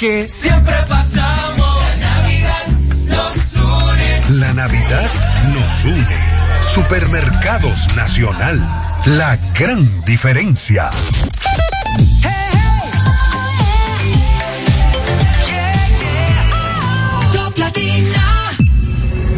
que 0.00 0.30
siempre 0.30 0.74
pasamos. 0.88 1.76
La 2.00 2.22
Navidad 2.22 2.66
nos 3.06 3.54
une. 3.54 4.38
La 4.38 4.54
Navidad 4.54 5.10
nos 5.52 5.84
une. 5.84 6.62
Supermercados 6.62 7.94
Nacional. 7.94 8.58
La 9.04 9.36
gran 9.36 10.02
diferencia. 10.06 10.90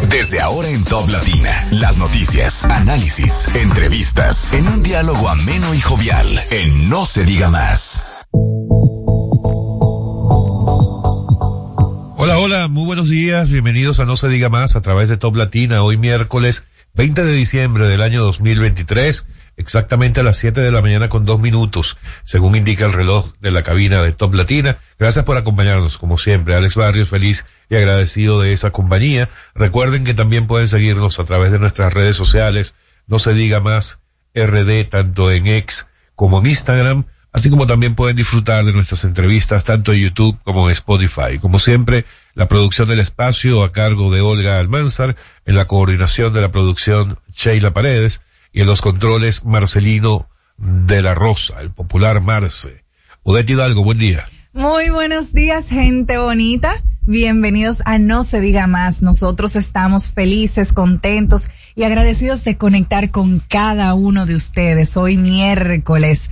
Desde 0.09 0.41
ahora 0.41 0.69
en 0.69 0.85
Top 0.85 1.09
Latina, 1.09 1.67
las 1.73 1.99
noticias, 1.99 2.65
análisis, 2.67 3.49
entrevistas, 3.55 4.53
en 4.53 4.69
un 4.69 4.83
diálogo 4.85 5.29
ameno 5.29 5.75
y 5.75 5.81
jovial, 5.81 6.45
en 6.51 6.89
No 6.89 7.05
se 7.05 7.25
diga 7.25 7.49
más. 7.51 7.92
Hola, 12.45 12.67
muy 12.67 12.85
buenos 12.87 13.09
días, 13.09 13.51
bienvenidos 13.51 14.01
a 14.01 14.05
No 14.05 14.17
se 14.17 14.29
diga 14.29 14.49
más 14.49 14.75
a 14.75 14.81
través 14.81 15.09
de 15.09 15.17
Top 15.17 15.37
Latina, 15.37 15.85
hoy 15.85 15.97
miércoles 15.97 16.67
20 16.95 17.23
de 17.23 17.33
diciembre 17.35 17.87
del 17.87 18.03
año 18.03 18.21
2023, 18.21 19.29
exactamente 19.57 20.19
a 20.19 20.23
las 20.25 20.39
7 20.39 20.61
de 20.61 20.73
la 20.73 20.83
mañana 20.83 21.09
con 21.09 21.25
dos 21.25 21.39
minutos, 21.39 21.99
según 22.25 22.57
indica 22.57 22.85
el 22.85 22.95
reloj 22.95 23.33
de 23.39 23.53
la 23.53 23.63
cabina 23.63 24.03
de 24.03 24.11
Top 24.11 24.35
Latina. 24.35 24.79
Gracias 24.99 25.25
por 25.25 25.37
acompañarnos, 25.37 25.99
como 25.99 26.19
siempre. 26.19 26.57
Alex 26.57 26.75
Barrios, 26.75 27.11
feliz 27.11 27.47
y 27.71 27.77
agradecido 27.77 28.41
de 28.41 28.53
esa 28.53 28.73
compañía. 28.73 29.29
Recuerden 29.55 30.03
que 30.03 30.13
también 30.13 30.49
pueden 30.49 30.67
seguirnos 30.67 31.21
a 31.21 31.25
través 31.25 31.53
de 31.53 31.61
nuestras 31.61 31.95
redes 31.95 32.17
sociales, 32.17 32.75
no 33.07 33.21
se 33.21 33.35
diga 33.35 33.61
más 33.61 34.03
RD, 34.35 34.89
tanto 34.89 35.31
en 35.31 35.47
X 35.47 35.87
como 36.17 36.41
en 36.41 36.47
Instagram, 36.47 37.05
así 37.33 37.51
como 37.51 37.67
también 37.67 37.95
pueden 37.95 38.17
disfrutar 38.17 38.65
de 38.65 38.73
nuestras 38.73 39.05
entrevistas 39.05 39.65
tanto 39.65 39.93
en 39.93 40.01
YouTube 40.01 40.39
como 40.45 40.69
en 40.69 40.73
Spotify. 40.73 41.39
Como 41.41 41.59
siempre, 41.59 42.05
la 42.35 42.49
producción 42.49 42.89
del 42.89 43.01
espacio 43.01 43.65
a 43.65 43.73
cargo 43.73 44.13
de 44.13 44.21
Olga 44.21 44.59
Almanzar, 44.59 45.17
en 45.47 45.57
la 45.57 45.67
coordinación 45.67 46.33
de 46.33 46.41
la 46.41 46.53
producción 46.53 47.19
Sheila 47.35 47.73
Paredes 47.73 48.21
y 48.53 48.61
en 48.61 48.67
los 48.67 48.81
controles 48.81 49.45
Marcelino 49.45 50.29
de 50.59 51.03
la 51.03 51.15
Rosa, 51.15 51.61
el 51.61 51.71
popular 51.71 52.23
Marce. 52.23 52.85
Odette 53.23 53.51
Hidalgo, 53.51 53.83
buen 53.83 53.99
día. 53.99 54.29
Muy 54.53 54.91
buenos 54.91 55.33
días, 55.33 55.69
gente 55.69 56.19
bonita. 56.19 56.83
Bienvenidos 57.05 57.83
a 57.85 57.99
No 57.99 58.23
se 58.23 58.41
diga 58.41 58.69
más. 58.69 59.03
Nosotros 59.03 59.57
estamos 59.57 60.11
felices, 60.11 60.73
contentos 60.73 61.49
y 61.75 61.83
agradecidos 61.83 62.45
de 62.45 62.57
conectar 62.57 63.11
con 63.11 63.41
cada 63.41 63.95
uno 63.95 64.25
de 64.25 64.37
ustedes. 64.37 64.97
Hoy 64.97 65.17
miércoles, 65.17 66.31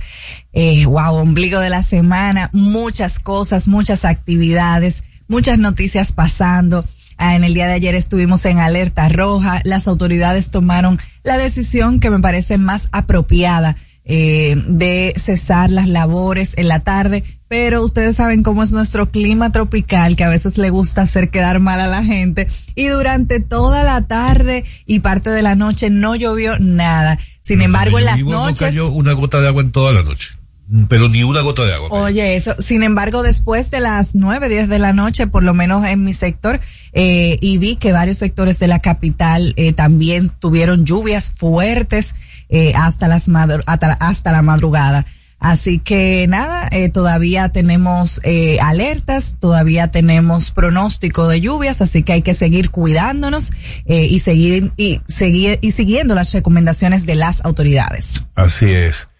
eh, 0.53 0.85
wow, 0.85 1.15
ombligo 1.15 1.59
de 1.59 1.69
la 1.69 1.83
semana, 1.83 2.49
muchas 2.53 3.19
cosas, 3.19 3.67
muchas 3.67 4.05
actividades, 4.05 5.03
muchas 5.27 5.59
noticias 5.59 6.11
pasando. 6.13 6.85
Ah, 7.17 7.35
en 7.35 7.43
el 7.43 7.53
día 7.53 7.67
de 7.67 7.73
ayer 7.73 7.95
estuvimos 7.95 8.43
en 8.45 8.59
alerta 8.59 9.07
roja. 9.07 9.61
Las 9.63 9.87
autoridades 9.87 10.49
tomaron 10.49 10.99
la 11.23 11.37
decisión 11.37 11.99
que 11.99 12.09
me 12.09 12.19
parece 12.19 12.57
más 12.57 12.89
apropiada 12.91 13.77
eh, 14.03 14.55
de 14.65 15.13
cesar 15.15 15.69
las 15.69 15.87
labores 15.87 16.55
en 16.57 16.67
la 16.67 16.79
tarde, 16.79 17.23
pero 17.47 17.83
ustedes 17.83 18.17
saben 18.17 18.41
cómo 18.41 18.63
es 18.63 18.71
nuestro 18.71 19.09
clima 19.09 19.51
tropical, 19.51 20.15
que 20.15 20.23
a 20.23 20.29
veces 20.29 20.57
le 20.57 20.71
gusta 20.71 21.03
hacer 21.03 21.29
quedar 21.29 21.59
mal 21.59 21.79
a 21.79 21.87
la 21.87 22.03
gente, 22.03 22.47
y 22.73 22.87
durante 22.87 23.39
toda 23.39 23.83
la 23.83 24.01
tarde 24.07 24.65
y 24.87 24.99
parte 24.99 25.29
de 25.29 25.43
la 25.43 25.53
noche 25.53 25.91
no 25.91 26.15
llovió 26.15 26.57
nada. 26.57 27.19
Sin 27.41 27.61
embargo, 27.61 27.99
en 27.99 28.05
las 28.05 28.19
noches... 28.19 28.61
No 28.61 28.67
cayó 28.67 28.91
una 28.91 29.13
gota 29.13 29.39
de 29.39 29.47
agua 29.47 29.61
en 29.61 29.71
toda 29.71 29.91
la 29.91 30.01
noche 30.01 30.40
pero 30.87 31.09
ni 31.09 31.23
una 31.23 31.41
gota 31.41 31.65
de 31.65 31.73
agua. 31.73 31.89
Oye, 31.91 32.35
eso, 32.35 32.55
sin 32.59 32.83
embargo, 32.83 33.23
después 33.23 33.71
de 33.71 33.79
las 33.79 34.15
nueve, 34.15 34.49
diez 34.49 34.69
de 34.69 34.79
la 34.79 34.93
noche, 34.93 35.27
por 35.27 35.43
lo 35.43 35.53
menos 35.53 35.85
en 35.85 36.03
mi 36.03 36.13
sector, 36.13 36.59
eh, 36.93 37.37
y 37.41 37.57
vi 37.57 37.75
que 37.75 37.91
varios 37.91 38.17
sectores 38.17 38.59
de 38.59 38.67
la 38.67 38.79
capital 38.79 39.53
eh, 39.57 39.73
también 39.73 40.29
tuvieron 40.29 40.85
lluvias 40.85 41.31
fuertes 41.35 42.15
eh, 42.49 42.73
hasta 42.75 43.07
las 43.07 43.29
hasta, 43.65 43.93
hasta 43.93 44.31
la 44.31 44.41
madrugada. 44.41 45.05
Así 45.41 45.79
que 45.79 46.27
nada, 46.29 46.69
eh, 46.71 46.89
todavía 46.89 47.49
tenemos 47.49 48.21
eh, 48.23 48.59
alertas, 48.61 49.37
todavía 49.39 49.89
tenemos 49.89 50.51
pronóstico 50.51 51.27
de 51.27 51.41
lluvias, 51.41 51.81
así 51.81 52.03
que 52.03 52.13
hay 52.13 52.21
que 52.21 52.35
seguir 52.35 52.69
cuidándonos 52.69 53.51
eh, 53.87 54.05
y 54.05 54.19
seguir 54.19 54.71
y 54.77 55.01
seguir 55.07 55.57
y 55.61 55.71
siguiendo 55.71 56.13
las 56.13 56.31
recomendaciones 56.31 57.07
de 57.07 57.15
las 57.15 57.43
autoridades. 57.43 58.21
Así 58.35 58.71
es. 58.71 59.10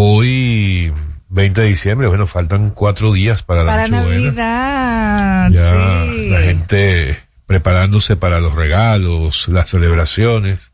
Hoy 0.00 0.92
20 1.28 1.60
de 1.60 1.66
diciembre, 1.66 2.06
bueno, 2.06 2.28
faltan 2.28 2.70
cuatro 2.70 3.12
días 3.12 3.42
para 3.42 3.64
la 3.64 3.72
Para 3.72 3.88
Navidad, 3.88 5.50
ya 5.50 6.04
sí. 6.06 6.28
La 6.30 6.38
gente 6.38 7.18
preparándose 7.46 8.14
para 8.14 8.38
los 8.38 8.54
regalos, 8.54 9.48
las 9.48 9.68
celebraciones. 9.68 10.70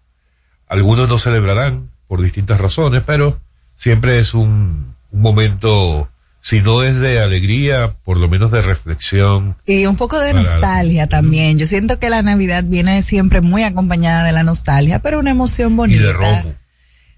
Algunos 0.69 1.09
no 1.09 1.19
celebrarán 1.19 1.89
por 2.07 2.21
distintas 2.21 2.61
razones, 2.61 3.03
pero 3.07 3.41
siempre 3.75 4.19
es 4.19 4.35
un, 4.35 4.95
un 5.11 5.23
momento, 5.23 6.11
si 6.43 6.61
no 6.61 6.83
es 6.83 7.01
de 7.01 7.21
alegría, 7.23 7.95
por 8.05 8.19
lo 8.19 8.29
menos 8.29 8.51
de 8.51 8.61
reflexión. 8.61 9.57
Y 9.65 9.87
un 9.87 9.97
poco 9.97 10.21
de 10.21 10.35
nostalgia 10.35 11.07
también. 11.07 11.59
Yo 11.59 11.67
siento 11.67 11.99
que 11.99 12.11
la 12.11 12.21
Navidad 12.21 12.65
viene 12.67 13.01
siempre 13.01 13.41
muy 13.41 13.63
acompañada 13.63 14.23
de 14.23 14.33
la 14.33 14.43
nostalgia, 14.45 14.99
pero 14.99 15.19
una 15.19 15.31
emoción 15.31 15.73
Y 15.73 15.77
bonita. 15.77 16.03
de 16.03 16.13
romo. 16.13 16.55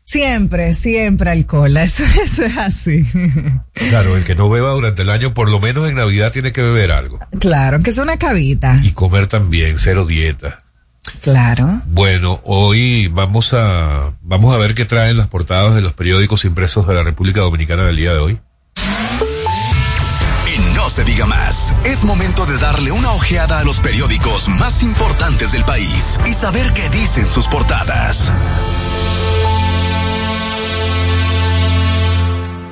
Siempre, 0.07 0.73
siempre 0.73 1.31
alcohol. 1.31 1.77
Eso, 1.87 2.05
eso 2.05 2.45
es 2.45 2.57
así. 2.57 3.05
Claro, 3.75 4.17
el 4.17 4.23
que 4.23 4.37
no 4.37 4.49
beba 4.49 4.71
durante 4.71 5.03
el 5.03 5.11
año, 5.11 5.35
por 5.35 5.51
lo 5.51 5.59
menos 5.59 5.89
en 5.89 5.97
Navidad 5.97 6.31
tiene 6.31 6.53
que 6.53 6.63
beber 6.63 6.93
algo. 6.93 7.19
Claro, 7.41 7.77
aunque 7.77 7.93
sea 7.93 8.05
una 8.05 8.17
cabita. 8.17 8.81
Y 8.85 8.93
comer 8.93 9.27
también, 9.27 9.79
cero 9.79 10.07
dieta. 10.07 10.59
Claro. 11.23 11.83
Bueno, 11.87 12.41
hoy 12.45 13.09
vamos 13.09 13.53
a, 13.53 14.13
vamos 14.23 14.55
a 14.55 14.59
ver 14.59 14.75
qué 14.75 14.85
traen 14.85 15.17
las 15.17 15.27
portadas 15.27 15.75
de 15.75 15.83
los 15.83 15.93
periódicos 15.93 16.45
impresos 16.45 16.87
de 16.87 16.95
la 16.95 17.03
República 17.03 17.41
Dominicana 17.41 17.85
del 17.85 17.97
día 17.97 18.13
de 18.13 18.19
hoy. 18.19 18.41
Y 20.55 20.75
no 20.77 20.89
se 20.89 21.03
diga 21.03 21.27
más. 21.27 21.75
Es 21.85 22.05
momento 22.05 22.47
de 22.47 22.59
darle 22.59 22.93
una 22.93 23.11
ojeada 23.11 23.59
a 23.59 23.65
los 23.65 23.81
periódicos 23.81 24.49
más 24.49 24.85
importantes 24.85 25.51
del 25.51 25.65
país 25.65 26.19
y 26.27 26.33
saber 26.33 26.73
qué 26.75 26.89
dicen 26.91 27.27
sus 27.27 27.49
portadas. 27.49 28.33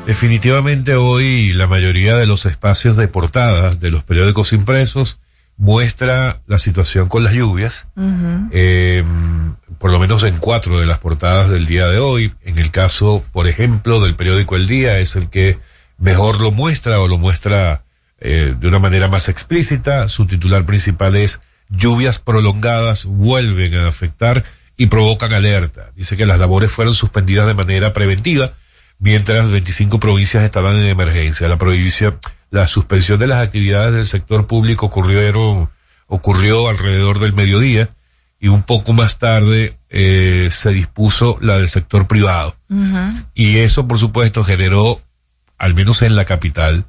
Definitivamente 0.06 0.96
hoy 0.96 1.54
la 1.54 1.66
mayoría 1.66 2.14
de 2.16 2.26
los 2.26 2.44
espacios 2.44 2.96
de 2.96 3.08
portadas 3.08 3.80
de 3.80 3.90
los 3.90 4.04
periódicos 4.04 4.52
impresos 4.52 5.18
muestra 5.56 6.42
la 6.46 6.58
situación 6.58 7.08
con 7.08 7.24
las 7.24 7.32
lluvias, 7.32 7.86
eh, 8.52 9.02
por 9.78 9.90
lo 9.90 9.98
menos 9.98 10.22
en 10.24 10.36
cuatro 10.38 10.78
de 10.78 10.84
las 10.84 10.98
portadas 10.98 11.48
del 11.48 11.64
día 11.64 11.88
de 11.88 12.00
hoy. 12.00 12.34
En 12.42 12.58
el 12.58 12.70
caso, 12.70 13.24
por 13.32 13.48
ejemplo, 13.48 14.00
del 14.00 14.14
periódico 14.14 14.56
El 14.56 14.66
Día 14.66 14.98
es 14.98 15.16
el 15.16 15.30
que 15.30 15.58
mejor 15.96 16.38
lo 16.38 16.52
muestra 16.52 17.00
o 17.00 17.08
lo 17.08 17.16
muestra 17.16 17.84
eh, 18.20 18.54
de 18.58 18.68
una 18.68 18.78
manera 18.78 19.08
más 19.08 19.30
explícita. 19.30 20.08
Su 20.08 20.26
titular 20.26 20.66
principal 20.66 21.16
es 21.16 21.40
lluvias 21.70 22.18
prolongadas 22.18 23.06
vuelven 23.06 23.74
a 23.76 23.88
afectar 23.88 24.44
y 24.76 24.86
provocan 24.86 25.32
alerta. 25.32 25.92
Dice 25.96 26.18
que 26.18 26.26
las 26.26 26.38
labores 26.38 26.70
fueron 26.70 26.92
suspendidas 26.92 27.46
de 27.46 27.54
manera 27.54 27.94
preventiva 27.94 28.52
mientras 29.04 29.50
25 29.50 30.00
provincias 30.00 30.44
estaban 30.44 30.76
en 30.76 30.84
emergencia. 30.84 31.46
La 31.46 31.58
prohibición, 31.58 32.18
la 32.50 32.66
suspensión 32.66 33.18
de 33.20 33.26
las 33.26 33.42
actividades 33.44 33.92
del 33.92 34.06
sector 34.06 34.46
público 34.46 34.86
ocurrieron, 34.86 35.68
ocurrió 36.06 36.68
alrededor 36.70 37.18
del 37.18 37.34
mediodía 37.34 37.90
y 38.40 38.48
un 38.48 38.62
poco 38.62 38.94
más 38.94 39.18
tarde 39.18 39.78
eh, 39.90 40.48
se 40.50 40.70
dispuso 40.70 41.36
la 41.42 41.58
del 41.58 41.68
sector 41.68 42.06
privado. 42.06 42.56
Y 43.34 43.58
eso, 43.58 43.86
por 43.86 43.98
supuesto, 43.98 44.42
generó, 44.42 44.98
al 45.58 45.74
menos 45.74 46.00
en 46.00 46.16
la 46.16 46.24
capital, 46.24 46.86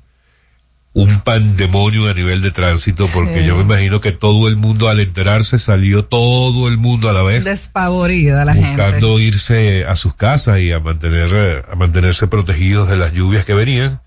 un 0.98 1.20
pandemonio 1.20 2.10
a 2.10 2.14
nivel 2.14 2.42
de 2.42 2.52
tránsito, 2.52 3.06
porque 3.14 3.42
Sí. 3.42 3.46
yo 3.46 3.58
me 3.58 3.64
imagino 3.64 4.00
que 4.00 4.14
todo 4.14 4.48
el 4.48 4.56
mundo 4.56 4.88
al 4.88 5.02
enterarse 5.02 5.60
salió 5.60 6.06
todo 6.06 6.70
el 6.70 6.78
mundo 6.78 7.10
a 7.10 7.14
la 7.14 7.22
vez 7.22 7.44
Despavorida 7.44 8.46
la 8.46 8.54
buscando 8.54 9.18
gente. 9.18 9.24
irse 9.24 9.84
a 9.86 9.98
sus 9.98 10.16
casas 10.16 10.60
y 10.62 10.72
a 10.72 10.80
mantener 10.80 11.66
a 11.70 11.76
mantenerse 11.76 12.28
protegidos 12.28 12.88
de 12.88 12.96
las 12.96 13.12
lluvias 13.12 13.44
que 13.44 13.54
venían 13.54 14.02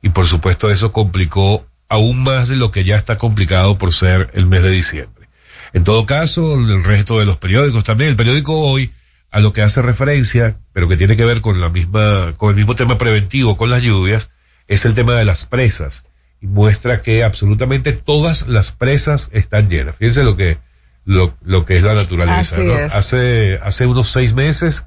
y 0.00 0.08
por 0.08 0.26
supuesto 0.26 0.70
eso 0.70 0.90
complicó 0.90 1.66
aún 1.90 2.22
más 2.24 2.48
de 2.48 2.56
lo 2.56 2.70
que 2.70 2.84
ya 2.84 2.96
está 2.96 3.18
complicado 3.18 3.76
por 3.76 3.92
ser 3.92 4.30
el 4.32 4.46
mes 4.46 4.62
de 4.62 4.70
diciembre. 4.70 5.28
En 5.74 5.84
todo 5.84 6.06
caso, 6.06 6.54
el 6.54 6.82
resto 6.82 7.18
de 7.18 7.26
los 7.26 7.36
periódicos 7.36 7.84
también, 7.84 8.08
el 8.08 8.16
periódico 8.16 8.58
hoy 8.58 8.90
a 9.30 9.40
lo 9.40 9.52
que 9.52 9.60
hace 9.60 9.82
referencia, 9.82 10.56
pero 10.72 10.88
que 10.88 10.96
tiene 10.96 11.14
que 11.14 11.26
ver 11.26 11.42
con 11.42 11.60
la 11.60 11.68
misma 11.68 12.32
con 12.38 12.48
el 12.48 12.56
mismo 12.56 12.74
tema 12.74 12.96
preventivo 12.96 13.58
con 13.58 13.68
las 13.68 13.82
lluvias, 13.82 14.30
es 14.66 14.86
el 14.86 14.94
tema 14.94 15.12
de 15.14 15.26
las 15.26 15.44
presas 15.44 16.06
muestra 16.46 17.02
que 17.02 17.24
absolutamente 17.24 17.92
todas 17.92 18.48
las 18.48 18.72
presas 18.72 19.30
están 19.32 19.68
llenas. 19.68 19.96
Fíjense 19.96 20.24
lo 20.24 20.36
que 20.36 20.58
lo, 21.04 21.36
lo 21.42 21.64
que 21.64 21.76
es 21.76 21.82
la 21.82 21.94
naturaleza. 21.94 22.56
Así 22.56 22.64
¿no? 22.64 22.78
es. 22.78 22.94
Hace 22.94 23.60
hace 23.62 23.86
unos 23.86 24.08
seis 24.08 24.34
meses 24.34 24.86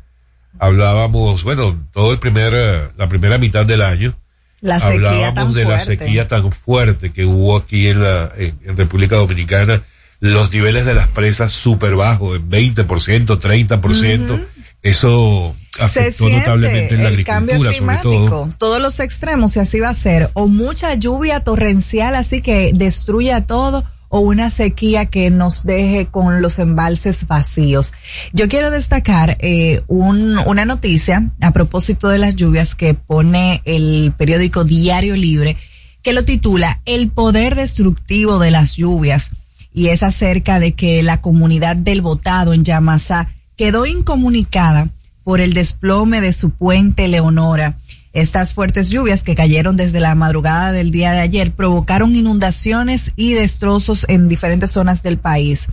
hablábamos, 0.59 1.43
bueno, 1.43 1.77
todo 1.91 2.11
el 2.11 2.19
primer 2.19 2.53
eh, 2.55 2.89
la 2.97 3.07
primera 3.09 3.37
mitad 3.37 3.65
del 3.65 3.81
año 3.81 4.15
la 4.61 4.77
hablábamos 4.77 5.53
de 5.53 5.65
la 5.65 5.79
sequía 5.79 6.27
tan 6.27 6.51
fuerte 6.51 7.11
que 7.11 7.25
hubo 7.25 7.57
aquí 7.57 7.87
en 7.87 8.01
la 8.01 8.31
en, 8.37 8.77
República 8.77 9.15
Dominicana, 9.15 9.81
los 10.19 10.51
niveles 10.53 10.85
de 10.85 10.95
las 10.95 11.07
presas 11.07 11.51
súper 11.51 11.95
bajos, 11.95 12.37
en 12.37 12.49
20%, 12.49 12.85
30%. 12.85 14.47
Eso 14.85 15.55
afectó 15.79 16.29
notablemente 16.29 16.93
en 16.93 17.01
la 17.01 17.09
agricultura, 17.09 17.73
sobre 17.73 17.97
todo. 18.03 18.49
Todos 18.59 18.79
los 18.79 18.99
extremos, 18.99 19.55
y 19.55 19.59
así 19.59 19.79
va 19.79 19.89
a 19.89 19.95
ser. 19.95 20.29
O 20.33 20.47
mucha 20.47 20.93
lluvia 20.93 21.39
torrencial, 21.39 22.13
así 22.13 22.43
que 22.43 22.71
destruya 22.71 23.47
todo, 23.47 23.83
o 24.09 24.19
una 24.19 24.51
sequía 24.51 25.07
que 25.07 25.31
nos 25.31 25.63
deje 25.63 26.05
con 26.05 26.39
los 26.39 26.59
embalses 26.59 27.25
vacíos. 27.25 27.93
Yo 28.31 28.47
quiero 28.47 28.69
destacar 28.69 29.37
eh, 29.39 29.81
un, 29.87 30.37
una 30.45 30.65
noticia 30.65 31.31
a 31.41 31.49
propósito 31.49 32.07
de 32.09 32.19
las 32.19 32.35
lluvias 32.35 32.75
que 32.75 32.93
pone 32.93 33.63
el 33.65 34.13
periódico 34.15 34.65
Diario 34.65 35.15
Libre, 35.15 35.57
que 36.03 36.13
lo 36.13 36.23
titula 36.23 36.79
El 36.85 37.09
poder 37.09 37.55
destructivo 37.55 38.37
de 38.37 38.51
las 38.51 38.75
lluvias. 38.75 39.31
Y 39.73 39.87
es 39.87 40.03
acerca 40.03 40.59
de 40.59 40.73
que 40.73 41.01
la 41.01 41.21
comunidad 41.21 41.75
del 41.75 42.01
Botado 42.01 42.53
en 42.53 42.63
Yamasá 42.63 43.29
quedó 43.55 43.85
incomunicada 43.85 44.89
por 45.23 45.41
el 45.41 45.53
desplome 45.53 46.21
de 46.21 46.33
su 46.33 46.51
puente 46.51 47.07
Leonora. 47.07 47.77
Estas 48.13 48.53
fuertes 48.53 48.89
lluvias 48.89 49.23
que 49.23 49.35
cayeron 49.35 49.75
desde 49.75 49.99
la 49.99 50.15
madrugada 50.15 50.71
del 50.71 50.91
día 50.91 51.11
de 51.11 51.19
ayer 51.19 51.51
provocaron 51.51 52.15
inundaciones 52.15 53.11
y 53.15 53.33
destrozos 53.33 54.05
en 54.07 54.29
diferentes 54.29 54.71
zonas 54.71 55.03
del 55.03 55.17
país. 55.17 55.67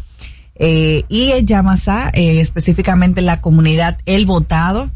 Eh, 0.56 1.05
y 1.08 1.31
en 1.31 1.46
Yamasá, 1.46 2.11
eh, 2.14 2.40
específicamente 2.40 3.20
en 3.20 3.26
la 3.26 3.40
comunidad 3.40 3.99
El 4.06 4.26
Botado, 4.26 4.90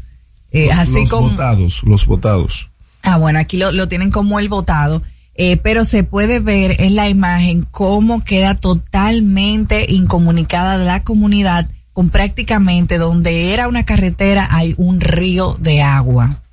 eh, 0.51 0.71
así 0.71 1.01
los 1.01 1.09
como... 1.09 1.29
Votados, 1.29 1.81
los 1.83 2.05
votados. 2.05 2.69
Ah, 3.01 3.17
bueno, 3.17 3.39
aquí 3.39 3.57
lo, 3.57 3.71
lo 3.71 3.87
tienen 3.87 4.11
como 4.11 4.39
El 4.39 4.49
Votado. 4.49 5.01
Eh, 5.39 5.57
pero 5.57 5.85
se 5.85 6.03
puede 6.03 6.39
ver 6.39 6.81
en 6.81 6.95
la 6.95 7.09
imagen 7.09 7.61
cómo 7.69 8.23
queda 8.23 8.55
totalmente 8.55 9.85
incomunicada 9.87 10.79
la 10.79 11.03
comunidad 11.03 11.69
con 11.97 12.11
prácticamente 12.11 12.99
donde 12.99 13.55
era 13.55 13.67
una 13.67 13.83
carretera 13.83 14.47
hay 14.51 14.75
un 14.77 15.01
río 15.01 15.57
de 15.59 15.81
agua 15.81 16.43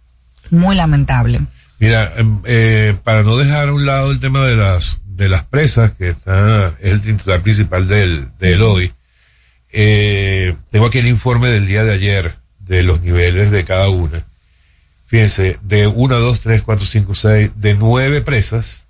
muy 0.48 0.74
lamentable. 0.74 1.38
Mira, 1.78 2.14
em, 2.16 2.40
eh, 2.46 2.96
para 3.04 3.24
no 3.24 3.36
dejar 3.36 3.68
a 3.68 3.74
un 3.74 3.84
lado 3.84 4.10
el 4.10 4.20
tema 4.20 4.40
de 4.46 4.56
las 4.56 5.02
de 5.04 5.28
las 5.28 5.44
presas, 5.44 5.92
que 5.92 6.08
está, 6.08 6.68
es 6.80 6.92
el 6.92 7.02
titular 7.02 7.42
principal 7.42 7.86
del, 7.86 8.26
del 8.38 8.62
hoy, 8.62 8.90
eh, 9.70 10.56
tengo 10.70 10.86
aquí 10.86 10.96
el 10.96 11.08
informe 11.08 11.50
del 11.50 11.66
día 11.66 11.84
de 11.84 11.92
ayer 11.92 12.34
de 12.60 12.82
los 12.82 13.02
niveles 13.02 13.50
de 13.50 13.64
cada 13.64 13.90
una. 13.90 14.24
Fíjense, 15.04 15.58
de 15.60 15.86
1, 15.88 16.20
2, 16.20 16.40
3, 16.40 16.62
4, 16.62 16.86
5, 16.86 17.14
6, 17.14 17.50
de 17.56 17.74
nueve 17.74 18.22
presas, 18.22 18.86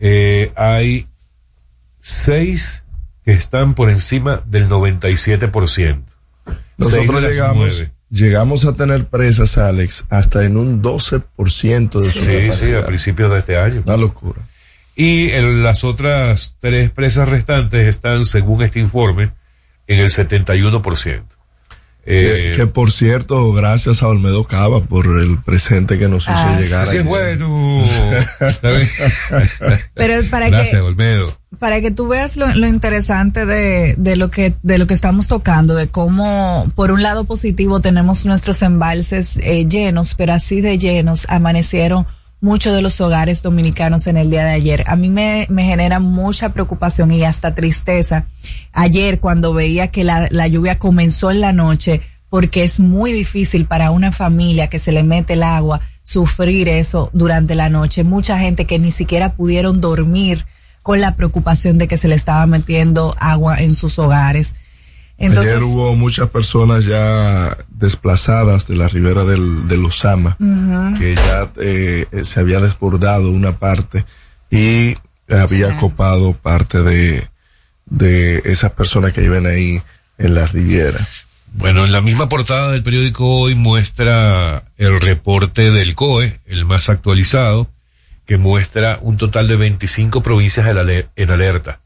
eh, 0.00 0.50
hay 0.56 1.06
seis 2.00 2.82
que 3.26 3.32
están 3.32 3.74
por 3.74 3.90
encima 3.90 4.42
del 4.46 4.68
97%. 4.68 6.04
Nosotros 6.78 7.22
llegamos, 7.22 7.84
llegamos 8.08 8.64
a 8.66 8.74
tener 8.74 9.06
presas, 9.08 9.58
Alex, 9.58 10.06
hasta 10.10 10.44
en 10.44 10.56
un 10.56 10.80
12% 10.80 12.00
de 12.00 12.12
su 12.12 12.22
Sí, 12.22 12.48
sí, 12.52 12.74
a 12.74 12.86
principios 12.86 13.32
de 13.32 13.40
este 13.40 13.56
año. 13.56 13.82
Una 13.84 13.96
locura. 13.96 14.40
Y 14.94 15.30
las 15.60 15.82
otras 15.82 16.54
tres 16.60 16.90
presas 16.90 17.28
restantes 17.28 17.88
están, 17.88 18.24
según 18.24 18.62
este 18.62 18.78
informe, 18.78 19.32
en 19.88 19.98
el 19.98 20.10
71%. 20.10 21.24
Eh, 22.08 22.52
que, 22.54 22.66
por 22.68 22.92
cierto, 22.92 23.52
gracias 23.52 24.02
a 24.02 24.08
Olmedo 24.08 24.44
Cava 24.44 24.80
por 24.80 25.06
el 25.18 25.38
presente 25.42 25.98
que 25.98 26.08
nos 26.08 26.24
hizo 26.24 26.32
ah, 26.34 26.58
llegar. 26.60 26.82
Así 26.84 26.96
es 26.98 27.04
bueno. 27.04 27.84
Pero 29.94 30.30
para 30.30 30.48
gracias, 30.48 30.80
Olmedo 30.82 31.36
para 31.58 31.80
que 31.80 31.90
tú 31.90 32.08
veas 32.08 32.36
lo, 32.36 32.66
interesante 32.66 33.46
de, 33.46 33.94
de, 33.96 34.16
lo 34.16 34.30
que 34.30 34.54
de 34.62 34.78
lo 34.78 34.86
que 34.86 34.94
estamos 34.94 35.28
tocando, 35.28 35.74
de 35.74 35.88
cómo 35.88 36.66
por 36.74 36.90
un 36.90 37.02
lado 37.02 37.24
positivo 37.24 37.80
tenemos 37.80 38.26
nuestros 38.26 38.62
embalses 38.62 39.38
eh, 39.38 39.66
llenos, 39.66 40.14
pero 40.14 40.34
así 40.34 40.60
de 40.60 40.78
llenos 40.78 41.24
amanecieron 41.28 42.06
muchos 42.46 42.72
de 42.76 42.80
los 42.80 43.00
hogares 43.00 43.42
dominicanos 43.42 44.06
en 44.06 44.16
el 44.16 44.30
día 44.30 44.44
de 44.44 44.52
ayer. 44.52 44.84
A 44.86 44.94
mí 44.94 45.08
me, 45.08 45.48
me 45.50 45.64
genera 45.64 45.98
mucha 45.98 46.50
preocupación 46.50 47.10
y 47.10 47.24
hasta 47.24 47.56
tristeza 47.56 48.26
ayer 48.72 49.18
cuando 49.18 49.52
veía 49.52 49.88
que 49.88 50.04
la, 50.04 50.28
la 50.30 50.46
lluvia 50.46 50.78
comenzó 50.78 51.32
en 51.32 51.40
la 51.40 51.52
noche, 51.52 52.02
porque 52.30 52.62
es 52.62 52.78
muy 52.78 53.10
difícil 53.10 53.66
para 53.66 53.90
una 53.90 54.12
familia 54.12 54.68
que 54.68 54.78
se 54.78 54.92
le 54.92 55.02
mete 55.02 55.32
el 55.32 55.42
agua 55.42 55.80
sufrir 56.04 56.68
eso 56.68 57.10
durante 57.12 57.56
la 57.56 57.68
noche. 57.68 58.04
Mucha 58.04 58.38
gente 58.38 58.64
que 58.64 58.78
ni 58.78 58.92
siquiera 58.92 59.32
pudieron 59.32 59.80
dormir 59.80 60.46
con 60.84 61.00
la 61.00 61.16
preocupación 61.16 61.78
de 61.78 61.88
que 61.88 61.96
se 61.96 62.06
le 62.06 62.14
estaba 62.14 62.46
metiendo 62.46 63.16
agua 63.18 63.58
en 63.58 63.74
sus 63.74 63.98
hogares. 63.98 64.54
Entonces, 65.18 65.54
Ayer 65.54 65.64
hubo 65.64 65.94
muchas 65.94 66.28
personas 66.28 66.84
ya 66.84 67.56
desplazadas 67.70 68.66
de 68.66 68.76
la 68.76 68.88
ribera 68.88 69.24
del, 69.24 69.66
del 69.66 69.84
Osama, 69.84 70.36
que 70.98 71.14
ya 71.14 71.50
eh, 71.56 72.06
se 72.22 72.40
había 72.40 72.60
desbordado 72.60 73.30
una 73.30 73.58
parte 73.58 74.04
y 74.50 74.94
había 75.30 75.76
copado 75.78 76.34
parte 76.34 76.82
de, 76.82 77.28
de 77.86 78.42
esas 78.44 78.72
personas 78.72 79.12
que 79.12 79.22
viven 79.22 79.46
ahí 79.46 79.80
en 80.18 80.34
la 80.34 80.46
riviera. 80.46 81.06
Bueno, 81.54 81.86
en 81.86 81.92
la 81.92 82.02
misma 82.02 82.28
portada 82.28 82.72
del 82.72 82.82
periódico 82.82 83.26
hoy 83.26 83.54
muestra 83.54 84.64
el 84.76 85.00
reporte 85.00 85.70
del 85.70 85.94
COE, 85.94 86.40
el 86.44 86.66
más 86.66 86.90
actualizado, 86.90 87.70
que 88.26 88.36
muestra 88.36 88.98
un 89.00 89.16
total 89.16 89.48
de 89.48 89.56
25 89.56 90.22
provincias 90.22 90.66
en 90.66 91.30
alerta. 91.30 91.80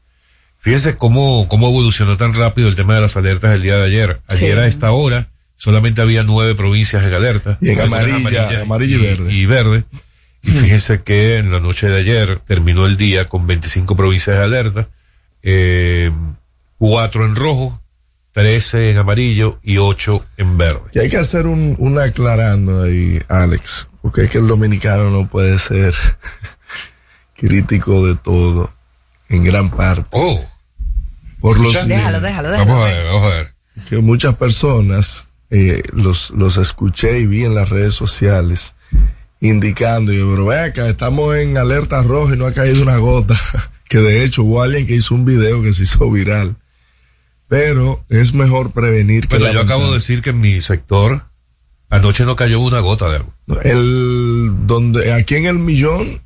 Fíjense 0.61 0.97
cómo, 0.97 1.47
cómo 1.47 1.67
evolucionó 1.67 2.17
tan 2.17 2.33
rápido 2.33 2.69
el 2.69 2.75
tema 2.75 2.95
de 2.95 3.01
las 3.01 3.17
alertas 3.17 3.53
el 3.53 3.63
día 3.63 3.77
de 3.77 3.85
ayer. 3.85 4.21
Ayer 4.27 4.57
a 4.57 4.67
esta 4.67 4.91
hora 4.91 5.29
solamente 5.55 6.01
había 6.01 6.23
nueve 6.23 6.55
provincias 6.55 7.03
en 7.03 7.13
alerta. 7.13 7.57
Y 7.61 7.71
en 7.71 7.81
amarilla, 7.81 8.61
amarilla, 8.61 8.97
y, 8.97 9.01
verde. 9.01 9.33
Y 9.33 9.45
verde. 9.45 9.83
Y 10.43 10.51
fíjense 10.51 11.03
que 11.03 11.37
en 11.37 11.51
la 11.51 11.59
noche 11.59 11.87
de 11.87 11.99
ayer 11.99 12.39
terminó 12.39 12.85
el 12.85 12.97
día 12.97 13.27
con 13.27 13.45
25 13.45 13.95
provincias 13.95 14.37
de 14.37 14.43
alerta, 14.43 14.87
eh, 15.43 16.11
cuatro 16.77 17.25
en 17.25 17.35
rojo, 17.35 17.81
13 18.31 18.91
en 18.91 18.97
amarillo 18.97 19.59
y 19.63 19.77
8 19.77 20.25
en 20.37 20.57
verde. 20.57 20.81
Y 20.93 20.99
hay 20.99 21.09
que 21.09 21.17
hacer 21.17 21.45
un, 21.45 21.75
un 21.77 21.99
aclarando 21.99 22.83
ahí, 22.83 23.19
Alex 23.27 23.87
porque 24.01 24.23
es 24.23 24.29
que 24.29 24.39
el 24.39 24.47
dominicano 24.47 25.09
no 25.09 25.27
puede 25.27 25.59
ser 25.59 25.93
crítico 27.35 28.05
de 28.05 28.15
todo, 28.15 28.71
en 29.29 29.43
gran 29.43 29.69
parte. 29.69 30.07
Oh. 30.11 30.43
Por 31.41 31.59
los 31.59 31.73
déjalo, 31.87 32.21
déjalo, 32.21 32.49
déjalo. 32.49 32.65
Vamos 32.65 32.83
a 32.83 32.87
ver, 32.87 33.05
vamos 33.05 33.23
a 33.23 33.35
ver. 33.35 33.53
Que 33.89 33.97
muchas 33.97 34.35
personas 34.35 35.27
eh, 35.49 35.83
los, 35.91 36.31
los 36.31 36.57
escuché 36.57 37.19
y 37.19 37.27
vi 37.27 37.43
en 37.43 37.55
las 37.55 37.69
redes 37.69 37.93
sociales 37.93 38.75
indicando, 39.39 40.13
yo, 40.13 40.29
pero 40.29 40.45
vea 40.45 40.65
acá, 40.65 40.87
estamos 40.87 41.35
en 41.35 41.57
alerta 41.57 42.03
roja 42.03 42.35
y 42.35 42.37
no 42.37 42.45
ha 42.45 42.53
caído 42.53 42.83
una 42.83 42.97
gota. 42.97 43.35
que 43.89 43.97
de 43.97 44.23
hecho 44.23 44.43
hubo 44.43 44.61
alguien 44.61 44.87
que 44.87 44.95
hizo 44.95 45.15
un 45.15 45.25
video 45.25 45.61
que 45.61 45.73
se 45.73 45.83
hizo 45.83 46.09
viral. 46.09 46.55
Pero 47.47 48.05
es 48.07 48.33
mejor 48.33 48.71
prevenir 48.71 49.27
que. 49.27 49.37
Bueno, 49.37 49.53
yo 49.53 49.61
acabo 49.61 49.87
de 49.87 49.95
decir 49.95 50.21
que 50.21 50.29
en 50.29 50.39
mi 50.39 50.61
sector 50.61 51.25
Anoche 51.91 52.23
no 52.23 52.37
cayó 52.37 52.61
una 52.61 52.79
gota 52.79 53.09
de 53.09 53.17
agua. 53.17 53.33
El, 53.63 54.65
donde, 54.65 55.11
aquí 55.11 55.35
en 55.35 55.45
el 55.45 55.59
millón, 55.59 56.21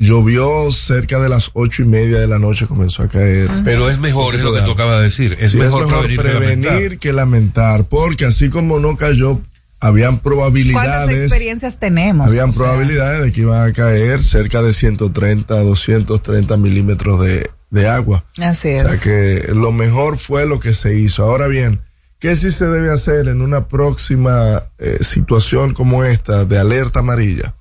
llovió 0.00 0.72
cerca 0.72 1.20
de 1.20 1.28
las 1.28 1.50
ocho 1.52 1.82
y 1.82 1.84
media 1.84 2.18
de 2.18 2.26
la 2.26 2.40
noche, 2.40 2.66
comenzó 2.66 3.04
a 3.04 3.08
caer. 3.08 3.48
Pero 3.64 3.88
es 3.88 4.00
mejor, 4.00 4.34
es 4.34 4.42
lo 4.42 4.52
que 4.52 4.62
tú 4.62 4.72
acabas 4.72 4.98
de 4.98 5.04
decir. 5.04 5.36
Es, 5.38 5.54
mejor, 5.54 5.86
prevenir, 6.16 6.98
que, 6.98 7.12
lamentar. 7.12 7.84
Porque 7.84 8.24
así 8.24 8.48
como 8.48 8.80
no 8.80 8.96
cayó, 8.96 9.40
habían 9.78 10.18
probabilidades. 10.18 10.90
¿Cuántas 10.90 11.22
experiencias 11.22 11.78
tenemos? 11.78 12.28
Habían 12.28 12.52
probabilidades 12.52 13.22
de 13.22 13.32
que 13.32 13.42
iban 13.42 13.68
a 13.68 13.72
caer 13.72 14.22
cerca 14.22 14.62
de 14.62 14.72
130, 14.72 15.54
230 15.54 16.56
milímetros 16.56 17.20
de, 17.20 17.48
de 17.70 17.86
agua. 17.86 18.24
Así 18.40 18.70
es. 18.70 18.86
O 18.86 18.88
sea 18.88 18.98
que 18.98 19.52
lo 19.52 19.70
mejor 19.70 20.16
fue 20.16 20.46
lo 20.46 20.58
que 20.58 20.72
se 20.72 20.98
hizo. 20.98 21.24
Ahora 21.24 21.46
bien, 21.46 21.82
¿Qué 22.18 22.36
sí 22.36 22.50
se 22.50 22.66
debe 22.66 22.92
hacer 22.92 23.28
en 23.28 23.40
una 23.40 23.66
próxima 23.66 24.62
eh, 24.78 24.98
situación 25.00 25.72
como 25.72 26.04
esta 26.04 26.44
de 26.44 26.58
alerta 26.58 27.00
amarilla? 27.00 27.54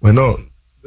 Bueno, 0.00 0.36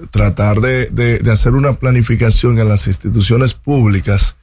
tratar 0.10 0.60
de, 0.62 0.88
de, 0.88 1.20
de, 1.20 1.32
hacer 1.32 1.54
una 1.54 1.74
planificación 1.74 2.60
en 2.60 2.68
las 2.68 2.88
instituciones 2.88 3.54
públicas 3.54 4.38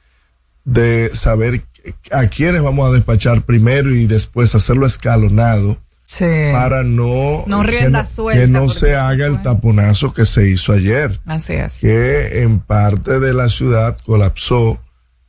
de 0.63 1.09
saber 1.15 1.63
a 2.11 2.27
quiénes 2.27 2.61
vamos 2.61 2.89
a 2.89 2.93
despachar 2.93 3.41
primero 3.41 3.93
y 3.93 4.05
después 4.05 4.55
hacerlo 4.55 4.85
escalonado 4.85 5.77
sí. 6.03 6.25
para 6.51 6.83
no, 6.83 7.43
no 7.47 7.61
que 7.63 7.89
no, 7.89 8.05
suelta 8.05 8.41
que 8.41 8.47
no 8.47 8.69
se 8.69 8.95
haga 8.95 9.27
el 9.27 9.41
taponazo 9.41 10.13
que 10.13 10.25
se 10.25 10.49
hizo 10.49 10.73
ayer. 10.73 11.17
Así 11.25 11.53
es. 11.53 11.77
Que 11.77 12.43
en 12.43 12.59
parte 12.59 13.19
de 13.19 13.33
la 13.33 13.49
ciudad 13.49 13.97
colapsó 14.05 14.81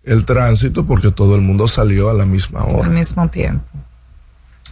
el 0.03 0.25
tránsito 0.25 0.87
porque 0.87 1.11
todo 1.11 1.37
el 1.37 1.43
mundo 1.43 1.69
salió 1.69 2.11
a 2.11 2.15
la 2.15 2.27
misma 2.27 2.65
hora. 2.65 2.87
Al 2.87 2.95
mismo 2.95 3.29
tiempo. 3.29 3.65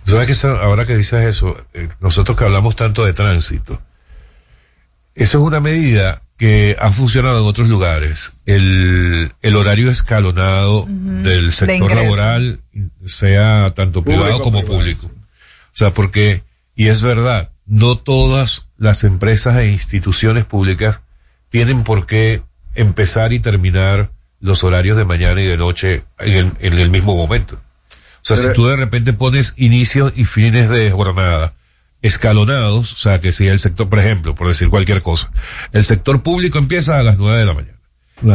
¿Sabes 0.07 0.41
que 0.41 0.47
ahora 0.47 0.87
que 0.87 0.97
dices 0.97 1.27
eso, 1.27 1.55
eh, 1.75 1.88
nosotros 2.00 2.37
que 2.37 2.45
hablamos 2.45 2.77
tanto 2.77 3.05
de 3.05 3.12
tránsito, 3.12 3.79
Eso 5.18 5.38
es 5.38 5.44
una 5.44 5.60
medida 5.60 6.22
que 6.37 6.76
ha 6.78 6.92
funcionado 6.92 7.40
en 7.40 7.46
otros 7.46 7.68
lugares. 7.68 8.32
El, 8.46 9.32
el 9.42 9.56
horario 9.56 9.90
escalonado 9.90 10.87
del 10.88 11.52
sector 11.52 11.92
laboral, 11.94 12.60
sea 13.04 13.72
tanto 13.75 14.04
privado 14.04 14.40
como 14.40 14.64
público. 14.64 15.06
O 15.06 15.72
sea, 15.72 15.92
porque, 15.92 16.44
y 16.76 16.87
es 16.87 17.02
verdad, 17.02 17.50
no 17.66 17.98
todas 17.98 18.68
las 18.76 19.02
empresas 19.02 19.56
e 19.56 19.70
instituciones 19.70 20.44
públicas 20.44 21.02
tienen 21.48 21.82
por 21.82 22.06
qué 22.06 22.42
empezar 22.75 23.32
y 23.32 23.40
terminar 23.40 24.12
los 24.40 24.62
horarios 24.62 24.96
de 24.96 25.04
mañana 25.04 25.42
y 25.42 25.46
de 25.46 25.56
noche 25.56 26.04
en 26.20 26.37
el, 26.37 26.52
en 26.60 26.78
el 26.78 26.90
mismo 26.90 27.16
momento. 27.16 27.60
O 28.22 28.25
sea, 28.28 28.37
si 28.37 28.52
tú 28.52 28.66
de 28.66 28.76
repente 28.76 29.12
pones 29.12 29.54
inicios 29.56 30.12
y 30.14 30.25
fines 30.25 30.70
de 30.70 30.90
jornada 30.90 31.54
escalonados, 32.02 32.93
o 32.93 32.97
sea, 32.97 33.21
que 33.21 33.33
si 33.33 33.47
el 33.47 33.59
sector, 33.59 33.88
por 33.88 33.99
ejemplo, 33.99 34.35
por 34.35 34.49
decir 34.49 34.69
cualquier 34.69 35.02
cosa, 35.02 35.31
el 35.73 35.85
sector 35.85 36.23
público 36.23 36.59
empieza 36.59 36.99
a 36.99 37.02
las 37.02 37.19
nueve 37.19 37.38
de 37.38 37.47
la 37.47 37.55
mañana. 37.55 37.78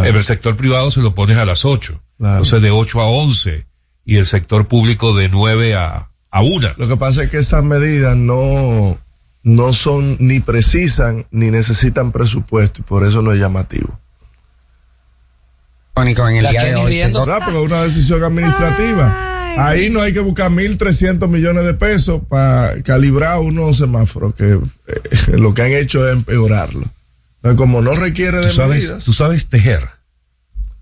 El 0.05 0.24
sector 0.24 0.55
privado 0.55 0.91
se 0.91 1.01
lo 1.01 1.13
pones 1.13 1.38
a 1.38 1.46
las 1.46 1.65
ocho. 1.65 2.01
Entonces 2.20 2.62
de 2.62 2.72
ocho 2.72 3.01
a 3.01 3.08
once. 3.08 3.65
Y 4.05 4.17
el 4.17 4.25
sector 4.25 4.67
público 4.67 5.15
de 5.15 5.29
nueve 5.29 5.75
a, 5.75 6.10
a 6.29 6.41
una. 6.41 6.74
Lo 6.77 6.88
que 6.88 6.98
pasa 6.98 7.24
es 7.24 7.29
que 7.29 7.38
esas 7.38 7.63
medidas 7.63 8.15
no, 8.15 8.98
no 9.43 9.74
son 9.74 10.17
ni 10.20 10.39
precisan 10.39 11.25
ni 11.32 11.51
necesitan 11.51 12.12
presupuesto 12.12 12.82
y 12.82 12.84
por 12.84 13.05
eso 13.05 13.22
no 13.22 13.32
es 13.32 13.39
llamativo. 13.39 14.00
En 16.27 16.46
el 16.46 16.51
día 16.51 16.63
de 16.63 16.75
hoy. 16.75 17.01
No, 17.12 17.24
porque 17.24 17.62
es 17.62 17.65
una 17.65 17.82
decisión 17.84 18.24
administrativa. 18.24 19.32
Ahí 19.57 19.89
no 19.89 20.01
hay 20.01 20.13
que 20.13 20.19
buscar 20.19 20.51
1.300 20.51 21.27
millones 21.29 21.65
de 21.65 21.74
pesos 21.74 22.22
para 22.27 22.81
calibrar 22.83 23.39
unos 23.39 23.77
semáforos 23.77 24.36
que 24.36 24.53
eh, 24.53 24.60
lo 25.38 25.53
que 25.53 25.62
han 25.62 25.74
hecho 25.74 26.07
es 26.07 26.13
empeorarlo. 26.13 26.83
como 27.55 27.81
no 27.81 27.95
requiere 27.95 28.39
de 28.39 28.48
¿Tú 28.50 28.55
sabes, 28.55 28.77
medidas. 28.79 29.05
¿Tú 29.05 29.13
sabes 29.13 29.48
tejer? 29.48 29.88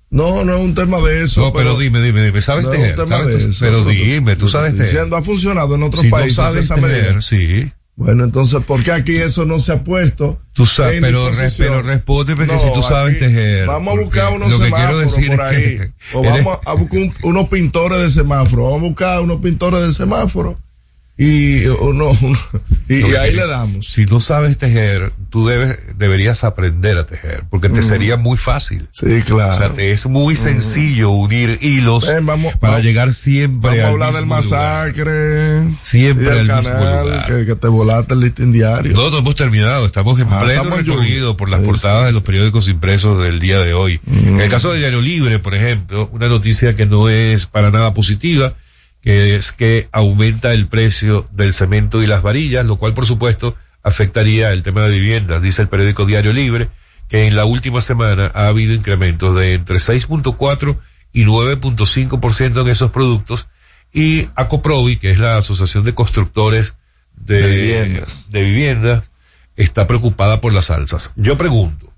No, 0.09 0.43
no 0.43 0.53
es 0.55 0.59
un 0.61 0.75
tema 0.75 0.99
de 0.99 1.23
eso. 1.23 1.39
No, 1.41 1.53
pero, 1.53 1.77
dime, 1.79 2.01
dime, 2.01 2.23
dime, 2.23 2.41
¿sabes 2.41 2.65
no 2.65 2.71
tejer? 2.71 2.91
Es 2.91 2.99
un 2.99 3.05
tema 3.05 3.17
¿Sabes 3.17 3.37
de 3.43 3.49
eso. 3.49 3.59
pero 3.65 3.79
No, 3.83 3.89
dime, 3.89 4.35
tú 4.35 4.45
no, 4.45 4.51
sabes 4.51 4.73
tejer. 4.73 4.87
Diciendo, 4.87 5.15
ha 5.15 5.21
funcionado 5.21 5.75
en 5.75 5.83
otros 5.83 6.01
Si 6.01 6.07
no 6.09 6.17
países 6.17 6.35
sabes 6.35 6.65
esa 6.65 6.75
medida. 6.75 6.97
tejer, 6.97 7.23
sí. 7.23 7.71
Bueno, 8.05 8.23
entonces, 8.23 8.63
¿por 8.65 8.83
qué 8.83 8.91
aquí 8.91 9.15
eso 9.17 9.45
no 9.45 9.59
se 9.59 9.71
ha 9.73 9.83
puesto? 9.83 10.39
Tú 10.53 10.65
sabes, 10.65 10.99
pero, 11.01 11.29
re- 11.29 11.49
pero 11.57 11.81
respóndeme 11.83 12.45
que 12.47 12.53
No, 12.53 12.59
si 12.59 12.73
tú 12.73 12.81
sabes 12.81 13.19
tejer. 13.19 13.67
Vamos 13.67 13.87
a 13.87 13.91
porque 13.91 14.05
buscar 14.05 14.33
unos 14.33 14.51
lo 14.51 14.65
que 14.65 14.71
quiero 14.71 14.87
semáforos 14.99 15.15
decir 15.15 15.27
por 15.29 15.39
es 15.39 15.51
ahí. 15.51 15.77
que 15.77 15.91
O 16.17 16.23
vamos 16.23 16.59
a 16.65 16.73
buscar 16.73 16.99
un- 16.99 17.13
unos 17.23 17.47
pintores 17.49 17.99
de 18.01 18.09
semáforo. 18.09 18.63
Vamos 18.63 18.79
a 18.83 18.87
buscar 18.87 19.21
unos 19.21 19.39
pintores 19.41 19.81
de 19.81 19.93
semáforo. 19.93 20.59
Y, 21.23 21.67
uno, 21.67 22.09
uno- 22.21 22.39
y, 22.89 22.95
y 23.11 23.15
ahí 23.15 23.33
le 23.35 23.45
damos. 23.45 23.87
Si 23.87 24.05
no 24.05 24.19
sabes 24.19 24.57
tejer, 24.57 25.13
tú 25.29 25.45
debes, 25.45 25.77
deberías 25.97 26.43
aprender 26.43 26.97
a 26.97 27.05
tejer, 27.05 27.43
porque 27.49 27.69
te 27.69 27.83
sería 27.83 28.17
muy 28.17 28.37
fácil. 28.37 28.87
Sí, 28.91 29.21
claro. 29.23 29.53
O 29.53 29.57
sea, 29.57 29.69
te 29.69 29.91
es 29.91 30.07
muy 30.07 30.35
sencillo 30.35 31.11
unir 31.11 31.59
hilos 31.61 32.07
Ven, 32.07 32.25
vamos- 32.25 32.55
para 32.57 32.73
vamos- 32.73 32.85
llegar 32.85 33.13
siempre 33.13 33.69
Vamos 33.69 33.79
a 33.83 33.87
al 33.87 33.91
hablar 33.93 34.13
del 34.13 34.21
mismo 34.25 34.41
lugar. 34.41 34.87
masacre. 34.87 35.77
Siempre 35.83 36.31
al 36.31 36.39
mismo 36.47 36.55
canal 36.63 37.03
lugar. 37.05 37.25
que, 37.27 37.45
que 37.45 37.55
te 37.55 37.67
volaste 37.67 38.13
el 38.15 38.19
listín 38.21 38.51
diario. 38.51 38.93
No, 38.93 39.11
no 39.11 39.17
hemos 39.19 39.35
terminado. 39.35 39.85
Estamos 39.85 40.19
en 40.19 40.25
Ah, 40.31 40.41
pleno 40.43 40.63
estamos 40.63 40.79
recorrido 40.79 41.37
por 41.37 41.49
las 41.49 41.59
Sí, 41.59 41.65
portadas 41.67 41.99
sí, 42.01 42.05
de 42.07 42.11
los 42.13 42.23
periódicos 42.23 42.67
impresos 42.67 43.23
del 43.23 43.39
día 43.39 43.59
de 43.59 43.75
hoy. 43.75 43.99
En 44.25 44.41
el 44.41 44.49
caso 44.49 44.71
de 44.71 44.79
Diario 44.79 45.01
Libre, 45.01 45.37
por 45.37 45.53
ejemplo, 45.53 46.09
una 46.13 46.27
noticia 46.29 46.73
que 46.75 46.87
no 46.87 47.09
es 47.09 47.45
para 47.45 47.69
nada 47.69 47.93
positiva, 47.93 48.55
que 49.01 49.35
es 49.35 49.51
que 49.51 49.89
aumenta 49.91 50.53
el 50.53 50.67
precio 50.67 51.27
del 51.31 51.53
cemento 51.53 52.03
y 52.03 52.07
las 52.07 52.21
varillas, 52.21 52.65
lo 52.65 52.77
cual, 52.77 52.93
por 52.93 53.05
supuesto, 53.05 53.55
afectaría 53.83 54.51
el 54.51 54.63
tema 54.63 54.83
de 54.83 54.91
viviendas. 54.91 55.41
Dice 55.41 55.63
el 55.63 55.69
periódico 55.69 56.05
Diario 56.05 56.33
Libre 56.33 56.69
que 57.11 57.27
en 57.27 57.35
la 57.35 57.43
última 57.43 57.81
semana 57.81 58.31
ha 58.33 58.47
habido 58.47 58.73
incrementos 58.73 59.35
de 59.35 59.53
entre 59.53 59.77
6.4 59.77 60.77
y 61.11 61.25
9.5% 61.25 62.61
en 62.61 62.67
esos 62.69 62.91
productos 62.91 63.49
y 63.91 64.29
Acoprovi, 64.35 64.95
que 64.95 65.11
es 65.11 65.19
la 65.19 65.35
Asociación 65.35 65.83
de 65.83 65.93
Constructores 65.93 66.77
de, 67.13 67.41
De 67.41 67.47
viviendas. 67.49 68.31
de 68.31 68.43
viviendas, 68.43 69.11
está 69.57 69.87
preocupada 69.87 70.39
por 70.39 70.53
las 70.53 70.71
alzas. 70.71 71.11
Yo 71.17 71.37
pregunto, 71.37 71.90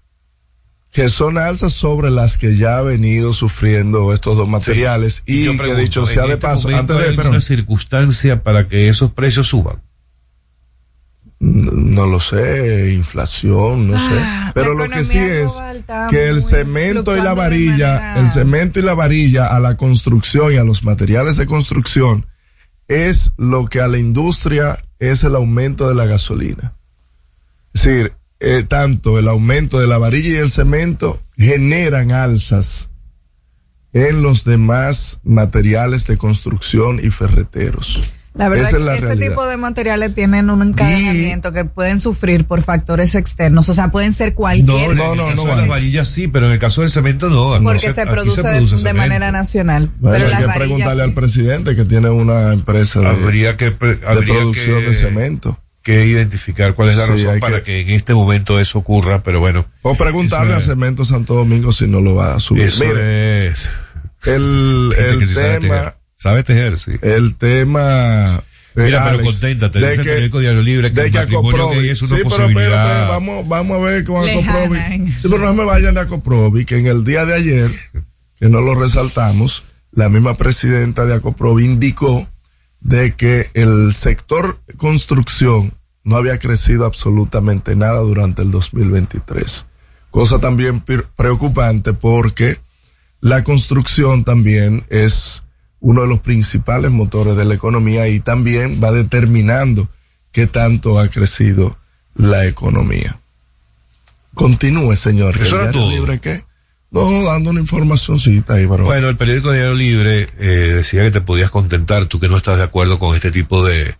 que 0.93 1.09
son 1.09 1.39
alzas 1.39 1.73
sobre 1.73 2.11
las 2.11 2.37
que 2.37 2.55
ya 2.55 2.77
ha 2.77 2.81
venido 2.83 3.33
sufriendo 3.33 4.13
estos 4.13 4.37
dos 4.37 4.47
materiales 4.47 5.23
y, 5.25 5.45
yo 5.45 5.51
que 5.53 5.57
pregunto, 5.57 5.81
dicho 5.81 6.05
sea 6.05 6.23
¿en 6.23 6.29
de 6.29 6.33
este 6.35 6.47
paso, 6.47 6.69
antes 6.69 6.95
de, 6.95 7.03
pero, 7.05 7.21
alguna 7.21 7.41
circunstancia 7.41 8.43
para 8.43 8.67
que 8.67 8.87
esos 8.87 9.11
precios 9.11 9.47
suban? 9.47 9.81
no 11.39 12.07
lo 12.07 12.21
sé, 12.21 12.93
inflación, 12.93 13.89
no 13.89 13.99
sé, 13.99 14.17
Ah, 14.17 14.51
pero 14.55 14.75
lo 14.75 14.87
que 14.89 15.03
sí 15.03 15.17
es 15.17 15.61
que 16.09 16.29
el 16.29 16.41
cemento 16.41 17.17
y 17.17 17.21
la 17.21 17.33
varilla, 17.33 18.17
el 18.19 18.29
cemento 18.29 18.79
y 18.79 18.83
la 18.83 18.93
varilla 18.93 19.47
a 19.47 19.59
la 19.59 19.75
construcción 19.75 20.53
y 20.53 20.57
a 20.57 20.63
los 20.63 20.83
materiales 20.83 21.35
de 21.35 21.45
construcción 21.45 22.27
es 22.87 23.33
lo 23.35 23.65
que 23.65 23.81
a 23.81 23.89
la 23.89 23.97
industria 23.97 24.77
es 24.99 25.25
el 25.25 25.35
aumento 25.35 25.89
de 25.89 25.95
la 25.95 26.05
gasolina. 26.05 26.75
Es 27.73 27.83
decir, 27.83 28.13
eh, 28.45 28.63
tanto 28.67 29.17
el 29.19 29.27
aumento 29.29 29.79
de 29.79 29.87
la 29.87 29.97
varilla 29.97 30.29
y 30.29 30.35
el 30.35 30.49
cemento 30.51 31.21
generan 31.37 32.11
alzas 32.11 32.89
en 33.93 34.21
los 34.21 34.43
demás 34.43 35.19
materiales 35.23 36.05
de 36.07 36.17
construcción 36.17 36.99
y 37.01 37.09
ferreteros. 37.09 38.01
La 38.33 38.49
verdad 38.49 38.67
Esa 38.69 38.79
es 38.95 38.99
que 38.99 39.05
ese 39.13 39.29
tipo 39.29 39.45
de 39.45 39.57
materiales 39.57 40.15
tienen 40.15 40.49
un 40.49 40.63
encadenamiento 40.63 41.53
que 41.53 41.65
pueden 41.65 41.99
sufrir 41.99 42.45
por 42.45 42.63
factores 42.63 43.13
externos, 43.13 43.69
o 43.69 43.75
sea, 43.75 43.91
pueden 43.91 44.11
ser 44.15 44.33
cualquier 44.33 44.65
no, 44.67 44.91
en 44.91 44.97
no, 44.97 45.03
el 45.13 45.19
caso 45.19 45.35
no 45.35 45.51
de 45.51 45.57
las 45.57 45.67
varillas 45.67 46.07
sí, 46.07 46.27
pero 46.27 46.47
en 46.47 46.53
el 46.53 46.57
caso 46.59 46.81
del 46.81 46.89
cemento 46.89 47.29
no. 47.29 47.61
Porque 47.63 47.77
se- 47.79 47.93
se, 47.93 48.01
aquí 48.01 48.09
produce, 48.09 48.41
de- 48.41 48.49
produce 48.55 48.75
de, 48.77 48.81
cemento. 48.81 48.97
manera 48.97 49.31
nacional. 49.31 49.91
Bueno, 49.99 50.17
pero 50.17 50.29
hay 50.29 50.41
que 50.41 50.47
varillas 50.47 50.57
preguntarle 50.57 51.03
sí. 51.03 51.09
al 51.09 51.13
presidente 51.13 51.75
que 51.75 51.85
tiene 51.85 52.09
una 52.09 52.51
empresa 52.53 53.01
de, 53.01 53.07
Habría 53.07 53.55
que, 53.55 53.69
pre- 53.69 53.97
de 53.97 54.07
habría 54.07 54.33
producción 54.33 54.79
que- 54.81 54.87
de 54.89 54.93
cemento. 54.95 55.59
Que 55.83 56.05
identificar 56.05 56.73
cuál 56.75 56.89
es 56.89 56.97
la 56.97 57.05
Sí, 57.05 57.11
razón 57.25 57.39
para 57.39 57.57
que- 57.57 57.63
que... 57.63 57.81
en 57.81 57.89
este 57.89 58.13
momento 58.13 58.59
eso 58.59 58.79
ocurra, 58.79 59.21
pero 59.21 59.39
bueno. 59.39 59.65
O 59.81 59.95
preguntarle 59.95 60.53
a 60.55 60.61
Cemento 60.61 61.03
Santo 61.05 61.33
Domingo 61.35 61.71
si 61.73 61.87
no 61.87 61.99
lo 62.01 62.15
va 62.15 62.35
a 62.35 62.39
subir. 62.39 62.63
Eso 62.63 62.85
Mire, 62.85 63.47
es. 63.47 63.69
el, 64.25 64.93
el 64.97 65.27
sabe 65.27 65.59
tema, 65.59 65.75
tejer. 65.75 65.93
Sabe 66.17 66.43
tejer, 66.43 66.79
sí. 66.79 66.91
el 67.01 67.35
tema. 67.35 68.41
Mira, 68.75 69.11
pero 69.11 69.23
conténtate, 69.25 69.79
de 69.79 69.89
dice 69.89 69.99
el 70.01 70.03
que- 70.07 70.09
periódico 70.13 70.39
Diario 70.39 70.61
Libre 70.63 70.91
que 70.91 71.01
de 71.01 71.07
el 71.07 71.11
que 71.11 71.19
matrimonio 71.19 71.81
es 71.81 72.01
una 72.01 72.15
sí, 72.17 72.23
pero 72.27 72.47
espérate, 72.47 73.09
vamos, 73.11 73.47
vamos 73.47 73.77
a 73.77 73.81
ver 73.83 74.03
con 74.03 74.27
Acoprovi. 74.27 74.77
¿eh? 74.79 75.05
Sí, 75.21 75.27
pero 75.29 75.37
no 75.39 75.53
me 75.53 75.63
vayan 75.65 75.93
de 75.93 75.99
Acoprovi, 76.01 76.65
que 76.65 76.77
en 76.79 76.87
el 76.87 77.03
día 77.03 77.25
de 77.25 77.35
ayer, 77.35 77.69
que 78.39 78.49
no 78.49 78.61
lo 78.61 78.73
resaltamos, 78.73 79.65
la 79.91 80.09
misma 80.09 80.35
presidenta 80.37 81.05
de 81.05 81.13
Acoprovi 81.13 81.65
indicó 81.65 82.27
de 82.83 83.15
que 83.15 83.49
el 83.53 83.93
sector 83.93 84.59
construcción 84.77 85.73
no 86.03 86.17
había 86.17 86.37
crecido 86.37 86.85
absolutamente 86.85 87.75
nada 87.75 87.99
durante 87.99 88.41
el 88.41 88.51
2023. 88.51 89.65
Cosa 90.11 90.39
también 90.39 90.83
preocupante 91.15 91.93
porque 91.93 92.57
la 93.21 93.43
construcción 93.43 94.23
también 94.25 94.85
es 94.89 95.43
uno 95.79 96.01
de 96.01 96.07
los 96.07 96.19
principales 96.19 96.91
motores 96.91 97.35
de 97.35 97.45
la 97.45 97.55
economía 97.55 98.07
y 98.09 98.19
también 98.19 98.81
va 98.83 98.91
determinando 98.91 99.89
qué 100.31 100.45
tanto 100.45 100.99
ha 100.99 101.07
crecido 101.07 101.77
la 102.15 102.45
economía. 102.45 103.19
Continúe, 104.33 104.95
señor. 104.95 105.39
Eso 105.41 105.55
¿El 105.55 105.61
era 105.61 105.71
diario 105.71 105.81
todo. 105.81 105.91
libre 105.91 106.19
qué? 106.19 106.43
No, 106.93 107.23
dando 107.25 107.49
una 107.49 107.59
informacioncita 107.59 108.53
ahí, 108.53 108.67
pero 108.67 108.85
Bueno, 108.85 109.09
el 109.09 109.17
periódico 109.17 109.51
Diario 109.51 109.73
Libre 109.73 110.29
eh, 110.39 110.45
decía 110.75 111.01
que 111.01 111.11
te 111.11 111.21
podías 111.21 111.49
contentar, 111.49 112.05
tú 112.05 112.19
que 112.19 112.29
no 112.29 112.37
estás 112.37 112.59
de 112.59 112.63
acuerdo 112.63 112.99
con 112.99 113.15
este 113.15 113.31
tipo 113.31 113.65
de, 113.65 113.95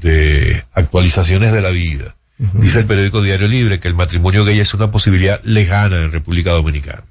de 0.00 0.62
actualizaciones 0.72 1.52
de 1.52 1.60
la 1.60 1.70
vida. 1.70 2.16
Dice 2.54 2.80
el 2.80 2.86
periódico 2.86 3.22
Diario 3.22 3.46
Libre 3.48 3.78
que 3.80 3.86
el 3.88 3.94
matrimonio 3.94 4.44
gay 4.44 4.58
es 4.58 4.74
una 4.74 4.90
posibilidad 4.90 5.40
lejana 5.44 5.96
en 5.98 6.10
República 6.12 6.50
Dominicana. 6.52 7.04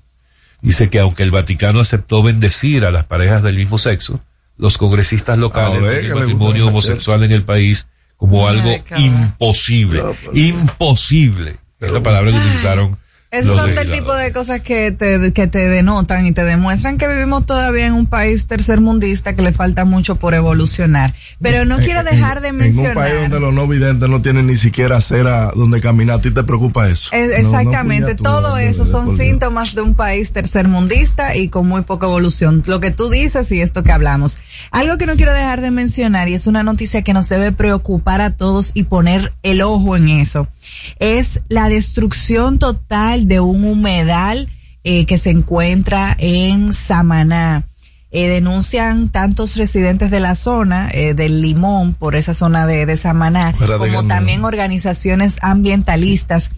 Dice 0.62 0.90
que 0.90 1.00
aunque 1.00 1.24
el 1.24 1.32
Vaticano 1.32 1.80
aceptó 1.80 2.24
bendecir 2.24 2.86
a 2.86 2.92
las 2.92 3.06
parejas 3.06 3.44
del 3.44 3.56
mismo 3.56 3.78
sexo, 3.78 4.22
los 4.58 4.78
congresistas 4.78 5.38
locales 5.38 5.78
A 5.80 5.82
ver, 5.82 6.02
ven 6.02 6.06
el 6.12 6.16
matrimonio 6.16 6.68
homosexual 6.68 7.24
en 7.24 7.32
el 7.32 7.44
país 7.44 7.88
como 8.18 8.44
Una 8.44 8.52
algo 8.52 8.70
década. 8.70 9.02
imposible. 9.02 10.02
No, 10.02 10.14
pero- 10.14 10.32
imposible. 10.38 11.56
Es 11.80 11.92
la 11.92 12.02
palabra 12.04 12.32
que 12.32 12.38
utilizaron. 12.38 12.98
Esos 13.34 13.56
son 13.58 13.76
del 13.76 13.88
tipo 13.98 14.16
de 14.16 14.32
cosas 14.32 14.62
que 14.62 14.92
te, 14.92 15.34
que 15.34 15.48
te 15.48 15.68
denotan 15.68 16.26
y 16.28 16.34
te 16.34 16.44
demuestran 16.46 16.98
que 17.00 17.08
vivimos 17.08 17.46
todavía 17.46 17.88
en 17.88 17.94
un 17.94 18.06
país 18.06 18.46
tercermundista 18.48 19.36
que 19.36 19.42
le 19.42 19.52
falta 19.54 19.86
mucho 19.86 20.16
por 20.18 20.34
evolucionar. 20.36 21.14
Pero 21.42 21.66
no 21.66 21.78
quiero 21.80 22.04
dejar 22.04 22.42
de 22.42 22.50
en 22.50 22.56
un 22.56 22.60
país 22.62 22.76
mencionar. 22.76 23.22
donde 23.22 23.40
los 23.40 23.54
no 23.54 23.68
videntes 23.68 24.08
no 24.08 24.22
tienen 24.22 24.46
ni 24.48 24.56
siquiera 24.56 24.98
acera 24.98 25.52
donde 25.56 25.82
caminar, 25.82 26.18
¿a 26.18 26.22
ti 26.22 26.30
te 26.32 26.44
preocupa 26.44 26.88
eso? 26.88 27.10
Es- 27.12 27.28
No, 27.44 27.52
no, 27.52 27.58
exactamente, 27.60 28.16
tú, 28.16 28.24
todo 28.24 28.58
eso 28.58 28.86
son 28.86 29.08
síntomas 29.18 29.74
de 29.76 29.82
un 29.82 29.96
país 29.96 30.32
tercermundista 30.32 31.36
y 31.36 31.50
con 31.50 31.68
muy 31.68 31.82
poca 31.82 32.06
evolución. 32.06 32.64
Lo 32.68 32.80
que 32.80 32.92
tú 32.92 33.10
dices 33.10 33.52
y 33.52 33.62
esto 33.62 33.84
que 33.84 33.92
hablamos. 33.92 34.38
Algo 34.72 34.98
que 34.98 35.06
no 35.06 35.16
quiero 35.16 35.34
dejar 35.34 35.62
de 35.62 35.72
mencionar 35.72 36.30
y 36.30 36.36
es 36.36 36.48
una 36.48 36.64
noticia 36.64 37.02
que 37.02 37.14
nos 37.14 37.30
debe 37.30 37.52
preocupar 37.52 38.22
a 38.22 38.32
todos 38.36 38.72
y 38.74 38.84
poner 38.84 39.34
el 39.44 39.62
ojo 39.62 39.96
en 39.96 40.10
eso. 40.10 40.48
Es 41.00 41.42
la 41.50 41.70
destrucción 41.70 42.60
total 42.60 43.28
de 43.28 43.40
un 43.40 43.64
humedal 43.64 44.50
eh, 44.84 45.06
que 45.06 45.18
se 45.18 45.30
encuentra 45.30 46.16
en 46.20 46.74
Samaná. 46.74 47.68
Eh, 48.12 48.28
denuncian 48.28 49.10
tantos 49.10 49.56
residentes 49.56 50.12
de 50.12 50.20
la 50.20 50.36
zona, 50.36 50.90
eh, 50.94 51.16
del 51.16 51.42
Limón, 51.42 51.96
por 51.96 52.16
esa 52.16 52.36
zona 52.36 52.68
de, 52.68 52.86
de 52.86 52.96
Samaná, 52.96 53.56
como 53.58 54.06
también 54.06 54.46
organizaciones 54.46 55.38
ambientalistas, 55.42 56.52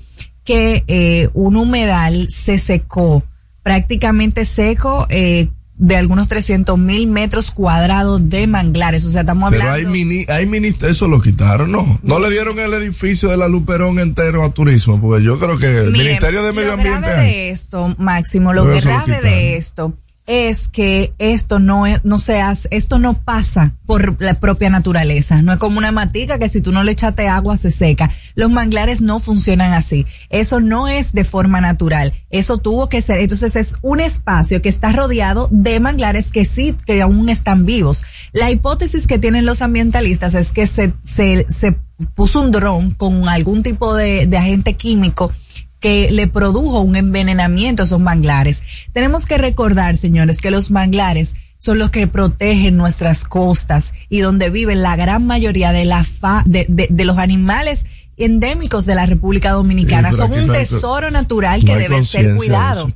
que 0.44 0.84
eh, 0.88 1.30
un 1.34 1.56
humedal 1.58 2.30
se 2.30 2.60
secó, 2.60 3.24
prácticamente 3.64 4.46
seco, 4.46 5.08
eh, 5.10 5.50
de 5.78 5.98
algunos 5.98 6.28
300 6.28 6.78
mil 6.80 7.08
metros 7.08 7.52
cuadrados 7.52 8.30
de 8.30 8.48
manglares. 8.48 9.04
O 9.06 9.10
sea, 9.10 9.22
estamos 9.22 9.52
Pero 9.52 9.64
hablando. 9.64 9.88
hay 9.90 9.94
mini, 9.94 10.26
hay 10.30 10.46
mini, 10.46 10.74
eso 10.88 11.08
lo 11.08 11.22
quitaron, 11.22 11.72
no. 11.72 12.00
No 12.02 12.20
le 12.20 12.30
dieron 12.30 12.58
el 12.60 12.74
edificio 12.74 13.30
de 13.30 13.38
la 13.38 13.48
Luperón 13.48 14.00
entero 14.00 14.44
a 14.44 14.50
turismo, 14.52 15.00
porque 15.02 15.24
yo 15.24 15.38
creo 15.40 15.58
que 15.58 15.68
el 15.68 15.92
Miren, 15.92 16.08
Ministerio 16.08 16.44
de 16.44 16.54
Medio 16.54 16.68
lo 16.68 16.74
Ambiente. 16.76 17.00
grave 17.02 17.20
hay. 17.22 17.32
de 17.32 17.50
esto, 17.52 17.96
Máximo, 17.98 18.54
lo 18.54 18.64
Pero 18.64 18.76
lo 18.76 18.82
grave 18.82 19.22
de 19.22 19.58
esto 19.58 19.94
es 20.28 20.70
que 20.70 21.14
esto 21.20 21.60
no 21.60 21.86
es, 21.86 22.04
no 22.04 22.18
se 22.18 22.42
hace, 22.42 22.68
esto 22.72 22.98
no 22.98 23.14
pasa 23.14 23.74
por 23.86 24.20
la 24.22 24.34
propia 24.36 24.70
naturaleza. 24.70 25.42
No 25.42 25.54
es 25.54 25.60
como 25.60 25.78
una 25.78 25.92
matica 25.92 26.40
que 26.40 26.50
si 26.50 26.62
tú 26.62 26.72
no 26.72 26.84
le 26.84 26.92
echaste 26.92 27.28
agua 27.28 27.58
se 27.58 27.70
seca. 27.70 28.12
Los 28.34 28.50
manglares 28.50 29.02
no 29.02 29.20
funcionan 29.20 29.74
así. 29.74 30.06
Eso 30.30 30.60
no 30.60 30.88
es 30.88 31.14
de 31.14 31.24
forma 31.24 31.62
natural. 31.62 32.14
Eso 32.32 32.58
tuvo 32.58 32.90
que 32.90 33.02
ser. 33.02 33.20
Entonces 33.20 33.56
es 33.56 33.76
un 33.82 34.00
espacio 34.00 34.62
que 34.62 34.70
está 34.70 34.92
rodeado 34.92 35.48
de 35.52 35.80
manglares 35.80 36.32
que 36.32 36.46
sí, 36.46 36.76
que 36.86 37.02
aún 37.02 37.30
están 37.30 37.66
vivos. 37.66 38.04
La 38.34 38.50
hipótesis 38.50 39.06
que 39.08 39.20
tienen 39.20 39.46
los 39.46 39.62
ambientalistas 39.62 40.34
es 40.34 40.52
que 40.52 40.66
se, 40.66 40.94
se, 41.04 41.46
se 41.50 41.78
puso 42.16 42.42
un 42.42 42.52
dron 42.52 42.92
con 42.92 43.30
algún 43.30 43.62
tipo 43.62 43.94
de, 43.96 44.26
de 44.26 44.38
agente 44.38 44.74
químico 44.74 45.32
que 45.80 46.12
le 46.12 46.28
produjo 46.28 46.82
un 46.82 46.96
envenenamiento 46.96 47.84
a 47.84 47.86
esos 47.86 48.00
manglares. 48.00 48.64
Tenemos 48.94 49.26
que 49.26 49.38
recordar, 49.38 49.98
señores, 49.98 50.40
que 50.40 50.52
los 50.52 50.72
manglares 50.72 51.36
son 51.58 51.80
los 51.80 51.90
que 51.90 52.08
protegen 52.08 52.78
nuestras 52.78 53.24
costas 53.24 53.94
y 54.10 54.20
donde 54.20 54.50
viven 54.50 54.82
la 54.82 54.96
gran 54.96 55.26
mayoría 55.26 55.72
de 55.72 55.86
la 55.86 56.04
fa 56.04 56.44
de, 56.46 56.66
de, 56.70 56.88
de 56.90 57.06
los 57.06 57.18
animales 57.18 57.86
endémicos 58.18 58.86
de 58.86 58.96
la 58.96 59.06
República 59.06 59.52
Dominicana. 59.52 60.12
Sí, 60.12 60.18
son 60.18 60.34
un 60.34 60.48
no 60.48 60.54
tesoro 60.54 61.12
natural 61.12 61.62
no 61.62 61.68
que 61.68 61.78
debe 61.78 62.06
ser 62.06 62.36
cuidado. 62.36 62.92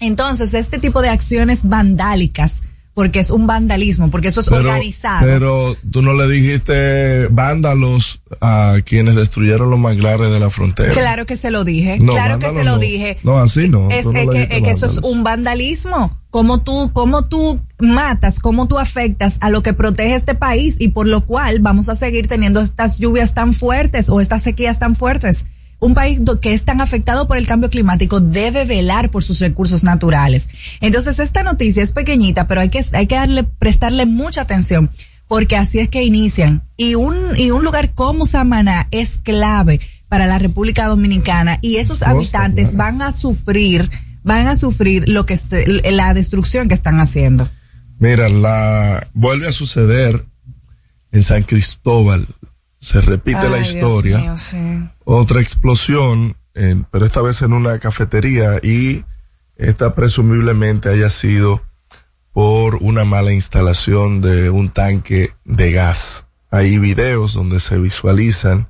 Entonces, 0.00 0.54
este 0.54 0.78
tipo 0.78 1.00
de 1.00 1.10
acciones 1.10 1.68
vandálicas, 1.68 2.62
porque 2.94 3.20
es 3.20 3.30
un 3.30 3.46
vandalismo, 3.46 4.10
porque 4.10 4.28
eso 4.28 4.40
es 4.40 4.48
organizado. 4.50 5.24
pero 5.26 5.76
tú 5.90 6.02
no 6.02 6.12
le 6.12 6.28
dijiste 6.30 7.26
vándalos 7.28 8.20
a 8.40 8.76
quienes 8.84 9.14
destruyeron 9.14 9.70
los 9.70 9.78
manglares 9.78 10.30
de 10.30 10.38
la 10.38 10.50
frontera. 10.50 10.92
Claro 10.92 11.24
que 11.24 11.36
se 11.36 11.50
lo 11.50 11.64
dije, 11.64 11.98
No, 11.98 12.12
claro 12.12 12.38
que 12.38 12.46
se 12.50 12.64
lo 12.64 12.72
no. 12.72 12.78
dije. 12.78 13.18
No, 13.22 13.38
así 13.38 13.68
no, 13.68 13.90
Es, 13.90 14.04
no 14.04 14.12
es 14.12 14.28
que, 14.28 14.42
es 14.50 14.62
que 14.62 14.70
eso 14.70 14.86
es 14.86 14.98
un 14.98 15.24
vandalismo. 15.24 16.18
Cómo 16.30 16.62
tú, 16.62 16.92
cómo 16.92 17.26
tú 17.26 17.60
matas, 17.78 18.38
cómo 18.38 18.66
tú 18.66 18.78
afectas 18.78 19.36
a 19.40 19.50
lo 19.50 19.62
que 19.62 19.74
protege 19.74 20.14
este 20.14 20.34
país 20.34 20.76
y 20.78 20.88
por 20.88 21.06
lo 21.06 21.26
cual 21.26 21.58
vamos 21.60 21.88
a 21.88 21.96
seguir 21.96 22.26
teniendo 22.26 22.60
estas 22.60 22.98
lluvias 22.98 23.34
tan 23.34 23.52
fuertes 23.54 24.08
o 24.08 24.20
estas 24.20 24.42
sequías 24.42 24.78
tan 24.78 24.96
fuertes. 24.96 25.46
Un 25.82 25.94
país 25.94 26.20
que 26.40 26.54
es 26.54 26.64
tan 26.64 26.80
afectado 26.80 27.26
por 27.26 27.36
el 27.38 27.46
cambio 27.46 27.68
climático 27.68 28.20
debe 28.20 28.64
velar 28.64 29.10
por 29.10 29.24
sus 29.24 29.40
recursos 29.40 29.82
naturales. 29.82 30.48
Entonces 30.80 31.18
esta 31.18 31.42
noticia 31.42 31.82
es 31.82 31.90
pequeñita, 31.90 32.46
pero 32.46 32.60
hay 32.60 32.68
que, 32.68 32.84
hay 32.92 33.06
que 33.08 33.16
darle, 33.16 33.42
prestarle 33.42 34.06
mucha 34.06 34.42
atención 34.42 34.90
porque 35.26 35.56
así 35.56 35.80
es 35.80 35.88
que 35.88 36.04
inician. 36.04 36.68
Y 36.76 36.94
un, 36.94 37.16
y 37.36 37.50
un 37.50 37.64
lugar 37.64 37.94
como 37.94 38.26
Samaná 38.26 38.86
es 38.90 39.18
clave 39.18 39.80
para 40.08 40.26
la 40.26 40.38
República 40.38 40.86
Dominicana 40.86 41.58
y 41.62 41.76
esos 41.76 42.02
habitantes 42.02 42.76
van 42.76 43.00
a 43.00 43.12
sufrir, 43.12 43.90
van 44.22 44.46
a 44.46 44.56
sufrir 44.56 45.08
lo 45.08 45.26
que 45.26 45.38
la 45.90 46.12
destrucción 46.14 46.68
que 46.68 46.74
están 46.74 47.00
haciendo. 47.00 47.48
Mira, 47.98 48.28
la 48.28 49.08
vuelve 49.14 49.48
a 49.48 49.52
suceder 49.52 50.26
en 51.12 51.22
San 51.22 51.42
Cristóbal. 51.42 52.26
Se 52.78 53.00
repite 53.00 53.48
la 53.48 53.56
Ay, 53.56 53.62
historia. 53.62 54.18
mío, 54.18 54.36
sí. 54.36 54.58
Otra 55.04 55.40
explosión, 55.40 56.36
en- 56.54 56.84
pero 56.84 57.04
esta 57.06 57.22
vez 57.22 57.42
en 57.42 57.52
una 57.52 57.78
cafetería 57.78 58.58
y 58.62 59.04
esta 59.56 59.94
presumiblemente 59.94 60.88
haya 60.88 61.10
sido 61.10 61.62
por 62.32 62.76
una 62.76 63.04
mala 63.04 63.32
instalación 63.32 64.20
de 64.22 64.50
un 64.50 64.70
tanque 64.70 65.30
de 65.44 65.72
gas. 65.72 66.26
Hay 66.50 66.78
videos 66.78 67.34
donde 67.34 67.60
se 67.60 67.78
visualizan 67.78 68.68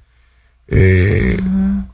eh, 0.68 1.38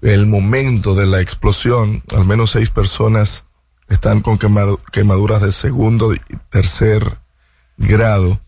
el 0.02 0.26
momento 0.26 0.94
de 0.94 1.06
la 1.06 1.20
explosión. 1.20 2.02
Al 2.16 2.24
menos 2.26 2.52
seis 2.52 2.70
personas 2.70 3.46
están 3.88 4.20
con 4.20 4.38
quemadu- 4.38 4.78
quemaduras 4.92 5.42
de 5.42 5.50
segundo 5.52 6.14
y 6.14 6.20
tercer 6.50 7.02
grado. 7.76 8.40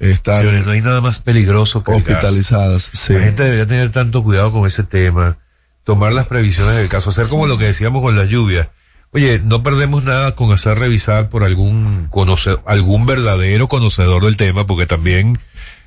Están 0.00 0.38
Señores, 0.38 0.64
no 0.64 0.72
hay 0.72 0.80
nada 0.80 1.02
más 1.02 1.20
peligroso 1.20 1.84
que 1.84 1.92
hospitalizadas. 1.92 2.90
Sí. 2.94 3.12
La 3.12 3.20
gente 3.20 3.44
debería 3.44 3.66
tener 3.66 3.90
tanto 3.90 4.22
cuidado 4.24 4.50
con 4.50 4.66
ese 4.66 4.82
tema, 4.82 5.38
tomar 5.84 6.14
las 6.14 6.26
previsiones 6.26 6.74
del 6.76 6.88
caso, 6.88 7.10
hacer 7.10 7.28
como 7.28 7.46
lo 7.46 7.58
que 7.58 7.66
decíamos 7.66 8.02
con 8.02 8.16
la 8.16 8.24
lluvia. 8.24 8.70
Oye, 9.12 9.40
no 9.44 9.62
perdemos 9.62 10.04
nada 10.04 10.34
con 10.34 10.52
hacer 10.52 10.78
revisar 10.78 11.28
por 11.28 11.44
algún 11.44 12.08
conoce, 12.08 12.56
algún 12.64 13.04
verdadero 13.04 13.68
conocedor 13.68 14.24
del 14.24 14.38
tema, 14.38 14.66
porque 14.66 14.86
también, 14.86 15.38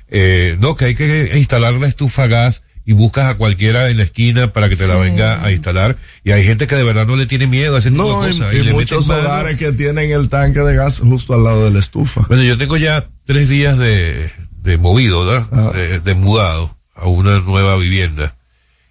eh, 0.08 0.56
no, 0.60 0.76
que 0.76 0.84
hay 0.84 0.94
que 0.94 1.32
instalar 1.36 1.74
la 1.74 1.88
estufa 1.88 2.24
a 2.24 2.28
gas 2.28 2.64
y 2.86 2.92
buscas 2.92 3.26
a 3.30 3.34
cualquiera 3.36 3.88
en 3.90 3.96
la 3.96 4.02
esquina 4.04 4.52
para 4.52 4.68
que 4.68 4.76
te 4.76 4.86
la 4.86 4.96
venga 4.96 5.42
a 5.42 5.50
instalar. 5.52 5.96
Y 6.22 6.32
hay 6.32 6.44
gente 6.44 6.66
que 6.66 6.74
de 6.76 6.84
verdad 6.84 7.06
no 7.06 7.16
le 7.16 7.26
tiene 7.26 7.46
miedo 7.46 7.76
a 7.76 7.78
ese 7.78 7.90
tipo 7.90 8.02
No, 8.02 8.22
de 8.22 8.30
y, 8.30 8.38
cosas. 8.38 8.54
y 8.54 8.62
muchos 8.72 9.08
hogares 9.08 9.58
que 9.58 9.72
tienen 9.72 10.10
el 10.12 10.28
tanque 10.28 10.60
de 10.60 10.74
gas 10.76 11.00
justo 11.00 11.34
al 11.34 11.44
lado 11.44 11.64
de 11.64 11.70
la 11.70 11.78
estufa. 11.80 12.22
Bueno, 12.28 12.42
yo 12.42 12.58
tengo 12.58 12.76
ya 12.76 13.06
tres 13.24 13.48
días 13.48 13.78
de, 13.78 14.30
de 14.62 14.76
movido, 14.78 15.24
¿verdad? 15.26 15.48
Ah. 15.52 15.70
De, 15.74 16.00
de 16.00 16.14
mudado 16.14 16.76
a 16.94 17.06
una 17.06 17.40
nueva 17.40 17.76
vivienda. 17.76 18.36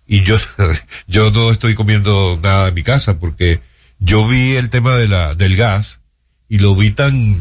Y 0.07 0.23
yo, 0.23 0.37
yo 1.07 1.31
no 1.31 1.51
estoy 1.51 1.75
comiendo 1.75 2.39
nada 2.41 2.69
en 2.69 2.73
mi 2.73 2.83
casa 2.83 3.19
porque 3.19 3.61
yo 3.99 4.27
vi 4.27 4.55
el 4.57 4.69
tema 4.69 4.95
de 4.97 5.07
la, 5.07 5.35
del 5.35 5.55
gas 5.55 6.01
y 6.49 6.57
lo 6.59 6.75
vi 6.75 6.91
tan, 6.91 7.35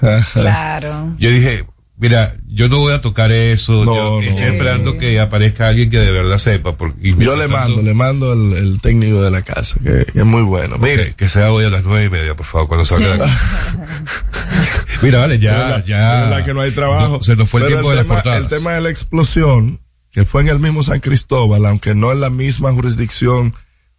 Claro. 0.32 1.14
yo 1.18 1.30
dije, 1.30 1.64
mira, 1.98 2.34
yo 2.46 2.68
no 2.68 2.78
voy 2.78 2.92
a 2.92 3.00
tocar 3.00 3.30
eso, 3.32 3.84
No, 3.84 3.94
yo 3.94 4.10
no. 4.12 4.20
estoy 4.20 4.44
esperando 4.44 4.98
que 4.98 5.18
aparezca 5.20 5.68
alguien 5.68 5.90
que 5.90 5.98
de 5.98 6.10
verdad 6.12 6.38
sepa. 6.38 6.76
Porque, 6.76 7.14
Yo 7.18 7.36
le 7.36 7.48
tanto, 7.48 7.56
mando, 7.56 7.82
le 7.82 7.94
mando 7.94 8.32
el, 8.32 8.52
el 8.56 8.80
técnico 8.80 9.20
de 9.22 9.30
la 9.30 9.42
casa, 9.42 9.76
que, 9.82 10.04
que 10.12 10.18
es 10.20 10.24
muy 10.24 10.42
bueno. 10.42 10.78
Mire, 10.78 11.08
que, 11.08 11.14
que 11.14 11.28
sea 11.28 11.52
hoy 11.52 11.64
a 11.64 11.70
las 11.70 11.84
nueve 11.84 12.06
y 12.06 12.10
media, 12.10 12.34
por 12.36 12.46
favor, 12.46 12.68
cuando 12.68 12.84
salga 12.86 13.16
de 13.16 13.22
aquí. 13.24 13.32
Mira, 15.02 15.18
vale, 15.20 15.38
ya, 15.38 15.52
verdad- 15.52 15.84
ya. 15.84 16.20
verdad 16.26 16.44
que 16.44 16.54
no 16.54 16.60
hay 16.60 16.70
trabajo. 16.72 17.18
No, 17.18 17.22
se 17.22 17.36
nos 17.36 17.48
fue 17.48 17.60
el 17.60 17.68
tiempo 17.68 17.90
de 17.90 17.96
las 17.96 18.04
tema, 18.04 18.14
portadas. 18.16 18.40
El 18.40 18.48
tema 18.48 18.72
de 18.72 18.80
la 18.80 18.90
explosión, 18.90 19.80
que 20.10 20.24
fue 20.24 20.42
en 20.42 20.48
el 20.48 20.58
mismo 20.58 20.82
San 20.82 21.00
Cristóbal, 21.00 21.64
aunque 21.66 21.94
no 21.94 22.10
en 22.12 22.20
la 22.20 22.30
misma 22.30 22.72
jurisdicción 22.72 23.54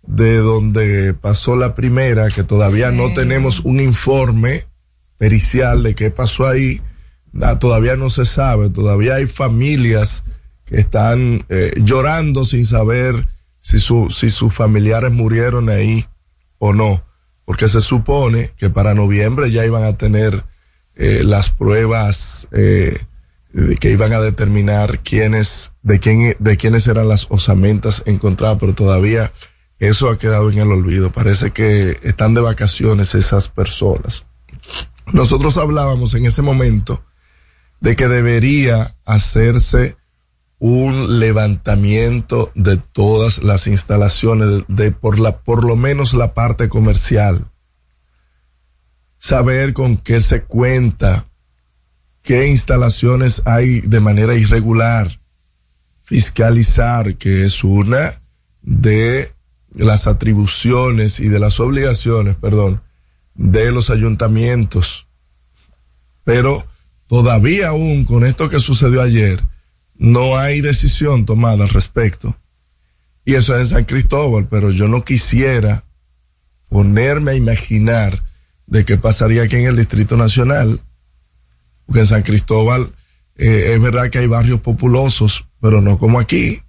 de 0.05 0.37
donde 0.37 1.13
pasó 1.13 1.55
la 1.55 1.75
primera, 1.75 2.29
que 2.29 2.43
todavía 2.43 2.91
no 2.91 3.13
tenemos 3.13 3.59
un 3.61 3.79
informe 3.79 4.65
pericial 5.17 5.83
de 5.83 5.95
qué 5.95 6.09
pasó 6.11 6.47
ahí, 6.47 6.81
ah, 6.81 6.88
todavía 7.59 7.95
no 7.95 8.09
se 8.09 8.25
sabe, 8.25 8.69
todavía 8.69 9.15
hay 9.15 9.27
familias 9.27 10.23
que 10.65 10.79
están 10.79 11.43
eh, 11.49 11.73
llorando 11.77 12.45
sin 12.45 12.65
saber 12.65 13.27
si, 13.59 13.79
su, 13.79 14.09
si 14.09 14.29
sus 14.29 14.53
familiares 14.53 15.11
murieron 15.11 15.69
ahí 15.69 16.05
o 16.57 16.73
no, 16.73 17.03
porque 17.45 17.67
se 17.67 17.81
supone 17.81 18.51
que 18.55 18.69
para 18.69 18.93
noviembre 18.93 19.51
ya 19.51 19.65
iban 19.65 19.83
a 19.83 19.93
tener 19.93 20.43
eh, 20.95 21.23
las 21.23 21.49
pruebas 21.49 22.47
eh, 22.51 22.97
que 23.79 23.91
iban 23.91 24.13
a 24.13 24.19
determinar 24.19 24.99
quiénes, 24.99 25.71
de 25.81 25.99
quién, 25.99 26.35
de 26.37 26.57
quiénes 26.57 26.87
eran 26.87 27.07
las 27.07 27.27
osamentas 27.29 28.03
encontradas, 28.05 28.57
pero 28.59 28.75
todavía 28.75 29.31
eso 29.79 30.09
ha 30.09 30.17
quedado 30.17 30.51
en 30.51 30.59
el 30.59 30.71
olvido. 30.71 31.11
Parece 31.11 31.51
que 31.51 31.97
están 32.03 32.33
de 32.33 32.41
vacaciones 32.41 33.15
esas 33.15 33.47
personas. 33.49 34.25
Nosotros 35.11 35.57
hablábamos 35.57 36.13
en 36.13 36.27
ese 36.27 36.41
momento 36.41 37.03
de 37.79 37.95
que 37.95 38.07
debería 38.07 38.95
hacerse 39.05 39.97
un 40.59 41.19
levantamiento 41.19 42.51
de 42.53 42.77
todas 42.77 43.43
las 43.43 43.67
instalaciones 43.67 44.65
de, 44.67 44.91
por 44.91 45.19
la 45.19 45.39
por 45.39 45.63
lo 45.63 45.77
menos 45.77 46.13
la 46.13 46.33
parte 46.33 46.67
comercial. 46.67 47.49
Saber 49.17 49.73
con 49.73 49.97
qué 49.97 50.19
se 50.21 50.43
cuenta 50.43 51.29
qué 52.21 52.47
instalaciones 52.47 53.41
hay 53.45 53.79
de 53.81 54.01
manera 54.01 54.35
irregular. 54.35 55.19
Fiscalizar 56.01 57.15
que 57.15 57.45
es 57.45 57.63
una 57.63 58.21
de 58.61 59.31
las 59.71 60.07
atribuciones 60.07 61.19
y 61.19 61.29
de 61.29 61.39
las 61.39 61.59
obligaciones 61.59 62.35
perdón 62.35 62.81
de 63.35 63.71
los 63.71 63.89
ayuntamientos. 63.89 65.07
Pero 66.25 66.65
todavía 67.09 67.69
aún 67.69 68.05
con 68.05 68.23
esto 68.23 68.47
que 68.47 68.59
sucedió 68.59 69.01
ayer, 69.01 69.43
no 69.95 70.37
hay 70.37 70.61
decisión 70.61 71.25
tomada 71.25 71.63
al 71.63 71.69
respecto. 71.69 72.37
Y 73.25 73.33
eso 73.33 73.55
es 73.55 73.61
en 73.61 73.67
San 73.67 73.85
Cristóbal, 73.85 74.47
pero 74.47 74.69
yo 74.69 74.87
no 74.87 75.03
quisiera 75.03 75.83
ponerme 76.69 77.31
a 77.31 77.35
imaginar 77.35 78.23
de 78.67 78.85
qué 78.85 78.97
pasaría 78.97 79.43
aquí 79.43 79.55
en 79.55 79.65
el 79.65 79.75
Distrito 79.75 80.15
Nacional, 80.15 80.79
porque 81.85 82.01
en 82.01 82.05
San 82.05 82.21
Cristóbal 82.21 82.87
eh, 83.35 83.73
es 83.73 83.81
verdad 83.81 84.09
que 84.09 84.19
hay 84.19 84.27
barrios 84.27 84.61
populosos, 84.61 85.47
pero 85.59 85.81
no 85.81 85.97
como 85.97 86.19
aquí. 86.19 86.61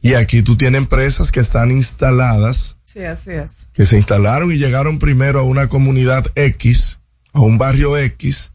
Y 0.00 0.14
aquí 0.14 0.42
tú 0.42 0.56
tienes 0.56 0.80
empresas 0.80 1.32
que 1.32 1.40
están 1.40 1.72
instaladas. 1.72 2.78
Sí, 2.84 3.00
así 3.00 3.32
es. 3.32 3.70
Que 3.72 3.84
se 3.84 3.96
instalaron 3.96 4.52
y 4.52 4.56
llegaron 4.56 5.00
primero 5.00 5.40
a 5.40 5.42
una 5.42 5.68
comunidad 5.68 6.24
X, 6.36 7.00
a 7.32 7.40
un 7.40 7.58
barrio 7.58 7.96
X, 7.98 8.52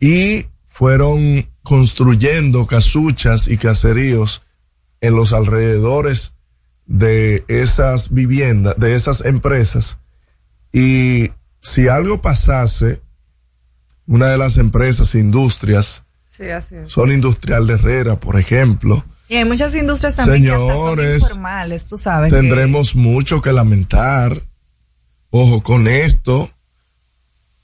y 0.00 0.46
fueron 0.66 1.48
construyendo 1.62 2.66
casuchas 2.66 3.48
y 3.48 3.58
caseríos 3.58 4.42
en 5.00 5.14
los 5.14 5.32
alrededores 5.32 6.34
de 6.86 7.44
esas 7.48 8.12
viviendas, 8.12 8.76
de 8.78 8.94
esas 8.94 9.24
empresas. 9.24 9.98
Y 10.72 11.30
si 11.60 11.88
algo 11.88 12.22
pasase, 12.22 13.02
una 14.06 14.28
de 14.28 14.38
las 14.38 14.56
empresas, 14.56 15.14
industrias, 15.14 16.04
sí, 16.30 16.48
así 16.48 16.76
es. 16.76 16.90
son 16.90 17.12
Industrial 17.12 17.66
de 17.66 17.74
Herrera, 17.74 18.18
por 18.18 18.38
ejemplo. 18.38 19.04
Y 19.28 19.36
hay 19.36 19.44
muchas 19.44 19.74
industrias 19.74 20.16
también 20.16 20.44
Señores, 20.44 20.64
que 20.64 20.72
hasta 20.72 21.26
son 21.26 21.34
informales, 21.34 21.86
tú 21.86 21.98
sabes. 21.98 22.32
Tendremos 22.32 22.92
que... 22.92 22.98
mucho 22.98 23.42
que 23.42 23.52
lamentar. 23.52 24.40
Ojo 25.30 25.62
con 25.62 25.86
esto. 25.86 26.48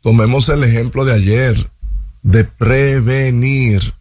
Tomemos 0.03 0.51
el 0.51 0.65
ejemplo 0.65 1.07
de 1.07 1.15
ayer 1.15 1.71
de 2.25 2.43
prevenir. 2.45 3.95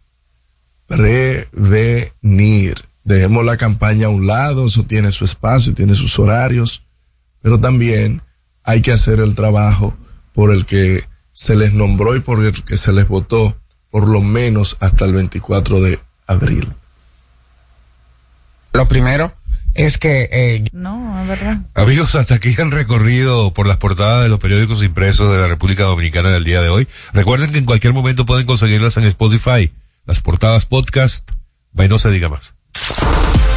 Prevenir. 0.88 2.84
Dejemos 3.04 3.44
la 3.44 3.56
campaña 3.56 4.06
a 4.06 4.10
un 4.10 4.26
lado, 4.26 4.66
eso 4.66 4.82
tiene 4.84 5.12
su 5.12 5.24
espacio, 5.24 5.74
tiene 5.74 5.94
sus 5.94 6.18
horarios, 6.18 6.84
pero 7.42 7.60
también 7.60 8.22
hay 8.64 8.80
que 8.80 8.92
hacer 8.92 9.20
el 9.20 9.34
trabajo 9.34 9.96
por 10.32 10.52
el 10.52 10.64
que 10.64 11.04
se 11.30 11.54
les 11.54 11.74
nombró 11.74 12.16
y 12.16 12.20
por 12.20 12.42
el 12.42 12.64
que 12.64 12.76
se 12.78 12.92
les 12.92 13.06
votó, 13.06 13.56
por 13.90 14.08
lo 14.08 14.22
menos 14.22 14.78
hasta 14.80 15.04
el 15.04 15.12
24 15.12 15.80
de 15.82 16.00
abril. 16.26 16.72
Lo 18.72 18.88
primero 18.88 19.34
es 19.74 19.98
que... 19.98 20.28
Eh, 20.32 20.64
no, 20.72 21.20
es 21.22 21.28
verdad. 21.28 21.58
Amigos, 21.74 22.14
hasta 22.14 22.34
aquí 22.34 22.54
han 22.58 22.70
recorrido 22.70 23.52
por 23.52 23.66
las 23.66 23.78
portadas 23.78 24.22
de 24.22 24.28
los 24.28 24.38
periódicos 24.38 24.82
impresos 24.82 25.32
de 25.32 25.40
la 25.40 25.46
República 25.46 25.84
Dominicana 25.84 26.30
del 26.30 26.44
día 26.44 26.62
de 26.62 26.68
hoy. 26.68 26.88
Recuerden 27.12 27.52
que 27.52 27.58
en 27.58 27.64
cualquier 27.64 27.92
momento 27.92 28.26
pueden 28.26 28.46
conseguirlas 28.46 28.96
en 28.96 29.04
Spotify, 29.04 29.72
las 30.06 30.20
portadas 30.20 30.66
podcast, 30.66 31.30
y 31.76 31.88
no 31.88 31.98
se 31.98 32.10
diga 32.10 32.28
más. 32.28 32.54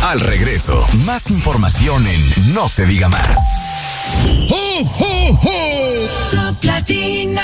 Al 0.03 0.19
regreso, 0.19 0.88
más 1.06 1.30
información 1.30 2.08
en 2.08 2.53
No 2.53 2.69
se 2.69 2.86
diga 2.86 3.10
más. 3.10 3.38
¡Ho, 4.49 4.82
ho, 4.82 5.39
ho! 5.43 6.32
Top 6.32 6.63
Latina. 6.63 7.43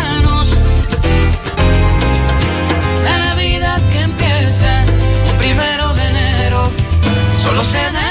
Solo 7.41 7.63
se 7.63 7.91
da 7.91 8.10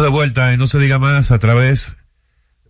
De 0.00 0.08
vuelta, 0.08 0.54
y 0.54 0.56
no 0.56 0.66
se 0.66 0.78
diga 0.78 0.98
más 0.98 1.30
a 1.32 1.38
través 1.38 1.98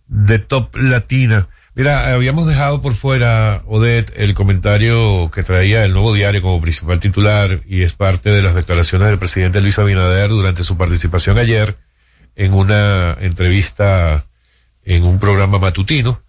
de 0.07 0.39
Top 0.39 0.75
Latina. 0.75 1.47
Mira, 1.73 2.13
habíamos 2.13 2.45
dejado 2.45 2.81
por 2.81 2.95
fuera, 2.95 3.63
Odette, 3.65 4.11
el 4.17 4.33
comentario 4.33 5.31
que 5.33 5.41
traía 5.41 5.85
el 5.85 5.93
nuevo 5.93 6.13
diario 6.13 6.41
como 6.41 6.59
principal 6.59 6.99
titular 6.99 7.61
y 7.65 7.83
es 7.83 7.93
parte 7.93 8.29
de 8.29 8.41
las 8.41 8.55
declaraciones 8.55 9.07
del 9.07 9.19
presidente 9.19 9.61
Luis 9.61 9.79
Abinader 9.79 10.29
durante 10.29 10.65
su 10.65 10.75
participación 10.75 11.37
ayer 11.37 11.77
en 12.35 12.53
una 12.53 13.17
entrevista 13.21 14.25
en 14.83 15.03
un 15.03 15.17
programa 15.17 15.59
matutino. 15.59 16.21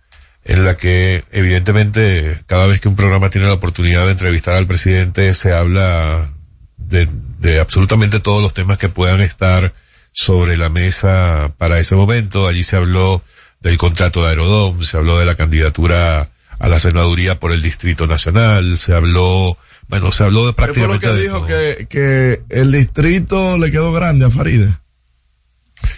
en 0.44 0.64
la 0.64 0.76
que 0.76 1.24
evidentemente 1.32 2.38
cada 2.46 2.68
vez 2.68 2.80
que 2.80 2.88
un 2.88 2.96
programa 2.96 3.30
tiene 3.30 3.48
la 3.48 3.54
oportunidad 3.54 4.04
de 4.04 4.12
entrevistar 4.12 4.54
al 4.54 4.66
presidente 4.66 5.34
se 5.34 5.52
habla 5.52 6.30
de, 6.76 7.08
de 7.40 7.58
absolutamente 7.58 8.20
todos 8.20 8.40
los 8.42 8.54
temas 8.54 8.78
que 8.78 8.88
puedan 8.88 9.20
estar 9.22 9.74
sobre 10.14 10.56
la 10.56 10.70
mesa 10.70 11.52
para 11.58 11.78
ese 11.78 11.94
momento. 11.96 12.46
Allí 12.46 12.64
se 12.64 12.76
habló 12.76 13.22
del 13.60 13.76
contrato 13.76 14.22
de 14.22 14.30
Aerodom, 14.30 14.82
se 14.84 14.96
habló 14.96 15.18
de 15.18 15.26
la 15.26 15.34
candidatura 15.34 16.30
a 16.60 16.68
la 16.68 16.78
senaduría 16.78 17.38
por 17.40 17.52
el 17.52 17.60
Distrito 17.60 18.06
Nacional, 18.06 18.78
se 18.78 18.94
habló, 18.94 19.58
bueno, 19.88 20.12
se 20.12 20.22
habló 20.24 20.46
de 20.46 20.54
¿Qué 20.54 20.72
fue 20.72 20.82
lo 20.82 20.98
prácticamente 21.00 21.06
que 21.06 21.12
de 21.12 21.22
dijo 21.22 21.46
que, 21.46 21.86
que 21.88 22.42
el 22.48 22.70
distrito 22.72 23.58
le 23.58 23.70
quedó 23.70 23.92
grande 23.92 24.24
a 24.26 24.30
Faride? 24.30 24.72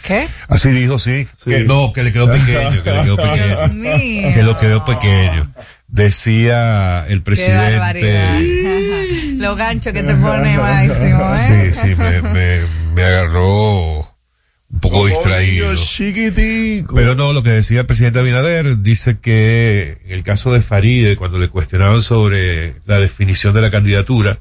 ¿Qué? 0.02 0.26
Así 0.48 0.70
dijo, 0.70 0.98
sí. 0.98 1.24
Sí. 1.24 1.50
Que 1.50 1.60
no, 1.64 1.92
que 1.92 2.02
le 2.02 2.12
quedó 2.12 2.26
pequeño, 2.32 2.70
que 2.82 2.90
le 2.90 3.02
quedó 3.02 3.16
Dios 3.16 3.20
pequeño. 3.20 3.68
mío. 3.74 4.28
que 4.34 4.42
lo 4.42 4.58
quedó 4.58 4.84
pequeño. 4.84 5.52
Decía 5.88 7.04
el 7.08 7.18
Qué 7.18 7.24
presidente. 7.24 7.78
barbaridad. 7.78 8.40
Los 9.36 9.56
ganchos 9.56 9.92
que 9.92 10.02
te 10.02 10.14
pone 10.14 10.56
máximo, 10.58 11.34
¿eh? 11.34 11.72
Sí, 11.74 11.80
sí, 11.80 11.94
me, 11.94 12.22
me, 12.22 12.60
me 12.94 13.04
agarró 13.04 14.05
un 14.72 14.80
poco 14.80 14.96
Como 14.96 15.06
distraído. 15.08 15.68
Pero 16.94 17.14
no, 17.14 17.32
lo 17.32 17.42
que 17.42 17.50
decía 17.50 17.80
el 17.80 17.86
presidente 17.86 18.18
Abinader 18.18 18.78
dice 18.82 19.18
que 19.20 19.98
en 20.06 20.12
el 20.12 20.22
caso 20.22 20.52
de 20.52 20.60
Faride, 20.60 21.16
cuando 21.16 21.38
le 21.38 21.48
cuestionaban 21.48 22.02
sobre 22.02 22.74
la 22.86 22.98
definición 22.98 23.54
de 23.54 23.60
la 23.62 23.70
candidatura, 23.70 24.38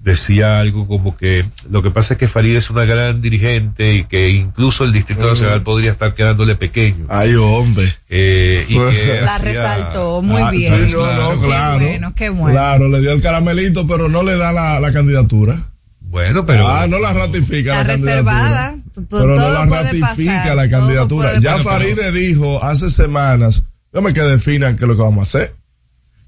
decía 0.00 0.60
algo 0.60 0.86
como 0.86 1.16
que 1.16 1.46
lo 1.70 1.82
que 1.82 1.90
pasa 1.90 2.12
es 2.12 2.18
que 2.18 2.28
Faride 2.28 2.58
es 2.58 2.68
una 2.68 2.84
gran 2.84 3.22
dirigente 3.22 3.94
y 3.94 4.04
que 4.04 4.28
incluso 4.28 4.84
el 4.84 4.92
Distrito 4.92 5.26
Nacional 5.26 5.62
podría 5.62 5.92
estar 5.92 6.12
quedándole 6.12 6.56
pequeño. 6.56 7.06
Ay, 7.08 7.34
hombre. 7.34 7.90
Eh, 8.10 8.66
y 8.68 8.74
que 8.74 9.20
La 9.24 9.34
hacía- 9.36 9.50
resaltó 9.50 10.20
muy 10.20 10.42
Ah, 10.42 10.50
bien. 10.50 10.88
sí, 10.88 10.94
no, 10.94 11.14
no, 11.34 11.40
Qué 11.40 11.46
claro. 11.46 11.86
bueno, 11.86 12.12
qué 12.14 12.28
bueno. 12.28 12.52
Claro, 12.52 12.88
le 12.90 13.00
dio 13.00 13.12
el 13.12 13.22
caramelito, 13.22 13.86
pero 13.86 14.10
no 14.10 14.22
le 14.22 14.36
da 14.36 14.52
la, 14.52 14.78
la 14.78 14.92
candidatura. 14.92 15.58
Bueno, 16.02 16.44
pero. 16.44 16.68
ah, 16.68 16.86
no 16.86 16.98
la 17.00 17.14
ratifica. 17.14 17.80
Está 17.80 17.84
la 17.84 17.94
reservada. 17.94 18.76
Pero 18.94 19.36
no 19.36 19.50
la 19.50 19.66
ratifica 19.66 20.34
pasar, 20.34 20.56
la 20.56 20.70
candidatura. 20.70 21.40
Ya. 21.40 21.58
Faride 21.58 22.12
dijo 22.12 22.62
hace 22.62 22.90
semanas, 22.90 23.64
déjame 23.92 24.12
que 24.12 24.20
definan 24.22 24.76
qué 24.76 24.84
es 24.84 24.88
lo 24.88 24.96
que 24.96 25.02
vamos 25.02 25.20
a 25.20 25.38
hacer. 25.38 25.56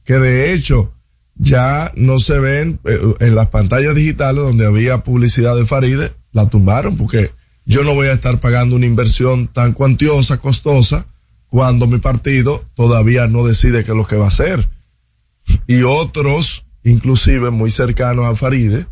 Que 0.05 0.15
de 0.15 0.53
hecho, 0.53 0.93
ya 1.37 1.93
no 1.97 2.19
se 2.19 2.39
ven 2.39 2.81
eh, 2.85 2.99
en 3.21 3.35
las 3.35 3.49
pantallas 3.49 3.95
digitales 3.95 4.45
donde 4.45 4.67
había 4.67 5.05
publicidad 5.05 5.57
de 5.57 5.67
Faride, 5.67 6.13
la 6.33 6.47
tumbaron 6.47 6.97
porque 6.97 7.31
yo 7.65 7.85
no 7.85 7.95
voy 7.95 8.09
a 8.09 8.13
estar 8.13 8.39
pagando 8.39 8.77
una 8.77 8.87
inversión 8.87 9.49
tan 9.49 9.73
cuantiosa, 9.73 10.39
costosa, 10.39 11.07
cuando 11.49 11.87
mi 11.87 11.99
partido 11.99 12.65
todavía 12.75 13.29
no 13.29 13.45
decide 13.45 13.85
qué 13.85 13.93
es 13.93 13.97
lo 13.97 14.07
que 14.07 14.17
va 14.17 14.27
a 14.27 14.29
hacer. 14.29 14.69
Y 15.67 15.83
otros, 15.83 16.67
inclusive 16.85 17.51
muy 17.51 17.71
cercanos 17.71 18.27
a 18.27 18.37
Faride, 18.37 18.87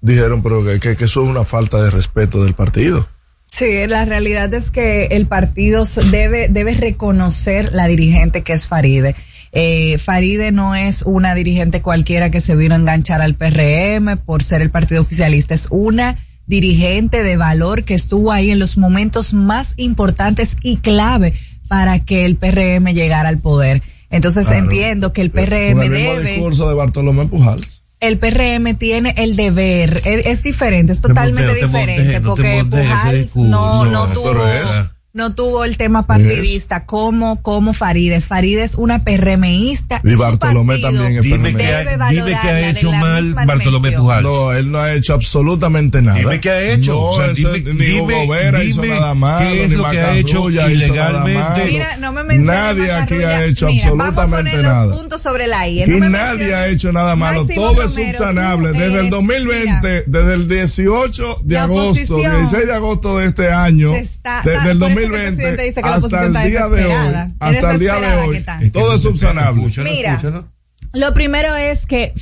dijeron 0.00 0.42
pero 0.42 0.64
que, 0.64 0.78
que- 0.80 1.04
eso 1.04 1.22
es 1.22 1.28
una 1.28 1.44
falta 1.44 1.82
de 1.82 1.90
respeto 1.90 2.42
del 2.44 2.54
partido. 2.54 3.08
Sí, 3.44 3.86
la 3.88 4.04
realidad 4.04 4.52
es 4.54 4.70
que 4.70 5.06
el 5.06 5.26
partido 5.26 5.84
debe, 6.12 6.48
debe 6.48 6.74
reconocer 6.74 7.72
la 7.72 7.86
dirigente 7.88 8.42
que 8.42 8.52
es 8.52 8.68
Faride. 8.68 9.16
Eh, 9.52 9.98
Faride 9.98 10.52
no 10.52 10.76
es 10.76 11.02
una 11.02 11.34
dirigente 11.34 11.82
cualquiera 11.82 12.30
que 12.30 12.40
se 12.40 12.54
vino 12.54 12.74
a 12.76 12.78
enganchar 12.78 13.20
al 13.20 13.34
PRM 13.34 14.16
por 14.24 14.44
ser 14.44 14.62
el 14.62 14.70
partido 14.70 15.02
oficialista, 15.02 15.54
es 15.54 15.66
una 15.70 16.16
dirigente 16.46 17.24
de 17.24 17.36
valor 17.36 17.82
que 17.84 17.94
estuvo 17.94 18.30
ahí 18.30 18.50
en 18.52 18.60
los 18.60 18.78
momentos 18.78 19.34
más 19.34 19.74
importantes 19.76 20.56
y 20.62 20.76
clave 20.76 21.32
para 21.68 21.98
que 22.04 22.24
el 22.26 22.36
PRM 22.36 22.92
llegara 22.92 23.28
al 23.28 23.38
poder. 23.38 23.82
Entonces 24.10 24.46
Claro. 24.46 24.62
entiendo 24.64 25.12
que 25.12 25.22
el 25.22 25.30
Con 25.32 25.40
PRM 25.44 25.82
el 25.82 25.90
mismo 25.90 26.12
debe, 26.14 26.30
discurso 26.32 26.68
de 26.68 26.74
Bartolomé 26.74 27.26
Pujals. 27.26 27.79
El 28.00 28.18
PRM 28.18 28.74
tiene 28.76 29.14
el 29.18 29.36
deber, 29.36 30.00
es, 30.04 30.26
es 30.26 30.42
diferente, 30.42 30.92
es 30.92 31.00
Te 31.00 31.08
totalmente 31.08 31.52
te 31.54 31.66
diferente, 31.66 32.12
te 32.12 32.20
porque 32.20 32.64
Pujals 32.68 33.36
no, 33.36 33.84
no, 33.84 33.90
No, 34.06 34.12
tuvo, 34.12 34.32
pero 34.32 34.52
es- 34.52 34.90
no 35.12 35.34
tuvo 35.34 35.64
el 35.64 35.76
tema 35.76 36.06
partidista 36.06 36.86
como, 36.86 37.42
como 37.42 37.72
Faride. 37.74 38.20
Faride 38.20 38.62
es 38.62 38.76
una 38.76 39.02
PRMista. 39.02 40.00
Y 40.04 40.14
Bartolomé 40.14 40.78
también 40.78 41.16
es 41.16 41.22
Dime 41.22 41.52
que, 41.54 41.66
ha, 41.66 42.08
dime 42.10 42.30
que 42.40 42.48
ha 42.48 42.70
hecho 42.70 42.92
mal 42.92 43.34
Bartolomé. 43.34 43.90
Pujals. 43.92 44.22
No, 44.22 44.52
él 44.52 44.70
no 44.70 44.78
ha 44.78 44.94
hecho 44.94 45.14
absolutamente 45.14 46.00
nada. 46.00 46.18
Dime 46.18 46.40
qué 46.40 46.50
ha 46.50 46.62
hecho. 46.72 46.92
No, 46.92 47.00
O 47.10 47.16
sea, 47.16 47.26
ese- 47.26 47.42
dime- 47.60 47.74
ni 47.74 47.86
dime- 47.86 48.02
Hugo 48.24 48.28
Vera 48.32 48.62
hizo 48.62 48.82
dime 48.82 48.94
nada 48.94 49.14
malo, 49.14 49.50
qué 49.50 49.64
es 49.64 49.70
ni 49.72 49.76
que 49.84 50.00
ha 50.00 50.16
hecho 50.16 50.34
Macarrulla 50.44 50.70
hizo 50.72 50.94
nada 50.94 51.10
ilegalmente. 51.10 51.40
malo. 51.42 51.64
Mira, 51.66 51.96
no 51.96 52.12
me 52.12 52.24
menciones 52.24 52.60
Nadie 52.60 52.92
aquí 52.92 53.14
ha 53.14 53.44
hecho 53.46 53.66
Mira, 53.66 53.90
vamos 53.90 54.04
a 54.04 54.08
absolutamente 54.08 54.50
poner 54.52 54.64
nada. 54.64 54.86
los 54.86 54.96
puntos 54.98 55.22
sobre 55.22 55.46
la 55.48 55.68
I. 55.68 55.84
No 55.86 55.98
me 55.98 56.08
nadie 56.08 56.54
ha 56.54 56.68
hecho 56.68 56.92
nada 56.92 57.16
malo. 57.16 57.44
Máximo 57.44 57.62
Todo 57.66 57.82
es 57.82 57.90
Romero, 57.96 58.18
subsanable. 58.18 58.68
tú 58.68 58.74
Desde 58.78 58.86
el 58.86 58.94
eres- 59.00 59.10
2020, 59.10 59.88
mira, 59.88 60.02
desde 60.06 60.34
el 60.34 60.48
18 60.48 61.40
de 61.42 61.58
agosto, 61.58 61.82
oposición 61.90 62.36
16 62.36 62.66
de 62.66 62.72
agosto 62.74 63.18
de 63.18 63.26
este 63.26 63.50
año, 63.50 63.90
desde 63.92 64.70
el 64.70 64.78
por 64.78 64.88
eso 65.02 65.12
que 65.12 65.16
el 65.18 65.36
2020 65.36 65.36
presidente 65.36 65.62
dice 65.64 65.82
que 65.82 65.88
hasta 65.88 66.24
el 66.24 66.32
día 66.50 66.68
de 66.68 66.86
hoy, 66.86 67.34
hasta 67.40 67.70
el 67.72 67.78
día 67.80 67.94
de 68.00 68.16
hoy, 68.28 68.44
que 68.60 68.70
todo 68.70 68.94
es 68.94 69.02
subsanable. 69.02 69.60
Escúchalo, 69.62 69.90
Mira, 69.90 70.10
escúchalo. 70.12 70.48
Lo 70.92 71.14
primero 71.14 71.54
es 71.56 71.86
que 71.86 72.12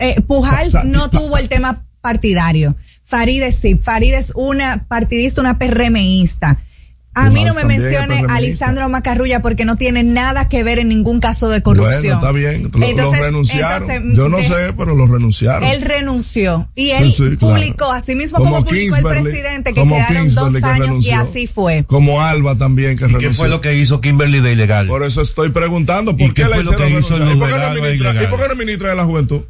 eh, 0.00 0.20
Pujals 0.22 0.72
Pa- 0.72 0.80
pa- 0.82 0.84
no 0.84 1.10
pa- 1.10 1.18
tuvo 1.18 1.38
el 1.38 1.48
tema 1.48 1.84
partidario. 2.00 2.76
Faride 3.04 3.52
sí, 3.52 3.76
Faride 3.76 4.18
es 4.18 4.32
una 4.34 4.84
partidista, 4.86 5.40
una 5.40 5.58
PRMista. 5.58 6.58
A 7.14 7.30
mí 7.30 7.42
no 7.42 7.52
me 7.54 7.64
mencione 7.64 8.22
a. 8.28 8.40
Lisandro 8.40 8.88
Macarrulla 8.88 9.42
porque 9.42 9.64
no 9.64 9.74
tiene 9.76 10.04
nada 10.04 10.48
que 10.48 10.62
ver 10.62 10.78
en 10.78 10.88
ningún 10.88 11.18
caso 11.18 11.48
de 11.48 11.62
corrupción. 11.62 12.20
Bueno, 12.20 12.28
está 12.28 12.32
bien. 12.32 12.70
Lo, 12.72 12.78
lo 12.78 12.86
Entonces- 12.86 13.20
renunciaron. 13.20 13.90
entonces, 13.90 14.16
Yo 14.16 14.28
no 14.28 14.40
sé, 14.40 14.72
pero 14.76 14.94
lo 14.94 15.06
renunciaron. 15.06 15.68
Él 15.68 15.82
renunció 15.82 16.70
y 16.76 16.90
él 16.90 17.10
Sí, 17.10 17.30
sí, 17.30 17.36
claro. 17.36 17.54
publicó, 17.56 17.90
así 17.90 18.14
mismo 18.14 18.38
como, 18.38 18.64
publicó 18.64 18.96
el 18.96 19.02
presidente, 19.02 19.72
que 19.74 19.82
quedaron 19.82 20.32
dos 20.34 20.62
años 20.62 21.04
y 21.04 21.10
así 21.10 21.46
fue. 21.48 21.84
Como 21.88 22.22
Alba 22.22 22.54
también 22.56 22.96
que 22.96 23.04
¿Y 23.04 23.06
renunció. 23.08 23.30
qué 23.30 23.34
fue 23.34 23.48
lo 23.48 23.60
que 23.60 23.74
hizo 23.76 24.00
Kimberly 24.00 24.40
de 24.40 24.52
ilegal? 24.52 24.86
Por 24.86 25.02
eso 25.02 25.20
estoy 25.20 25.50
preguntando 25.50 26.12
¿Y 26.12 26.14
por 26.14 26.34
qué 26.34 26.42
qué, 26.42 26.48
le 26.48 26.54
fue 26.54 26.64
lo 26.64 26.70
hicieron 26.72 26.92
que 26.94 27.00
hizo 27.00 27.14
renunciar? 27.18 27.28
el 27.30 27.36
¿Y 27.36 27.40
por 27.40 27.48
qué 27.48 27.54
no 27.58 27.68
ministra, 27.82 28.10
ilegal? 28.10 28.22
¿Y 28.22 28.26
por 28.28 28.38
qué 28.38 28.46
no 28.46 28.52
es 28.52 28.58
ministra 28.58 28.90
de 28.90 28.96
la 28.96 29.04
Juventud? 29.04 29.40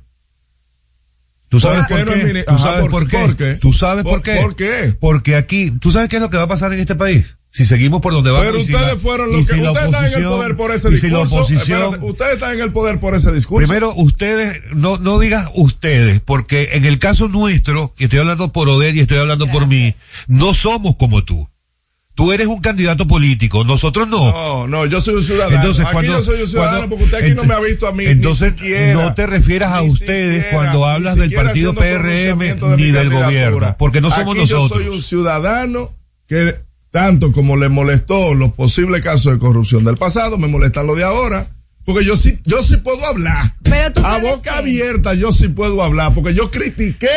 ¿Tú 1.51 1.61
sabes 1.61 1.87
¿Por 1.87 2.05
por 2.05 2.14
qué 2.14 2.44
¿Tú 2.47 2.59
sabes 2.59 2.88
¿por- 2.88 3.09
qué? 3.09 3.18
por 3.18 3.37
qué? 3.37 3.55
¿Tú 3.55 3.73
sabes 3.73 4.05
por 4.05 4.12
¿Por- 4.14 4.23
qué? 4.23 4.37
por 4.40 4.57
qué? 4.57 4.97
Porque 5.01 5.37
aquí, 5.37 5.71
¿tú 5.81 5.90
sabes 5.90 6.09
qué 6.11 6.16
es 6.16 6.23
lo 6.23 6.29
que 6.31 6.37
va 6.37 6.42
a 6.44 6.49
pasar 6.49 6.73
en 6.73 6.79
este 6.81 6.94
país? 6.94 7.38
Si 7.51 7.65
seguimos 7.65 8.01
por 8.03 8.13
donde 8.13 8.31
vamos. 8.31 8.47
Pero 8.47 8.59
si 8.61 8.73
ustedes 8.75 8.95
la- 8.95 8.99
fueron 9.01 9.33
los 9.33 9.49
que. 9.49 9.55
si 9.55 9.61
ustedes 9.61 9.85
están 9.87 10.05
en 10.05 10.15
el 10.15 10.25
poder 10.29 10.57
por 10.57 10.71
ese 10.71 10.93
y 10.93 10.97
si 10.97 11.09
la 11.09 11.19
discurso. 11.21 11.35
oposición- 11.37 11.83
espérate, 11.85 12.07
ustedes 12.07 12.33
están 12.35 12.55
en 12.55 12.61
el 12.61 12.73
poder 12.73 13.01
por 13.01 13.15
ese 13.15 13.33
discurso. 13.33 13.67
Primero, 13.67 13.93
ustedes, 13.97 14.61
no, 14.75 14.99
no 14.99 15.19
digas 15.19 15.49
ustedes, 15.55 16.21
porque 16.21 16.71
en 16.73 16.85
el 16.85 16.99
caso 16.99 17.27
nuestro, 17.29 17.95
y 17.99 18.05
estoy 18.05 18.19
hablando 18.21 18.53
por 18.53 18.69
Oder 18.69 18.95
y 18.95 19.01
estoy 19.01 19.19
hablando 19.19 19.47
por 19.49 19.67
mí, 19.67 19.95
no 20.27 20.53
somos 20.55 20.97
como 20.97 21.25
tú. 21.25 21.49
Tú 22.15 22.33
eres 22.33 22.49
un 22.49 22.61
candidato 22.61 23.07
político, 23.07 23.63
nosotros 23.65 24.09
no. 24.09 24.31
No, 24.31 24.67
no, 24.67 24.87
yo 24.87 25.01
soy 25.01 25.15
un 25.15 25.23
ciudadano. 25.25 25.57
Entonces, 25.57 25.85
aquí 25.85 25.93
cuando- 25.95 26.13
yo 26.15 26.23
soy 26.23 26.41
un 26.43 26.49
ciudadano 26.49 26.79
cuando- 26.79 26.97
porque 26.97 27.05
usted 27.05 27.25
aquí 27.25 27.35
no 27.35 27.45
me 27.45 27.55
ha 27.55 27.61
visto 27.61 27.87
a 27.87 27.93
mí. 27.93 28.05
entonces, 28.05 28.53
ni 28.55 28.59
siquiera, 28.59 28.93
no 28.95 29.15
te 29.15 29.27
refieras 29.27 29.73
a 29.73 29.83
ustedes 29.83 30.43
siquiera, 30.43 30.51
cuando 30.57 30.85
hablas 30.85 31.15
del 31.17 31.33
partido 31.33 31.75
PRM 31.75 32.55
de 32.55 32.77
ni 32.77 32.91
del 32.91 33.09
gobierno, 33.11 33.75
porque 33.79 34.01
no 34.01 34.11
somos 34.11 34.33
Aquí 34.35 34.41
nosotros. 34.41 34.71
Yo 34.71 34.77
soy 34.85 34.89
un 34.89 35.01
ciudadano 35.01 35.91
que 36.27 36.57
tanto 36.90 37.33
como 37.33 37.57
le 37.57 37.68
molestó 37.68 38.35
los 38.35 38.53
posibles 38.55 39.03
casos 39.03 39.33
de 39.33 39.38
corrupción 39.38 39.85
del 39.85 39.96
pasado, 39.96 40.38
me 40.38 40.48
molestan 40.48 40.87
los 40.87 40.96
de 40.96 41.05
ahora. 41.05 41.55
Porque 41.85 42.05
yo 42.05 42.16
sí, 42.16 42.38
yo 42.44 42.62
sí 42.62 42.77
puedo 42.79 43.05
hablar. 43.07 43.55
Pero 43.62 43.92
tú 43.94 44.01
a 44.05 44.18
boca 44.18 44.59
abierta 44.59 45.14
yo 45.14 45.33
sí 45.33 45.48
puedo 45.48 45.83
hablar. 45.83 46.12
Porque 46.14 46.35
yo 46.35 46.51
critiqué 46.51 47.09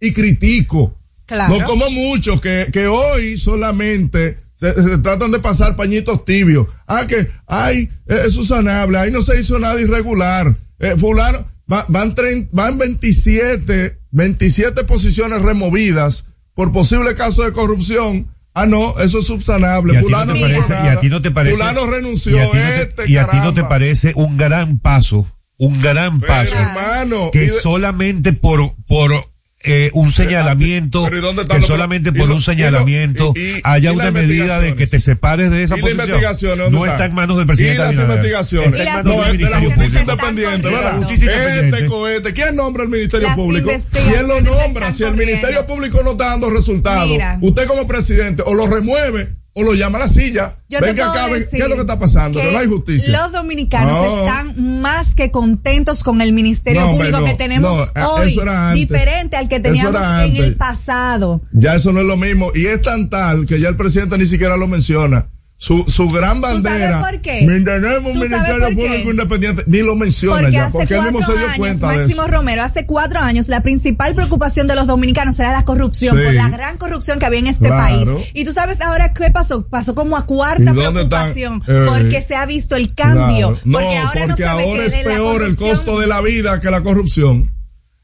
y 0.00 0.12
critico. 0.12 0.96
Claro. 1.26 1.58
No 1.58 1.64
como 1.66 1.90
muchos 1.90 2.40
que, 2.40 2.68
que 2.72 2.86
hoy 2.86 3.36
solamente 3.36 4.38
se, 4.54 4.72
se 4.74 4.98
tratan 4.98 5.30
de 5.32 5.38
pasar 5.40 5.74
pañitos 5.76 6.24
tibios. 6.24 6.66
Ah, 6.86 7.06
que, 7.08 7.28
ay, 7.46 7.88
eh, 8.06 8.20
es 8.26 8.34
sanable, 8.46 8.98
ahí 8.98 9.10
no 9.10 9.22
se 9.22 9.38
hizo 9.40 9.58
nada 9.58 9.80
irregular. 9.80 10.54
Eh, 10.78 10.94
fulano, 10.98 11.44
va- 11.72 11.86
van, 11.88 12.14
trein- 12.14 12.48
van 12.52 12.78
27, 12.78 13.98
27 14.10 14.84
posiciones 14.84 15.42
removidas 15.42 16.26
por 16.54 16.72
posible 16.72 17.14
caso 17.14 17.42
de 17.44 17.52
corrupción. 17.52 18.28
Ah, 18.54 18.66
no, 18.66 18.98
eso 18.98 19.20
es 19.20 19.26
subsanable. 19.26 19.94
Y 19.94 20.02
Fulano 20.02 20.32
te 20.32 20.40
no 20.40 20.46
parece- 20.46 20.74
y 20.84 20.88
a 20.88 21.00
ti 21.00 21.08
no 21.08 21.22
te 21.22 21.30
parece- 21.30 21.56
Fulano 21.56 21.86
renunció, 21.86 22.36
y 22.36 22.40
a 22.40 22.50
ti 22.50 22.58
no 22.58 22.64
te- 22.64 22.82
este, 22.82 23.10
y 23.10 23.16
a 23.16 23.26
ti 23.28 23.36
no 23.38 23.54
te 23.54 23.64
parece 23.64 24.12
un 24.16 24.36
gran 24.36 24.78
paso, 24.78 25.26
un 25.56 25.80
gran 25.80 26.18
Pero, 26.20 26.32
paso, 26.32 26.54
hermano, 26.54 27.26
y 27.28 27.30
que 27.30 27.40
de- 27.40 27.48
solamente 27.60 28.32
por, 28.32 28.74
por 28.86 29.12
eh, 29.62 29.90
un 29.92 30.10
señalamiento, 30.10 31.04
pero 31.04 31.18
¿y 31.18 31.20
dónde 31.20 31.42
están 31.42 31.56
que 31.58 31.60
los- 31.60 31.68
solamente 31.68 32.08
y 32.08 32.12
por 32.12 32.20
lo- 32.28 32.34
un 32.34 32.40
y 32.40 32.40
lo- 32.40 32.40
señalamiento 32.44 33.32
y- 33.36 33.40
y- 33.40 33.60
haya 33.62 33.92
y 33.92 33.94
una 33.94 34.10
medida 34.10 34.58
de 34.58 34.74
que 34.74 34.86
te 34.86 34.98
separes 34.98 35.50
de 35.50 35.62
esa 35.62 35.76
¿Y 35.76 35.82
las 35.82 35.90
posición. 35.90 36.58
No 36.58 36.64
están? 36.66 36.90
está 36.92 37.04
en 37.04 37.14
manos 37.14 37.36
del 37.36 37.46
presidente 37.46 37.74
Y 37.74 37.78
las 37.78 37.88
Abinader. 37.88 38.10
investigaciones. 38.16 38.68
Está 38.70 38.76
en 38.78 38.82
Y 38.82 38.84
las 38.90 39.04
manos 39.04 39.16
no, 39.16 39.24
del 39.28 39.36
de 39.38 39.50
la 39.50 39.60
justicia 39.60 40.00
independiente. 40.00 40.62
¿verdad? 40.70 40.96
Justicia 40.96 41.60
Este 41.60 41.86
cohete. 41.86 42.32
¿Quién 42.32 42.56
nombra 42.56 42.82
el 42.84 42.88
Ministerio 42.88 43.26
Las 43.28 43.36
Público? 43.36 43.70
¿Quién 44.08 44.28
lo 44.28 44.40
nombra? 44.40 44.92
Si 44.92 45.04
el. 45.04 45.14
Ministerio 45.14 45.66
Público 45.66 46.00
no 46.02 46.12
está 46.12 46.26
dando 46.26 46.48
resultados, 46.50 47.18
usted 47.42 47.66
como 47.66 47.86
presidente 47.86 48.42
o 48.46 48.54
lo 48.54 48.66
remueve 48.66 49.28
o 49.52 49.62
lo 49.62 49.74
llama 49.74 49.98
a 49.98 50.02
la 50.02 50.08
silla. 50.08 50.56
Yo 50.68 50.78
Venga 50.80 51.10
acá, 51.10 51.26
¿qué 51.50 51.58
es 51.58 51.68
lo 51.68 51.74
que 51.74 51.80
está 51.80 51.98
pasando? 51.98 52.40
Que, 52.40 52.52
no 52.52 52.58
hay 52.58 52.68
justicia. 52.68 53.20
Los 53.20 53.32
dominicanos 53.32 53.96
No. 53.96 54.18
están 54.18 54.80
más 54.80 55.14
que 55.14 55.30
contentos 55.30 56.04
con 56.04 56.20
el 56.20 56.32
Ministerio 56.32 56.80
No, 56.82 56.92
Público 56.92 57.18
no, 57.18 57.24
que 57.24 57.34
tenemos 57.34 57.90
hoy, 57.96 58.38
diferente 58.74 59.36
al 59.36 59.48
que 59.48 59.60
teníamos 59.60 60.00
en 60.24 60.36
el 60.36 60.56
pasado. 60.56 61.42
Ya 61.52 61.74
eso 61.74 61.92
no 61.92 62.00
es 62.00 62.06
lo 62.06 62.16
mismo. 62.16 62.52
Y 62.54 62.66
es 62.66 62.80
tan 62.82 63.10
tal 63.10 63.46
que 63.46 63.58
ya 63.58 63.68
el 63.68 63.76
presidente 63.76 64.16
ni 64.18 64.26
siquiera 64.26 64.56
lo 64.56 64.68
menciona. 64.68 65.28
Su, 65.62 65.84
su 65.88 66.08
gran 66.08 66.40
bandera. 66.40 67.00
por 67.00 67.20
qué? 67.20 67.40
Tenemos 67.46 67.98
un 67.98 68.14
¿Tú 68.14 68.18
ministerio 68.20 68.68
público 68.74 69.10
independiente. 69.10 69.62
Ni 69.66 69.80
lo 69.80 69.94
menciona 69.94 70.36
Porque 70.40 70.52
ya. 70.52 70.62
hace 70.64 70.72
Porque 70.72 70.94
él 70.94 71.02
mismo 71.02 71.20
se 71.22 71.32
dio 71.32 71.44
años, 71.44 71.56
cuenta 71.58 71.90
de 71.90 71.96
Máximo 71.98 72.22
eso. 72.22 72.30
Romero, 72.32 72.62
hace 72.62 72.86
cuatro 72.86 73.20
años, 73.20 73.48
la 73.48 73.62
principal 73.62 74.14
preocupación 74.14 74.66
de 74.68 74.74
los 74.74 74.86
dominicanos 74.86 75.38
era 75.38 75.52
la 75.52 75.66
corrupción, 75.66 76.16
Sí. 76.16 76.24
por 76.24 76.32
la 76.34 76.48
gran 76.48 76.78
corrupción 76.78 77.18
que 77.18 77.26
había 77.26 77.40
en 77.40 77.46
este 77.48 77.66
Claro. 77.68 78.16
país. 78.16 78.30
Y 78.32 78.46
tú 78.46 78.54
sabes 78.54 78.80
ahora 78.80 79.12
qué 79.12 79.30
pasó, 79.30 79.66
pasó 79.66 79.94
como 79.94 80.16
a 80.16 80.24
cuarta 80.24 80.62
¿Y 80.62 80.64
dónde 80.64 80.82
preocupación, 80.92 81.60
están? 81.60 81.76
Eh. 81.76 81.86
porque 81.88 82.24
se 82.26 82.36
ha 82.36 82.46
visto 82.46 82.74
el 82.76 82.94
cambio. 82.94 83.48
Claro. 83.48 83.58
No, 83.66 83.78
porque 83.80 83.98
ahora 83.98 84.20
no 84.22 84.26
porque 84.28 84.42
sabe 84.44 84.62
ahora 84.62 84.78
que 84.80 84.86
es 84.86 84.92
de 84.96 85.04
peor 85.04 85.42
el 85.42 85.56
costo 85.58 86.00
de 86.00 86.06
la 86.06 86.22
vida 86.22 86.58
que 86.62 86.70
la 86.70 86.82
corrupción. 86.82 87.52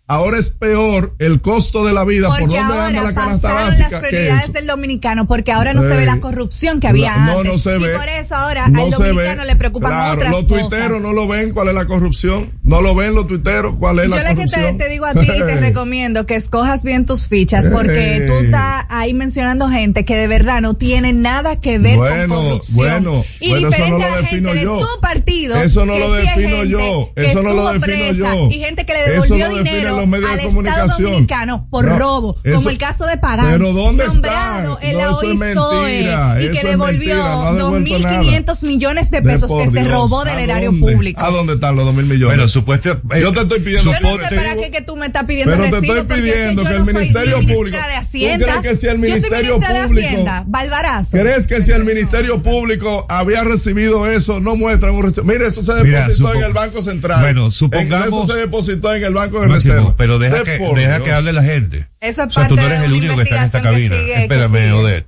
Ahora 0.08 0.38
es 0.38 0.50
peor 0.50 1.16
el 1.18 1.40
costo 1.40 1.84
de 1.84 1.92
la 1.92 2.04
vida 2.04 2.28
por 2.28 2.38
dónde 2.38 2.58
anda 2.58 3.02
la 3.02 3.12
canasta 3.12 3.52
básica 3.52 3.88
las 3.90 4.00
prioridades 4.02 4.52
del 4.52 4.66
dominicano, 4.68 5.26
porque 5.26 5.50
ahora 5.50 5.74
no 5.74 5.82
se 5.82 5.96
ve 5.96 6.06
la 6.06 6.20
corrupción 6.20 6.78
que 6.78 6.86
había 6.86 7.16
No, 7.16 7.38
antes. 7.38 7.52
no 7.52 7.58
se 7.58 7.76
ve. 7.78 7.92
Y 7.92 7.98
por 7.98 8.08
eso 8.08 8.36
ahora 8.36 8.68
No 8.68 8.84
al 8.84 8.90
se 8.92 8.96
dominicano 9.02 9.42
ve. 9.42 9.48
le 9.48 9.56
preocupan 9.56 9.90
Claro, 9.90 10.12
otras 10.14 10.30
los 10.32 10.46
cosas. 10.46 10.68
tuiteros 10.68 11.00
no 11.02 11.12
lo 11.12 11.26
ven 11.26 11.50
cuál 11.52 11.68
es 11.68 11.74
la 11.74 11.86
corrupción. 11.86 12.52
No 12.62 12.80
lo 12.82 12.94
ven 12.94 13.14
los 13.16 13.26
tuiteros 13.26 13.74
cuál 13.80 13.98
es 13.98 14.04
Yo 14.08 14.10
la 14.16 14.22
lo 14.22 14.28
que 14.28 14.34
te, 14.44 14.50
corrupción. 14.52 14.78
te 14.78 14.88
digo 14.88 15.06
a 15.06 15.12
ti 15.14 15.20
y 15.26 15.38
te 15.44 15.56
recomiendo 15.56 16.24
que 16.24 16.36
escojas 16.36 16.84
bien 16.84 17.04
tus 17.04 17.26
fichas 17.26 17.66
porque 17.68 18.24
tú 18.28 18.32
estás 18.34 18.84
ahí 18.90 19.12
mencionando 19.12 19.68
gente 19.68 20.04
que 20.04 20.14
de 20.16 20.28
verdad 20.28 20.60
no 20.60 20.74
tiene 20.74 21.12
nada 21.14 21.58
que 21.60 21.78
ver 21.80 21.96
Bueno, 21.96 22.32
con 22.32 22.44
corrupción. 22.44 22.76
bueno, 22.76 23.24
y 23.40 23.48
bueno, 23.50 23.68
eso 23.68 23.76
diferente 23.76 24.04
no 24.04 24.08
lo 24.08 24.16
defino 24.22 24.48
gente 24.50 24.64
yo. 24.64 24.74
de 24.76 24.80
tu 24.82 25.00
partido. 25.00 25.56
Eso 25.62 25.84
no 25.84 25.98
lo 25.98 26.14
sí 26.16 26.26
defino 26.26 26.62
yo. 26.62 27.10
Eso 27.16 27.42
no 27.42 27.52
lo 27.52 27.72
defino 27.72 28.12
yo. 28.12 28.48
Y 28.52 28.60
gente 28.60 28.86
que 28.86 28.92
le 28.92 29.10
devolvió 29.10 29.48
dinero 29.64 29.95
los 29.96 30.06
medios 30.06 30.26
de 30.28 30.32
al 30.32 30.38
Estado 30.38 30.48
comunicación. 30.54 31.02
dominicano 31.11 31.68
por 31.70 31.85
No, 31.87 31.98
robo, 31.98 32.37
eso- 32.44 32.56
como 32.56 32.70
el 32.70 32.78
caso 32.78 33.06
de 33.06 33.16
Pagán. 33.18 33.46
Pero 33.50 33.72
¿dónde 33.72 34.06
nombrado 34.06 34.74
están? 34.74 34.88
en 34.88 34.92
No, 34.94 34.98
la 35.00 35.11
OISOE 35.16 35.35
mentira, 35.37 36.37
y 36.40 36.50
que 36.50 36.68
devolvió 36.68 36.87
mentira, 36.87 37.16
no 37.16 37.42
ha 37.48 37.52
devuelto 37.54 37.98
2.500 37.98 38.62
millones 38.64 39.11
de 39.11 39.22
pesos 39.22 39.48
por 39.50 39.62
que 39.62 39.68
se 39.68 39.80
Dios, 39.80 39.92
robó 39.92 40.22
¿a 40.22 40.24
del 40.26 40.38
erario 40.40 40.70
dónde? 40.72 40.92
público. 40.92 41.20
¿A 41.24 41.30
dónde 41.30 41.54
están 41.54 41.76
los 41.76 41.85
dos 41.85 41.94
mil 41.94 42.04
millones? 42.06 42.37
Bueno, 42.37 42.48
supuesto. 42.48 42.90
eh, 42.92 43.20
yo 43.20 43.32
te 43.32 43.40
estoy 43.40 43.61
pidiendo 43.61 43.90
Yo 43.92 44.00
no 44.00 44.28
sé 44.28 44.37
para 44.37 44.54
qué 44.56 44.70
que 44.70 44.82
tú 44.82 44.96
me 44.96 45.06
estás 45.06 45.24
pidiendo 45.24 45.52
Pero 45.56 45.70
te 45.70 45.76
estoy 45.87 45.98
es 45.98 46.04
pidiendo 46.04 46.62
que 46.62 46.68
el 46.76 46.85
Ministerio 46.85 47.38
ni 47.40 47.54
Público- 47.54 47.76
de 47.76 48.37
¿Tú 48.38 48.44
crees 48.44 48.61
que 48.62 48.76
si 48.76 48.87
el 48.88 48.98
Ministerio 48.98 49.59
de 49.59 49.87
Público- 49.87 50.44
Balbarazo. 50.46 51.16
¿Crees 51.18 51.46
que 51.46 51.61
si 51.61 51.72
el 51.72 51.85
Ministerio 51.85 52.42
Público 52.42 53.06
había 53.09 53.44
recibido 53.44 54.06
eso, 54.06 54.40
no 54.40 54.56
muestran 54.56 54.94
un 54.94 55.02
recibo? 55.02 55.26
Mire, 55.26 55.46
eso 55.46 55.62
se 55.62 55.72
depositó 55.74 56.35
en 56.35 56.42
el 56.42 56.52
Banco 56.52 56.82
Central. 56.82 57.20
Bueno, 57.20 57.46
En- 57.46 57.50
supongamos- 57.52 58.06
Eso 58.09 58.26
se 58.26 58.35
depositó 58.40 58.94
en 58.94 59.04
el 59.04 59.14
Banco 59.14 59.40
de 59.40 59.48
Reserva. 59.48 59.86
Pero 59.96 60.18
deja, 60.18 60.37
De 60.38 60.44
que, 60.44 60.59
deja 60.75 61.01
que 61.03 61.12
hable 61.12 61.33
la 61.33 61.42
gente. 61.42 61.88
Eso 62.01 62.22
es 62.22 62.29
o 62.29 62.31
sea, 62.33 62.49
tú 62.49 62.57
no 62.57 62.62
eres 62.62 62.81
el 62.83 62.92
único 62.92 63.16
que 63.16 63.22
está 63.22 63.38
en 63.38 63.44
esta 63.44 63.62
cabina. 63.62 63.96
sigue, 63.96 64.22
Espérame. 64.22 64.72
Odette. 64.75 65.07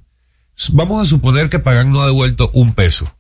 Vamos 0.73 1.03
a 1.03 1.07
suponer 1.07 1.49
que 1.49 1.59
Pagán 1.59 1.93
no 1.93 2.01
ha 2.03 2.07
devuelto 2.07 2.51
un 2.53 2.75
peso, 2.75 3.15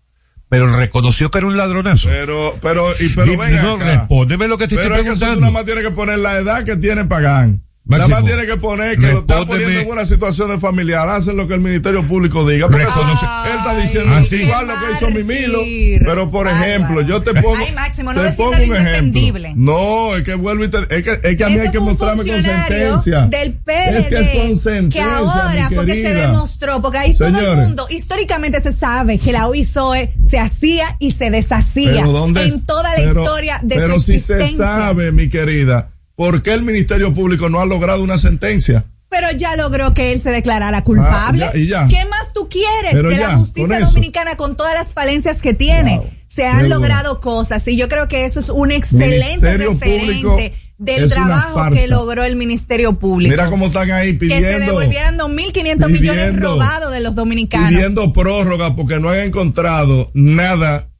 pero 0.49 0.75
reconoció 0.77 1.31
que 1.31 1.38
era 1.38 1.47
un 1.47 1.57
ladronazo. 1.57 2.09
Pero, 2.09 2.55
pero, 2.62 2.87
y, 3.01 3.09
pero 3.11 3.31
Di- 3.31 3.37
ven 3.37 3.55
no, 3.62 3.75
acá. 3.75 3.85
respóndeme 4.01 4.49
lo 4.49 4.59
que 4.59 4.66
te 4.68 4.77
Pero 4.77 4.94
estoy 4.97 5.01
es 5.01 5.07
que 5.07 5.12
eso 5.12 5.18
tú 5.18 5.25
preguntando. 5.33 5.40
nada 5.40 5.53
más 5.53 5.64
tienes 5.64 5.85
que 5.85 5.90
poner 5.92 6.18
la 6.18 6.37
edad 6.38 6.64
que 6.64 6.77
tiene 6.77 7.05
Pagán. 7.05 7.62
Máximo, 7.88 8.09
nada 8.11 8.20
más 8.22 8.31
tiene 8.31 8.46
que 8.46 8.57
poner 8.61 8.98
que 8.98 9.07
lo 9.12 9.18
está 9.20 9.46
poniendo 9.46 9.81
en 9.81 9.90
una 9.90 10.05
situación 10.05 10.51
de 10.51 10.59
familiar. 10.61 11.09
Hacen 11.09 11.37
lo 11.38 11.48
que 11.48 11.55
el 11.55 11.61
Ministerio 11.61 12.07
Público 12.07 12.46
diga. 12.46 12.68
Porque 12.68 12.83
eso 12.85 13.03
no 13.07 13.16
se- 13.18 13.24
él 13.51 13.57
está 13.59 13.81
diciendo 13.81 14.12
Ah, 14.14 14.22
sí. 14.24 14.37
igual 14.37 14.66
lo 14.68 14.74
que 14.74 14.92
hizo 14.92 15.11
Mimilo. 15.11 15.59
Pero 16.05 16.31
por 16.31 16.44
bárbaro. 16.46 16.64
ejemplo, 16.66 17.01
yo 17.01 17.22
te 17.22 17.33
pongo. 17.35 17.57
Ay, 17.57 17.72
Máximo, 17.72 18.12
no 18.12 18.22
te 18.22 18.31
pongo 18.33 18.53
lo 18.53 18.64
un 18.64 18.77
ejemplo. 18.77 19.48
No, 19.57 20.16
es 20.16 20.22
que 20.22 20.35
vuelvo 20.35 20.64
y 20.64 20.68
te. 20.68 20.79
Es 20.94 21.03
que, 21.03 21.18
es 21.31 21.37
que 21.37 21.44
a 21.44 21.48
mí 21.48 21.59
hay 21.59 21.70
que 21.70 21.81
mostrarme 21.81 22.24
con 22.27 22.42
sentencia. 22.42 23.27
Del 23.27 23.55
PLD, 23.55 23.98
es 23.98 24.09
que 24.09 24.14
es 24.20 24.29
con 24.29 24.57
sentencia. 24.57 25.03
que 25.03 25.09
ahora 25.11 25.68
mi 25.70 25.74
fue 25.77 25.87
que 25.87 26.03
se 26.03 26.14
demostró, 26.14 26.83
porque 26.83 26.98
ahí 26.98 27.14
todo 27.14 27.29
el 27.29 27.35
Señores. 27.37 27.57
mundo, 27.66 27.87
históricamente 27.90 28.61
se 28.61 28.72
sabe 28.72 29.18
que 29.18 29.33
la 29.33 29.48
OISOE 29.48 30.12
se 30.22 30.38
hacía 30.38 30.96
y 31.01 31.12
se 31.12 31.31
deshacía 31.31 31.90
Pero 31.92 32.12
¿dónde 32.12 32.42
en 32.42 32.48
es- 32.48 32.66
toda 32.66 32.83
la 32.83 32.90
pero- 32.96 33.22
historia 33.22 33.61
de 33.62 33.77
Pero 33.77 33.94
su 33.94 34.01
si 34.01 34.18
se 34.18 34.35
existencia. 34.35 34.66
sabe, 34.66 35.11
mi 35.12 35.29
querida, 35.31 35.90
¿por 36.18 36.42
qué 36.42 36.52
el 36.52 36.62
Ministerio 36.62 37.14
Público 37.14 37.48
no 37.48 37.61
ha 37.61 37.64
logrado 37.66 38.02
una 38.02 38.18
sentencia? 38.18 38.85
Pero 39.09 39.28
ya 39.37 39.54
logró 39.57 39.94
que 39.94 40.12
él 40.12 40.20
se 40.20 40.31
declarara 40.31 40.83
culpable. 40.85 41.44
Ah, 41.44 41.52
ya, 41.54 41.59
y 41.59 41.66
ya. 41.66 41.87
¿Qué 41.88 42.04
más 42.07 42.35
tú 42.35 42.48
quieres 42.50 42.92
Pero 42.92 43.09
de 43.09 43.16
ya, 43.16 43.28
la 43.28 43.37
justicia 43.38 43.81
con 43.81 43.88
dominicana 43.88 44.37
con 44.37 44.57
todas 44.57 44.74
las 44.74 44.92
falencias 44.92 45.40
que 45.40 45.54
tiene? 45.54 45.98
Wow. 45.98 46.11
Se 46.26 46.44
han 46.44 46.68
logrado 46.68 47.20
cosas 47.20 47.66
y 47.68 47.76
yo 47.76 47.88
creo 47.88 48.09
que 48.09 48.26
eso 48.26 48.40
es 48.40 48.50
un 48.50 48.70
excelente 48.72 49.26
Ministerio 49.57 49.78
Público 49.78 50.37
referente 50.37 50.54
del 50.76 51.09
trabajo 51.09 51.70
que 51.72 51.88
logró 51.88 52.24
el 52.24 52.37
Ministerio 52.37 52.98
Público. 52.98 53.31
Mira 53.31 53.48
cómo 53.48 53.66
están 53.66 53.90
ahí 53.92 54.18
que 54.18 54.28
se 54.28 54.35
pidiendo. 54.37 54.66
devolvieran 54.66 55.16
2.500 55.18 55.88
millones 55.88 56.24
pidiendo- 56.31 56.40
robados 56.52 56.92
de 56.92 57.00
los 57.00 57.14
dominicanos. 57.14 57.70
pidiendo 57.70 58.12
prórroga 58.12 58.76
porque 58.76 58.98
no 59.00 59.09
han 59.09 59.20
encontrado 59.20 60.11
nada 60.14 60.90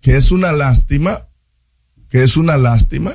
que 0.00 0.16
es 0.16 0.32
una 0.32 0.50
lástima, 0.52 1.22
que 2.08 2.24
es 2.24 2.36
una 2.36 2.56
lástima. 2.56 3.12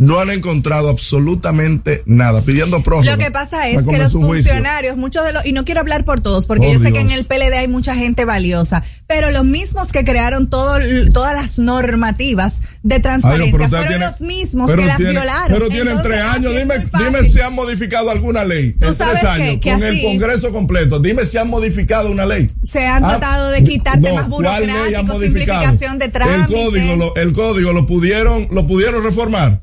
No 0.00 0.18
han 0.18 0.30
encontrado 0.30 0.88
absolutamente 0.88 2.02
nada, 2.06 2.40
pidiendo 2.40 2.82
prórroga. 2.82 3.12
Lo 3.12 3.18
que 3.18 3.30
pasa 3.30 3.68
es 3.68 3.86
que 3.86 3.98
los 3.98 4.12
funcionarios, 4.12 4.96
muchos 4.96 5.22
de 5.24 5.32
los, 5.32 5.44
y 5.44 5.52
no 5.52 5.66
quiero 5.66 5.80
hablar 5.82 6.06
por 6.06 6.20
todos, 6.22 6.46
porque 6.46 6.68
Oh, 6.68 6.72
yo 6.72 6.78
sé 6.78 6.90
que 6.94 7.00
en 7.00 7.10
el 7.10 7.26
PLD 7.26 7.52
hay 7.58 7.68
mucha 7.68 7.94
gente 7.94 8.24
valiosa, 8.24 8.82
pero 9.06 9.30
los 9.30 9.44
mismos 9.44 9.92
que 9.92 10.02
crearon 10.02 10.48
todo, 10.48 10.78
todas 11.12 11.34
las 11.34 11.58
normativas 11.58 12.60
de 12.82 12.94
Ay, 12.94 12.98
no, 12.98 13.02
transparencia 13.02 13.68
fueron 13.68 13.86
tiene- 13.88 14.06
los 14.06 14.20
mismos 14.22 14.70
que 14.70 14.86
las 14.86 14.96
tiene- 14.96 15.10
violaron. 15.12 15.52
Pero 15.58 15.68
tienen 15.68 15.88
Entonces, 15.88 16.10
tres 16.12 16.20
años. 16.22 16.52
Dime, 16.56 16.74
dime 17.04 17.28
si 17.28 17.40
han 17.42 17.54
modificado 17.54 18.10
alguna 18.10 18.44
ley. 18.44 18.72
Tú 18.72 18.88
en 18.88 18.94
sabes 18.94 19.20
tres 19.20 19.30
años, 19.32 19.58
que 19.60 19.70
con 19.70 19.82
así- 19.84 19.96
el 20.06 20.18
Congreso 20.18 20.50
completo. 20.52 20.98
Dime 20.98 21.26
si 21.26 21.36
han 21.36 21.50
modificado 21.50 22.10
una 22.10 22.24
ley. 22.24 22.50
Se 22.62 22.86
han 22.86 23.04
Ah, 23.04 23.18
tratado 23.18 23.50
de 23.50 23.64
quitar 23.64 23.98
no, 24.00 24.08
temas 24.08 24.28
¿cuál 24.30 24.42
ley 24.66 24.70
han 24.94 25.04
burocráticos, 25.04 25.20
simplificación 25.22 25.98
de 25.98 26.08
trámites. 26.08 26.48
El 26.48 26.64
código, 26.64 26.96
lo, 26.96 27.16
el 27.16 27.32
código 27.34 27.72
lo 27.74 27.86
pudieron, 27.86 28.48
lo 28.50 28.66
pudieron 28.66 29.04
reformar. 29.04 29.60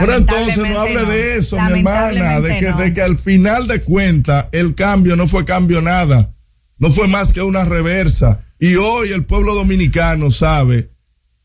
Pero 0.00 0.14
entonces 0.14 0.58
no 0.58 0.80
hable 0.80 1.02
no. 1.02 1.08
de 1.10 1.36
eso, 1.38 1.56
mi 1.60 1.72
hermana, 1.78 2.40
de 2.40 2.58
que, 2.58 2.70
no. 2.70 2.76
de 2.78 2.94
que 2.94 3.02
al 3.02 3.18
final 3.18 3.66
de 3.66 3.80
cuentas 3.82 4.46
el 4.52 4.74
cambio 4.74 5.16
no 5.16 5.28
fue 5.28 5.44
cambio 5.44 5.80
nada, 5.82 6.32
no 6.78 6.90
fue 6.90 7.08
más 7.08 7.32
que 7.32 7.42
una 7.42 7.64
reversa. 7.64 8.40
Y 8.60 8.74
hoy 8.76 9.12
el 9.12 9.24
pueblo 9.24 9.54
dominicano 9.54 10.30
sabe 10.30 10.90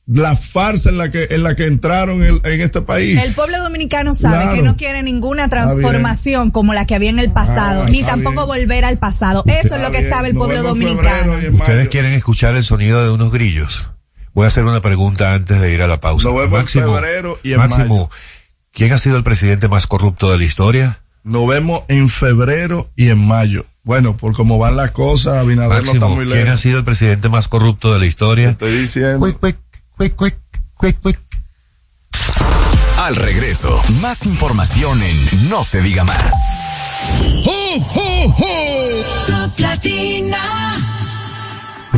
la 0.05 0.35
farsa 0.35 0.89
en 0.89 0.97
la 0.97 1.09
que, 1.11 1.27
en 1.29 1.43
la 1.43 1.55
que 1.55 1.65
entraron 1.65 2.21
en, 2.23 2.41
en 2.43 2.61
este 2.61 2.81
país. 2.81 3.23
El 3.25 3.33
pueblo 3.35 3.57
dominicano 3.63 4.13
sabe 4.15 4.35
Claro. 4.43 4.55
que 4.55 4.61
no 4.61 4.75
quiere 4.75 5.01
ninguna 5.01 5.47
transformación 5.47 6.51
como 6.51 6.73
la 6.73 6.85
que 6.85 6.95
había 6.95 7.09
en 7.09 7.19
el 7.19 7.31
pasado, 7.31 7.83
Ah, 7.83 7.89
ni 7.89 7.99
está 7.99 8.11
tampoco 8.11 8.51
bien. 8.53 8.67
volver 8.67 8.83
al 8.85 8.97
pasado. 8.97 9.43
Eso 9.47 9.75
es 9.75 9.81
lo 9.81 9.91
que 9.91 9.99
bien, 9.99 10.09
sabe 10.09 10.27
el 10.29 10.33
nos 10.33 10.45
pueblo 10.47 10.61
dominicano. 10.63 11.33
Ustedes 11.53 11.87
quieren 11.89 12.13
escuchar 12.13 12.55
el 12.55 12.63
sonido 12.65 13.01
de 13.03 13.11
unos 13.11 13.31
grillos. 13.31 13.91
Voy 14.33 14.45
a 14.45 14.47
hacer 14.47 14.65
una 14.65 14.81
pregunta 14.81 15.33
antes 15.35 15.61
de 15.61 15.71
ir 15.73 15.81
a 15.83 15.87
la 15.87 15.99
pausa. 16.01 16.27
Nos 16.29 16.37
vemos 16.37 16.59
en 16.75 16.83
febrero 16.83 17.39
y 17.43 17.53
en 17.53 17.59
Máximo, 17.59 17.95
mayo. 17.95 18.09
¿Quién 18.73 18.91
ha 18.91 18.97
sido 18.97 19.15
el 19.15 19.23
presidente 19.23 19.67
más 19.69 19.87
corrupto 19.87 20.29
de 20.31 20.37
la 20.37 20.43
historia? 20.43 20.99
Nos 21.23 21.47
vemos 21.47 21.83
en 21.87 22.09
febrero 22.09 22.91
y 22.97 23.09
en 23.09 23.25
mayo. 23.25 23.65
Bueno, 23.83 24.17
por 24.17 24.33
cómo 24.33 24.57
van 24.57 24.75
las 24.75 24.91
cosas, 24.91 25.35
Abinader 25.37 25.69
no 25.69 25.91
está 25.93 25.93
Máximo, 25.93 26.09
muy 26.15 26.25
¿quién 26.25 26.39
ha 26.39 26.43
lejos. 26.45 26.59
sido 26.59 26.79
el 26.79 26.83
presidente 26.83 27.29
más 27.29 27.47
corrupto 27.47 27.93
de 27.93 27.99
la 27.99 28.05
historia? 28.05 28.49
Estoy 28.51 28.77
diciendo. 28.77 29.19
Cuic, 29.19 29.39
cuic, 29.39 29.57
cuic, 29.97 30.15
cuic, 30.15 30.37
cuic, 30.75 30.99
cuic. 31.01 31.19
Al 32.97 33.15
regreso, 33.15 33.81
más 34.01 34.25
información 34.25 35.01
en 35.03 35.49
No 35.49 35.63
se 35.63 35.81
diga 35.81 36.03
más. 36.03 36.33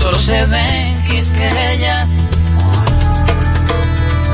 solo 0.00 0.18
se 0.18 0.46
ven 0.46 1.02
quisqueya. 1.04 2.06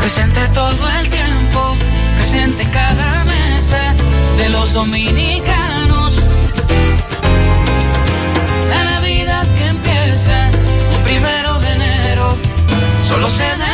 Presente 0.00 0.40
todo 0.54 0.88
el 1.00 1.08
tiempo, 1.10 1.60
presente 2.16 2.62
cada 2.70 3.24
mesa 3.24 3.94
de 4.38 4.48
los 4.48 4.72
dominicanos. 4.72 6.22
La 8.70 8.84
Navidad 8.92 9.44
que 9.56 9.66
empieza 9.66 10.48
el 10.94 11.02
primero 11.04 11.58
de 11.58 11.72
enero, 11.72 12.36
solo 13.08 13.28
se 13.28 13.48
da 13.58 13.65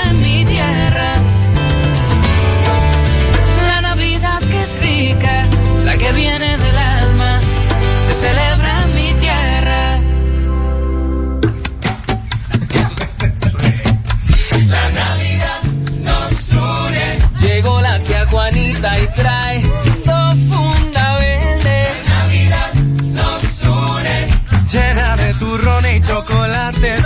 y 18.83 19.07
trae 19.15 19.63
dos 20.05 20.37
funda 20.51 21.15
verde. 21.15 21.89
La 22.05 22.15
Navidad 22.15 22.75
nos 22.75 23.63
une. 23.63 24.27
Llena 24.73 25.17
de 25.17 25.35
turrón 25.35 25.85
y 25.87 26.01
chocolate 26.01 26.97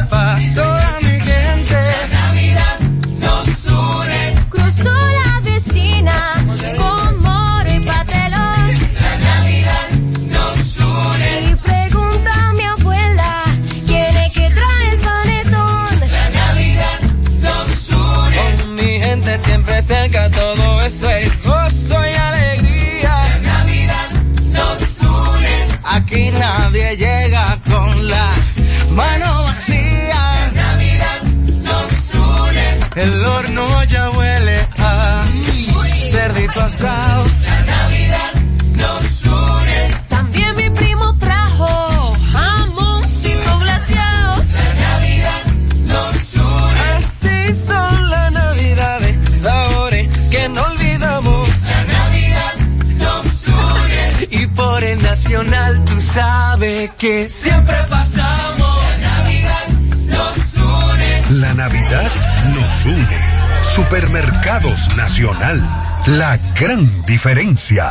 La 36.78 37.62
Navidad 37.62 38.32
nos 38.74 39.24
une. 39.24 39.94
También 40.08 40.54
mi 40.56 40.68
primo 40.70 41.16
trajo 41.16 42.14
jamoncito 42.32 43.58
glaseado. 43.60 44.36
La 44.52 44.74
Navidad 44.74 45.42
nos 45.86 46.34
une. 46.34 46.80
Así 46.98 47.58
son 47.66 48.10
las 48.10 48.32
navidades, 48.32 49.40
sabores 49.40 50.08
que 50.30 50.48
no 50.50 50.62
olvidamos. 50.64 51.48
La 51.62 51.84
Navidad 51.84 52.54
nos 52.98 53.48
une. 53.48 54.28
Y 54.30 54.46
por 54.48 54.84
el 54.84 55.02
nacional 55.02 55.82
tú 55.84 55.98
sabes 55.98 56.90
que 56.98 57.30
siempre 57.30 57.76
pasamos. 57.88 58.82
La 59.00 59.08
Navidad 59.08 59.66
nos 60.08 60.54
une. 60.56 61.40
La 61.40 61.54
Navidad 61.54 62.12
nos 62.54 62.84
une. 62.84 63.36
Supermercados 63.62 64.94
Nacional. 64.94 65.86
La 66.06 66.36
gran 66.54 67.04
diferencia. 67.04 67.90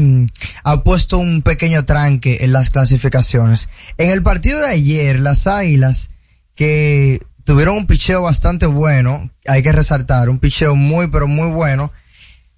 ha 0.64 0.84
puesto 0.84 1.18
un 1.18 1.42
pequeño 1.42 1.84
tranque 1.84 2.38
en 2.42 2.54
las 2.54 2.70
clasificaciones. 2.70 3.68
En 3.98 4.12
el 4.12 4.24
partido 4.24 4.62
de 4.62 4.68
ayer, 4.68 5.20
las 5.20 5.46
águilas, 5.46 6.12
que 6.56 7.20
tuvieron 7.46 7.78
un 7.78 7.88
picheo 7.88 8.24
bastante 8.24 8.66
bueno, 8.66 9.32
hay 9.48 9.64
que 9.64 9.72
resaltar, 9.72 10.28
un 10.30 10.40
picheo 10.40 10.76
muy 10.76 11.08
pero 11.08 11.28
muy 11.28 11.50
bueno, 11.50 11.94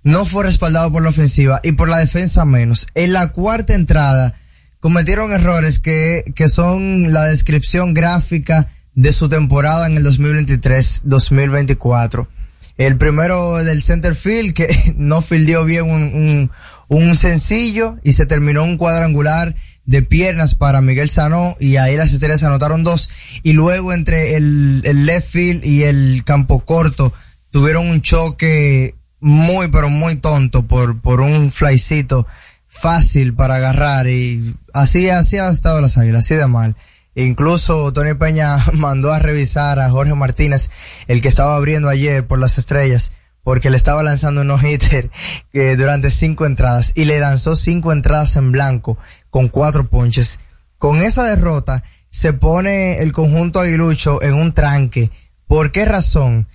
no 0.02 0.26
fue 0.26 0.46
respaldado 0.46 0.92
por 0.92 1.04
la 1.04 1.10
ofensiva 1.10 1.60
y 1.64 1.74
por 1.74 1.90
la 1.90 2.00
defensa 2.00 2.44
menos. 2.46 2.88
En 2.96 3.14
la 3.14 3.32
cuarta 3.32 3.76
entrada 3.76 4.34
cometieron 4.80 5.32
errores 5.32 5.80
que, 5.80 6.24
que 6.36 6.50
son 6.50 7.12
la 7.12 7.26
descripción 7.26 7.94
gráfica 7.94 8.70
de 8.96 9.14
su 9.14 9.30
temporada 9.30 9.86
en 9.88 9.98
el 9.98 10.06
2023-2024. 10.06 12.28
El 12.78 12.98
primero 12.98 13.58
del 13.58 13.82
center 13.82 14.16
field 14.16 14.54
que 14.54 14.94
no 14.98 15.22
fildeó 15.22 15.66
bien 15.66 15.84
un, 15.84 16.04
un, 16.04 16.50
un 16.88 17.18
sencillo 17.18 17.98
y 18.04 18.14
se 18.14 18.26
terminó 18.26 18.64
un 18.64 18.78
cuadrangular 18.78 19.54
de 19.88 20.04
piernas 20.04 20.54
para 20.54 20.82
Miguel 20.82 21.10
Sanó 21.10 21.56
y 21.60 21.78
ahí 21.78 21.98
las 21.98 22.14
estrellas 22.14 22.44
anotaron 22.44 22.84
dos 22.84 23.10
y 23.42 23.54
luego 23.54 23.94
entre 23.94 24.36
el, 24.36 24.82
el 24.84 25.06
left 25.08 25.30
field 25.30 25.66
y 25.66 25.84
el 25.84 26.24
campo 26.24 26.60
corto 26.60 27.12
tuvieron 27.50 27.90
un 27.90 28.02
choque 28.02 28.94
muy 29.20 29.70
pero 29.70 29.90
muy 29.90 30.18
tonto 30.18 30.68
por, 30.68 31.02
por 31.02 31.22
un 31.22 31.52
flycito 31.52 32.28
fácil 32.68 33.34
para 33.34 33.56
agarrar 33.56 34.08
y 34.08 34.56
así, 34.74 35.10
así 35.10 35.38
ha 35.38 35.50
estado 35.50 35.82
las 35.82 35.98
águilas, 35.98 36.26
así 36.26 36.36
de 36.36 36.48
mal. 36.48 36.76
Incluso 37.16 37.92
Tony 37.94 38.14
Peña 38.14 38.58
mandó 38.74 39.12
a 39.12 39.20
revisar 39.20 39.80
a 39.80 39.90
Jorge 39.90 40.14
Martínez, 40.14 40.70
el 41.08 41.22
que 41.22 41.30
estaba 41.30 41.56
abriendo 41.56 41.90
ayer 41.90 42.28
por 42.28 42.40
las 42.40 42.58
estrellas, 42.58 43.12
porque 43.44 43.70
le 43.70 43.78
estaba 43.78 44.04
lanzando 44.04 44.42
un 44.42 44.48
no-hitter 44.48 45.10
que 45.52 45.76
durante 45.78 46.10
cinco 46.12 46.46
entradas 46.46 46.92
y 46.96 47.06
le 47.06 47.20
lanzó 47.20 47.56
cinco 47.56 47.92
entradas 47.92 48.36
en 48.36 48.52
blanco 48.52 48.98
con 49.38 49.50
cuatro 49.50 49.88
ponches. 49.88 50.40
Con 50.80 51.00
esa 51.00 51.24
derrota 51.24 51.84
se 52.10 52.34
pone 52.34 52.98
el 53.04 53.12
conjunto 53.12 53.60
aguilucho 53.60 54.20
en 54.24 54.34
un 54.34 54.52
tranque. 54.52 55.12
¿Por 55.46 55.72
qué 55.72 55.86
razón? 55.86 56.48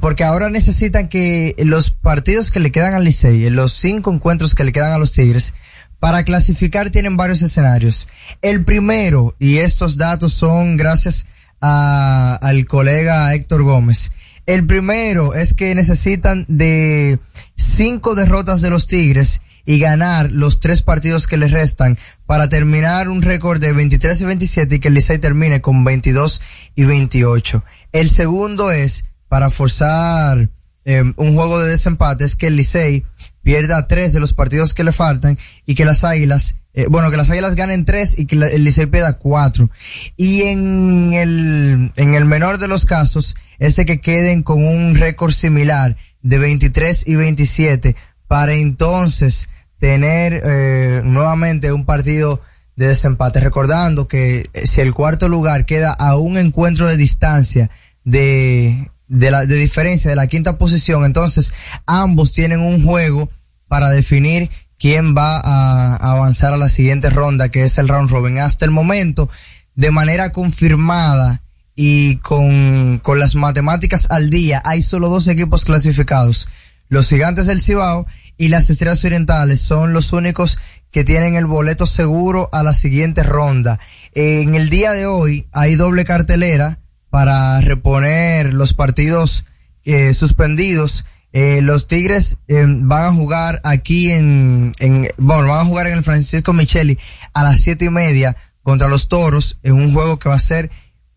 Porque 0.00 0.24
ahora 0.24 0.50
necesitan 0.50 1.06
que 1.08 1.54
los 1.58 1.92
partidos 1.92 2.50
que 2.50 2.58
le 2.58 2.72
quedan 2.72 2.94
al 2.94 3.04
Licey, 3.04 3.48
los 3.50 3.74
cinco 3.74 4.12
encuentros 4.12 4.56
que 4.56 4.64
le 4.64 4.72
quedan 4.72 4.92
a 4.92 4.98
los 4.98 5.12
Tigres, 5.12 5.54
para 6.00 6.24
clasificar 6.24 6.90
tienen 6.90 7.16
varios 7.16 7.42
escenarios. 7.42 8.08
El 8.42 8.64
primero, 8.64 9.36
y 9.38 9.58
estos 9.58 9.96
datos 9.96 10.32
son 10.32 10.76
gracias 10.76 11.26
al 11.60 12.66
colega 12.66 13.32
Héctor 13.36 13.62
Gómez. 13.62 14.10
El 14.46 14.66
primero 14.66 15.34
es 15.34 15.54
que 15.54 15.76
necesitan 15.76 16.44
de 16.48 17.20
cinco 17.54 18.16
derrotas 18.16 18.62
de 18.62 18.70
los 18.70 18.88
Tigres 18.88 19.42
y 19.64 19.78
ganar 19.78 20.30
los 20.30 20.60
tres 20.60 20.82
partidos 20.82 21.26
que 21.26 21.36
les 21.36 21.50
restan 21.50 21.98
para 22.26 22.48
terminar 22.48 23.08
un 23.08 23.22
récord 23.22 23.60
de 23.60 23.72
23 23.72 24.20
y 24.20 24.24
27 24.24 24.74
y 24.74 24.78
que 24.80 24.88
el 24.88 24.94
Licey 24.94 25.18
termine 25.18 25.60
con 25.60 25.84
22 25.84 26.40
y 26.74 26.84
28. 26.84 27.64
El 27.92 28.10
segundo 28.10 28.70
es 28.70 29.04
para 29.28 29.50
forzar 29.50 30.50
eh, 30.84 31.02
un 31.16 31.34
juego 31.34 31.60
de 31.60 31.70
desempate 31.70 32.24
es 32.24 32.36
que 32.36 32.46
el 32.46 32.56
Licey 32.56 33.04
pierda 33.42 33.86
tres 33.86 34.12
de 34.12 34.20
los 34.20 34.32
partidos 34.32 34.74
que 34.74 34.84
le 34.84 34.92
faltan 34.92 35.38
y 35.66 35.74
que 35.74 35.84
las 35.84 36.04
Águilas, 36.04 36.56
eh, 36.74 36.86
bueno, 36.88 37.10
que 37.10 37.16
las 37.16 37.30
Águilas 37.30 37.54
ganen 37.54 37.84
tres 37.84 38.18
y 38.18 38.26
que 38.26 38.36
el 38.36 38.64
Licey 38.64 38.86
pierda 38.86 39.18
cuatro. 39.18 39.70
Y 40.16 40.42
en 40.42 41.12
el, 41.12 41.92
en 41.96 42.14
el 42.14 42.24
menor 42.24 42.58
de 42.58 42.68
los 42.68 42.86
casos, 42.86 43.36
ese 43.58 43.84
que 43.84 44.00
queden 44.00 44.42
con 44.42 44.64
un 44.64 44.94
récord 44.94 45.32
similar 45.32 45.96
de 46.22 46.38
23 46.38 47.06
y 47.06 47.14
27 47.14 47.96
para 48.30 48.54
entonces 48.54 49.48
tener 49.80 50.40
eh, 50.44 51.02
nuevamente 51.04 51.72
un 51.72 51.84
partido 51.84 52.40
de 52.76 52.86
desempate. 52.86 53.40
Recordando 53.40 54.06
que 54.06 54.48
eh, 54.52 54.68
si 54.68 54.80
el 54.80 54.94
cuarto 54.94 55.28
lugar 55.28 55.66
queda 55.66 55.90
a 55.90 56.16
un 56.16 56.38
encuentro 56.38 56.86
de 56.86 56.96
distancia 56.96 57.70
de, 58.04 58.88
de, 59.08 59.30
la, 59.32 59.46
de 59.46 59.56
diferencia 59.56 60.10
de 60.10 60.14
la 60.14 60.28
quinta 60.28 60.58
posición, 60.58 61.04
entonces 61.04 61.52
ambos 61.86 62.32
tienen 62.32 62.60
un 62.60 62.84
juego 62.84 63.28
para 63.66 63.90
definir 63.90 64.48
quién 64.78 65.16
va 65.16 65.40
a, 65.42 65.96
avanzar 66.12 66.52
a 66.52 66.56
la 66.56 66.68
siguiente 66.68 67.10
ronda, 67.10 67.48
que 67.48 67.64
es 67.64 67.78
el 67.78 67.88
round 67.88 68.12
robin. 68.12 68.38
Hasta 68.38 68.64
el 68.64 68.70
momento, 68.70 69.28
de 69.74 69.90
manera 69.90 70.30
confirmada 70.30 71.42
y 71.74 72.18
con, 72.18 73.00
con 73.02 73.18
las 73.18 73.34
matemáticas 73.34 74.06
al 74.08 74.30
día, 74.30 74.62
hay 74.64 74.82
solo 74.82 75.08
dos 75.08 75.26
equipos 75.26 75.64
clasificados. 75.64 76.46
Los 76.90 77.08
gigantes 77.08 77.46
del 77.46 77.62
Cibao 77.62 78.06
y 78.40 78.48
las 78.48 78.70
estrellas 78.70 79.04
orientales 79.04 79.60
son 79.60 79.92
los 79.92 80.14
únicos 80.14 80.58
que 80.90 81.04
tienen 81.04 81.34
el 81.34 81.44
boleto 81.44 81.86
seguro 81.86 82.48
a 82.52 82.62
la 82.62 82.72
siguiente 82.72 83.22
ronda. 83.22 83.78
En 84.14 84.54
el 84.54 84.70
día 84.70 84.92
de 84.92 85.04
hoy 85.04 85.46
hay 85.52 85.74
doble 85.74 86.06
cartelera 86.06 86.78
para 87.10 87.60
reponer 87.60 88.54
los 88.54 88.72
partidos 88.72 89.44
eh, 89.84 90.14
suspendidos. 90.14 91.04
Eh, 91.34 91.60
los 91.60 91.86
Tigres 91.86 92.38
eh, 92.48 92.64
van 92.66 93.04
a 93.04 93.12
jugar 93.12 93.60
aquí 93.62 94.10
en, 94.10 94.72
en, 94.78 95.06
bueno, 95.18 95.48
van 95.48 95.60
a 95.60 95.68
jugar 95.68 95.88
en 95.88 95.98
el 95.98 96.02
Francisco 96.02 96.54
Micheli 96.54 96.98
a 97.34 97.42
las 97.42 97.60
siete 97.60 97.84
y 97.84 97.90
media 97.90 98.38
contra 98.62 98.88
los 98.88 99.08
Toros 99.08 99.58
en 99.62 99.74
un 99.74 99.92
juego 99.92 100.18
que 100.18 100.30
va 100.30 100.36
a 100.36 100.38
ser 100.38 100.70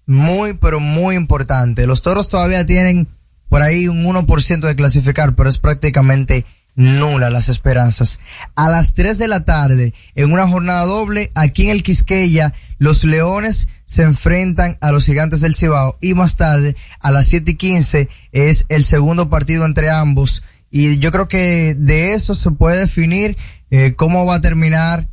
muy, 0.05 0.55
pero 0.55 0.81
muy 0.81 1.15
importante. 1.15 1.87
Los 1.87 2.01
Toros 2.01 2.27
todavía 2.27 2.65
tienen 2.65 3.07
por 3.47 3.61
ahí 3.61 3.87
un 3.87 4.03
1% 4.03 4.59
de 4.59 4.75
clasificar, 4.75 5.35
pero 5.35 5.47
es 5.47 5.57
prácticamente 5.57 6.45
nula 6.75 7.29
las 7.29 7.49
esperanzas. 7.49 8.19
A 8.55 8.69
las 8.69 8.93
3 8.93 9.17
de 9.17 9.27
la 9.27 9.45
tarde, 9.45 9.93
en 10.15 10.31
una 10.31 10.47
jornada 10.47 10.85
doble, 10.85 11.31
aquí 11.35 11.65
en 11.65 11.71
el 11.71 11.83
Quisqueya, 11.83 12.53
los 12.77 13.03
Leones 13.03 13.67
se 13.85 14.03
enfrentan 14.03 14.77
a 14.81 14.91
los 14.91 15.05
Gigantes 15.05 15.41
del 15.41 15.55
Cibao 15.55 15.97
y 16.01 16.13
más 16.13 16.35
tarde, 16.35 16.75
a 16.99 17.11
las 17.11 17.27
7 17.27 17.51
y 17.51 17.55
15, 17.55 18.09
es 18.31 18.65
el 18.69 18.83
segundo 18.83 19.29
partido 19.29 19.65
entre 19.65 19.89
ambos. 19.89 20.43
Y 20.69 20.97
yo 20.97 21.11
creo 21.11 21.27
que 21.27 21.75
de 21.77 22.13
eso 22.13 22.33
se 22.33 22.49
puede 22.51 22.79
definir 22.79 23.37
eh, 23.69 23.93
cómo 23.95 24.25
va 24.25 24.35
a 24.35 24.41
terminar 24.41 25.07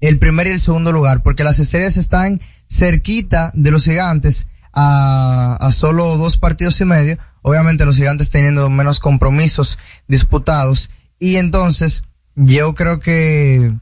el 0.00 0.18
primer 0.18 0.46
y 0.46 0.52
el 0.52 0.60
segundo 0.60 0.90
lugar, 0.90 1.22
porque 1.22 1.44
las 1.44 1.58
estrellas 1.58 1.96
están 1.96 2.40
cerquita 2.68 3.52
de 3.54 3.70
los 3.70 3.84
gigantes 3.84 4.48
a, 4.72 5.56
a 5.60 5.72
solo 5.72 6.16
dos 6.16 6.38
partidos 6.38 6.80
y 6.80 6.86
medio, 6.86 7.18
obviamente 7.42 7.84
los 7.84 7.96
gigantes 7.96 8.30
teniendo 8.30 8.68
menos 8.70 9.00
compromisos 9.00 9.78
disputados, 10.08 10.90
y 11.22 11.36
entonces 11.36 12.02
yo 12.34 12.74
creo 12.74 12.98
que 12.98 13.72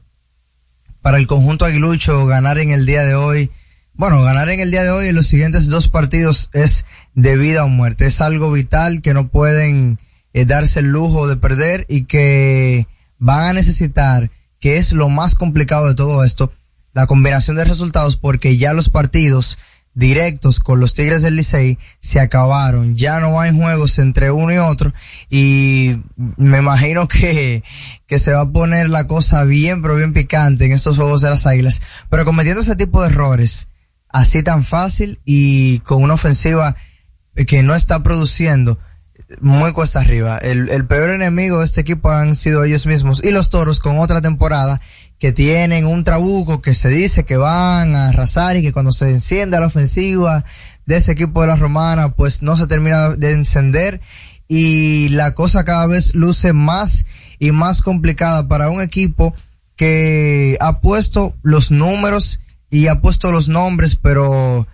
para 1.01 1.17
el 1.17 1.25
conjunto 1.25 1.65
aguilucho 1.65 2.27
ganar 2.27 2.59
en 2.59 2.69
el 2.69 2.85
día 2.85 3.03
de 3.03 3.15
hoy, 3.15 3.49
bueno, 3.93 4.21
ganar 4.21 4.49
en 4.49 4.59
el 4.59 4.69
día 4.69 4.83
de 4.83 4.91
hoy 4.91 5.07
en 5.07 5.15
los 5.15 5.25
siguientes 5.25 5.67
dos 5.67 5.87
partidos 5.87 6.51
es 6.53 6.85
de 7.15 7.37
vida 7.37 7.65
o 7.65 7.67
muerte, 7.67 8.05
es 8.05 8.21
algo 8.21 8.51
vital 8.51 9.01
que 9.01 9.15
no 9.15 9.29
pueden 9.29 9.97
eh, 10.33 10.45
darse 10.45 10.81
el 10.81 10.89
lujo 10.89 11.27
de 11.27 11.37
perder 11.37 11.87
y 11.89 12.03
que 12.03 12.85
van 13.17 13.47
a 13.47 13.53
necesitar 13.53 14.29
que 14.59 14.75
es 14.75 14.93
lo 14.93 15.09
más 15.09 15.33
complicado 15.33 15.87
de 15.87 15.95
todo 15.95 16.23
esto, 16.23 16.53
la 16.93 17.07
combinación 17.07 17.57
de 17.57 17.65
resultados, 17.65 18.17
porque 18.17 18.57
ya 18.57 18.73
los 18.73 18.89
partidos 18.89 19.57
directos 19.93 20.59
con 20.59 20.79
los 20.79 20.93
Tigres 20.93 21.21
del 21.21 21.35
Licey 21.35 21.77
se 21.99 22.19
acabaron, 22.19 22.95
ya 22.95 23.19
no 23.19 23.41
hay 23.41 23.51
juegos 23.51 23.99
entre 23.99 24.31
uno 24.31 24.53
y 24.53 24.57
otro 24.57 24.93
y 25.29 25.97
me 26.37 26.59
imagino 26.59 27.07
que, 27.07 27.63
que 28.07 28.19
se 28.19 28.31
va 28.31 28.41
a 28.41 28.51
poner 28.51 28.89
la 28.89 29.07
cosa 29.07 29.43
bien 29.43 29.81
pero 29.81 29.95
bien 29.95 30.13
picante 30.13 30.65
en 30.65 30.71
estos 30.71 30.97
juegos 30.97 31.21
de 31.21 31.29
las 31.29 31.45
Águilas, 31.45 31.81
pero 32.09 32.23
cometiendo 32.23 32.61
ese 32.61 32.75
tipo 32.75 33.01
de 33.01 33.09
errores 33.09 33.67
así 34.07 34.43
tan 34.43 34.63
fácil 34.63 35.19
y 35.25 35.79
con 35.79 36.01
una 36.03 36.13
ofensiva 36.13 36.75
que 37.47 37.63
no 37.63 37.75
está 37.75 38.03
produciendo, 38.03 38.77
muy 39.39 39.71
cuesta 39.71 40.01
arriba. 40.01 40.37
El, 40.37 40.69
el, 40.69 40.85
peor 40.85 41.11
enemigo 41.11 41.59
de 41.59 41.65
este 41.65 41.81
equipo 41.81 42.09
han 42.09 42.35
sido 42.35 42.63
ellos 42.63 42.85
mismos 42.85 43.23
y 43.23 43.31
los 43.31 43.49
toros 43.49 43.79
con 43.79 43.99
otra 43.99 44.21
temporada 44.21 44.81
que 45.21 45.31
tienen 45.31 45.85
un 45.85 46.03
trabuco 46.03 46.63
que 46.63 46.73
se 46.73 46.89
dice 46.89 47.25
que 47.25 47.37
van 47.37 47.95
a 47.95 48.09
arrasar 48.09 48.57
y 48.57 48.63
que 48.63 48.73
cuando 48.73 48.91
se 48.91 49.07
enciende 49.07 49.59
la 49.59 49.67
ofensiva 49.67 50.43
de 50.87 50.95
ese 50.95 51.11
equipo 51.11 51.41
de 51.41 51.47
la 51.47 51.57
romana 51.57 52.15
pues 52.15 52.41
no 52.41 52.57
se 52.57 52.65
termina 52.65 53.11
de 53.11 53.33
encender 53.33 54.01
y 54.47 55.09
la 55.09 55.35
cosa 55.35 55.63
cada 55.63 55.85
vez 55.85 56.15
luce 56.15 56.53
más 56.53 57.05
y 57.37 57.51
más 57.51 57.83
complicada 57.83 58.47
para 58.47 58.71
un 58.71 58.81
equipo 58.81 59.35
que 59.75 60.57
ha 60.59 60.81
puesto 60.81 61.35
los 61.43 61.69
números 61.69 62.39
y 62.71 62.87
ha 62.87 62.99
puesto 62.99 63.31
los 63.31 63.47
nombres 63.47 63.97
pero 63.97 64.65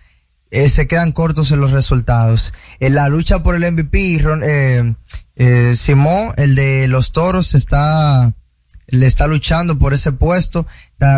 eh, 0.49 0.69
se 0.69 0.87
quedan 0.87 1.11
cortos 1.11 1.51
en 1.51 1.59
los 1.59 1.71
resultados. 1.71 2.53
En 2.79 2.95
la 2.95 3.09
lucha 3.09 3.43
por 3.43 3.55
el 3.55 3.69
MVP, 3.69 4.21
eh, 4.45 4.95
eh, 5.35 5.73
Simón, 5.73 6.33
el 6.37 6.55
de 6.55 6.87
los 6.87 7.11
toros, 7.11 7.53
está, 7.53 8.33
le 8.87 9.05
está 9.05 9.27
luchando 9.27 9.77
por 9.77 9.93
ese 9.93 10.13
puesto, 10.13 10.65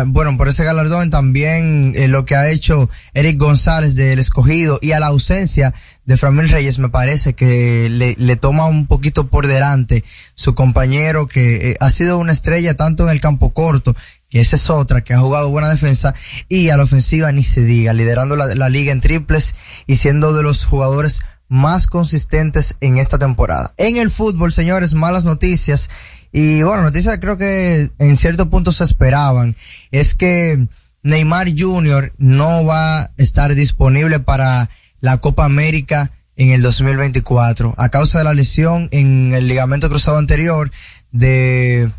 bueno, 0.06 0.36
por 0.36 0.48
ese 0.48 0.64
galardón, 0.64 1.10
también 1.10 1.92
eh, 1.96 2.08
lo 2.08 2.24
que 2.24 2.34
ha 2.34 2.50
hecho 2.50 2.90
Eric 3.14 3.38
González 3.38 3.94
del 3.94 4.18
escogido 4.18 4.78
y 4.82 4.92
a 4.92 5.00
la 5.00 5.06
ausencia 5.06 5.72
de 6.04 6.16
Framil 6.16 6.48
Reyes 6.48 6.80
me 6.80 6.88
parece 6.88 7.34
que 7.34 7.88
le, 7.88 8.16
le, 8.18 8.36
toma 8.36 8.66
un 8.66 8.86
poquito 8.86 9.28
por 9.28 9.46
delante 9.46 10.02
su 10.34 10.54
compañero 10.54 11.28
que 11.28 11.70
eh, 11.70 11.76
ha 11.78 11.90
sido 11.90 12.18
una 12.18 12.32
estrella 12.32 12.74
tanto 12.74 13.04
en 13.04 13.10
el 13.10 13.20
campo 13.20 13.52
corto 13.52 13.94
que 14.28 14.40
esa 14.40 14.56
es 14.56 14.70
otra, 14.70 15.02
que 15.02 15.12
ha 15.12 15.18
jugado 15.18 15.50
buena 15.50 15.68
defensa, 15.68 16.14
y 16.48 16.70
a 16.70 16.76
la 16.76 16.84
ofensiva 16.84 17.32
ni 17.32 17.42
se 17.42 17.64
diga, 17.64 17.92
liderando 17.92 18.36
la, 18.36 18.46
la, 18.54 18.68
liga 18.68 18.92
en 18.92 19.00
triples 19.00 19.56
y 19.88 19.96
siendo 19.96 20.32
de 20.32 20.44
los 20.44 20.64
jugadores 20.64 21.22
más 21.48 21.88
consistentes 21.88 22.76
en 22.80 22.96
esta 22.96 23.18
temporada. 23.18 23.74
En 23.76 23.96
el 23.96 24.08
fútbol, 24.08 24.52
señores, 24.52 24.94
malas 24.94 25.24
noticias, 25.24 25.90
y 26.32 26.62
bueno, 26.62 26.82
noticias 26.82 27.18
creo 27.20 27.36
que 27.36 27.90
en 27.98 28.16
cierto 28.16 28.50
punto 28.50 28.72
se 28.72 28.84
esperaban, 28.84 29.56
es 29.90 30.14
que 30.14 30.66
Neymar 31.02 31.48
Jr. 31.56 32.12
no 32.18 32.64
va 32.64 33.02
a 33.02 33.10
estar 33.16 33.54
disponible 33.54 34.20
para 34.20 34.68
la 35.00 35.18
Copa 35.18 35.44
América 35.44 36.12
en 36.36 36.50
el 36.50 36.62
2024 36.62 37.74
a 37.76 37.88
causa 37.88 38.18
de 38.18 38.24
la 38.24 38.34
lesión 38.34 38.88
en 38.92 39.32
el 39.32 39.46
ligamento 39.48 39.88
cruzado 39.88 40.18
anterior 40.18 40.70
de 41.10 41.90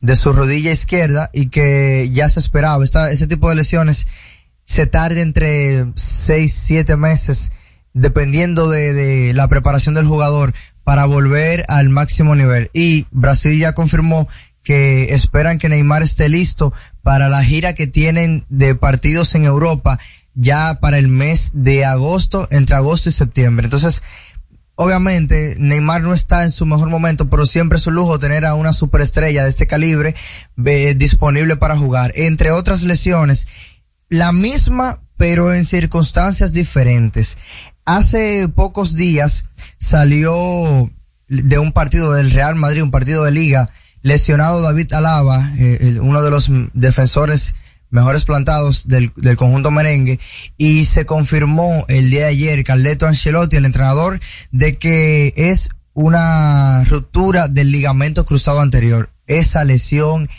de 0.00 0.16
su 0.16 0.32
rodilla 0.32 0.72
izquierda 0.72 1.30
y 1.32 1.48
que 1.48 2.10
ya 2.12 2.28
se 2.28 2.40
esperaba. 2.40 2.82
Esta, 2.82 3.10
este 3.10 3.26
tipo 3.26 3.48
de 3.48 3.56
lesiones 3.56 4.06
se 4.64 4.86
tarda 4.86 5.20
entre 5.20 5.86
6, 5.94 6.52
7 6.52 6.96
meses, 6.96 7.52
dependiendo 7.92 8.70
de, 8.70 8.92
de 8.92 9.34
la 9.34 9.48
preparación 9.48 9.94
del 9.94 10.06
jugador 10.06 10.54
para 10.90 11.04
volver 11.04 11.64
al 11.68 11.88
máximo 11.88 12.34
nivel. 12.34 12.68
Y 12.74 13.06
Brasil 13.12 13.56
ya 13.56 13.74
confirmó 13.74 14.26
que 14.64 15.14
esperan 15.14 15.60
que 15.60 15.68
Neymar 15.68 16.02
esté 16.02 16.28
listo 16.28 16.74
para 17.04 17.28
la 17.28 17.44
gira 17.44 17.76
que 17.76 17.86
tienen 17.86 18.44
de 18.48 18.74
partidos 18.74 19.36
en 19.36 19.44
Europa 19.44 20.00
ya 20.34 20.80
para 20.80 20.98
el 20.98 21.06
mes 21.06 21.52
de 21.54 21.84
agosto, 21.84 22.48
entre 22.50 22.74
agosto 22.74 23.08
y 23.08 23.12
septiembre. 23.12 23.66
Entonces, 23.66 24.02
obviamente 24.74 25.54
Neymar 25.58 26.02
no 26.02 26.12
está 26.12 26.42
en 26.42 26.50
su 26.50 26.66
mejor 26.66 26.88
momento, 26.88 27.30
pero 27.30 27.46
siempre 27.46 27.78
es 27.78 27.86
un 27.86 27.94
lujo 27.94 28.18
tener 28.18 28.44
a 28.44 28.56
una 28.56 28.72
superestrella 28.72 29.44
de 29.44 29.50
este 29.50 29.68
calibre 29.68 30.16
eh, 30.66 30.94
disponible 30.96 31.56
para 31.56 31.76
jugar. 31.76 32.10
Entre 32.16 32.50
otras 32.50 32.82
lesiones, 32.82 33.46
la 34.08 34.32
misma, 34.32 35.04
pero 35.20 35.52
en 35.52 35.66
circunstancias 35.66 36.54
diferentes. 36.54 37.36
Hace 37.84 38.48
pocos 38.48 38.94
días 38.94 39.44
salió 39.76 40.90
de 41.28 41.58
un 41.58 41.72
partido 41.72 42.14
del 42.14 42.30
Real 42.30 42.54
Madrid, 42.54 42.82
un 42.82 42.90
partido 42.90 43.24
de 43.24 43.30
liga, 43.30 43.68
lesionado 44.00 44.62
David 44.62 44.94
Alaba, 44.94 45.52
eh, 45.58 45.98
uno 46.00 46.22
de 46.22 46.30
los 46.30 46.50
defensores 46.72 47.54
mejores 47.90 48.24
plantados 48.24 48.88
del, 48.88 49.12
del 49.14 49.36
conjunto 49.36 49.70
merengue 49.70 50.18
y 50.56 50.86
se 50.86 51.04
confirmó 51.04 51.84
el 51.88 52.08
día 52.08 52.20
de 52.20 52.30
ayer 52.30 52.64
Carleto 52.64 53.06
Ancelotti, 53.06 53.58
el 53.58 53.66
entrenador, 53.66 54.20
de 54.52 54.78
que 54.78 55.34
es 55.36 55.68
una 55.92 56.82
ruptura 56.84 57.48
del 57.48 57.70
ligamento 57.70 58.24
cruzado 58.24 58.60
anterior. 58.60 59.10
Esa 59.26 59.64
lesión 59.64 60.30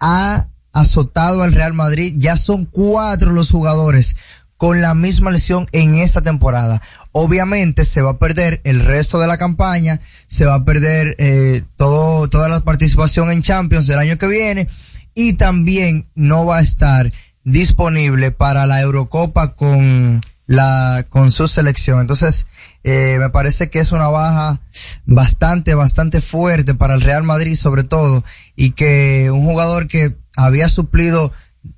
ha 0.00 0.46
azotado 0.72 1.42
al 1.42 1.52
Real 1.52 1.74
Madrid. 1.74 2.14
Ya 2.16 2.36
son 2.36 2.64
cuatro 2.64 3.32
los 3.32 3.50
jugadores 3.50 4.16
con 4.56 4.80
la 4.80 4.94
misma 4.94 5.30
lesión 5.30 5.66
en 5.72 5.96
esta 5.96 6.22
temporada. 6.22 6.80
Obviamente 7.10 7.84
se 7.84 8.00
va 8.00 8.12
a 8.12 8.18
perder 8.18 8.60
el 8.64 8.80
resto 8.80 9.18
de 9.18 9.26
la 9.26 9.36
campaña, 9.36 10.00
se 10.26 10.44
va 10.44 10.54
a 10.54 10.64
perder 10.64 11.16
eh, 11.18 11.62
todo, 11.76 12.28
toda 12.28 12.48
la 12.48 12.60
participación 12.60 13.30
en 13.30 13.42
Champions 13.42 13.86
del 13.86 13.98
año 13.98 14.18
que 14.18 14.28
viene 14.28 14.68
y 15.14 15.34
también 15.34 16.08
no 16.14 16.46
va 16.46 16.58
a 16.58 16.62
estar 16.62 17.12
disponible 17.44 18.30
para 18.30 18.66
la 18.66 18.80
Eurocopa 18.80 19.54
con 19.54 20.20
la 20.46 21.04
con 21.08 21.30
su 21.30 21.48
selección. 21.48 22.00
Entonces, 22.00 22.46
Eh, 22.84 23.18
me 23.20 23.30
parece 23.30 23.70
que 23.70 23.78
es 23.78 23.92
una 23.92 24.08
baja 24.08 24.60
bastante, 25.06 25.76
bastante 25.76 26.20
fuerte 26.20 26.74
para 26.74 26.94
el 26.94 27.00
Real 27.00 27.22
Madrid 27.22 27.54
sobre 27.54 27.84
todo 27.84 28.24
y 28.56 28.72
que 28.72 29.30
un 29.30 29.44
jugador 29.44 29.86
que 29.86 30.16
había 30.36 30.68
suplido 30.68 31.32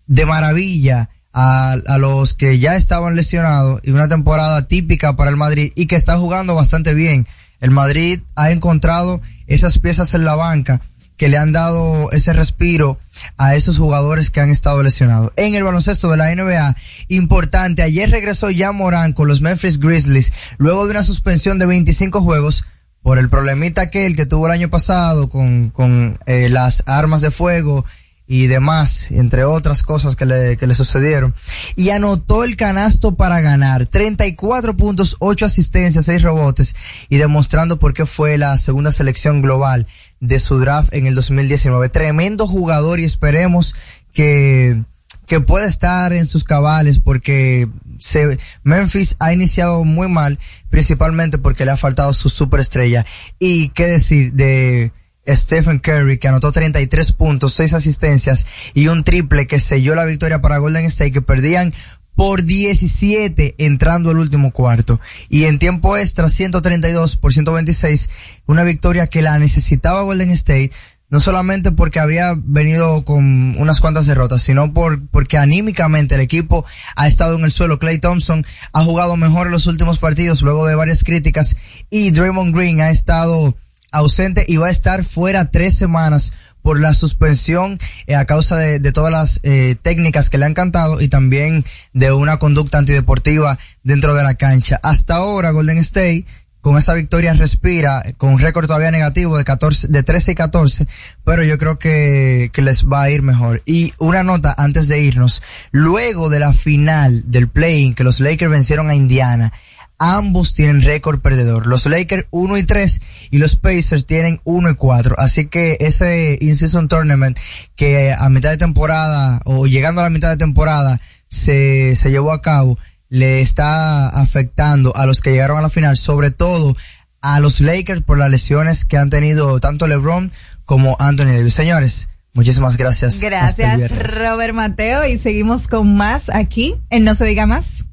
de 0.06 0.26
maravilla 0.26 1.10
a, 1.32 1.72
a 1.72 1.98
los 1.98 2.34
que 2.34 2.58
ya 2.58 2.76
estaban 2.76 3.16
lesionados 3.16 3.80
y 3.84 3.90
una 3.90 4.08
temporada 4.08 4.66
típica 4.68 5.16
para 5.16 5.30
el 5.30 5.36
Madrid 5.36 5.72
y 5.74 5.86
que 5.86 5.96
está 5.96 6.16
jugando 6.16 6.54
bastante 6.54 6.94
bien. 6.94 7.26
El 7.60 7.70
Madrid 7.70 8.20
ha 8.36 8.50
encontrado 8.50 9.20
esas 9.46 9.78
piezas 9.78 10.14
en 10.14 10.24
la 10.24 10.34
banca 10.34 10.80
que 11.16 11.28
le 11.28 11.38
han 11.38 11.52
dado 11.52 12.10
ese 12.12 12.32
respiro 12.32 12.98
a 13.36 13.54
esos 13.54 13.78
jugadores 13.78 14.30
que 14.30 14.40
han 14.40 14.50
estado 14.50 14.82
lesionados. 14.82 15.32
En 15.36 15.54
el 15.54 15.62
baloncesto 15.62 16.10
de 16.10 16.16
la 16.16 16.34
NBA, 16.34 16.76
importante, 17.08 17.82
ayer 17.82 18.10
regresó 18.10 18.50
ya 18.50 18.72
Morán 18.72 19.12
con 19.12 19.28
los 19.28 19.40
Memphis 19.40 19.78
Grizzlies 19.78 20.32
luego 20.58 20.84
de 20.84 20.90
una 20.90 21.02
suspensión 21.02 21.58
de 21.58 21.66
25 21.66 22.20
juegos 22.20 22.64
por 23.02 23.18
el 23.18 23.28
problemita 23.28 23.82
aquel 23.82 24.16
que 24.16 24.26
tuvo 24.26 24.46
el 24.46 24.52
año 24.52 24.70
pasado 24.70 25.28
con, 25.28 25.70
con 25.70 26.18
eh, 26.26 26.48
las 26.48 26.82
armas 26.86 27.20
de 27.20 27.30
fuego 27.30 27.84
y 28.26 28.46
demás, 28.46 29.10
entre 29.10 29.44
otras 29.44 29.82
cosas 29.82 30.16
que 30.16 30.24
le, 30.24 30.56
que 30.56 30.66
le 30.66 30.74
sucedieron. 30.74 31.34
Y 31.76 31.90
anotó 31.90 32.44
el 32.44 32.56
canasto 32.56 33.16
para 33.16 33.40
ganar. 33.40 33.86
34 33.86 34.76
puntos, 34.76 35.16
8 35.18 35.44
asistencias, 35.44 36.06
6 36.06 36.22
rebotes 36.22 36.74
y 37.08 37.18
demostrando 37.18 37.78
por 37.78 37.92
qué 37.92 38.06
fue 38.06 38.38
la 38.38 38.56
segunda 38.56 38.92
selección 38.92 39.42
global 39.42 39.86
de 40.20 40.38
su 40.38 40.58
draft 40.58 40.94
en 40.94 41.06
el 41.06 41.14
2019. 41.14 41.90
Tremendo 41.90 42.46
jugador 42.46 42.98
y 42.98 43.04
esperemos 43.04 43.74
que, 44.12 44.82
que 45.26 45.40
pueda 45.40 45.66
estar 45.66 46.14
en 46.14 46.24
sus 46.24 46.44
cabales 46.44 47.00
porque 47.00 47.68
se, 47.98 48.38
Memphis 48.62 49.16
ha 49.18 49.34
iniciado 49.34 49.84
muy 49.84 50.08
mal, 50.08 50.38
principalmente 50.70 51.36
porque 51.36 51.66
le 51.66 51.72
ha 51.72 51.76
faltado 51.76 52.14
su 52.14 52.30
superestrella. 52.30 53.04
Y 53.38 53.68
qué 53.70 53.86
decir 53.86 54.32
de 54.32 54.92
Stephen 55.26 55.78
Curry, 55.78 56.18
que 56.18 56.28
anotó 56.28 56.52
33 56.52 57.12
puntos, 57.12 57.54
6 57.54 57.74
asistencias 57.74 58.46
y 58.74 58.88
un 58.88 59.04
triple 59.04 59.46
que 59.46 59.60
selló 59.60 59.94
la 59.94 60.04
victoria 60.04 60.40
para 60.40 60.58
Golden 60.58 60.84
State, 60.86 61.12
que 61.12 61.22
perdían 61.22 61.72
por 62.14 62.44
17 62.44 63.56
entrando 63.58 64.10
al 64.10 64.18
último 64.18 64.52
cuarto. 64.52 65.00
Y 65.28 65.44
en 65.44 65.58
tiempo 65.58 65.96
extra, 65.96 66.28
132 66.28 67.16
por 67.16 67.32
126, 67.32 68.10
una 68.46 68.64
victoria 68.64 69.06
que 69.06 69.22
la 69.22 69.38
necesitaba 69.38 70.02
Golden 70.02 70.30
State, 70.30 70.70
no 71.10 71.20
solamente 71.20 71.70
porque 71.70 72.00
había 72.00 72.34
venido 72.36 73.04
con 73.04 73.56
unas 73.58 73.80
cuantas 73.80 74.06
derrotas, 74.06 74.42
sino 74.42 74.72
por, 74.72 75.06
porque 75.08 75.38
anímicamente 75.38 76.16
el 76.16 76.20
equipo 76.20 76.64
ha 76.96 77.06
estado 77.06 77.36
en 77.36 77.44
el 77.44 77.52
suelo. 77.52 77.78
Clay 77.78 77.98
Thompson 77.98 78.44
ha 78.72 78.82
jugado 78.82 79.16
mejor 79.16 79.46
en 79.46 79.52
los 79.52 79.66
últimos 79.66 79.98
partidos 79.98 80.42
luego 80.42 80.66
de 80.66 80.74
varias 80.74 81.04
críticas 81.04 81.56
y 81.90 82.10
Draymond 82.10 82.54
Green 82.54 82.80
ha 82.80 82.90
estado 82.90 83.56
ausente 83.94 84.44
y 84.46 84.56
va 84.56 84.66
a 84.66 84.70
estar 84.70 85.04
fuera 85.04 85.50
tres 85.50 85.74
semanas 85.74 86.32
por 86.62 86.80
la 86.80 86.94
suspensión 86.94 87.78
eh, 88.06 88.14
a 88.16 88.24
causa 88.24 88.56
de, 88.56 88.92
todas 88.92 89.12
las 89.12 89.40
eh, 89.42 89.76
técnicas 89.80 90.30
que 90.30 90.38
le 90.38 90.46
han 90.46 90.54
cantado 90.54 91.00
y 91.00 91.08
también 91.08 91.64
de 91.92 92.10
una 92.12 92.38
conducta 92.38 92.78
antideportiva 92.78 93.58
dentro 93.82 94.14
de 94.14 94.22
la 94.22 94.34
cancha. 94.34 94.80
Hasta 94.82 95.16
ahora 95.16 95.50
Golden 95.50 95.78
State 95.78 96.24
con 96.62 96.78
esa 96.78 96.94
victoria 96.94 97.34
respira, 97.34 98.02
con 98.16 98.32
un 98.32 98.38
récord 98.38 98.66
todavía 98.66 98.90
negativo 98.90 99.36
de 99.36 99.44
14, 99.44 99.88
de 99.88 100.02
13 100.02 100.32
y 100.32 100.34
14, 100.34 100.88
pero 101.22 101.44
yo 101.44 101.58
creo 101.58 101.78
que, 101.78 102.48
que 102.54 102.62
les 102.62 102.86
va 102.86 103.02
a 103.02 103.10
ir 103.10 103.20
mejor. 103.20 103.62
Y 103.66 103.92
una 103.98 104.22
nota 104.22 104.54
antes 104.56 104.88
de 104.88 104.98
irnos, 105.00 105.42
luego 105.72 106.30
de 106.30 106.38
la 106.38 106.54
final 106.54 107.30
del 107.30 107.48
play-in 107.48 107.94
que 107.94 108.02
los 108.02 108.18
Lakers 108.20 108.50
vencieron 108.50 108.88
a 108.88 108.94
Indiana, 108.94 109.52
ambos 109.98 110.54
tienen 110.54 110.82
récord 110.82 111.20
perdedor. 111.20 111.66
Los 111.66 111.86
Lakers 111.86 112.26
1 112.30 112.58
y 112.58 112.64
3 112.64 113.00
y 113.30 113.38
los 113.38 113.56
Pacers 113.56 114.06
tienen 114.06 114.40
1 114.44 114.70
y 114.70 114.74
4. 114.74 115.16
Así 115.18 115.46
que 115.46 115.76
ese 115.80 116.38
in-season 116.40 116.88
tournament 116.88 117.38
que 117.76 118.12
a 118.16 118.28
mitad 118.28 118.50
de 118.50 118.56
temporada 118.56 119.40
o 119.44 119.66
llegando 119.66 120.00
a 120.00 120.04
la 120.04 120.10
mitad 120.10 120.30
de 120.30 120.36
temporada 120.36 121.00
se, 121.28 121.96
se 121.96 122.10
llevó 122.10 122.32
a 122.32 122.42
cabo 122.42 122.78
le 123.08 123.40
está 123.40 124.08
afectando 124.08 124.94
a 124.96 125.06
los 125.06 125.20
que 125.20 125.30
llegaron 125.30 125.58
a 125.58 125.62
la 125.62 125.70
final, 125.70 125.96
sobre 125.96 126.30
todo 126.30 126.76
a 127.20 127.40
los 127.40 127.60
Lakers 127.60 128.02
por 128.02 128.18
las 128.18 128.30
lesiones 128.30 128.84
que 128.84 128.98
han 128.98 129.08
tenido 129.08 129.60
tanto 129.60 129.86
LeBron 129.86 130.32
como 130.64 130.96
Anthony 130.98 131.26
Davis. 131.26 131.54
Señores, 131.54 132.08
muchísimas 132.34 132.76
gracias. 132.76 133.20
Gracias. 133.20 133.90
Robert 134.18 134.52
Mateo. 134.52 135.06
Y 135.06 135.16
seguimos 135.18 135.68
con 135.68 135.94
más 135.94 136.28
aquí 136.28 136.74
en 136.90 137.04
No 137.04 137.14
Se 137.14 137.24
Diga 137.24 137.46
Más. 137.46 137.84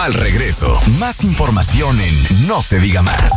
Al 0.00 0.14
regreso, 0.14 0.80
más 0.98 1.24
información 1.24 2.00
en 2.00 2.46
No 2.46 2.62
se 2.62 2.80
diga 2.80 3.02
más. 3.02 3.30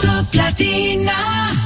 Top 0.00 0.34
Latina. 0.34 1.65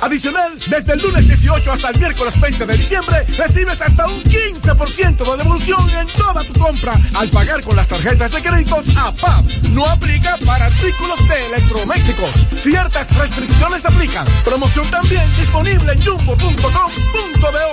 Adicional, 0.00 0.58
desde 0.68 0.92
el 0.92 1.00
lunes 1.00 1.26
18 1.26 1.72
hasta 1.72 1.90
el 1.90 1.98
miércoles 1.98 2.40
20 2.40 2.66
de 2.66 2.76
diciembre, 2.76 3.24
recibes 3.36 3.80
hasta 3.80 4.06
un 4.06 4.22
15% 4.22 5.16
de 5.16 5.36
devolución 5.36 5.90
en 5.90 6.06
toda 6.08 6.44
tu 6.44 6.52
compra 6.52 6.92
al 7.14 7.28
pagar 7.30 7.62
con 7.62 7.74
las 7.74 7.88
tarjetas 7.88 8.30
de 8.30 8.40
créditos 8.40 8.84
APAP. 8.96 9.44
No 9.72 9.86
aplica 9.86 10.36
para 10.46 10.66
artículos 10.66 11.18
de 11.28 11.46
Electrodomésticos. 11.46 12.30
Ciertas 12.50 13.16
restricciones 13.16 13.84
aplican. 13.86 14.26
Promoción 14.44 14.88
también 14.90 15.24
disponible 15.36 15.92
en 15.92 16.04
jumbo.com.do. 16.04 17.68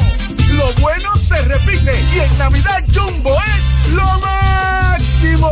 Lo 0.56 0.74
bueno 0.82 1.16
se 1.28 1.42
repite 1.42 2.04
y 2.16 2.20
en 2.20 2.38
Navidad 2.38 2.84
Jumbo 2.94 3.38
es 3.42 3.94
lo 3.94 4.20
máximo. 4.20 5.52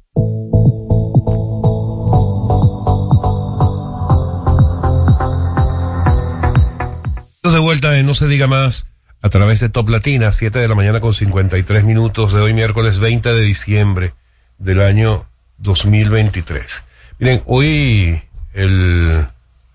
de 7.56 7.62
vuelta 7.62 7.98
en 7.98 8.06
No 8.06 8.14
se 8.14 8.28
diga 8.28 8.48
más 8.48 8.92
a 9.22 9.30
través 9.30 9.62
de 9.62 9.70
Top 9.70 9.88
Latina, 9.88 10.34
7 10.34 10.60
de 10.60 10.68
la 10.68 10.76
mañana 10.76 11.00
con 11.00 11.14
53 11.14 11.86
minutos 11.86 12.34
de 12.34 12.42
hoy 12.42 12.54
miércoles 12.54 13.00
20 13.00 13.34
de 13.34 13.42
diciembre 13.42 14.14
del 14.58 14.82
año 14.82 15.26
2023. 15.60 16.84
Miren, 17.18 17.44
hoy 17.46 18.22
el, 18.54 19.26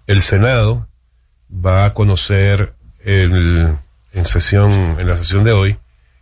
el 0.07 0.23
Senado 0.23 0.89
va 1.51 1.87
a 1.87 1.95
conocer 1.95 2.75
el, 3.03 3.75
en 4.13 4.25
sesión, 4.27 4.73
en 4.99 5.07
la 5.07 5.17
sesión 5.17 5.45
de 5.45 5.53
hoy, 5.53 5.79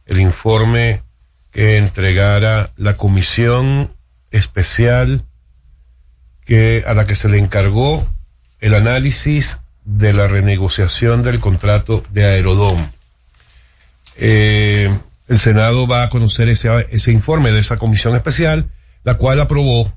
el 0.06 0.20
informe 0.20 1.02
que 1.50 1.76
entregara 1.78 2.72
la 2.76 2.96
comisión 2.96 3.90
especial 4.30 5.24
que, 6.44 6.84
a 6.86 6.94
la 6.94 7.06
que 7.06 7.14
se 7.14 7.28
le 7.28 7.38
encargó 7.38 8.06
el 8.60 8.74
análisis 8.74 9.58
de 9.84 10.12
la 10.12 10.28
renegociación 10.28 11.22
del 11.22 11.40
contrato 11.40 12.02
de 12.10 12.26
Aerodom. 12.26 12.78
Eh, 14.16 14.90
el 15.28 15.38
Senado 15.38 15.86
va 15.86 16.04
a 16.04 16.08
conocer 16.08 16.48
ese, 16.48 16.86
ese 16.90 17.12
informe 17.12 17.52
de 17.52 17.60
esa 17.60 17.76
comisión 17.76 18.16
especial, 18.16 18.70
la 19.04 19.14
cual 19.14 19.40
aprobó 19.40 19.92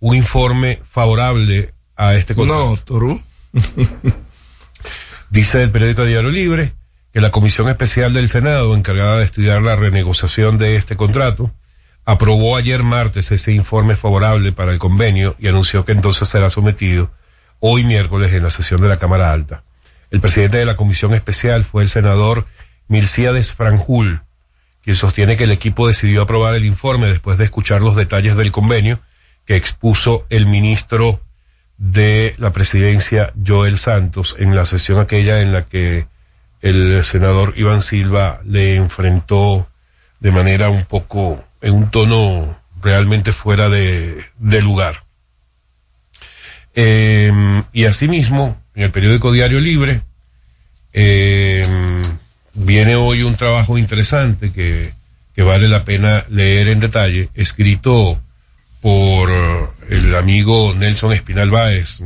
un 0.00 0.16
informe 0.16 0.80
favorable 0.88 1.72
a 1.96 2.14
este 2.14 2.34
contrato. 2.34 2.70
No, 2.70 2.76
Torú. 2.76 3.22
Dice 5.30 5.62
el 5.62 5.70
periódico 5.70 6.04
Diario 6.04 6.30
Libre 6.30 6.72
que 7.12 7.20
la 7.20 7.30
comisión 7.30 7.68
especial 7.68 8.12
del 8.12 8.28
Senado, 8.28 8.74
encargada 8.74 9.18
de 9.18 9.24
estudiar 9.24 9.60
la 9.62 9.76
renegociación 9.76 10.58
de 10.58 10.76
este 10.76 10.96
contrato, 10.96 11.52
aprobó 12.04 12.56
ayer 12.56 12.82
martes 12.82 13.30
ese 13.32 13.52
informe 13.52 13.96
favorable 13.96 14.52
para 14.52 14.72
el 14.72 14.78
convenio 14.78 15.36
y 15.38 15.48
anunció 15.48 15.84
que 15.84 15.92
entonces 15.92 16.28
será 16.28 16.50
sometido 16.50 17.10
hoy 17.60 17.84
miércoles 17.84 18.32
en 18.32 18.42
la 18.42 18.50
sesión 18.50 18.80
de 18.80 18.88
la 18.88 18.98
Cámara 18.98 19.32
Alta. 19.32 19.62
El 20.10 20.20
presidente 20.20 20.58
de 20.58 20.66
la 20.66 20.76
comisión 20.76 21.14
especial 21.14 21.64
fue 21.64 21.82
el 21.82 21.88
senador 21.88 22.46
Milciades 22.88 23.52
Franjul, 23.52 24.22
quien 24.82 24.96
sostiene 24.96 25.36
que 25.36 25.44
el 25.44 25.52
equipo 25.52 25.86
decidió 25.86 26.22
aprobar 26.22 26.54
el 26.54 26.64
informe 26.64 27.06
después 27.06 27.38
de 27.38 27.44
escuchar 27.44 27.82
los 27.82 27.94
detalles 27.94 28.36
del 28.36 28.52
convenio 28.52 29.00
que 29.44 29.56
expuso 29.56 30.26
el 30.28 30.46
ministro 30.46 31.20
de 31.78 32.34
la 32.38 32.52
presidencia 32.52 33.32
Joel 33.46 33.78
Santos 33.78 34.36
en 34.38 34.54
la 34.56 34.64
sesión 34.64 34.98
aquella 34.98 35.40
en 35.40 35.52
la 35.52 35.62
que 35.62 36.06
el 36.62 37.04
senador 37.04 37.54
Iván 37.56 37.82
Silva 37.82 38.40
le 38.44 38.76
enfrentó 38.76 39.68
de 40.20 40.30
manera 40.30 40.70
un 40.70 40.84
poco, 40.84 41.44
en 41.60 41.74
un 41.74 41.90
tono 41.90 42.58
realmente 42.80 43.32
fuera 43.32 43.68
de, 43.68 44.24
lugar. 44.62 45.02
Eh, 46.74 47.32
y 47.72 47.84
asimismo, 47.84 48.60
en 48.74 48.84
el 48.84 48.90
periódico 48.90 49.32
Diario 49.32 49.60
Libre, 49.60 50.00
eh, 50.92 51.66
viene 52.54 52.96
hoy 52.96 53.22
un 53.22 53.34
trabajo 53.34 53.76
interesante 53.76 54.52
que, 54.52 54.92
que 55.34 55.42
vale 55.42 55.68
la 55.68 55.84
pena 55.84 56.24
leer 56.30 56.68
en 56.68 56.80
detalle, 56.80 57.28
escrito 57.34 58.20
por 58.80 59.30
el 59.88 60.14
amigo 60.14 60.74
Nelson 60.74 61.12
Espinal 61.12 61.50
Báez, 61.50 62.00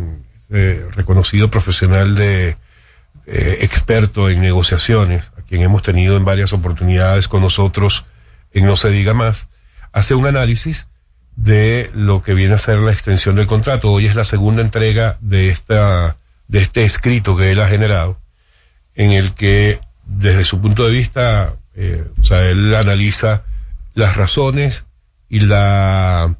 eh, 0.50 0.86
reconocido 0.92 1.50
profesional 1.50 2.14
de 2.14 2.56
eh, 3.26 3.58
experto 3.62 4.30
en 4.30 4.40
negociaciones, 4.40 5.32
a 5.36 5.42
quien 5.42 5.62
hemos 5.62 5.82
tenido 5.82 6.16
en 6.16 6.24
varias 6.24 6.52
oportunidades 6.52 7.26
con 7.26 7.42
nosotros 7.42 8.04
en 8.52 8.66
No 8.66 8.76
se 8.76 8.88
diga 8.90 9.12
más, 9.14 9.50
hace 9.92 10.14
un 10.14 10.26
análisis 10.26 10.88
de 11.34 11.90
lo 11.92 12.22
que 12.22 12.34
viene 12.34 12.54
a 12.54 12.58
ser 12.58 12.78
la 12.78 12.92
extensión 12.92 13.34
del 13.36 13.46
contrato. 13.46 13.90
Hoy 13.90 14.06
es 14.06 14.14
la 14.14 14.24
segunda 14.24 14.62
entrega 14.62 15.18
de 15.20 15.50
esta, 15.50 16.16
de 16.48 16.60
este 16.60 16.84
escrito 16.84 17.36
que 17.36 17.50
él 17.50 17.60
ha 17.60 17.68
generado, 17.68 18.18
en 18.94 19.12
el 19.12 19.34
que, 19.34 19.80
desde 20.04 20.44
su 20.44 20.60
punto 20.60 20.84
de 20.84 20.92
vista, 20.92 21.56
eh, 21.74 22.04
o 22.20 22.24
sea, 22.24 22.48
él 22.48 22.74
analiza 22.74 23.42
las 23.94 24.16
razones 24.16 24.86
y 25.28 25.40
la, 25.40 26.34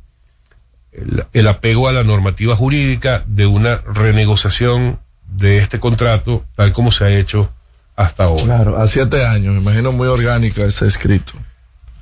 el, 0.93 1.27
el 1.33 1.49
apego 1.49 1.89
a 1.89 1.93
la 1.93 2.05
normativa 2.05 2.57
jurídica 2.57 3.25
de 3.27 3.47
una 3.47 3.77
renegociación 3.77 5.01
de 5.37 5.59
este 5.59 5.79
contrato, 5.79 6.45
tal 6.55 6.73
como 6.73 6.91
se 6.91 7.05
ha 7.05 7.11
hecho 7.11 7.51
hasta 7.95 8.25
ahora. 8.25 8.45
Claro, 8.45 8.77
a 8.77 8.87
siete 8.87 9.25
años, 9.25 9.55
me 9.55 9.61
imagino 9.61 9.93
muy 9.93 10.09
orgánica 10.09 10.65
ese 10.65 10.87
escrito. 10.87 11.33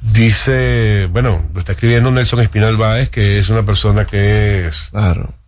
Dice, 0.01 1.09
bueno, 1.11 1.49
lo 1.55 1.61
está 1.61 1.73
escribiendo 1.73 2.11
Nelson 2.11 2.41
Espinal 2.41 2.77
Báez, 2.77 3.09
que 3.09 3.39
es 3.39 3.49
una 3.49 3.65
persona 3.65 4.05
que 4.05 4.67
es 4.67 4.91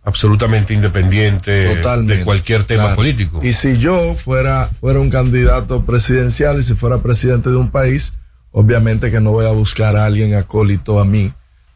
absolutamente 0.03 0.73
independiente 0.73 1.75
Totalmente, 1.75 2.17
de 2.17 2.23
cualquier 2.23 2.63
tema 2.63 2.83
claro. 2.83 2.95
político. 2.95 3.39
Y 3.43 3.53
si 3.53 3.77
yo 3.77 4.15
fuera, 4.15 4.67
fuera 4.79 4.99
un 4.99 5.11
candidato 5.11 5.85
presidencial 5.85 6.59
y 6.59 6.63
si 6.63 6.73
fuera 6.73 6.99
presidente 6.99 7.51
de 7.51 7.57
un 7.57 7.69
país, 7.69 8.13
obviamente 8.51 9.11
que 9.11 9.21
no 9.21 9.31
voy 9.31 9.45
a 9.45 9.51
buscar 9.51 9.95
a 9.95 10.05
alguien 10.05 10.33
acólito 10.33 10.99
a 10.99 11.05
mí 11.05 11.31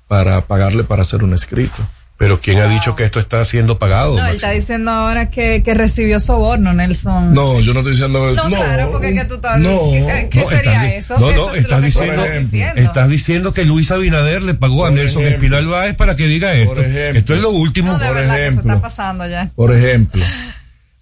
para 0.07 0.41
pagarle 0.41 0.83
para 0.83 1.03
hacer 1.03 1.23
un 1.23 1.33
escrito. 1.33 1.87
Pero 2.21 2.39
¿quién 2.39 2.59
ha 2.59 2.67
dicho 2.67 2.95
que 2.95 3.03
esto 3.03 3.19
está 3.19 3.43
siendo 3.45 3.79
pagado? 3.79 4.15
No, 4.15 4.27
él 4.27 4.35
está 4.35 4.51
diciendo 4.51 4.91
ahora 4.91 5.31
que, 5.31 5.63
que 5.63 5.73
recibió 5.73 6.19
soborno, 6.19 6.71
Nelson. 6.71 7.33
No, 7.33 7.59
yo 7.61 7.73
no 7.73 7.79
estoy 7.79 7.93
diciendo 7.93 8.31
No, 8.35 8.43
claro, 8.47 8.91
porque 8.91 9.15
que 9.15 9.25
tú 9.25 9.33
estás. 9.35 9.59
no, 9.59 9.89
¿Qué, 9.89 10.27
qué 10.29 10.39
No, 10.41 10.49
sería 10.49 10.71
estás 10.73 10.93
eso? 10.93 11.17
No, 11.19 11.29
Eso 11.31 11.47
no, 11.47 11.55
es 11.55 11.61
estás 11.61 11.81
diciendo, 11.83 12.23
estás 12.23 12.39
diciendo. 12.51 12.81
estás 12.81 13.09
diciendo 13.09 13.53
que 13.55 13.65
Luis 13.65 13.89
Abinader 13.89 14.43
le 14.43 14.53
pagó 14.53 14.85
a 14.85 14.91
Nelson 14.91 15.23
ejemplo. 15.23 15.47
Espinal 15.47 15.65
Báez 15.65 15.95
para 15.95 16.15
que 16.15 16.27
diga 16.27 16.53
esto. 16.53 16.79
ejemplo. 16.79 17.19
esto 17.19 17.33
es 17.33 17.41
lo 17.41 17.49
último. 17.49 17.91
No, 17.93 17.97
de 17.97 18.05
por 18.05 18.15
verdad 18.15 18.35
que 18.35 18.37
se 18.37 18.47
ejemplo. 18.49 18.71
está 18.73 18.81
pasando 18.83 19.27
ya. 19.27 19.49
Por 19.55 19.75
ejemplo, 19.75 20.23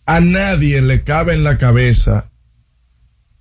a 0.05 0.21
nadie 0.21 0.81
le 0.81 1.03
cabe 1.03 1.33
en 1.33 1.43
la 1.43 1.57
cabeza 1.57 2.31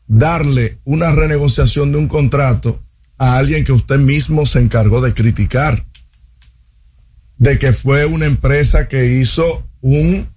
darle 0.08 0.78
una 0.84 1.12
renegociación 1.12 1.92
de 1.92 1.98
un 1.98 2.08
contrato 2.08 2.82
a 3.18 3.36
alguien 3.38 3.62
que 3.64 3.70
usted 3.70 3.98
mismo 3.98 4.46
se 4.46 4.58
encargó 4.58 5.00
de 5.00 5.14
criticar. 5.14 5.84
De 7.38 7.58
que 7.58 7.72
fue 7.72 8.04
una 8.04 8.26
empresa 8.26 8.88
que 8.88 9.06
hizo 9.06 9.64
un 9.80 10.28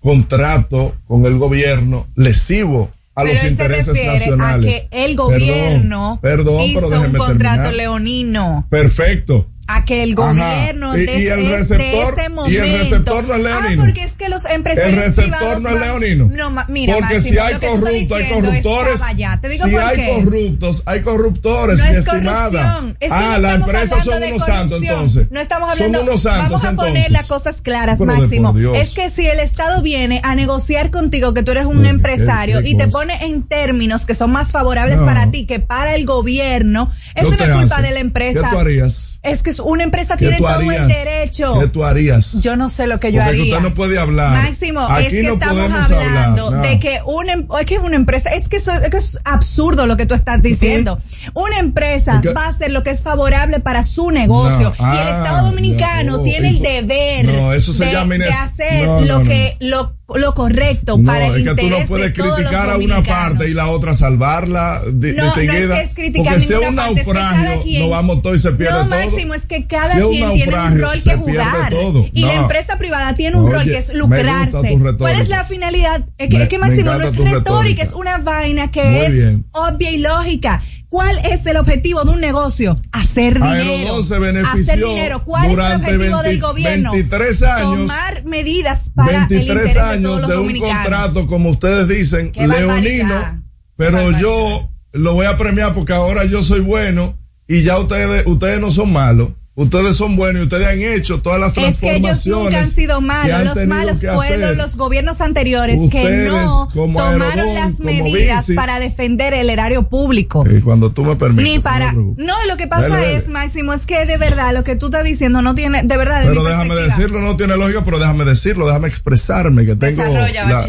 contrato 0.00 0.94
con 1.06 1.26
el 1.26 1.38
gobierno 1.38 2.06
lesivo 2.14 2.90
a 3.14 3.22
Pero 3.22 3.34
los 3.34 3.44
él 3.44 3.50
intereses 3.52 4.06
nacionales. 4.06 4.84
A 4.84 4.88
que 4.90 5.04
el 5.04 5.16
gobierno 5.16 6.18
Perdón, 6.20 6.56
perdón, 6.56 6.62
hizo 6.62 6.88
pero 6.88 7.00
un 7.00 7.12
contrato 7.12 7.38
terminar. 7.38 7.74
leonino. 7.74 8.66
Perfecto. 8.70 9.48
A 9.68 9.84
que 9.84 10.04
el 10.04 10.14
gobierno 10.14 10.92
desde, 10.92 11.18
y 11.22 11.26
el 11.26 11.40
receptor- 11.50 12.12
ese 12.14 12.22
y 12.22 12.24
el 12.26 12.32
momento. 12.32 12.78
receptor 12.78 13.24
no 13.26 13.34
es 13.34 13.42
leonino. 13.42 13.82
Ah, 13.82 13.84
porque 13.86 14.02
es 14.04 14.12
que 14.12 14.28
los 14.28 14.44
empresarios 14.44 14.92
El 14.94 15.02
receptor 15.04 15.38
privados 15.38 15.62
no 15.62 15.68
es 15.70 15.80
leonino. 15.80 16.30
No, 16.32 16.64
mira, 16.68 16.94
Porque 16.94 17.14
Máximo, 17.14 17.32
si 17.32 17.38
hay 17.38 17.54
corruptos, 17.54 18.18
hay 18.18 18.28
corruptores. 18.28 19.00
Te 19.40 19.48
digo 19.48 19.64
si 19.66 19.74
hay 19.76 19.96
qué. 19.96 20.12
corruptos, 20.22 20.82
hay 20.86 21.02
corruptores, 21.02 21.78
No 21.80 21.84
es 21.86 21.96
estimada. 21.96 22.48
corrupción. 22.50 22.96
Es 23.00 23.08
que 23.08 23.14
ah, 23.14 23.30
no 23.32 23.38
la 23.40 23.52
empresa 23.54 24.00
son 24.04 24.20
de 24.20 24.26
unos 24.32 24.46
santos 24.46 24.82
entonces. 24.82 25.26
No 25.32 25.40
estamos 25.40 25.70
hablando. 25.70 25.98
Son 25.98 26.08
unos 26.08 26.22
santos 26.22 26.42
vamos 26.44 26.64
a 26.64 26.72
poner 26.72 26.88
entonces. 26.96 27.12
las 27.12 27.26
cosas 27.26 27.60
claras, 27.60 27.98
Pero 27.98 28.12
de 28.12 28.18
Máximo. 28.20 28.54
Es 28.74 28.90
que 28.90 29.10
si 29.10 29.26
el 29.26 29.40
Estado 29.40 29.82
viene 29.82 30.20
a 30.22 30.34
negociar 30.36 30.90
contigo 30.92 31.34
que 31.34 31.42
tú 31.42 31.50
eres 31.50 31.64
un 31.64 31.84
empresario 31.86 32.62
qué 32.62 32.68
y 32.70 32.76
te 32.76 32.86
pone 32.86 33.14
en 33.26 33.42
términos 33.42 34.06
que 34.06 34.14
son 34.14 34.30
más 34.30 34.52
favorables 34.52 34.98
No. 34.98 35.06
para 35.06 35.30
ti 35.32 35.44
que 35.46 35.58
para 35.58 35.94
el 35.96 36.06
gobierno, 36.06 36.90
¿Qué 37.16 37.22
eso 37.22 37.30
no 37.36 37.44
es 37.44 37.50
culpa 37.50 37.82
de 37.82 37.90
la 37.90 38.00
empresa. 38.00 38.40
¿Qué 38.42 38.48
tú 38.50 38.58
harías? 38.58 39.18
Es 39.24 39.42
que 39.42 39.55
una 39.60 39.84
empresa 39.84 40.16
¿Qué 40.16 40.26
tiene 40.28 40.38
todo 40.38 40.60
el 40.70 40.88
derecho. 40.88 41.60
¿Qué 41.60 41.66
tú 41.68 41.84
harías? 41.84 42.42
Yo 42.42 42.56
no 42.56 42.68
sé 42.68 42.86
lo 42.86 43.00
que 43.00 43.12
yo 43.12 43.22
Porque 43.22 43.40
haría. 43.40 43.54
usted 43.56 43.68
no 43.68 43.74
puede 43.74 43.98
hablar. 43.98 44.30
Máximo, 44.30 44.80
Aquí 44.80 45.06
es 45.06 45.12
que 45.12 45.22
no 45.22 45.32
estamos 45.34 45.62
hablando 45.62 45.96
hablar, 46.00 46.28
no. 46.30 46.50
de 46.62 46.78
que 46.78 46.98
una, 47.06 47.32
em- 47.32 47.46
es 47.60 47.66
que 47.66 47.74
es 47.74 47.80
una 47.80 47.96
empresa, 47.96 48.30
es 48.30 48.48
que, 48.48 48.56
eso, 48.58 48.72
es 48.72 48.90
que 48.90 48.96
es 48.98 49.18
absurdo 49.24 49.86
lo 49.86 49.96
que 49.96 50.06
tú 50.06 50.14
estás 50.14 50.40
diciendo. 50.42 50.98
Una 51.34 51.58
empresa 51.58 52.20
¿Qué? 52.22 52.30
va 52.32 52.44
a 52.46 52.48
hacer 52.50 52.70
lo 52.72 52.82
que 52.82 52.90
es 52.90 53.02
favorable 53.02 53.60
para 53.60 53.82
su 53.84 54.10
negocio 54.10 54.74
No. 54.78 54.94
y 54.94 54.98
el 54.98 55.08
Ah, 55.08 55.18
Estado 55.22 55.46
Dominicano 55.46 56.16
no. 56.18 56.22
tiene 56.22 56.48
el 56.50 56.60
deber 56.60 57.24
No, 57.26 57.52
eso 57.52 57.72
se 57.72 57.86
de, 57.86 57.92
llama 57.92 58.14
de 58.16 58.28
hacer 58.28 58.86
lo 59.06 59.22
que 59.22 59.56
lo, 59.60 59.95
lo 60.14 60.34
correcto 60.36 60.98
No, 60.98 61.04
para 61.12 61.26
el 61.26 61.36
es 61.36 61.42
que 61.42 61.54
tú 61.62 61.68
no 61.68 61.78
puedes 61.88 62.12
de 62.14 62.22
criticar 62.22 62.70
a 62.70 62.76
una 62.76 63.02
parte 63.02 63.50
y 63.50 63.54
la 63.54 63.68
otra 63.70 63.92
salvarla 63.94 64.80
de, 64.92 65.14
No, 65.14 65.24
no 65.24 65.28
es 65.30 65.34
seguida. 65.34 65.74
que 65.76 65.82
es 65.82 65.94
criticar 65.94 66.34
porque 66.34 66.40
si 66.46 66.52
es 66.52 66.60
ninguna 66.60 66.68
un 66.70 66.76
parte, 66.76 67.00
es 67.00 67.06
que 67.06 67.12
naufragio, 67.12 67.62
quien- 67.64 67.80
nos 67.82 67.90
vamos 67.90 68.22
todos 68.22 68.36
y 68.36 68.38
se 68.38 68.52
pierde 68.52 68.72
No, 68.74 68.88
todo. 68.88 68.90
Máximo, 68.90 69.34
es 69.34 69.46
que 69.46 69.66
cada 69.66 69.88
Si 69.94 69.98
quien 69.98 70.10
tiene 70.10 70.26
un 70.30 70.38
naufragio, 70.38 70.78
rol 70.86 71.02
que 71.02 71.14
jugar. 71.16 71.74
Y 72.12 72.20
la 72.22 72.34
No. 72.34 72.42
empresa 72.42 72.78
privada 72.78 73.14
tiene 73.14 73.36
un 73.36 73.46
rol 73.50 73.62
Oye, 73.62 73.72
que 73.72 73.78
es 73.78 73.94
lucrarse. 73.94 74.78
¿Cuál 74.98 75.20
es 75.20 75.28
la 75.28 75.42
finalidad? 75.44 76.04
Es 76.18 76.28
que, 76.28 76.38
Me- 76.38 76.48
que 76.48 76.58
Máximo 76.60 76.92
no 76.92 77.00
es 77.00 77.10
retórica, 77.16 77.34
retórica. 77.38 77.82
es 77.82 77.92
una 77.92 78.18
vaina 78.18 78.70
que 78.70 78.84
Muy 78.84 79.00
es 79.00 79.12
bien. 79.12 79.46
obvia 79.52 79.90
y 79.90 79.98
lógica. 79.98 80.62
¿Cuál 80.96 81.18
es 81.30 81.44
el 81.44 81.58
objetivo 81.58 82.02
de 82.04 82.10
un 82.12 82.20
negocio? 82.22 82.80
Hacer 82.90 83.34
dinero. 83.34 84.02
Se 84.02 84.14
Hacer 84.16 84.82
dinero. 84.82 85.24
¿Cuál 85.24 85.50
es 85.50 85.52
el 85.52 85.76
objetivo 85.76 86.22
20 86.22 86.28
del 86.30 86.40
gobierno? 86.40 86.92
23 86.92 87.42
años. 87.42 87.78
Tomar 87.80 88.24
medidas 88.24 88.92
para 88.94 89.24
el 89.24 89.28
23 89.28 89.46
interés 89.46 89.74
de 89.74 89.74
todos 89.74 89.90
años 89.90 90.20
los 90.20 90.28
de 90.30 90.38
un 90.38 90.58
contrato, 90.58 91.26
como 91.26 91.50
ustedes 91.50 91.86
dicen, 91.86 92.32
Qué 92.32 92.48
leonino, 92.48 93.42
pero 93.76 94.10
yo 94.18 94.70
lo 94.92 95.12
voy 95.12 95.26
a 95.26 95.36
premiar 95.36 95.74
porque 95.74 95.92
ahora 95.92 96.24
yo 96.24 96.42
soy 96.42 96.60
bueno 96.60 97.18
y 97.46 97.62
ya 97.62 97.78
ustedes, 97.78 98.26
ustedes 98.26 98.58
no 98.58 98.70
son 98.70 98.90
malos. 98.90 99.28
Ustedes 99.58 99.96
son 99.96 100.16
buenos 100.16 100.42
y 100.42 100.44
ustedes 100.44 100.66
han 100.66 100.78
hecho 100.78 101.22
todas 101.22 101.40
las 101.40 101.56
Es 101.56 101.78
que 101.80 101.96
ellos 101.96 102.22
transformaciones. 102.22 102.44
nunca 102.44 102.58
han 102.58 102.70
sido 102.70 103.00
malos. 103.00 103.34
han 103.34 103.44
Los 103.46 103.66
malos 103.66 103.98
fueron 104.14 104.58
los 104.58 104.76
gobiernos 104.76 105.22
anteriores 105.22 105.80
que 105.90 106.28
no 106.28 106.68
tomaron 106.74 107.54
las 107.54 107.80
medidas 107.80 108.48
para 108.54 108.78
defender 108.78 109.32
el 109.32 109.48
erario 109.48 109.88
público. 109.88 110.44
Y 110.46 110.60
cuando 110.60 110.92
tú 110.92 111.04
me 111.06 111.16
permites. 111.16 111.54
Ni 111.54 111.58
para. 111.58 111.94
no 111.94 112.34
lo 112.48 112.56
que 112.58 112.66
pasa 112.66 112.88
Dale, 112.88 113.06
dale. 113.06 113.16
es, 113.16 113.28
Máximo, 113.28 113.72
es 113.72 113.86
que 113.86 114.04
de 114.04 114.18
verdad 114.18 114.52
lo 114.52 114.62
que 114.62 114.76
tú 114.76 114.86
estás 114.86 115.04
diciendo 115.04 115.40
no 115.40 115.54
tiene. 115.54 115.82
De 115.84 115.96
verdad, 115.96 116.20
de 116.20 116.28
Pero 116.28 116.42
mi 116.42 116.50
déjame 116.50 116.74
decirlo, 116.74 117.20
no 117.22 117.38
tiene 117.38 117.56
lógica, 117.56 117.82
pero 117.82 117.98
déjame 117.98 118.26
decirlo, 118.26 118.66
déjame 118.66 118.88
expresarme, 118.88 119.64
que 119.64 119.74
tengo 119.74 120.04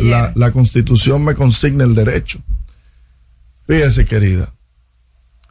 la, 0.02 0.32
la 0.34 0.52
constitución 0.54 1.26
me 1.26 1.36
consigna 1.36 1.84
el 1.84 1.94
derecho. 1.94 2.40
Fíjese, 3.68 4.06
querida, 4.06 4.54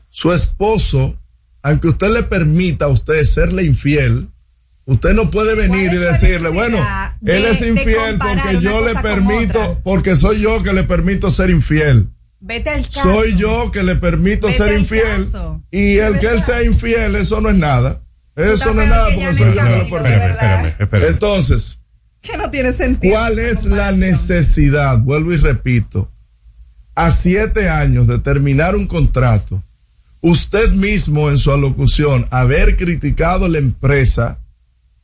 su 0.09 0.33
esposo, 0.33 1.19
aunque 1.67 1.89
usted 1.89 2.09
le 2.11 2.23
permita 2.23 2.85
a 2.87 2.89
usted 2.89 3.23
serle 3.25 3.65
infiel, 3.65 4.29
usted 4.85 5.15
no 5.15 5.31
puede 5.31 5.55
venir 5.57 5.93
y 5.93 5.97
decirle, 5.97 6.49
bueno, 6.51 6.79
de- 7.21 7.37
él 7.39 7.45
es 7.47 7.61
infiel 7.63 8.19
porque 8.19 8.61
yo 8.61 8.87
le 8.87 8.95
permito, 9.01 9.81
porque 9.83 10.15
soy 10.17 10.41
yo 10.41 10.63
que 10.63 10.73
le 10.73 10.85
permito 10.85 11.31
ser 11.31 11.51
infiel. 11.51 12.09
Vete 12.39 12.71
al 12.71 12.85
caso. 12.85 13.03
Soy 13.03 13.35
yo 13.37 13.71
que 13.73 13.83
le 13.83 13.97
permito 13.97 14.47
Vete 14.47 14.59
ser 14.59 14.79
infiel. 14.79 15.25
caso. 15.25 15.63
Y 15.71 15.97
el 15.99 16.19
que 16.21 16.29
él 16.29 16.43
sea 16.43 16.63
infiel, 16.63 17.17
eso 17.17 17.41
no 17.41 17.49
es 17.49 17.57
nada. 17.57 18.03
Eso 18.37 18.75
no 18.75 18.83
es 18.83 18.89
nada 18.89 19.07
porque 19.07 19.35
soy 19.35 19.55
yo 19.55 19.65
que 19.65 19.79
lo 19.79 20.03
permito. 20.79 21.07
Entonces, 21.09 21.81
Que 22.21 22.37
no 22.37 22.51
tiene 22.51 22.73
sentido. 22.73 23.15
¿cuál 23.15 23.39
es 23.39 23.65
la 23.65 23.91
necesidad? 23.93 24.99
Vuelvo 24.99 25.33
y 25.33 25.37
repito. 25.39 26.13
A 26.95 27.11
siete 27.11 27.69
años 27.69 28.07
de 28.07 28.19
terminar 28.19 28.77
un 28.77 28.87
contrato, 28.87 29.63
usted 30.21 30.73
mismo 30.73 31.31
en 31.31 31.39
su 31.39 31.53
alocución, 31.53 32.27
haber 32.31 32.77
criticado 32.77 33.49
la 33.49 33.59
empresa, 33.59 34.41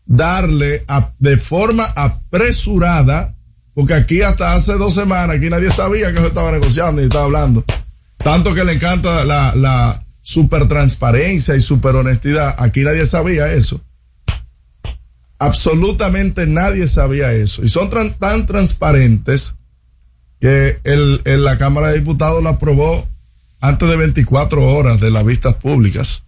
darle 0.04 0.84
de 1.18 1.36
forma 1.36 1.84
apresurada, 1.84 3.34
porque 3.74 3.94
aquí 3.94 4.22
hasta 4.22 4.54
hace 4.54 4.72
dos 4.74 4.94
semanas, 4.94 5.36
aquí 5.36 5.48
nadie 5.48 5.70
sabía 5.70 6.12
que 6.12 6.20
se 6.20 6.26
estaba 6.26 6.52
negociando 6.52 7.00
y 7.00 7.04
estaba 7.04 7.24
hablando. 7.24 7.64
Tanto 8.18 8.54
que 8.54 8.64
le 8.64 8.72
encanta 8.74 9.24
la, 9.24 9.54
la 9.54 10.04
super 10.20 10.68
transparencia 10.68 11.56
y 11.56 11.60
super 11.60 11.94
honestidad, 11.96 12.54
aquí 12.58 12.80
nadie 12.82 13.06
sabía 13.06 13.52
eso. 13.52 13.80
Absolutamente 15.38 16.46
nadie 16.46 16.86
sabía 16.86 17.32
eso. 17.32 17.64
Y 17.64 17.68
son 17.68 17.90
tan 17.90 18.46
transparentes 18.46 19.56
que 20.40 20.78
el- 20.84 21.20
la 21.24 21.58
Cámara 21.58 21.88
de 21.88 21.98
Diputados 21.98 22.42
la 22.42 22.50
aprobó 22.50 23.08
antes 23.62 23.88
de 23.88 23.96
24 23.96 24.60
horas 24.60 25.00
de 25.00 25.10
las 25.10 25.24
vistas 25.24 25.54
públicas. 25.54 26.24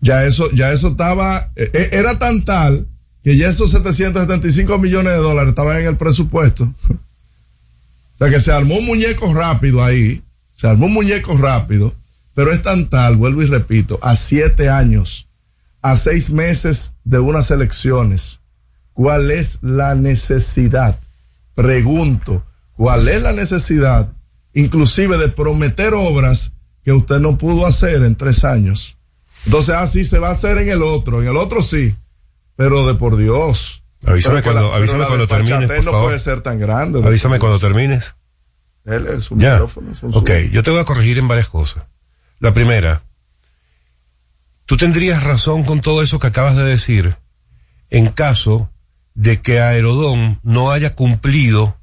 Ya 0.00 0.24
eso, 0.24 0.50
ya 0.52 0.70
eso 0.72 0.88
estaba, 0.88 1.50
eh, 1.56 1.70
eh, 1.72 1.88
era 1.92 2.18
tan 2.18 2.44
tal 2.44 2.86
que 3.24 3.36
ya 3.36 3.48
esos 3.48 3.70
775 3.70 4.78
millones 4.78 5.14
de 5.14 5.18
dólares 5.18 5.48
estaban 5.48 5.78
en 5.78 5.86
el 5.86 5.96
presupuesto. 5.96 6.72
O 8.14 8.18
sea 8.18 8.30
que 8.30 8.40
se 8.40 8.50
armó 8.50 8.74
un 8.78 8.84
muñeco 8.84 9.32
rápido 9.32 9.80
ahí, 9.80 10.24
se 10.52 10.66
armó 10.66 10.86
un 10.86 10.92
muñeco 10.92 11.36
rápido, 11.36 11.94
pero 12.34 12.50
es 12.50 12.62
tan 12.62 12.90
tal, 12.90 13.16
vuelvo 13.16 13.42
y 13.42 13.46
repito, 13.46 14.00
a 14.02 14.16
siete 14.16 14.68
años, 14.68 15.28
a 15.82 15.94
seis 15.94 16.28
meses 16.28 16.96
de 17.04 17.20
unas 17.20 17.52
elecciones, 17.52 18.40
¿cuál 18.92 19.30
es 19.30 19.60
la 19.62 19.94
necesidad? 19.94 20.98
Pregunto, 21.54 22.44
¿cuál 22.74 23.06
es 23.06 23.22
la 23.22 23.32
necesidad, 23.32 24.10
inclusive 24.54 25.18
de 25.18 25.28
prometer 25.28 25.94
obras 25.94 26.54
que 26.84 26.92
usted 26.92 27.18
no 27.20 27.36
pudo 27.38 27.66
hacer 27.66 28.02
en 28.02 28.16
tres 28.16 28.44
años? 28.44 28.96
Entonces, 29.46 29.74
así 29.76 30.04
se 30.04 30.18
va 30.18 30.28
a 30.28 30.32
hacer 30.32 30.58
en 30.58 30.68
el 30.70 30.82
otro, 30.82 31.22
en 31.22 31.28
el 31.28 31.36
otro 31.36 31.62
sí, 31.62 31.94
pero 32.56 32.86
de 32.86 32.94
por 32.94 33.16
Dios. 33.16 33.82
Avísame 34.06 34.40
Pero 34.42 34.52
cuando, 34.52 34.70
la- 34.70 34.76
avísame 34.76 35.06
cuando 35.06 35.26
termines, 35.26 35.66
por 35.68 35.84
no 35.84 35.90
favor. 35.90 36.04
puede 36.06 36.18
ser 36.18 36.40
tan 36.40 36.58
grande. 36.58 37.04
Avísame 37.04 37.38
cuando 37.38 37.58
termines. 37.58 38.14
Él 38.84 39.06
es 39.06 39.30
un 39.30 39.40
Ya. 39.40 39.52
micrófono, 39.54 39.92
es 39.92 40.02
un 40.02 40.14
Ok, 40.14 40.30
yo 40.52 40.62
te 40.62 40.70
voy 40.70 40.80
a 40.80 40.84
corregir 40.84 41.18
en 41.18 41.28
varias 41.28 41.48
cosas. 41.48 41.84
La 42.40 42.54
primera, 42.54 43.02
tú 44.66 44.76
tendrías 44.76 45.24
razón 45.24 45.64
con 45.64 45.80
todo 45.80 46.02
eso 46.02 46.18
que 46.18 46.26
acabas 46.28 46.56
de 46.56 46.64
decir 46.64 47.16
en 47.90 48.06
caso 48.08 48.70
de 49.14 49.40
que 49.40 49.60
Aerodón 49.60 50.40
no 50.42 50.70
haya 50.70 50.94
cumplido 50.94 51.76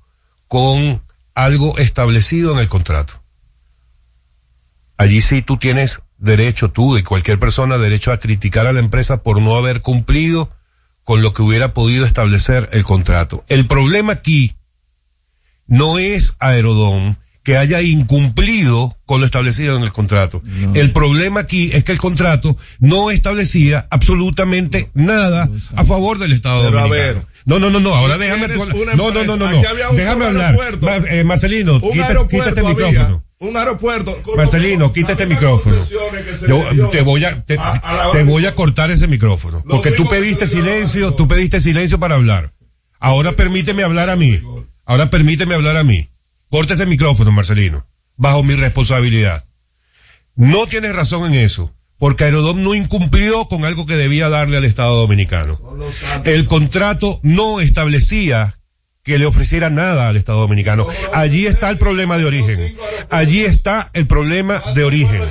con 0.48 1.02
algo 1.36 1.78
establecido 1.78 2.54
en 2.54 2.60
el 2.60 2.70
contrato. 2.70 3.22
Allí 4.98 5.22
sí 5.22 5.42
tú 5.42 5.58
tienes 5.58 6.02
derecho, 6.18 6.72
tú 6.72 6.98
y 6.98 7.04
cualquier 7.04 7.40
persona, 7.40 7.78
derecho 7.78 8.12
a 8.12 8.20
criticar 8.20 8.66
a 8.66 8.74
la 8.74 8.80
empresa 8.80 9.22
por 9.22 9.42
no 9.42 9.58
haber 9.58 9.82
cumplido 9.82 10.50
con 11.04 11.22
lo 11.22 11.34
que 11.34 11.44
hubiera 11.44 11.74
podido 11.74 12.06
establecer 12.06 12.70
el 12.72 12.84
contrato. 12.84 13.44
El 13.48 13.68
problema 13.68 14.14
aquí 14.14 14.56
no 15.68 16.00
es 16.00 16.38
Aerodón 16.40 17.18
que 17.46 17.56
haya 17.58 17.82
incumplido 17.82 18.98
con 19.06 19.20
lo 19.22 19.26
establecido 19.26 19.78
en 19.78 19.84
el 19.84 19.92
contrato. 19.94 20.42
El 20.74 20.92
problema 20.92 21.42
aquí 21.42 21.70
es 21.72 21.84
que 21.84 21.92
el 21.92 22.00
contrato 22.00 22.58
no 22.80 23.12
establecía 23.12 23.88
absolutamente 23.92 24.90
nada 24.96 25.50
a 25.76 25.86
favor 25.86 26.18
del 26.20 26.34
Estado 26.34 26.66
Pero 26.66 26.80
a 26.80 26.88
ver. 26.88 27.22
No, 27.46 27.60
no, 27.60 27.70
no, 27.70 27.80
no, 27.80 27.94
ahora 27.94 28.18
déjame. 28.18 28.48
no, 28.48 28.56
no, 28.58 29.12
no, 29.12 29.12
no, 29.14 29.22
empresa. 29.22 29.38
no. 29.38 29.46
Aquí 29.60 29.66
había 29.68 29.90
un 29.92 29.96
Déjame 29.96 30.26
hablar. 30.26 30.46
aeropuerto. 30.46 30.86
Ma- 30.88 31.08
eh, 31.12 31.24
Marcelino, 31.24 31.76
Un 31.76 31.92
quita, 31.92 32.12
este 32.50 32.60
había, 32.62 32.70
micrófono. 32.74 33.24
Un 33.38 33.56
aeropuerto. 33.58 34.18
Marcelino, 34.36 34.92
quita 34.92 35.12
este 35.12 35.28
micrófono. 35.28 35.76
Yo 36.48 36.90
te 36.90 37.02
voy 37.04 37.24
a, 37.26 37.44
te, 37.46 37.60
a- 37.60 37.72
a 37.74 37.94
la 37.94 38.12
te 38.12 38.18
banca. 38.20 38.32
voy 38.32 38.46
a 38.48 38.56
cortar 38.56 38.90
ese 38.90 39.08
micrófono. 39.08 39.64
Porque 39.70 39.92
tú 39.92 40.10
pediste 40.10 40.48
silencio, 40.48 41.14
tú 41.14 41.28
pediste 41.28 41.62
silencio 41.62 42.00
para 42.00 42.16
hablar. 42.16 42.54
Ahora 43.00 43.34
permíteme 43.34 43.84
hablar 43.84 44.10
a 44.10 44.16
mí. 44.16 44.42
Ahora 44.88 45.12
permíteme 45.12 45.54
hablar 45.54 45.78
a 45.78 45.84
mí. 45.84 46.10
Corta 46.50 46.74
ese 46.74 46.86
micrófono, 46.86 47.32
Marcelino. 47.32 47.86
Bajo 48.18 48.44
mi 48.44 48.54
responsabilidad. 48.56 49.46
No 50.36 50.68
tienes 50.68 50.96
razón 50.96 51.26
en 51.34 51.40
eso. 51.40 51.74
porque 51.98 52.26
Aerodom 52.26 52.62
no 52.62 52.76
incumplió 52.76 53.46
con 53.46 53.66
algo 53.66 53.86
que 53.86 53.96
debía 53.96 54.30
darle 54.30 54.58
al 54.58 54.66
Estado 54.66 54.96
Dominicano. 54.96 55.60
El 56.26 56.46
contrato 56.46 57.20
no 57.24 57.62
establecía 57.62 58.56
que 59.04 59.18
le 59.18 59.26
ofreciera 59.26 59.70
nada 59.70 60.10
al 60.10 60.18
Estado 60.18 60.40
Dominicano. 60.42 60.88
Allí 61.14 61.46
está 61.46 61.70
el 61.70 61.78
problema 61.78 62.18
de 62.18 62.26
origen. 62.26 62.76
Allí 63.12 63.46
está 63.46 63.90
el 63.94 64.08
problema 64.08 64.62
de 64.74 64.84
origen. 64.84 65.22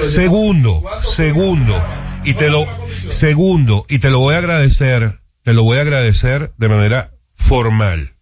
Segundo, 0.00 0.82
segundo, 1.02 1.86
y 2.24 2.34
te 2.34 2.50
lo, 2.50 2.66
segundo, 3.08 3.86
y 3.88 3.98
te 3.98 4.10
lo 4.10 4.18
voy 4.18 4.34
a 4.34 4.38
agradecer, 4.38 5.20
te 5.42 5.52
lo 5.52 5.62
voy 5.62 5.78
a 5.78 5.82
agradecer 5.82 6.52
de 6.56 6.68
manera 6.68 7.12
formal. 7.34 8.15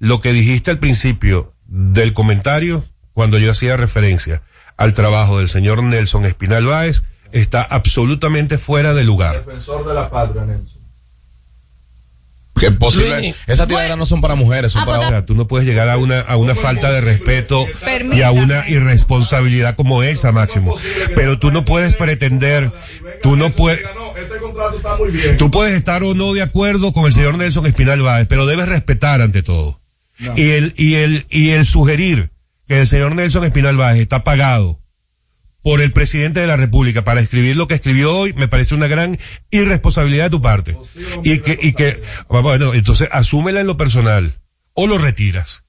Lo 0.00 0.20
que 0.20 0.32
dijiste 0.32 0.70
al 0.70 0.78
principio 0.78 1.52
del 1.66 2.14
comentario, 2.14 2.82
cuando 3.12 3.38
yo 3.38 3.50
hacía 3.50 3.76
referencia 3.76 4.42
al 4.78 4.94
trabajo 4.94 5.38
del 5.38 5.48
señor 5.50 5.82
Nelson 5.82 6.24
Espinal 6.24 6.64
Báez, 6.64 7.04
está 7.32 7.62
absolutamente 7.62 8.56
fuera 8.56 8.94
de 8.94 9.04
lugar. 9.04 9.44
Defensor 9.44 9.86
de 9.86 9.92
la 9.94 10.10
patria, 10.10 10.46
Nelson. 10.46 10.80
Que 12.58 12.70
posible. 12.70 13.34
Esas 13.46 13.68
tiraderas 13.68 13.98
no 13.98 14.06
son 14.06 14.22
para 14.22 14.34
mujeres, 14.34 14.72
son 14.72 14.82
O 14.82 14.86
para 14.86 15.08
sea, 15.08 15.26
tú 15.26 15.34
no 15.34 15.46
puedes 15.46 15.66
llegar 15.68 15.90
a 15.90 15.98
una, 15.98 16.20
a 16.20 16.36
una 16.36 16.54
falta 16.54 16.90
de 16.90 17.02
respeto 17.02 17.66
y 18.12 18.22
a 18.22 18.30
una 18.30 18.68
irresponsabilidad 18.68 19.76
como 19.76 20.02
esa, 20.02 20.32
Máximo. 20.32 20.74
Pero 21.14 21.38
tú 21.38 21.50
no 21.50 21.64
puedes 21.66 21.94
pretender, 21.94 22.72
tú 23.22 23.36
no 23.36 23.50
puedes, 23.50 23.80
Este 24.16 24.38
contrato 24.38 24.76
está 24.76 24.96
muy 24.96 25.10
bien. 25.10 25.36
tú 25.36 25.50
puedes 25.50 25.74
estar 25.74 26.02
o 26.04 26.14
no 26.14 26.32
de 26.32 26.42
acuerdo 26.42 26.94
con 26.94 27.04
el 27.04 27.12
señor 27.12 27.36
Nelson 27.36 27.66
Espinal 27.66 28.02
Báez, 28.02 28.26
pero 28.28 28.46
debes 28.46 28.68
respetar 28.68 29.20
ante 29.20 29.42
todo. 29.42 29.80
Y 30.36 30.50
el, 30.50 30.74
y 30.76 30.94
el, 30.94 31.26
y 31.30 31.50
el 31.50 31.64
sugerir 31.64 32.30
que 32.66 32.80
el 32.80 32.86
señor 32.86 33.14
Nelson 33.14 33.44
Espinal 33.44 33.76
Báez 33.76 34.00
está 34.00 34.22
pagado 34.22 34.80
por 35.62 35.80
el 35.80 35.92
presidente 35.92 36.40
de 36.40 36.46
la 36.46 36.56
República 36.56 37.04
para 37.04 37.20
escribir 37.20 37.56
lo 37.56 37.66
que 37.66 37.74
escribió 37.74 38.16
hoy, 38.16 38.32
me 38.32 38.48
parece 38.48 38.74
una 38.74 38.86
gran 38.86 39.18
irresponsabilidad 39.50 40.24
de 40.24 40.30
tu 40.30 40.40
parte. 40.40 40.78
Y 41.22 41.40
que, 41.40 41.58
y 41.60 41.72
que, 41.74 42.02
bueno, 42.28 42.72
entonces 42.74 43.08
asúmela 43.12 43.60
en 43.60 43.66
lo 43.66 43.76
personal 43.76 44.40
o 44.74 44.86
lo 44.86 44.98
retiras. 44.98 45.64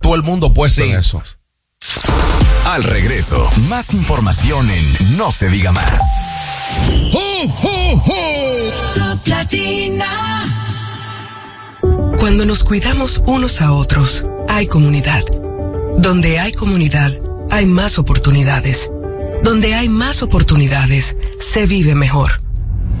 todo 0.00 0.16
el 0.16 0.22
mundo 0.22 0.52
puesto 0.52 0.82
en 0.82 0.98
eso. 0.98 1.22
Al 2.66 2.82
regreso, 2.82 3.50
más 3.68 3.92
información 3.94 4.68
en 4.70 5.16
No 5.16 5.30
se 5.30 5.48
diga 5.48 5.70
más. 5.70 6.00
Cuando 12.24 12.46
nos 12.46 12.64
cuidamos 12.64 13.20
unos 13.26 13.60
a 13.60 13.72
otros, 13.72 14.24
hay 14.48 14.66
comunidad. 14.66 15.22
Donde 15.98 16.38
hay 16.38 16.54
comunidad, 16.54 17.12
hay 17.50 17.66
más 17.66 17.98
oportunidades. 17.98 18.90
Donde 19.42 19.74
hay 19.74 19.90
más 19.90 20.22
oportunidades, 20.22 21.18
se 21.38 21.66
vive 21.66 21.94
mejor. 21.94 22.43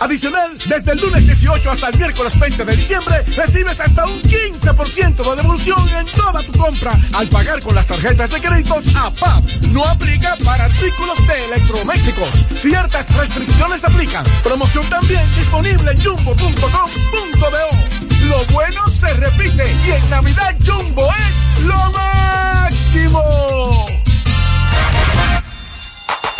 Adicional, 0.00 0.58
desde 0.66 0.92
el 0.92 1.00
lunes 1.00 1.24
18 1.24 1.70
hasta 1.70 1.88
el 1.88 1.96
miércoles 1.96 2.38
20 2.38 2.64
de 2.64 2.76
diciembre, 2.76 3.24
recibes 3.36 3.80
hasta 3.80 4.04
un 4.04 4.20
15% 4.22 5.30
de 5.30 5.36
devolución 5.36 5.88
en 5.96 6.06
toda 6.06 6.42
tu 6.42 6.52
compra 6.58 6.92
al 7.12 7.28
pagar 7.28 7.62
con 7.62 7.74
las 7.74 7.86
tarjetas 7.86 8.30
de 8.30 8.40
créditos 8.40 8.84
APAP. 8.94 9.44
No 9.70 9.84
aplica 9.84 10.36
para 10.44 10.64
artículos 10.64 11.16
de 11.26 11.44
electrodomésticos. 11.44 12.28
Ciertas 12.48 13.16
restricciones 13.16 13.84
aplican. 13.84 14.24
Promoción 14.42 14.84
también 14.90 15.22
disponible 15.36 15.92
en 15.92 16.04
jumbo.com.do. 16.04 17.94
Lo 18.28 18.44
bueno 18.52 18.80
se 19.00 19.12
repite 19.14 19.76
y 19.86 19.90
en 19.92 20.10
Navidad 20.10 20.56
Jumbo 20.66 21.08
es 21.12 21.64
lo 21.64 21.92
máximo. 21.92 23.22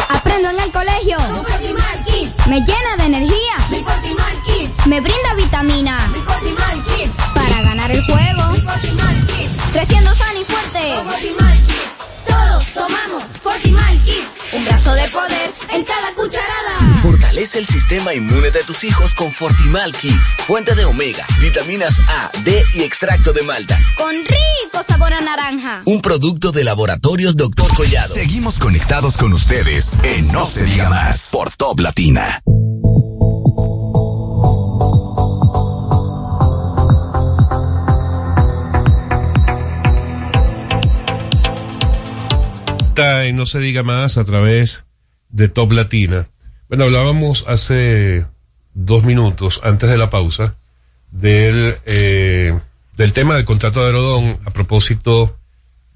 Aprendo 0.08 0.50
en 0.50 0.60
el 0.60 0.70
colegio. 0.72 1.18
Me 2.48 2.60
llena 2.60 2.96
de 2.98 3.04
energía. 3.06 3.56
Me 4.86 5.00
brinda 5.00 5.34
vitamina. 5.34 5.98
Para 7.34 7.62
ganar 7.62 7.90
el 7.90 8.04
juego. 8.04 8.42
Creciendo 9.72 10.14
sano 10.14 10.40
y 10.40 10.44
fuerte. 10.44 10.94
Todos 12.26 12.74
tomamos 12.74 13.22
Fortimal 13.42 14.04
Kids. 14.04 14.40
Un 14.52 14.64
brazo 14.66 14.92
de 14.94 15.08
poder 15.08 15.54
en 15.72 15.84
cada 15.84 16.14
cucharada. 16.14 16.63
Fortalece 17.34 17.58
el 17.58 17.66
sistema 17.66 18.14
inmune 18.14 18.52
de 18.52 18.62
tus 18.62 18.84
hijos 18.84 19.12
con 19.12 19.32
Fortimal 19.32 19.92
Kids. 19.92 20.36
Fuente 20.46 20.76
de 20.76 20.84
omega, 20.84 21.26
vitaminas 21.40 21.98
A, 22.06 22.30
D 22.44 22.62
y 22.74 22.82
extracto 22.82 23.32
de 23.32 23.42
malta. 23.42 23.76
Con 23.96 24.14
rico 24.14 24.84
sabor 24.86 25.12
a 25.12 25.20
naranja. 25.20 25.82
Un 25.84 26.00
producto 26.00 26.52
de 26.52 26.62
laboratorios 26.62 27.36
Dr. 27.36 27.74
Collado. 27.74 28.14
Seguimos 28.14 28.60
conectados 28.60 29.16
con 29.16 29.32
ustedes 29.32 29.98
en 30.04 30.28
No 30.28 30.46
se 30.46 30.64
diga 30.64 30.88
más 30.88 31.30
por 31.32 31.50
Top 31.50 31.80
Latina. 31.80 32.40
En 42.96 43.34
No 43.34 43.44
se 43.44 43.58
diga 43.58 43.82
más 43.82 44.18
a 44.18 44.24
través 44.24 44.86
de 45.30 45.48
Top 45.48 45.72
Latina. 45.72 46.28
Bueno, 46.68 46.84
hablábamos 46.84 47.44
hace 47.46 48.24
dos 48.72 49.04
minutos 49.04 49.60
antes 49.64 49.90
de 49.90 49.98
la 49.98 50.08
pausa 50.08 50.56
del, 51.10 51.76
eh, 51.84 52.58
del 52.96 53.12
tema 53.12 53.34
del 53.34 53.44
contrato 53.44 53.80
de 53.80 53.86
Aerodón 53.86 54.38
a 54.46 54.50
propósito 54.50 55.38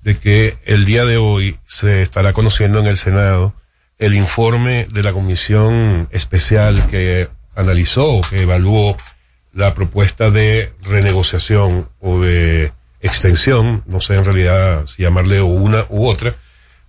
de 0.03 0.19
que 0.19 0.59
el 0.67 0.85
día 0.85 1.07
de 1.07 1.17
hoy 1.17 1.59
se 1.67 2.03
estará 2.03 2.35
conociendo 2.35 2.81
en 2.81 2.87
el 2.87 2.99
Senado 2.99 3.55
el 3.99 4.15
informe 4.15 4.87
de 4.91 5.03
la 5.03 5.15
comisión 5.15 6.07
especial 6.13 6.87
que 6.89 7.31
analizó 7.55 8.21
que 8.29 8.43
evaluó 8.43 8.95
la 9.55 9.75
propuesta 9.75 10.31
de 10.31 10.75
renegociación 10.83 11.89
o 11.99 12.21
de 12.21 12.73
extensión, 13.01 13.85
no 13.87 14.03
sé 14.03 14.17
en 14.17 14.27
realidad 14.27 14.87
si 14.87 15.03
llamarle 15.03 15.41
una 15.41 15.87
u 15.89 16.07
otra, 16.07 16.35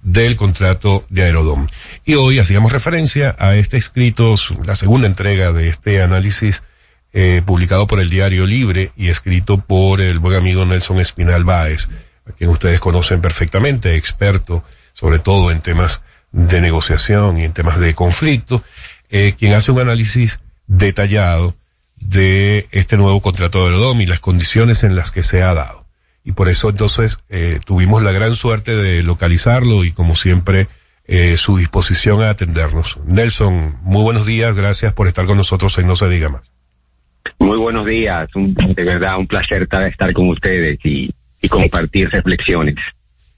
del 0.01 0.35
contrato 0.35 1.05
de 1.09 1.23
Aerodom. 1.23 1.67
Y 2.05 2.15
hoy 2.15 2.39
hacíamos 2.39 2.71
referencia 2.71 3.35
a 3.39 3.55
este 3.55 3.77
escrito, 3.77 4.35
la 4.65 4.75
segunda 4.75 5.07
entrega 5.07 5.51
de 5.51 5.67
este 5.67 6.01
análisis 6.01 6.63
eh, 7.11 7.41
publicado 7.45 7.87
por 7.87 7.99
el 7.99 8.09
Diario 8.09 8.45
Libre 8.45 8.91
y 8.95 9.09
escrito 9.09 9.57
por 9.57 9.99
el 10.01 10.19
buen 10.19 10.35
amigo 10.35 10.65
Nelson 10.65 10.99
Espinal 10.99 11.43
Báez, 11.43 11.89
a 12.27 12.31
quien 12.33 12.49
ustedes 12.49 12.79
conocen 12.79 13.21
perfectamente, 13.21 13.95
experto 13.95 14.63
sobre 14.93 15.19
todo 15.19 15.51
en 15.51 15.61
temas 15.61 16.03
de 16.31 16.61
negociación 16.61 17.39
y 17.39 17.45
en 17.45 17.53
temas 17.53 17.79
de 17.79 17.95
conflicto, 17.95 18.63
eh, 19.09 19.33
quien 19.37 19.53
hace 19.53 19.71
un 19.71 19.79
análisis 19.79 20.39
detallado 20.67 21.55
de 21.95 22.67
este 22.71 22.97
nuevo 22.97 23.21
contrato 23.21 23.59
de 23.59 23.65
Aerodom 23.65 23.99
y 24.01 24.05
las 24.05 24.19
condiciones 24.19 24.83
en 24.83 24.95
las 24.95 25.11
que 25.11 25.23
se 25.23 25.41
ha 25.41 25.53
dado. 25.53 25.78
Y 26.29 26.33
por 26.33 26.47
eso 26.47 26.69
entonces 26.69 27.17
eh, 27.29 27.59
tuvimos 27.65 28.03
la 28.03 28.11
gran 28.11 28.35
suerte 28.35 28.75
de 28.75 29.01
localizarlo 29.01 29.83
y 29.83 29.91
como 29.91 30.15
siempre 30.15 30.67
eh, 31.07 31.37
su 31.37 31.57
disposición 31.57 32.21
a 32.21 32.29
atendernos. 32.29 32.99
Nelson, 33.07 33.79
muy 33.81 34.03
buenos 34.03 34.27
días, 34.27 34.55
gracias 34.55 34.93
por 34.93 35.07
estar 35.07 35.25
con 35.25 35.37
nosotros 35.37 35.75
en 35.79 35.87
No 35.87 35.95
se 35.95 36.07
diga 36.07 36.29
más. 36.29 36.43
Muy 37.39 37.57
buenos 37.57 37.87
días, 37.87 38.29
un- 38.35 38.53
de 38.53 38.83
verdad 38.83 39.17
un 39.17 39.25
placer 39.25 39.65
ta- 39.67 39.87
estar 39.87 40.13
con 40.13 40.29
ustedes 40.29 40.77
y, 40.83 41.11
y 41.41 41.47
compartir 41.49 42.09
reflexiones. 42.11 42.75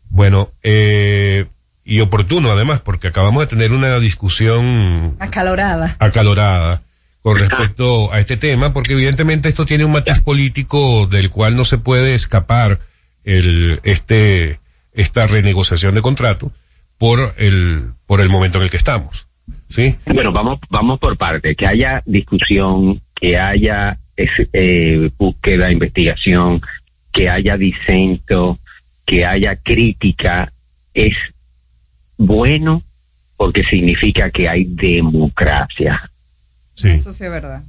Bueno, 0.09 0.49
eh, 0.61 1.45
y 1.85 2.01
oportuno 2.01 2.51
además, 2.51 2.81
porque 2.81 3.07
acabamos 3.07 3.39
de 3.39 3.47
tener 3.47 3.71
una 3.71 3.97
discusión 3.99 5.15
Acalorada. 5.19 5.95
acalorada 5.99 6.81
con 7.21 7.37
respecto 7.37 8.11
a 8.11 8.19
este 8.19 8.37
tema, 8.37 8.73
porque 8.73 8.93
evidentemente 8.93 9.47
esto 9.47 9.65
tiene 9.65 9.85
un 9.85 9.91
matiz 9.91 10.21
político 10.21 11.05
del 11.07 11.29
cual 11.29 11.55
no 11.55 11.65
se 11.65 11.77
puede 11.77 12.13
escapar 12.15 12.79
el, 13.23 13.79
este, 13.83 14.59
esta 14.93 15.27
renegociación 15.27 15.93
de 15.93 16.01
contrato 16.01 16.51
por 16.97 17.33
el, 17.37 17.93
por 18.05 18.21
el 18.21 18.29
momento 18.29 18.57
en 18.57 18.63
el 18.63 18.69
que 18.69 18.77
estamos. 18.77 19.27
¿Sí? 19.67 19.95
Bueno, 20.05 20.31
vamos, 20.31 20.59
vamos 20.69 20.99
por 20.99 21.17
parte, 21.17 21.55
que 21.55 21.67
haya 21.67 22.03
discusión, 22.05 23.01
que 23.15 23.37
haya 23.37 23.99
eh, 24.17 25.09
búsqueda, 25.17 25.71
investigación, 25.71 26.61
que 27.13 27.29
haya 27.29 27.57
disenso, 27.57 28.59
que 29.05 29.25
haya 29.25 29.55
crítica, 29.55 30.51
es 30.93 31.15
bueno 32.17 32.83
porque 33.37 33.63
significa 33.63 34.29
que 34.29 34.47
hay 34.47 34.65
democracia. 34.65 36.10
Eso 36.89 37.13
sí 37.13 37.23
es 37.23 37.31
verdad. 37.31 37.63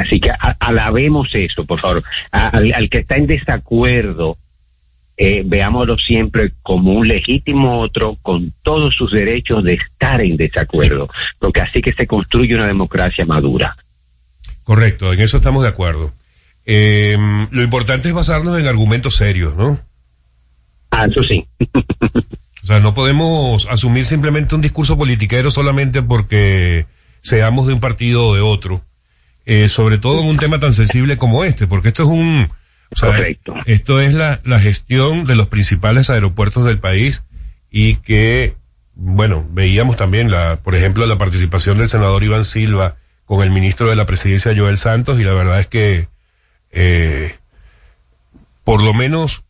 Así 0.00 0.20
que 0.20 0.30
a- 0.30 0.56
alabemos 0.60 1.28
eso, 1.32 1.64
por 1.64 1.80
favor. 1.80 2.04
A- 2.30 2.48
Al, 2.48 2.72
al 2.74 2.88
que 2.88 2.98
está 2.98 3.16
en 3.16 3.26
desacuerdo, 3.26 4.36
eh, 5.16 5.42
veámoslo 5.44 5.98
siempre 5.98 6.52
como 6.62 6.92
un 6.92 7.08
legítimo 7.08 7.80
otro 7.80 8.16
con 8.22 8.52
todos 8.62 8.94
sus 8.94 9.10
derechos 9.10 9.64
de 9.64 9.74
estar 9.74 10.20
en 10.20 10.36
desacuerdo, 10.36 11.08
porque 11.40 11.60
así 11.60 11.82
que 11.82 11.92
se 11.92 12.06
construye 12.06 12.54
una 12.54 12.68
democracia 12.68 13.26
madura. 13.26 13.74
Correcto, 14.62 15.12
en 15.12 15.20
eso 15.20 15.38
estamos 15.38 15.62
de 15.64 15.70
acuerdo. 15.70 16.12
Eh, 16.66 17.16
lo 17.50 17.62
importante 17.64 18.08
es 18.08 18.14
basarnos 18.14 18.58
en 18.60 18.66
argumentos 18.68 19.16
serios, 19.16 19.56
¿no? 19.56 19.80
Ah, 20.90 21.06
eso 21.10 21.22
sí. 21.24 21.44
O 22.60 22.66
sea, 22.68 22.80
no 22.80 22.92
podemos 22.92 23.66
asumir 23.70 24.04
simplemente 24.04 24.54
un 24.54 24.60
discurso 24.60 24.98
politiquero 24.98 25.50
solamente 25.50 26.02
porque 26.02 26.84
seamos 27.20 27.66
de 27.66 27.74
un 27.74 27.80
partido 27.80 28.26
o 28.26 28.34
de 28.34 28.40
otro. 28.40 28.84
Eh, 29.44 29.68
sobre 29.68 29.96
todo 29.96 30.20
en 30.20 30.26
un 30.26 30.36
tema 30.36 30.60
tan 30.60 30.74
sensible 30.74 31.16
como 31.16 31.42
este, 31.42 31.66
porque 31.66 31.88
esto 31.88 32.02
es 32.02 32.08
un... 32.10 32.48
o 32.90 32.96
sea, 32.96 33.18
esto 33.64 34.00
es 34.00 34.12
la, 34.12 34.40
la 34.44 34.60
gestión 34.60 35.24
de 35.24 35.36
los 35.36 35.48
principales 35.48 36.10
aeropuertos 36.10 36.66
del 36.66 36.78
país 36.78 37.22
y 37.70 37.96
que, 37.96 38.56
bueno, 38.94 39.46
veíamos 39.50 39.96
también, 39.96 40.30
la, 40.30 40.56
por 40.62 40.74
ejemplo, 40.74 41.06
la 41.06 41.16
participación 41.16 41.78
del 41.78 41.88
senador 41.88 42.22
Iván 42.22 42.44
Silva 42.44 42.96
con 43.24 43.42
el 43.42 43.50
ministro 43.50 43.88
de 43.88 43.96
la 43.96 44.04
presidencia 44.04 44.54
Joel 44.56 44.76
Santos 44.76 45.18
y 45.18 45.24
la 45.24 45.32
verdad 45.32 45.60
es 45.60 45.66
que, 45.66 46.08
eh, 46.70 47.34
por 48.64 48.82
lo 48.82 48.92
menos 48.92 49.44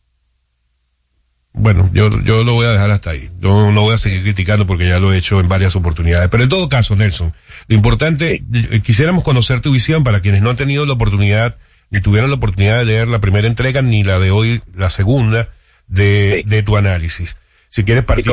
bueno, 1.53 1.89
yo, 1.93 2.09
yo 2.23 2.43
lo 2.43 2.53
voy 2.53 2.65
a 2.67 2.71
dejar 2.71 2.91
hasta 2.91 3.09
ahí. 3.11 3.29
Yo 3.41 3.71
no 3.71 3.81
voy 3.81 3.93
a 3.93 3.97
seguir 3.97 4.21
criticando 4.21 4.65
porque 4.67 4.87
ya 4.87 4.99
lo 4.99 5.11
he 5.11 5.17
hecho 5.17 5.39
en 5.39 5.47
varias 5.49 5.75
oportunidades. 5.75 6.29
Pero 6.29 6.43
en 6.43 6.49
todo 6.49 6.69
caso, 6.69 6.95
Nelson, 6.95 7.33
lo 7.67 7.75
importante, 7.75 8.43
eh, 8.53 8.81
quisiéramos 8.81 9.23
conocer 9.23 9.59
tu 9.61 9.71
visión 9.71 10.03
para 10.03 10.21
quienes 10.21 10.41
no 10.41 10.49
han 10.49 10.57
tenido 10.57 10.85
la 10.85 10.93
oportunidad, 10.93 11.57
ni 11.89 12.01
tuvieron 12.01 12.29
la 12.29 12.35
oportunidad 12.37 12.79
de 12.79 12.85
leer 12.85 13.07
la 13.07 13.19
primera 13.19 13.47
entrega, 13.47 13.81
ni 13.81 14.03
la 14.03 14.19
de 14.19 14.31
hoy, 14.31 14.61
la 14.75 14.89
segunda, 14.89 15.49
de, 15.87 16.43
de 16.45 16.63
tu 16.63 16.77
análisis. 16.77 17.37
Si 17.69 17.83
quieres 17.83 18.03
partir, 18.03 18.25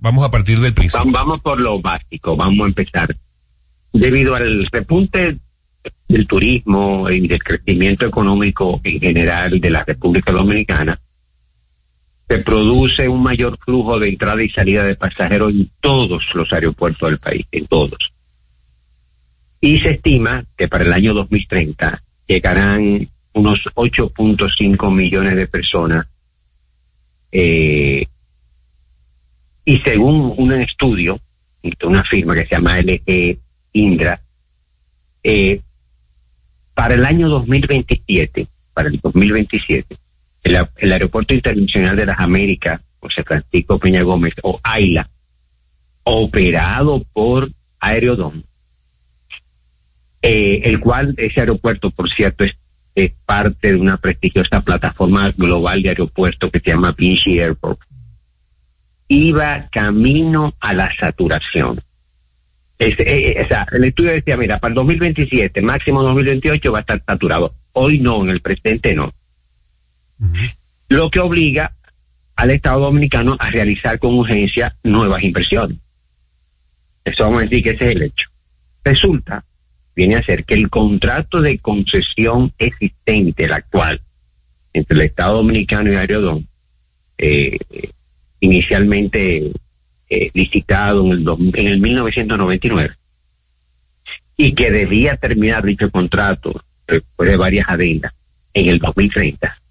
vamos 0.00 0.24
a 0.24 0.30
partir 0.30 0.60
del 0.60 0.74
principio. 0.74 1.06
Va- 1.12 1.20
Vamos 1.20 1.40
por 1.42 1.60
lo 1.60 1.80
básico, 1.80 2.36
vamos 2.36 2.64
a 2.64 2.68
empezar. 2.68 3.14
Debido 3.92 4.34
al 4.34 4.66
repunte 4.72 5.38
del 6.08 6.26
turismo 6.26 7.08
y 7.10 7.26
del 7.28 7.42
crecimiento 7.42 8.06
económico 8.06 8.80
en 8.84 8.98
general 9.00 9.60
de 9.60 9.70
la 9.70 9.84
República 9.84 10.32
Dominicana, 10.32 11.00
se 12.28 12.38
produce 12.38 13.08
un 13.08 13.22
mayor 13.22 13.58
flujo 13.58 13.98
de 13.98 14.08
entrada 14.08 14.42
y 14.42 14.50
salida 14.50 14.84
de 14.84 14.96
pasajeros 14.96 15.52
en 15.52 15.70
todos 15.80 16.24
los 16.34 16.52
aeropuertos 16.52 17.08
del 17.08 17.18
país, 17.18 17.46
en 17.52 17.66
todos. 17.66 18.12
Y 19.60 19.78
se 19.80 19.90
estima 19.92 20.44
que 20.56 20.68
para 20.68 20.84
el 20.84 20.92
año 20.92 21.14
2030 21.14 22.02
llegarán 22.26 23.08
unos 23.32 23.60
8.5 23.74 24.94
millones 24.94 25.36
de 25.36 25.46
personas 25.46 26.06
eh, 27.32 28.06
y 29.64 29.78
según 29.80 30.34
un 30.36 30.52
estudio 30.52 31.20
de 31.62 31.86
una 31.86 32.04
firma 32.04 32.34
que 32.34 32.46
se 32.46 32.54
llama 32.54 32.80
LE 32.80 33.38
Indra, 33.72 34.20
eh, 35.22 35.60
para 36.74 36.94
el 36.94 37.04
año 37.04 37.28
2027, 37.28 38.46
para 38.72 38.88
el 38.88 39.00
2027, 39.00 39.96
el, 40.44 40.92
Aeropuerto 40.92 41.34
Internacional 41.34 41.96
de 41.96 42.06
las 42.06 42.20
Américas, 42.20 42.80
José 43.00 43.24
Francisco 43.24 43.78
Peña 43.78 44.02
Gómez, 44.02 44.34
o 44.42 44.60
AILA, 44.62 45.08
operado 46.04 47.02
por 47.12 47.50
Aerodón, 47.80 48.44
eh, 50.22 50.60
el 50.64 50.78
cual 50.78 51.14
ese 51.16 51.40
aeropuerto, 51.40 51.90
por 51.90 52.10
cierto, 52.10 52.44
es, 52.44 52.52
es 52.94 53.12
parte 53.24 53.72
de 53.72 53.76
una 53.76 53.96
prestigiosa 53.96 54.60
plataforma 54.60 55.32
global 55.36 55.82
de 55.82 55.88
aeropuertos 55.90 56.50
que 56.50 56.60
se 56.60 56.70
llama 56.70 56.94
Vinci 56.96 57.40
Airport, 57.40 57.80
iba 59.08 59.68
camino 59.70 60.52
a 60.60 60.74
la 60.74 60.94
saturación. 60.94 61.80
Este, 62.78 63.02
eh, 63.02 63.30
eh, 63.38 63.42
o 63.44 63.48
sea, 63.48 63.66
el 63.72 63.84
estudio 63.84 64.12
decía, 64.12 64.36
mira, 64.36 64.58
para 64.58 64.72
el 64.72 64.74
2027, 64.74 65.62
máximo 65.62 66.02
2028 66.02 66.72
va 66.72 66.78
a 66.78 66.80
estar 66.80 67.02
saturado. 67.06 67.54
Hoy 67.72 67.98
no, 67.98 68.22
en 68.22 68.30
el 68.30 68.40
presente 68.40 68.94
no. 68.94 69.12
Lo 70.88 71.10
que 71.10 71.20
obliga 71.20 71.72
al 72.36 72.50
Estado 72.50 72.80
Dominicano 72.80 73.36
a 73.38 73.50
realizar 73.50 73.98
con 73.98 74.14
urgencia 74.14 74.76
nuevas 74.82 75.22
inversiones. 75.22 75.78
Eso 77.04 77.24
vamos 77.24 77.40
a 77.40 77.42
decir 77.42 77.62
que 77.62 77.70
ese 77.70 77.84
es 77.84 77.96
el 77.96 78.02
hecho. 78.02 78.28
Resulta, 78.82 79.44
viene 79.94 80.16
a 80.16 80.22
ser 80.22 80.44
que 80.44 80.54
el 80.54 80.68
contrato 80.70 81.40
de 81.40 81.58
concesión 81.58 82.52
existente, 82.58 83.44
el 83.44 83.52
actual, 83.52 84.00
entre 84.72 84.96
el 84.96 85.02
Estado 85.02 85.36
Dominicano 85.36 85.92
y 85.92 85.96
Aerodón, 85.96 86.48
eh, 87.18 87.58
inicialmente 88.40 89.52
eh, 90.08 90.30
licitado 90.34 91.04
en 91.06 91.12
el, 91.12 91.28
en 91.54 91.66
el 91.66 91.80
1999 91.80 92.94
y 94.36 94.52
que 94.52 94.70
debía 94.70 95.16
terminar 95.16 95.64
dicho 95.64 95.90
contrato 95.90 96.60
después 96.86 97.30
de 97.30 97.36
varias 97.36 97.68
adendas 97.68 98.12
en 98.52 98.68
el 98.68 98.78
2030. 98.78 99.63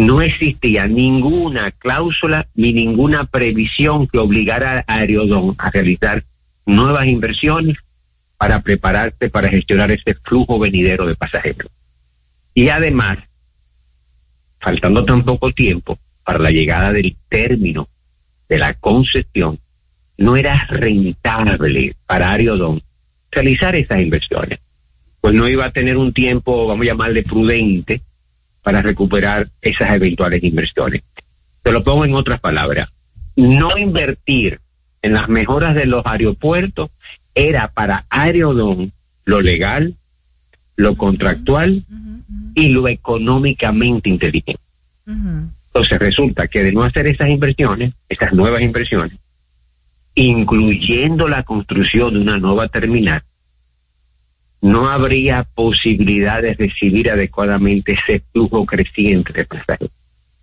No 0.00 0.22
existía 0.22 0.86
ninguna 0.86 1.72
cláusula 1.72 2.48
ni 2.54 2.72
ninguna 2.72 3.26
previsión 3.26 4.06
que 4.06 4.16
obligara 4.16 4.82
a 4.86 4.94
Aerodón 4.94 5.56
a 5.58 5.70
realizar 5.70 6.24
nuevas 6.64 7.06
inversiones 7.06 7.76
para 8.38 8.62
prepararse 8.62 9.28
para 9.28 9.50
gestionar 9.50 9.90
este 9.90 10.14
flujo 10.14 10.58
venidero 10.58 11.04
de 11.04 11.16
pasajeros. 11.16 11.70
Y 12.54 12.70
además, 12.70 13.18
faltando 14.58 15.04
tan 15.04 15.22
poco 15.22 15.52
tiempo 15.52 15.98
para 16.24 16.38
la 16.38 16.50
llegada 16.50 16.94
del 16.94 17.14
término 17.28 17.86
de 18.48 18.56
la 18.56 18.72
concesión, 18.72 19.58
no 20.16 20.34
era 20.34 20.66
rentable 20.70 21.94
para 22.06 22.32
Ariodón 22.32 22.80
realizar 23.30 23.76
esas 23.76 24.00
inversiones. 24.00 24.60
Pues 25.20 25.34
no 25.34 25.46
iba 25.46 25.66
a 25.66 25.72
tener 25.72 25.98
un 25.98 26.14
tiempo, 26.14 26.66
vamos 26.66 26.84
a 26.84 26.88
llamarle 26.88 27.22
prudente, 27.22 28.00
para 28.62 28.82
recuperar 28.82 29.48
esas 29.62 29.92
eventuales 29.92 30.42
inversiones. 30.42 31.02
Te 31.62 31.72
lo 31.72 31.82
pongo 31.84 32.04
en 32.04 32.14
otras 32.14 32.40
palabras. 32.40 32.88
No 33.36 33.78
invertir 33.78 34.60
en 35.02 35.14
las 35.14 35.28
mejoras 35.28 35.74
de 35.74 35.86
los 35.86 36.04
aeropuertos 36.06 36.90
era 37.34 37.68
para 37.68 38.06
Aerodón 38.10 38.92
lo 39.24 39.40
legal, 39.40 39.94
lo 40.76 40.96
contractual 40.96 41.84
y 42.54 42.68
lo 42.70 42.88
económicamente 42.88 44.08
inteligente. 44.08 44.60
Entonces 45.06 45.98
resulta 45.98 46.48
que 46.48 46.62
de 46.62 46.72
no 46.72 46.82
hacer 46.82 47.06
esas 47.06 47.28
inversiones, 47.28 47.94
esas 48.08 48.32
nuevas 48.32 48.62
inversiones, 48.62 49.18
incluyendo 50.14 51.28
la 51.28 51.44
construcción 51.44 52.14
de 52.14 52.20
una 52.20 52.38
nueva 52.38 52.68
terminal, 52.68 53.22
no 54.60 54.88
habría 54.88 55.44
posibilidad 55.44 56.42
de 56.42 56.54
recibir 56.54 57.10
adecuadamente 57.10 57.92
ese 57.92 58.22
flujo 58.32 58.66
creciente 58.66 59.32
de 59.32 59.44
pasajeros. 59.44 59.90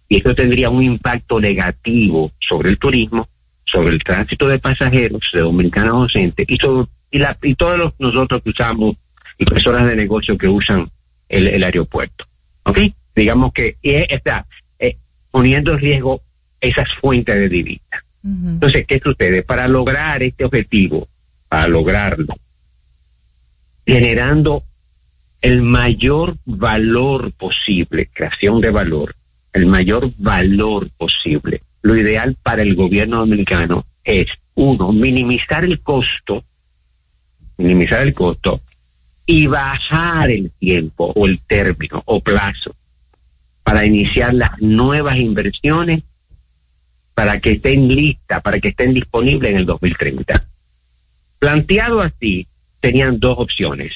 Y 0.09 0.17
esto 0.17 0.33
tendría 0.33 0.69
un 0.69 0.83
impacto 0.83 1.39
negativo 1.39 2.31
sobre 2.39 2.69
el 2.69 2.79
turismo, 2.79 3.27
sobre 3.65 3.93
el 3.93 4.03
tránsito 4.03 4.47
de 4.47 4.59
pasajeros 4.59 5.21
de 5.33 5.41
dominicanos 5.41 6.13
docentes 6.13 6.45
y, 6.49 6.57
sobre, 6.57 6.87
y, 7.11 7.19
la, 7.19 7.37
y 7.41 7.55
todos 7.55 7.77
los, 7.77 7.93
nosotros 7.99 8.41
que 8.41 8.49
usamos 8.49 8.95
y 9.37 9.45
personas 9.45 9.85
de 9.87 9.95
negocio 9.95 10.37
que 10.37 10.47
usan 10.47 10.89
el, 11.29 11.47
el 11.47 11.63
aeropuerto. 11.63 12.25
¿Ok? 12.63 12.79
Digamos 13.15 13.51
que 13.53 13.77
está 13.83 14.45
eh, 14.79 14.97
poniendo 15.31 15.73
en 15.73 15.79
riesgo 15.79 16.21
esas 16.61 16.87
fuentes 17.01 17.35
de 17.35 17.49
divisa. 17.49 18.03
Entonces, 18.23 18.85
¿qué 18.85 18.99
sucede? 18.99 19.41
Para 19.41 19.69
lograr 19.69 20.21
este 20.21 20.43
objetivo, 20.43 21.07
para 21.47 21.67
lograrlo, 21.69 22.35
generando 23.87 24.63
el 25.41 25.61
mayor 25.61 26.35
valor 26.43 27.31
posible, 27.31 28.09
creación 28.13 28.59
de 28.59 28.69
valor, 28.69 29.15
el 29.53 29.65
mayor 29.65 30.11
valor 30.17 30.89
posible. 30.97 31.61
Lo 31.81 31.95
ideal 31.95 32.35
para 32.43 32.63
el 32.63 32.75
gobierno 32.75 33.19
dominicano 33.19 33.85
es, 34.03 34.27
uno, 34.55 34.91
minimizar 34.91 35.63
el 35.63 35.79
costo, 35.79 36.43
minimizar 37.57 38.01
el 38.01 38.13
costo 38.13 38.59
y 39.25 39.47
bajar 39.47 40.31
el 40.31 40.51
tiempo 40.59 41.13
o 41.15 41.25
el 41.25 41.39
término 41.39 42.03
o 42.05 42.19
plazo 42.19 42.75
para 43.63 43.85
iniciar 43.85 44.33
las 44.33 44.61
nuevas 44.61 45.17
inversiones 45.17 46.03
para 47.13 47.39
que 47.39 47.53
estén 47.53 47.87
listas, 47.87 48.41
para 48.41 48.59
que 48.59 48.69
estén 48.69 48.93
disponibles 48.93 49.51
en 49.51 49.57
el 49.57 49.65
2030. 49.65 50.43
Planteado 51.39 52.01
así, 52.01 52.47
tenían 52.79 53.19
dos 53.19 53.37
opciones 53.37 53.93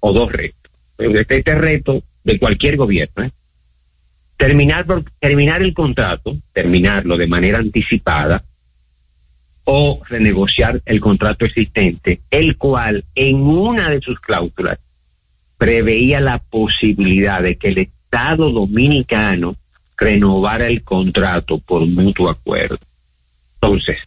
o 0.00 0.12
dos 0.12 0.30
retos. 0.32 0.72
Este, 0.98 1.38
este 1.38 1.54
reto 1.54 2.02
de 2.24 2.38
cualquier 2.38 2.76
gobierno 2.76 3.24
¿eh? 3.24 3.32
terminar, 4.36 4.86
por, 4.86 5.02
terminar 5.20 5.62
el 5.62 5.74
contrato, 5.74 6.32
terminarlo 6.52 7.16
de 7.16 7.26
manera 7.26 7.58
anticipada 7.58 8.42
o 9.64 10.00
renegociar 10.08 10.80
el 10.86 11.00
contrato 11.00 11.44
existente, 11.44 12.20
el 12.30 12.56
cual 12.56 13.04
en 13.14 13.36
una 13.36 13.90
de 13.90 14.00
sus 14.00 14.18
cláusulas 14.20 14.78
preveía 15.58 16.20
la 16.20 16.38
posibilidad 16.38 17.42
de 17.42 17.56
que 17.56 17.68
el 17.68 17.78
Estado 17.78 18.50
dominicano 18.50 19.56
renovara 19.96 20.68
el 20.68 20.82
contrato 20.82 21.58
por 21.58 21.84
mutuo 21.86 22.30
acuerdo. 22.30 22.78
Entonces, 23.60 23.98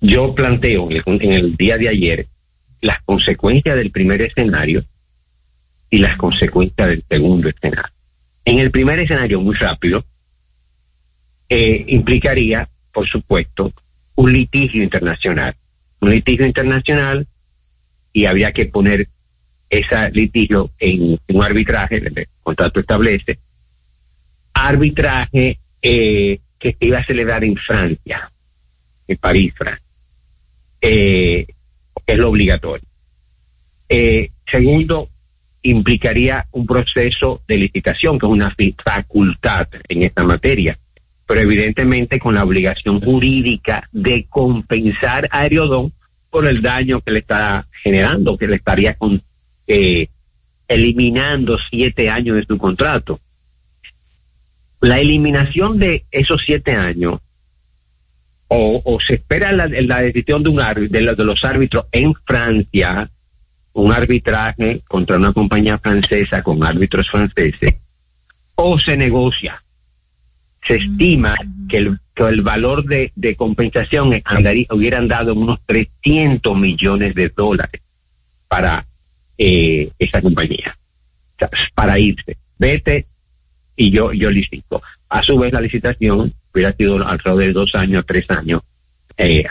yo 0.00 0.34
planteo 0.34 0.90
en 0.90 0.96
el, 0.96 1.22
en 1.22 1.32
el 1.32 1.56
día 1.56 1.76
de 1.76 1.88
ayer 1.88 2.26
las 2.80 3.02
consecuencias 3.02 3.76
del 3.76 3.90
primer 3.90 4.22
escenario 4.22 4.84
y 5.90 5.98
las 5.98 6.16
consecuencias 6.16 6.88
del 6.88 7.04
segundo 7.08 7.48
escenario. 7.48 7.92
En 8.44 8.58
el 8.58 8.70
primer 8.70 8.98
escenario, 9.00 9.40
muy 9.40 9.54
rápido, 9.56 10.04
eh, 11.48 11.84
implicaría, 11.88 12.68
por 12.92 13.08
supuesto, 13.08 13.72
un 14.14 14.32
litigio 14.32 14.82
internacional. 14.82 15.54
Un 16.00 16.10
litigio 16.10 16.46
internacional 16.46 17.26
y 18.12 18.24
habría 18.24 18.52
que 18.52 18.66
poner 18.66 19.08
ese 19.68 20.10
litigio 20.10 20.70
en, 20.78 21.18
un 21.28 21.42
arbitraje, 21.42 21.96
el 21.96 22.28
contrato 22.42 22.80
establece, 22.80 23.38
arbitraje 24.52 25.58
eh, 25.80 26.40
que 26.58 26.76
se 26.78 26.86
iba 26.86 26.98
a 26.98 27.04
celebrar 27.04 27.44
en 27.44 27.56
Francia, 27.56 28.30
en 29.06 29.16
París, 29.16 29.54
Francia. 29.56 29.84
Eh, 30.80 31.46
es 32.12 32.18
lo 32.18 32.30
obligatorio. 32.30 32.86
Eh, 33.88 34.30
segundo, 34.50 35.08
implicaría 35.62 36.46
un 36.52 36.66
proceso 36.66 37.42
de 37.46 37.56
licitación, 37.56 38.18
que 38.18 38.26
es 38.26 38.32
una 38.32 38.54
facultad 38.82 39.68
en 39.88 40.02
esta 40.02 40.22
materia, 40.22 40.78
pero 41.26 41.40
evidentemente 41.40 42.18
con 42.18 42.34
la 42.34 42.44
obligación 42.44 43.00
jurídica 43.00 43.88
de 43.92 44.26
compensar 44.28 45.28
a 45.30 45.40
Aeriodón 45.40 45.92
por 46.30 46.46
el 46.46 46.62
daño 46.62 47.00
que 47.00 47.10
le 47.10 47.18
está 47.20 47.66
generando, 47.82 48.38
que 48.38 48.46
le 48.46 48.56
estaría 48.56 48.94
con, 48.94 49.22
eh, 49.66 50.08
eliminando 50.68 51.58
siete 51.70 52.08
años 52.08 52.36
de 52.36 52.44
su 52.44 52.56
contrato. 52.56 53.20
La 54.80 54.98
eliminación 54.98 55.78
de 55.78 56.04
esos 56.10 56.42
siete 56.46 56.72
años, 56.72 57.20
o, 58.52 58.98
se 59.00 59.14
espera 59.14 59.52
la, 59.52 59.68
decisión 59.68 60.42
de, 60.42 60.50
un 60.50 60.56
de, 60.56 61.14
de 61.14 61.24
los 61.24 61.44
árbitros 61.44 61.86
en 61.92 62.12
Francia, 62.26 63.08
un 63.74 63.92
arbitraje 63.92 64.80
contra 64.88 65.18
una 65.18 65.32
compañía 65.32 65.78
francesa 65.78 66.42
con 66.42 66.64
árbitros 66.64 67.08
franceses, 67.08 67.74
o 68.56 68.76
se 68.78 68.96
negocia. 68.96 69.62
Se 70.66 70.76
estima 70.76 71.36
que 71.68 71.76
el, 71.76 72.00
que 72.12 72.24
el 72.24 72.42
valor 72.42 72.84
de, 72.84 73.12
de 73.14 73.36
compensación 73.36 74.20
andaría, 74.24 74.66
hubieran 74.70 75.06
dado 75.06 75.32
unos 75.34 75.64
300 75.66 76.58
millones 76.58 77.14
de 77.14 77.28
dólares 77.28 77.80
para 78.48 78.84
eh, 79.38 79.92
esa 79.96 80.20
compañía, 80.20 80.76
para 81.74 82.00
irse. 82.00 82.36
Vete 82.58 83.06
y 83.76 83.92
yo, 83.92 84.12
yo 84.12 84.28
licito. 84.28 84.82
A 85.08 85.22
su 85.22 85.38
vez, 85.38 85.52
la 85.52 85.60
licitación 85.60 86.34
hubiera 86.52 86.72
sido 86.72 87.06
alrededor 87.06 87.38
de 87.38 87.52
dos 87.52 87.74
años, 87.74 88.04
tres 88.06 88.28
años, 88.30 88.62
eh. 89.16 89.44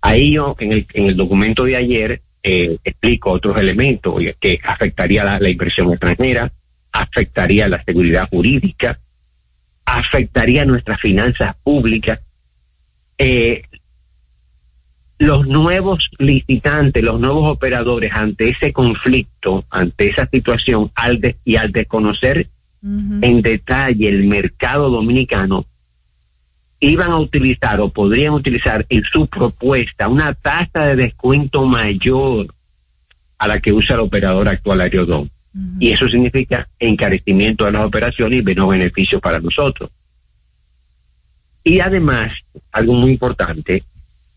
Ahí 0.00 0.32
yo, 0.32 0.54
en 0.60 0.72
el, 0.72 0.86
en 0.94 1.06
el 1.06 1.16
documento 1.16 1.64
de 1.64 1.76
ayer, 1.76 2.22
eh, 2.42 2.78
explico 2.84 3.32
otros 3.32 3.58
elementos 3.58 4.14
que 4.40 4.60
afectaría 4.62 5.24
la, 5.24 5.50
inversión 5.50 5.90
extranjera, 5.90 6.52
afectaría 6.92 7.68
la 7.68 7.82
seguridad 7.82 8.28
jurídica, 8.28 9.00
afectaría 9.84 10.64
nuestras 10.64 11.00
finanzas 11.00 11.56
públicas. 11.64 12.20
Eh, 13.18 13.62
los 15.18 15.48
nuevos 15.48 16.08
licitantes, 16.18 17.02
los 17.02 17.18
nuevos 17.18 17.50
operadores 17.50 18.12
ante 18.12 18.50
ese 18.50 18.72
conflicto, 18.72 19.64
ante 19.68 20.10
esa 20.10 20.26
situación, 20.26 20.92
al 20.94 21.36
y 21.44 21.56
al 21.56 21.72
desconocer 21.72 22.46
en 22.82 23.42
detalle 23.42 24.08
el 24.08 24.24
mercado 24.24 24.90
dominicano, 24.90 25.66
iban 26.80 27.10
a 27.10 27.18
utilizar 27.18 27.80
o 27.80 27.88
podrían 27.90 28.34
utilizar 28.34 28.86
en 28.88 29.02
su 29.02 29.26
propuesta 29.26 30.08
una 30.08 30.34
tasa 30.34 30.86
de 30.86 30.96
descuento 30.96 31.64
mayor 31.66 32.54
a 33.38 33.48
la 33.48 33.60
que 33.60 33.72
usa 33.72 33.94
el 33.94 34.02
operador 34.02 34.48
actual 34.48 34.80
Aerodón. 34.80 35.30
Y 35.80 35.90
eso 35.90 36.08
significa 36.08 36.68
encarecimiento 36.78 37.64
de 37.64 37.72
las 37.72 37.84
operaciones 37.84 38.40
y 38.40 38.42
menos 38.44 38.68
beneficio 38.68 39.18
para 39.18 39.40
nosotros. 39.40 39.90
Y 41.64 41.80
además, 41.80 42.32
algo 42.70 42.94
muy 42.94 43.12
importante, 43.12 43.82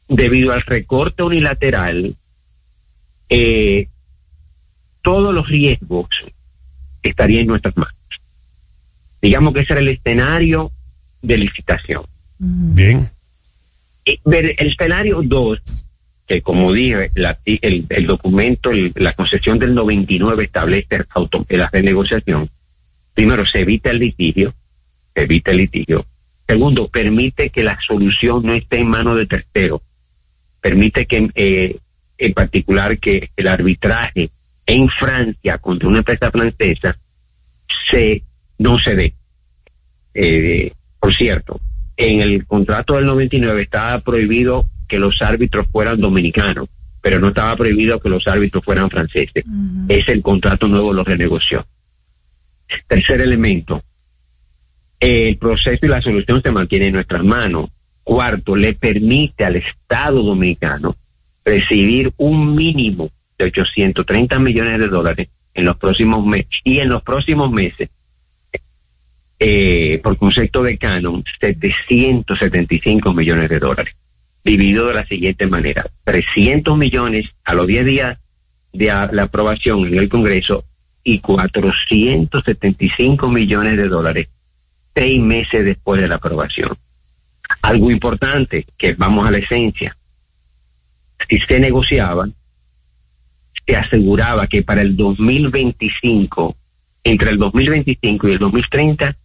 debido 0.08 0.52
al 0.52 0.62
recorte 0.64 1.22
unilateral, 1.22 2.16
eh, 3.30 3.88
todos 5.04 5.34
los 5.34 5.48
riesgos 5.48 6.08
estarían 7.04 7.42
en 7.42 7.48
nuestras 7.48 7.78
manos. 7.78 8.01
Digamos 9.22 9.54
que 9.54 9.62
ese 9.62 9.74
era 9.74 9.82
el 9.82 9.90
escenario 9.90 10.72
de 11.22 11.38
licitación. 11.38 12.04
Bien. 12.40 13.08
el 14.06 14.68
escenario 14.68 15.22
2, 15.22 15.62
que 16.28 16.42
como 16.42 16.74
dije, 16.74 17.12
el, 17.46 18.06
documento, 18.08 18.72
la 18.96 19.14
concesión 19.14 19.60
del 19.60 19.76
99 19.76 20.46
establece 20.46 21.06
la 21.50 21.70
renegociación. 21.70 22.50
Primero, 23.14 23.46
se 23.46 23.60
evita 23.60 23.92
el 23.92 24.00
litigio, 24.00 24.54
se 25.14 25.24
evita 25.24 25.52
el 25.52 25.58
litigio. 25.58 26.06
Segundo, 26.48 26.88
permite 26.88 27.50
que 27.50 27.64
la 27.64 27.78
solución 27.86 28.44
no 28.46 28.54
esté 28.54 28.80
en 28.80 28.88
manos 28.88 29.18
de 29.18 29.26
terceros. 29.26 29.82
Permite 30.60 31.06
que, 31.06 31.30
eh, 31.36 31.78
en 32.18 32.34
particular, 32.34 32.98
que 32.98 33.30
el 33.36 33.48
arbitraje 33.48 34.32
en 34.66 34.90
Francia 34.90 35.58
contra 35.58 35.90
una 35.90 36.00
empresa 36.00 36.32
francesa 36.32 36.96
se 37.90 38.24
no 38.62 38.78
se 38.78 38.96
dé. 38.96 39.14
Eh, 40.14 40.72
por 41.00 41.16
cierto, 41.16 41.60
en 41.98 42.22
el 42.22 42.46
contrato 42.46 42.96
del 42.96 43.06
99 43.06 43.64
estaba 43.64 44.00
prohibido 44.00 44.66
que 44.88 45.00
los 45.00 45.22
árbitros 45.22 45.68
fueran 45.68 46.00
dominicanos, 46.00 46.70
pero 47.02 47.20
no 47.20 47.30
estaba 47.30 47.56
prohibido 47.56 48.00
que 48.00 48.10
los 48.10 48.28
árbitros 48.28 48.64
fueran 48.64 48.90
franceses. 48.90 49.44
Es 49.90 50.08
el 50.08 50.22
contrato 50.22 50.68
nuevo 50.68 50.94
lo 50.94 51.04
renegoció. 51.04 51.66
Tercer 52.88 53.22
elemento, 53.22 53.84
el 55.00 55.38
proceso 55.38 55.86
y 55.86 55.90
la 55.90 56.02
solución 56.02 56.42
se 56.42 56.52
mantiene 56.52 56.88
en 56.88 56.94
nuestras 56.94 57.24
manos. 57.24 57.72
Cuarto, 58.04 58.56
le 58.56 58.74
permite 58.74 59.44
al 59.44 59.56
Estado 59.56 60.22
dominicano 60.22 60.96
recibir 61.44 62.14
un 62.18 62.56
mínimo 62.56 63.10
de 63.38 63.46
830 63.46 64.38
millones 64.40 64.80
de 64.80 64.88
dólares 64.88 65.30
en 65.54 65.66
los 65.66 65.78
próximos 65.78 66.26
meses 66.26 66.50
y 66.64 66.80
en 66.80 66.90
los 66.90 67.02
próximos 67.02 67.52
meses 67.52 67.90
eh, 69.44 70.00
por 70.04 70.18
concepto 70.18 70.62
de 70.62 70.78
canon, 70.78 71.24
775 71.40 73.12
millones 73.12 73.50
de 73.50 73.58
dólares, 73.58 73.96
dividido 74.46 74.86
de 74.86 74.94
la 74.94 75.04
siguiente 75.08 75.48
manera, 75.48 75.88
300 76.04 76.78
millones 76.78 77.26
a 77.44 77.56
los 77.56 77.66
10 77.66 77.86
días 77.88 78.20
de 78.72 78.86
la 78.86 79.24
aprobación 79.24 79.88
en 79.88 79.98
el 79.98 80.10
Congreso 80.10 80.64
y 81.04 81.22
475 81.22 83.32
millones 83.32 83.78
de 83.78 83.88
dólares 83.88 84.28
seis 84.94 85.20
meses 85.20 85.66
después 85.66 86.00
de 86.00 86.08
la 86.08 86.18
aprobación. 86.18 86.78
Algo 87.64 87.90
importante, 87.90 88.68
que 88.78 88.94
vamos 88.94 89.28
a 89.28 89.32
la 89.32 89.40
esencia, 89.40 89.98
si 91.28 91.40
se 91.40 91.60
negociaba, 91.60 92.30
se 93.66 93.76
aseguraba 93.76 94.46
que 94.46 94.62
para 94.62 94.84
el 94.84 94.96
2025, 94.96 96.56
entre 97.04 97.32
el 97.32 97.40
2025 97.40 98.28
y 98.28 98.34
el 98.34 98.38
2030, 98.38 99.18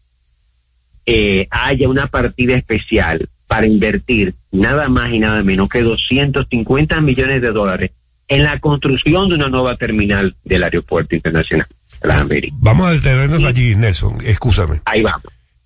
eh, 1.07 1.47
haya 1.51 1.89
una 1.89 2.09
partida 2.09 2.57
especial 2.57 3.29
para 3.47 3.67
invertir 3.67 4.35
nada 4.51 4.89
más 4.89 5.13
y 5.13 5.21
nada 5.21 5.43
menos 5.43 5.69
que 5.69 5.83
250 5.83 7.01
millones 7.01 7.41
de 7.41 7.53
dólares 7.53 7.93
en 8.29 8.43
la 8.43 8.59
construcción 8.59 9.29
de 9.29 9.37
una 9.37 9.49
nueva 9.49 9.77
terminal 9.77 10.35
del 10.45 10.65
Aeropuerto 10.65 11.15
Internacional 11.15 11.67
de 12.03 12.09
las 12.09 12.19
Américas. 12.19 12.59
Vamos 12.61 12.87
a 12.87 12.91
detenernos 12.91 13.45
allí, 13.45 13.77
Nelson, 13.77 14.19
escúchame. 14.25 14.81
Ahí 14.85 15.03
vamos. 15.03 15.23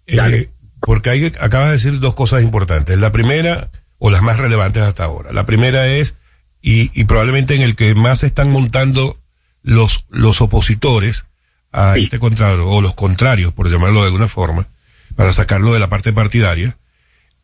Eh, 0.06 0.50
porque 0.80 1.10
hay, 1.10 1.32
acabas 1.40 1.68
de 1.68 1.72
decir 1.72 2.00
dos 2.00 2.14
cosas 2.14 2.42
importantes. 2.42 2.98
La 2.98 3.12
primera, 3.12 3.70
o 3.98 4.10
las 4.10 4.22
más 4.22 4.38
relevantes 4.38 4.82
hasta 4.82 5.04
ahora. 5.04 5.32
La 5.32 5.46
primera 5.46 5.88
es, 5.88 6.18
y, 6.60 6.90
y 6.98 7.04
probablemente 7.04 7.54
en 7.54 7.62
el 7.62 7.76
que 7.76 7.94
más 7.94 8.20
se 8.20 8.26
están 8.26 8.50
montando 8.50 9.16
los, 9.62 10.04
los 10.10 10.40
opositores 10.40 11.26
a 11.72 11.96
este 11.96 12.18
contrato, 12.18 12.68
o 12.68 12.80
los 12.82 12.94
contrarios, 12.94 13.52
por 13.52 13.70
llamarlo 13.70 14.00
de 14.00 14.06
alguna 14.06 14.28
forma, 14.28 14.66
para 15.16 15.32
sacarlo 15.32 15.72
de 15.72 15.80
la 15.80 15.88
parte 15.88 16.12
partidaria, 16.12 16.76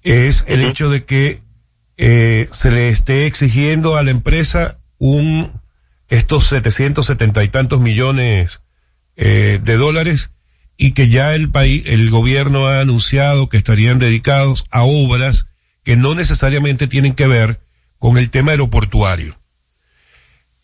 es 0.02 0.44
el 0.48 0.62
hecho 0.62 0.88
de 0.88 1.04
que 1.04 1.42
eh, 1.96 2.48
se 2.52 2.70
le 2.70 2.88
esté 2.88 3.26
exigiendo 3.26 3.96
a 3.96 4.02
la 4.02 4.10
empresa 4.10 4.78
un 4.98 5.50
estos 6.08 6.46
770 6.46 7.42
y 7.42 7.48
tantos 7.48 7.80
millones 7.80 8.62
eh, 9.16 9.58
de 9.62 9.76
dólares 9.76 10.30
y 10.76 10.92
que 10.92 11.08
ya 11.08 11.34
el 11.34 11.50
país, 11.50 11.84
el 11.86 12.10
gobierno 12.10 12.66
ha 12.66 12.80
anunciado 12.80 13.48
que 13.48 13.56
estarían 13.56 13.98
dedicados 13.98 14.66
a 14.70 14.82
obras 14.82 15.48
que 15.82 15.96
no 15.96 16.14
necesariamente 16.14 16.86
tienen 16.86 17.14
que 17.14 17.26
ver 17.26 17.60
con 17.98 18.18
el 18.18 18.30
tema 18.30 18.50
aeroportuario. 18.50 19.38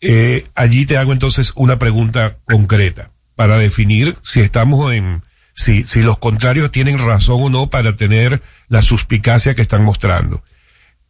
Eh, 0.01 0.45
allí 0.53 0.85
te 0.85 0.97
hago 0.97 1.13
entonces 1.13 1.53
una 1.55 1.79
pregunta 1.79 2.37
concreta 2.45 3.09
para 3.35 3.57
definir 3.57 4.15
si 4.21 4.41
estamos 4.41 4.93
en, 4.93 5.23
si, 5.53 5.83
si 5.83 6.01
los 6.01 6.17
contrarios 6.17 6.71
tienen 6.71 6.99
razón 6.99 7.41
o 7.43 7.49
no 7.49 7.69
para 7.69 7.95
tener 7.95 8.41
la 8.67 8.81
suspicacia 8.81 9.55
que 9.55 9.61
están 9.61 9.83
mostrando. 9.83 10.43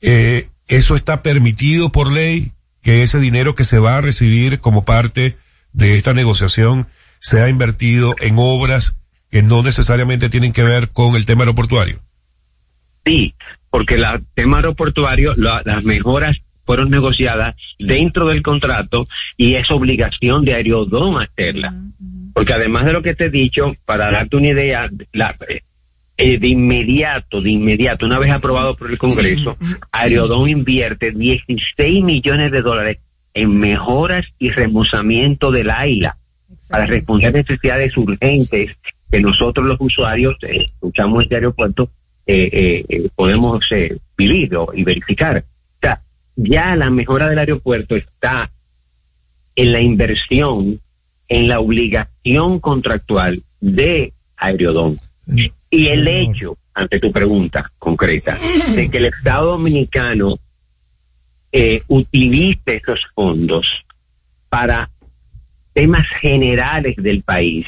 Eh, 0.02 0.50
¿Eso 0.68 0.96
está 0.96 1.22
permitido 1.24 1.92
por 1.92 2.12
ley? 2.12 2.52
Que 2.82 3.04
ese 3.04 3.20
dinero 3.20 3.56
que 3.56 3.64
se 3.64 3.80
va 3.80 3.98
a 3.98 4.02
recibir 4.02 4.60
como 4.60 4.84
parte 4.86 5.38
de 5.72 5.96
esta 5.96 6.14
negociación 6.14 6.88
sea 7.20 7.48
invertido 7.50 8.16
en 8.20 8.36
obras 8.38 8.98
que 9.32 9.42
no 9.42 9.64
necesariamente 9.64 10.30
tienen 10.30 10.52
que 10.52 10.64
ver 10.64 10.90
con 10.90 11.16
el 11.16 11.26
tema 11.26 11.42
aeroportuario. 11.44 12.00
Sí, 13.06 13.34
porque 13.70 13.96
el 13.96 14.04
tema 14.36 14.58
aeroportuario, 14.58 15.34
la- 15.36 15.62
las 15.66 15.84
mejoras 15.86 16.36
fueron 16.66 16.90
negociadas 16.90 17.56
dentro 17.80 18.28
del 18.28 18.42
contrato 18.42 19.06
y 19.38 19.56
es 19.56 19.70
obligación 19.72 20.46
de 20.46 20.54
Aerodón 20.56 21.22
hacerla. 21.22 21.74
Porque 22.34 22.54
además 22.54 22.86
de 22.86 22.94
lo 22.94 23.02
que 23.04 23.14
te 23.16 23.26
he 23.26 23.30
dicho, 23.30 23.74
para 23.86 24.10
darte 24.12 24.38
una 24.38 24.48
idea, 24.50 24.90
la, 25.12 25.36
eh, 26.18 26.38
de 26.40 26.48
inmediato, 26.48 27.42
de 27.42 27.52
inmediato, 27.52 28.06
una 28.06 28.20
vez 28.20 28.32
aprobado 28.32 28.76
por 28.76 28.90
el 28.90 28.98
Congreso, 28.98 29.56
Aerodón 29.92 30.50
invierte 30.50 31.12
16 31.12 32.04
millones 32.04 32.52
de 32.52 32.62
dólares 32.62 33.00
en 33.36 33.58
mejoras 33.58 34.26
y 34.40 34.50
remozamiento 34.50 35.52
del 35.52 35.70
AILA 35.70 36.18
para 36.70 36.86
responder 36.86 37.30
a 37.30 37.32
necesidades 37.40 37.98
urgentes 37.98 38.72
que 39.12 39.20
nosotros 39.22 39.66
los 39.68 39.80
usuarios 39.82 40.36
eh, 40.44 40.66
escuchamos 40.66 41.24
este 41.24 41.36
aeropuerto 41.36 41.90
eh, 42.26 42.84
eh, 42.88 43.10
podemos 43.16 43.60
vivir 44.18 44.56
o- 44.56 44.72
y 44.74 44.84
verificar. 44.84 45.44
Ya 46.36 46.76
la 46.76 46.90
mejora 46.90 47.30
del 47.30 47.40
aeropuerto 47.40 47.96
está 47.96 48.50
en 49.56 49.72
la 49.72 49.82
inversión, 49.82 50.82
en 51.28 51.48
la 51.48 51.60
obligación 51.60 52.60
contractual 52.60 53.44
de 53.60 54.14
Aerodón. 54.38 54.98
Y 55.70 55.88
el 55.88 56.08
hecho, 56.08 56.58
ante 56.74 57.00
tu 57.00 57.12
pregunta 57.12 57.72
concreta, 57.78 58.36
de 58.76 58.90
que 58.90 58.98
el 58.98 59.06
Estado 59.06 59.52
Dominicano 59.52 60.38
eh, 61.52 61.84
utilice 61.88 62.76
esos 62.78 63.00
fondos 63.14 63.68
para 64.50 64.90
temas 65.74 66.08
generales 66.20 66.96
del 66.98 67.24
país, 67.24 67.66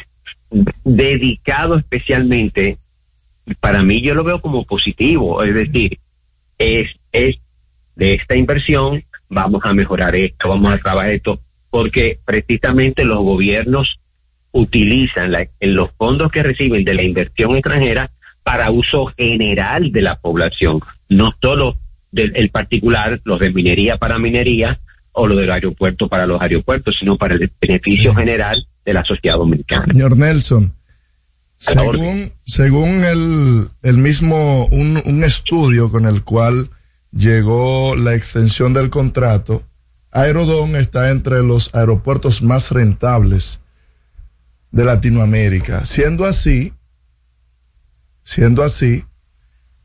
dedicado 0.84 1.78
especialmente, 1.78 2.78
para 3.60 3.84
mí 3.84 4.02
yo 4.02 4.14
lo 4.16 4.24
veo 4.24 4.42
como 4.42 4.64
positivo, 4.64 5.44
es 5.44 5.54
decir, 5.54 6.00
es, 6.58 6.90
es 7.12 7.38
de 7.96 8.14
esta 8.16 8.36
inversión, 8.36 9.04
vamos 9.30 9.62
a 9.64 9.74
mejorar 9.74 10.16
esto, 10.16 10.50
vamos 10.50 10.74
a 10.74 10.78
trabajar 10.78 11.12
esto, 11.12 11.40
porque 11.70 12.20
precisamente 12.26 13.04
los 13.04 13.20
gobiernos 13.20 14.00
utilizan 14.52 15.32
la- 15.32 15.48
en 15.60 15.76
los 15.76 15.90
fondos 15.98 16.32
que 16.32 16.44
reciben 16.44 16.84
de 16.84 16.94
la 16.94 17.04
inversión 17.04 17.56
extranjera 17.56 18.12
para 18.44 18.72
uso 18.72 19.08
general 19.18 19.92
de 19.92 20.02
la 20.02 20.18
población, 20.20 20.80
no 21.10 21.34
solo 21.42 21.76
del 22.12 22.32
el 22.36 22.50
particular, 22.50 23.20
los 23.26 23.40
de 23.40 23.52
minería 23.52 23.98
para 23.98 24.20
minería 24.20 24.80
o 25.12 25.28
lo 25.28 25.36
del 25.36 25.52
aeropuerto 25.52 26.08
para 26.08 26.26
los 26.28 26.42
aeropuertos, 26.42 26.96
sino 27.00 27.18
para 27.18 27.36
el 27.36 27.52
beneficio 27.60 28.14
general 28.14 28.68
de 28.86 28.94
la 28.94 29.04
sociedad 29.04 29.38
dominicana. 29.38 29.82
Señor 29.82 30.18
Nelson, 30.18 30.74
según, 31.58 32.32
según 32.46 33.04
el, 33.04 33.68
el 33.82 33.98
mismo, 33.98 34.66
un, 34.68 35.02
un 35.06 35.24
estudio 35.24 35.90
con 35.92 36.06
el 36.06 36.24
cual 36.24 36.70
llegó 37.16 37.96
la 37.96 38.14
extensión 38.14 38.74
del 38.74 38.90
contrato, 38.90 39.64
Aerodón 40.12 40.76
está 40.76 41.10
entre 41.10 41.42
los 41.44 41.74
aeropuertos 41.74 42.42
más 42.44 42.72
rentables 42.72 43.62
de 44.72 44.86
Latinoamérica. 44.86 45.86
Siendo 45.86 46.26
así, 46.26 46.74
siendo 48.22 48.64
así, 48.64 49.06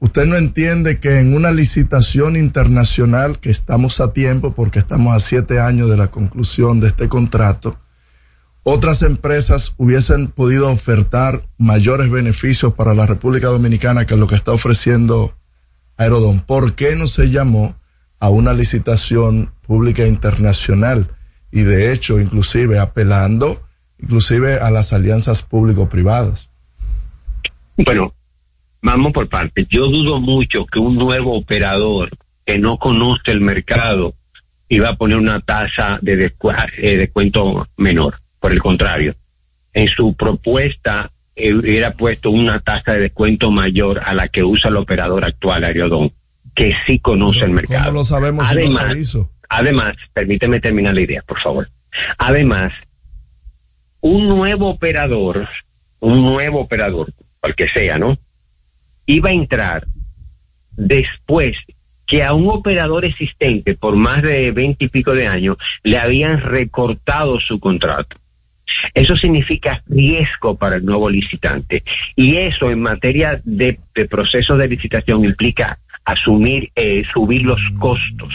usted 0.01 0.27
no 0.27 0.37
entiende 0.37 0.99
que 0.99 1.21
en 1.21 1.35
una 1.35 1.53
licitación 1.53 2.37
internacional, 2.37 3.39
que 3.39 3.51
estamos 3.51 4.01
a 4.01 4.13
tiempo 4.13 4.53
porque 4.55 4.81
estamos 4.81 5.15
a 5.15 5.21
siete 5.21 5.61
años 5.61 5.89
de 5.89 5.97
la 5.97 6.11
conclusión 6.11 6.81
de 6.81 6.89
este 6.89 7.09
contrato, 7.09 7.79
otras 8.63 9.03
empresas 9.03 9.75
hubiesen 9.79 10.29
podido 10.29 10.71
ofertar 10.71 11.49
mayores 11.59 12.11
beneficios 12.11 12.75
para 12.75 12.95
la 12.95 13.07
República 13.07 13.47
Dominicana 13.49 14.05
que 14.05 14.17
lo 14.17 14.27
que 14.27 14.35
está 14.35 14.53
ofreciendo 14.53 15.35
Aerodón. 16.01 16.41
¿Por 16.41 16.75
qué 16.75 16.97
no 16.97 17.07
se 17.07 17.31
llamó 17.31 17.77
a 18.19 18.31
una 18.31 18.55
licitación 18.55 19.53
pública 19.61 20.07
internacional? 20.07 21.09
Y 21.53 21.61
de 21.61 21.93
hecho, 21.93 22.19
inclusive 22.19 22.79
apelando, 22.79 23.61
inclusive 23.99 24.55
a 24.55 24.71
las 24.71 24.95
alianzas 24.95 25.43
público-privadas. 25.43 26.51
Bueno, 27.77 28.15
vamos 28.81 29.13
por 29.13 29.29
partes. 29.29 29.67
Yo 29.69 29.89
dudo 29.89 30.21
mucho 30.21 30.65
que 30.65 30.79
un 30.79 30.97
nuevo 30.97 31.37
operador 31.37 32.09
que 32.47 32.59
no 32.59 32.79
conoce 32.79 33.31
el 33.31 33.43
mercado 33.43 34.15
iba 34.71 34.89
a 34.89 34.97
poner 34.97 35.19
una 35.19 35.41
tasa 35.41 35.99
de 36.01 36.33
eh, 36.79 36.97
descuento 36.97 37.69
menor. 37.77 38.21
Por 38.39 38.53
el 38.53 38.63
contrario, 38.63 39.15
en 39.75 39.87
su 39.89 40.15
propuesta 40.15 41.13
eh, 41.37 41.55
hubiera 41.55 41.93
puesto 41.93 42.31
una 42.31 42.61
tasa 42.61 42.93
de 42.93 43.01
descuento 43.01 43.51
mayor 43.51 44.01
a 44.05 44.15
la 44.15 44.29
que 44.29 44.45
usa 44.45 44.71
el 44.71 44.77
operador 44.77 45.25
actual, 45.25 45.65
Aerodón, 45.65 46.13
que 46.55 46.75
sí 46.87 46.99
conoce 46.99 47.45
el 47.45 47.53
mercado. 47.53 47.87
¿Cómo 47.87 47.99
lo 47.99 48.05
sabemos 48.05 48.49
si 48.49 48.55
no 48.55 48.61
Además, 48.61 48.93
se 48.93 48.99
hizo? 48.99 49.31
Además, 49.49 49.97
permíteme 50.13 50.61
terminar 50.61 50.95
la 50.95 51.01
idea, 51.01 51.23
por 51.27 51.41
favor. 51.41 51.69
Además, 52.19 52.73
un 54.01 54.29
nuevo 54.29 54.69
operador, 54.71 55.49
un 56.01 56.23
nuevo 56.23 56.61
operador, 56.61 57.13
cual 57.41 57.55
que 57.55 57.69
sea, 57.69 57.99
¿no? 57.99 58.19
Iba 59.07 59.31
a 59.31 59.35
entrar 59.35 59.87
después 60.73 61.57
que 62.07 62.25
a 62.25 62.33
un 62.33 62.49
operador 62.49 63.05
existente 63.05 63.75
por 63.75 63.95
más 63.97 64.23
de 64.23 64.51
veinte 64.51 64.87
y 64.87 64.89
pico 64.89 65.15
de 65.15 65.29
años 65.29 65.57
le 65.83 65.99
habían 65.99 66.41
recortado 66.41 67.39
su 67.39 67.61
contrato. 67.61 68.17
Eso 68.95 69.17
significa 69.17 69.83
riesgo 69.87 70.57
para 70.57 70.77
el 70.77 70.85
nuevo 70.85 71.09
licitante. 71.11 71.83
Y 72.17 72.37
eso 72.37 72.71
en 72.71 72.81
materia 72.81 73.41
de, 73.45 73.79
proceso 74.09 74.57
de 74.57 74.69
licitación 74.69 75.25
implica 75.25 75.79
asumir, 76.05 76.71
eh, 76.75 77.03
subir 77.13 77.43
los 77.43 77.61
costos, 77.79 78.33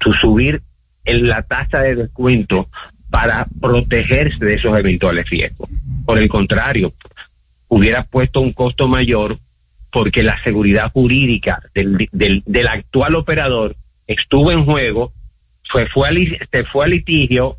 su- 0.00 0.12
subir 0.14 0.62
el- 1.04 1.28
la 1.28 1.42
tasa 1.42 1.80
de 1.80 1.94
descuento 1.96 2.68
para 3.10 3.46
protegerse 3.60 4.44
de 4.44 4.54
esos 4.54 4.76
eventuales 4.76 5.28
riesgos. 5.30 5.68
Por 6.04 6.18
el 6.18 6.28
contrario, 6.28 6.92
hubiera 7.68 8.04
puesto 8.04 8.40
un 8.40 8.52
costo 8.52 8.88
mayor 8.88 9.38
porque 9.92 10.22
la 10.22 10.42
seguridad 10.42 10.90
jurídica 10.92 11.62
del, 11.74 12.08
del, 12.12 12.42
actual 12.68 13.14
operador 13.14 13.76
estuvo 14.06 14.50
en 14.52 14.64
juego, 14.64 15.12
fue, 15.70 15.86
fue, 15.88 16.38
se 16.50 16.64
fue 16.64 16.84
a 16.84 16.88
litigio 16.88 17.56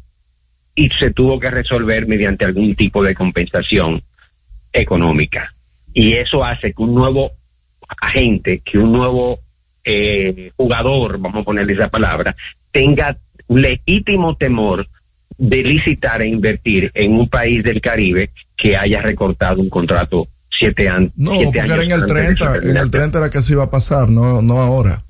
y 0.79 0.89
se 0.91 1.09
tuvo 1.09 1.39
que 1.39 1.49
resolver 1.49 2.05
mediante 2.07 2.45
algún 2.45 2.75
tipo 2.75 3.03
de 3.03 3.15
compensación 3.15 4.03
económica. 4.71 5.51
Y 5.91 6.13
eso 6.13 6.45
hace 6.45 6.71
que 6.71 6.83
un 6.83 6.93
nuevo 6.93 7.31
agente, 7.99 8.61
que 8.63 8.77
un 8.77 8.91
nuevo 8.91 9.39
eh, 9.83 10.51
jugador, 10.55 11.17
vamos 11.19 11.41
a 11.41 11.45
ponerle 11.45 11.73
esa 11.73 11.89
palabra, 11.89 12.35
tenga 12.71 13.17
legítimo 13.47 14.35
temor 14.37 14.87
de 15.37 15.63
licitar 15.63 16.21
e 16.21 16.27
invertir 16.27 16.91
en 16.93 17.13
un 17.13 17.27
país 17.27 17.63
del 17.63 17.81
Caribe 17.81 18.29
que 18.55 18.77
haya 18.77 19.01
recortado 19.01 19.61
un 19.61 19.69
contrato 19.69 20.27
siete, 20.59 20.87
an- 20.89 21.11
No, 21.15 21.31
siete 21.31 21.45
porque 21.45 21.59
años. 21.61 21.73
era 21.73 21.83
en 21.83 21.91
el 21.91 22.01
antes 22.01 22.01
de 22.01 22.07
su 22.07 22.13
30, 22.13 22.45
en 22.45 22.53
el 22.53 22.61
terminación. 22.61 22.91
30 22.91 23.17
era 23.19 23.29
que 23.31 23.41
se 23.41 23.53
iba 23.53 23.63
a 23.63 23.71
pasar, 23.71 24.09
no, 24.09 24.41
no 24.43 24.59
ahora. 24.59 25.03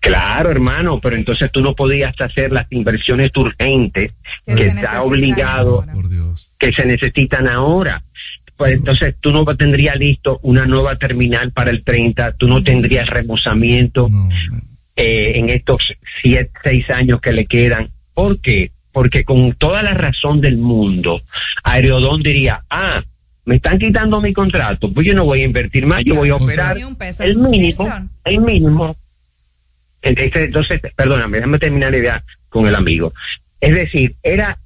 Claro, 0.00 0.50
hermano, 0.50 0.98
pero 1.00 1.14
entonces 1.14 1.50
tú 1.52 1.60
no 1.60 1.74
podías 1.74 2.18
hacer 2.18 2.52
las 2.52 2.66
inversiones 2.70 3.30
urgentes 3.36 4.12
Que 4.46 4.66
está 4.66 5.02
obligado, 5.02 5.84
que 6.58 6.72
se 6.72 6.86
necesitan 6.86 7.46
ahora. 7.46 8.02
Pues 8.56 8.76
entonces 8.76 9.14
tú 9.20 9.30
no 9.30 9.44
tendrías 9.56 9.96
listo 9.96 10.38
una 10.42 10.66
nueva 10.66 10.96
terminal 10.96 11.52
para 11.52 11.70
el 11.70 11.82
30, 11.82 12.32
tú 12.32 12.46
no 12.46 12.62
tendrías 12.62 13.08
remozamiento 13.08 14.10
eh, 14.96 15.32
en 15.36 15.48
estos 15.48 15.80
siete, 16.20 16.50
seis 16.62 16.88
años 16.90 17.20
que 17.20 17.32
le 17.32 17.46
quedan. 17.46 17.88
¿Por 18.12 18.40
qué? 18.40 18.70
Porque 18.92 19.24
con 19.24 19.52
toda 19.54 19.82
la 19.82 19.94
razón 19.94 20.40
del 20.40 20.58
mundo, 20.58 21.22
Aerodón 21.62 22.22
diría, 22.22 22.64
ah, 22.68 23.02
me 23.46 23.56
están 23.56 23.78
quitando 23.78 24.20
mi 24.20 24.32
contrato, 24.32 24.92
pues 24.92 25.06
yo 25.06 25.14
no 25.14 25.24
voy 25.24 25.42
a 25.42 25.44
invertir 25.44 25.86
más, 25.86 26.04
yo 26.04 26.14
voy 26.14 26.28
a 26.28 26.36
operar 26.36 26.76
el 27.20 27.36
mínimo, 27.36 27.88
el 28.24 28.40
mínimo. 28.40 28.96
Entonces, 30.02 30.42
entonces, 30.46 30.80
perdóname, 30.96 31.38
déjame 31.38 31.58
terminar 31.58 31.90
la 31.90 31.98
idea 31.98 32.24
con 32.48 32.66
el 32.66 32.74
amigo. 32.74 33.12
Es 33.60 33.74
decir, 33.74 34.16
era 34.22 34.58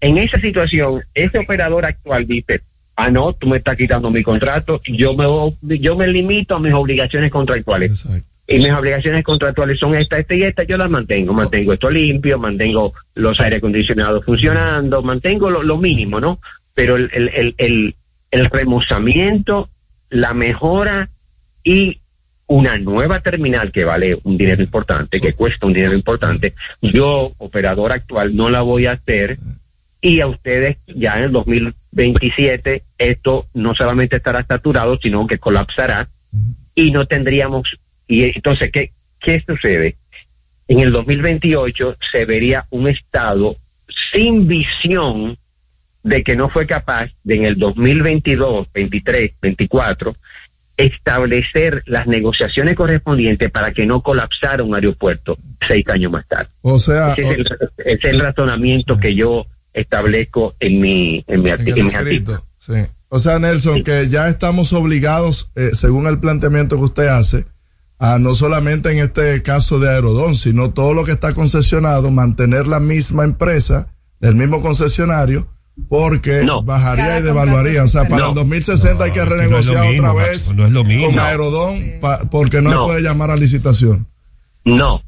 en 0.00 0.18
esa 0.18 0.40
situación, 0.40 1.02
ese 1.14 1.38
operador 1.38 1.86
actual 1.86 2.26
dice, 2.26 2.60
ah, 2.96 3.10
no, 3.10 3.32
tú 3.32 3.46
me 3.46 3.58
estás 3.58 3.76
quitando 3.76 4.10
mi 4.10 4.22
contrato, 4.22 4.80
yo 4.84 5.14
me, 5.14 5.78
yo 5.78 5.96
me 5.96 6.08
limito 6.08 6.56
a 6.56 6.60
mis 6.60 6.74
obligaciones 6.74 7.30
contractuales. 7.30 8.06
Y 8.46 8.58
mis 8.58 8.72
obligaciones 8.72 9.24
contractuales 9.24 9.78
son 9.78 9.94
esta, 9.94 10.18
esta 10.18 10.34
y 10.34 10.42
esta, 10.42 10.64
yo 10.64 10.76
las 10.76 10.90
mantengo. 10.90 11.32
Mantengo 11.32 11.72
esto 11.72 11.90
limpio, 11.90 12.38
mantengo 12.38 12.92
los 13.14 13.40
aire 13.40 13.56
acondicionados 13.56 14.24
funcionando, 14.24 15.02
mantengo 15.02 15.48
lo, 15.48 15.62
lo 15.62 15.78
mínimo, 15.78 16.20
¿no? 16.20 16.40
Pero 16.74 16.96
el, 16.96 17.08
el, 17.14 17.28
el, 17.28 17.54
el, 17.56 17.94
el 18.30 18.50
remozamiento, 18.50 19.70
la 20.10 20.34
mejora 20.34 21.08
y 21.62 22.00
una 22.46 22.78
nueva 22.78 23.20
terminal 23.20 23.72
que 23.72 23.84
vale 23.84 24.18
un 24.24 24.36
dinero 24.36 24.62
importante, 24.62 25.20
que 25.20 25.32
cuesta 25.32 25.66
un 25.66 25.72
dinero 25.72 25.94
importante, 25.94 26.54
yo, 26.82 27.32
operador 27.38 27.92
actual, 27.92 28.36
no 28.36 28.50
la 28.50 28.62
voy 28.62 28.86
a 28.86 28.92
hacer. 28.92 29.38
Y 30.00 30.20
a 30.20 30.26
ustedes 30.26 30.76
ya 30.86 31.16
en 31.16 31.24
el 31.24 31.32
2027 31.32 32.82
esto 32.98 33.46
no 33.54 33.74
solamente 33.74 34.16
estará 34.16 34.44
saturado, 34.44 34.98
sino 35.02 35.26
que 35.26 35.38
colapsará. 35.38 36.08
Y 36.74 36.90
no 36.90 37.06
tendríamos... 37.06 37.78
Y 38.06 38.24
entonces, 38.24 38.70
¿qué, 38.70 38.92
qué 39.20 39.42
sucede? 39.46 39.96
En 40.68 40.80
el 40.80 40.92
2028 40.92 41.96
se 42.12 42.24
vería 42.26 42.66
un 42.70 42.88
Estado 42.88 43.56
sin 44.12 44.46
visión 44.46 45.38
de 46.02 46.22
que 46.22 46.36
no 46.36 46.50
fue 46.50 46.66
capaz 46.66 47.10
de 47.22 47.36
en 47.36 47.44
el 47.46 47.58
2022, 47.58 48.68
23, 48.74 49.32
24 49.40 50.14
establecer 50.76 51.82
las 51.86 52.06
negociaciones 52.06 52.76
correspondientes 52.76 53.50
para 53.50 53.72
que 53.72 53.86
no 53.86 54.02
colapsara 54.02 54.62
un 54.62 54.74
aeropuerto 54.74 55.36
seis 55.66 55.86
años 55.88 56.10
más 56.12 56.26
tarde. 56.26 56.48
O 56.62 56.78
sea, 56.78 57.12
ese 57.12 57.22
es 57.22 57.30
el, 57.38 57.46
ese 57.78 57.92
es 57.94 58.04
el 58.04 58.20
razonamiento 58.20 58.98
que 58.98 59.14
yo 59.14 59.46
establezco 59.72 60.54
en 60.60 60.80
mi, 60.80 61.24
en 61.26 61.42
mi, 61.42 61.50
arti- 61.50 61.68
en 61.72 61.78
en 61.78 61.78
el 61.78 61.84
mi 61.84 61.94
artículo. 61.94 62.44
sí. 62.58 62.74
O 63.08 63.20
sea, 63.20 63.38
Nelson, 63.38 63.84
que 63.84 64.08
ya 64.08 64.26
estamos 64.28 64.72
obligados, 64.72 65.52
eh, 65.54 65.70
según 65.74 66.08
el 66.08 66.18
planteamiento 66.18 66.76
que 66.76 66.82
usted 66.82 67.06
hace, 67.06 67.46
a 68.00 68.18
no 68.18 68.34
solamente 68.34 68.90
en 68.90 68.98
este 68.98 69.40
caso 69.42 69.78
de 69.78 69.88
Aerodón, 69.88 70.34
sino 70.34 70.72
todo 70.72 70.94
lo 70.94 71.04
que 71.04 71.12
está 71.12 71.32
concesionado, 71.32 72.10
mantener 72.10 72.66
la 72.66 72.80
misma 72.80 73.22
empresa, 73.22 73.94
el 74.20 74.34
mismo 74.34 74.60
concesionario, 74.62 75.46
porque 75.88 76.46
bajaría 76.64 77.18
y 77.18 77.22
devaluaría. 77.22 77.82
O 77.84 77.88
sea, 77.88 78.08
para 78.08 78.22
No. 78.24 78.28
el 78.30 78.34
2060 78.34 79.04
hay 79.04 79.10
que 79.12 79.18
no 79.18 79.24
es 79.24 79.30
lo 79.30 79.36
renegociar 79.36 79.86
mismo, 79.86 80.08
otra 80.10 80.22
vez 80.28 80.54
no 80.54 80.66
es 80.66 80.72
lo 80.72 80.84
mismo. 80.84 81.06
con. 81.06 81.18
Aerodón, 81.18 81.94
pa- 82.00 82.20
porque 82.30 82.62
no, 82.62 82.70
se 82.70 82.76
puede 82.78 83.02
llamar 83.02 83.30
a 83.30 83.36
licitación. 83.36 84.06
No, 84.64 85.02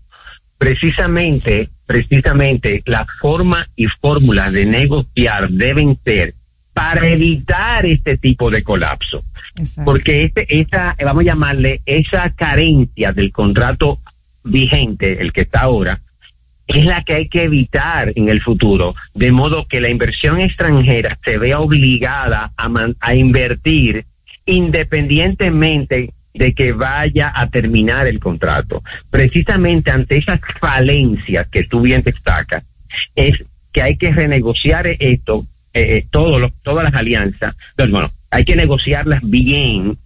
precisamente, 0.58 1.70
precisamente 1.86 2.82
la 2.86 3.06
forma 3.20 3.66
y 3.76 3.86
fórmula 3.86 4.50
de 4.50 4.66
negociar 4.66 5.48
deben 5.50 5.98
ser 6.04 6.34
para 6.74 7.08
evitar 7.08 7.86
este 7.86 8.18
tipo 8.18 8.50
de 8.50 8.62
colapso. 8.62 9.22
Porque 9.84 10.24
este, 10.24 10.60
esa, 10.60 10.94
vamos 11.02 11.22
a 11.22 11.26
llamarle, 11.26 11.80
esa 11.86 12.30
carencia 12.36 13.12
del 13.12 13.32
contrato 13.32 13.98
vigente, 14.44 15.22
el 15.22 15.32
que 15.32 15.42
está 15.42 15.60
ahora, 15.60 16.00
es 16.66 16.84
la 16.84 17.02
que 17.04 17.14
hay 17.14 17.28
que 17.28 17.44
evitar 17.44 18.12
en 18.16 18.28
el 18.28 18.42
futuro, 18.42 18.94
de 19.14 19.30
modo 19.32 19.66
que 19.66 19.80
la 19.80 19.88
inversión 19.88 20.40
extranjera 20.40 21.18
se 21.24 21.38
vea 21.38 21.60
obligada 21.60 22.52
a, 22.56 22.68
man- 22.68 22.96
a 23.00 23.14
invertir 23.14 24.04
independientemente 24.46 26.10
de 26.34 26.52
que 26.54 26.72
vaya 26.72 27.32
a 27.34 27.48
terminar 27.48 28.06
el 28.06 28.20
contrato. 28.20 28.82
Precisamente 29.10 29.90
ante 29.90 30.18
esas 30.18 30.40
falencias 30.60 31.48
que 31.48 31.64
tú 31.64 31.80
bien 31.82 32.02
destacas, 32.02 32.64
es 33.14 33.42
que 33.72 33.82
hay 33.82 33.96
que 33.96 34.12
renegociar 34.12 34.86
esto, 34.86 35.44
eh, 35.72 35.96
eh, 35.98 36.06
todos 36.10 36.52
todas 36.62 36.84
las 36.84 36.94
alianzas, 36.94 37.54
bueno, 37.76 38.10
hay 38.30 38.44
que 38.44 38.56
negociarlas 38.56 39.20
bien 39.22 39.98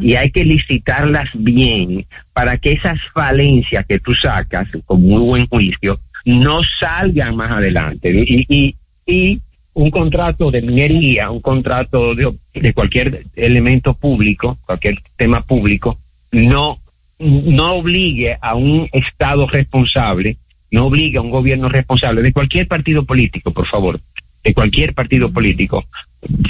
y 0.00 0.14
hay 0.14 0.30
que 0.30 0.44
licitarlas 0.44 1.28
bien 1.34 2.06
para 2.32 2.58
que 2.58 2.72
esas 2.72 2.98
falencias 3.12 3.84
que 3.86 3.98
tú 3.98 4.14
sacas 4.14 4.68
con 4.84 5.02
muy 5.02 5.20
buen 5.20 5.46
juicio 5.46 6.00
no 6.24 6.60
salgan 6.80 7.36
más 7.36 7.50
adelante. 7.50 8.10
Y, 8.26 8.46
y, 8.48 8.76
y 9.06 9.40
un 9.74 9.90
contrato 9.90 10.50
de 10.50 10.62
minería, 10.62 11.30
un 11.30 11.40
contrato 11.40 12.14
de, 12.14 12.32
de 12.54 12.72
cualquier 12.72 13.26
elemento 13.34 13.94
público, 13.94 14.58
cualquier 14.64 14.98
tema 15.16 15.42
público, 15.42 15.98
no, 16.32 16.78
no 17.18 17.74
obligue 17.74 18.36
a 18.40 18.54
un 18.54 18.88
Estado 18.92 19.46
responsable, 19.46 20.36
no 20.70 20.86
obligue 20.86 21.18
a 21.18 21.22
un 21.22 21.30
gobierno 21.30 21.68
responsable 21.68 22.22
de 22.22 22.32
cualquier 22.32 22.68
partido 22.68 23.04
político, 23.04 23.52
por 23.52 23.66
favor, 23.66 23.98
de 24.44 24.54
cualquier 24.54 24.94
partido 24.94 25.32
político, 25.32 25.84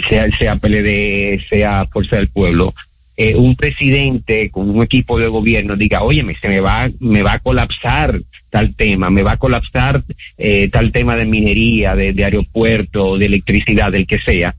sea, 0.08 0.28
sea 0.36 0.56
PLD, 0.56 1.40
sea 1.48 1.86
Fuerza 1.86 2.16
del 2.16 2.28
Pueblo, 2.28 2.74
eh, 3.16 3.36
un 3.36 3.54
presidente 3.54 4.50
con 4.50 4.68
un 4.68 4.82
equipo 4.82 5.18
de 5.20 5.28
gobierno 5.28 5.76
diga, 5.76 6.02
oye, 6.02 6.24
se 6.40 6.48
me 6.48 6.60
va, 6.60 6.90
me 6.98 7.22
va 7.22 7.34
a 7.34 7.38
colapsar 7.38 8.20
tal 8.50 8.74
tema, 8.74 9.08
me 9.08 9.22
va 9.22 9.32
a 9.32 9.36
colapsar 9.36 10.02
eh, 10.36 10.68
tal 10.68 10.90
tema 10.90 11.14
de 11.16 11.24
minería, 11.24 11.94
de, 11.94 12.12
de 12.12 12.24
aeropuerto, 12.24 13.16
de 13.16 13.26
electricidad, 13.26 13.92
del 13.92 14.08
que 14.08 14.18
sea, 14.18 14.56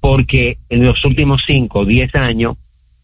porque 0.00 0.56
en 0.70 0.86
los 0.86 1.04
últimos 1.04 1.42
cinco 1.46 1.84
diez 1.84 2.14
años 2.14 2.56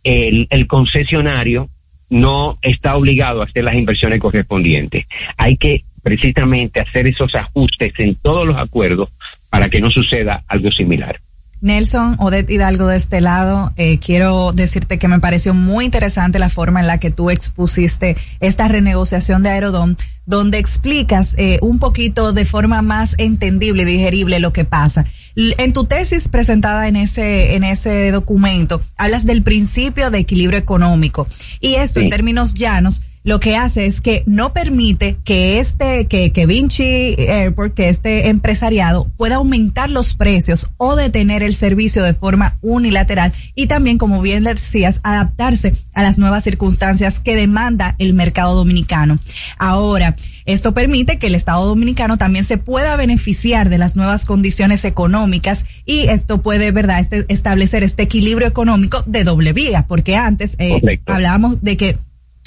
el, 0.05 0.47
el 0.49 0.67
concesionario 0.67 1.69
no 2.09 2.59
está 2.63 2.97
obligado 2.97 3.43
a 3.43 3.45
hacer 3.45 3.65
las 3.65 3.75
inversiones 3.75 4.21
correspondientes. 4.21 5.07
Hay 5.37 5.57
que 5.57 5.85
precisamente 6.03 6.81
hacer 6.81 7.07
esos 7.07 7.35
ajustes 7.35 7.93
en 7.99 8.15
todos 8.15 8.47
los 8.47 8.57
acuerdos 8.57 9.11
para 9.55 9.71
que 9.71 9.81
no 9.81 9.89
suceda 9.89 10.43
algo 10.49 10.69
similar. 10.73 11.21
Nelson, 11.61 12.17
Odette 12.19 12.51
Hidalgo 12.51 12.89
de 12.89 12.97
este 12.97 13.21
lado, 13.21 13.73
eh, 13.77 14.01
quiero 14.01 14.53
decirte 14.53 14.99
que 14.99 15.07
me 15.07 15.21
pareció 15.21 15.55
muy 15.55 15.85
interesante 15.85 16.41
la 16.41 16.49
forma 16.49 16.81
en 16.81 16.89
la 16.89 16.99
que 16.99 17.13
tú 17.13 17.31
expusiste 17.31 18.17
esta 18.41 18.67
renegociación 18.67 19.45
de 19.45 19.51
Aerodón, 19.51 19.97
donde 20.27 20.59
explicas 20.59 21.37
eh, 21.39 21.61
un 21.63 21.79
poquito 21.79 22.33
de 22.33 22.45
forma 22.45 22.83
más 22.83 23.15
entendible 23.17 23.85
y 23.85 23.87
digerible 23.87 24.41
lo 24.41 24.53
que 24.53 24.65
pasa. 24.65 25.07
En 25.37 25.73
tu 25.73 25.85
tesis 25.85 26.29
presentada 26.29 26.89
en 26.89 26.97
ese, 26.97 27.55
en 27.55 27.63
ese 27.63 28.11
documento, 28.11 28.83
hablas 28.97 29.25
del 29.25 29.45
principio 29.45 30.11
de 30.11 30.19
equilibrio 30.19 30.59
económico. 30.59 31.29
Y 31.61 31.75
esto, 31.75 32.01
en 32.01 32.09
términos 32.09 32.55
llanos, 32.55 33.03
lo 33.25 33.41
que 33.41 33.57
hace 33.57 33.87
es 33.87 34.03
que 34.03 34.23
no 34.27 34.53
permite 34.53 35.17
que 35.25 35.59
este, 35.59 36.07
que, 36.07 36.31
que 36.31 36.45
Vinci 36.45 37.17
Airport, 37.19 37.73
que 37.73 37.89
este 37.89 38.29
empresariado 38.29 39.11
pueda 39.17 39.37
aumentar 39.37 39.89
los 39.89 40.15
precios 40.15 40.71
o 40.77 40.95
detener 40.95 41.43
el 41.43 41.55
servicio 41.55 42.03
de 42.03 42.13
forma 42.13 42.59
unilateral 42.61 43.33
y 43.55 43.67
también, 43.67 43.97
como 43.97 44.21
bien 44.21 44.45
decías, 44.45 45.01
adaptarse 45.03 45.75
a 45.95 46.03
las 46.03 46.19
nuevas 46.19 46.45
circunstancias 46.45 47.19
que 47.19 47.35
demanda 47.35 47.97
el 47.99 48.13
mercado 48.13 48.55
dominicano. 48.55 49.19
Ahora, 49.59 50.15
esto 50.45 50.75
permite 50.75 51.19
que 51.19 51.29
el 51.29 51.35
Estado 51.35 51.65
dominicano 51.65 52.19
también 52.19 52.45
se 52.45 52.59
pueda 52.59 52.95
beneficiar 52.97 53.71
de 53.71 53.79
las 53.79 53.97
nuevas 53.97 54.27
condiciones 54.27 54.85
económicas 54.85 55.65
y 55.87 56.09
esto 56.09 56.43
puede, 56.43 56.73
¿verdad?, 56.73 57.01
este, 57.01 57.25
establecer 57.29 57.83
este 57.85 58.03
equilibrio 58.03 58.47
económico 58.47 59.03
de 59.07 59.25
doble 59.25 59.55
vía, 59.55 59.87
porque 59.89 60.15
antes 60.17 60.57
eh, 60.59 61.01
hablábamos 61.07 61.63
de 61.63 61.79
que 61.79 61.99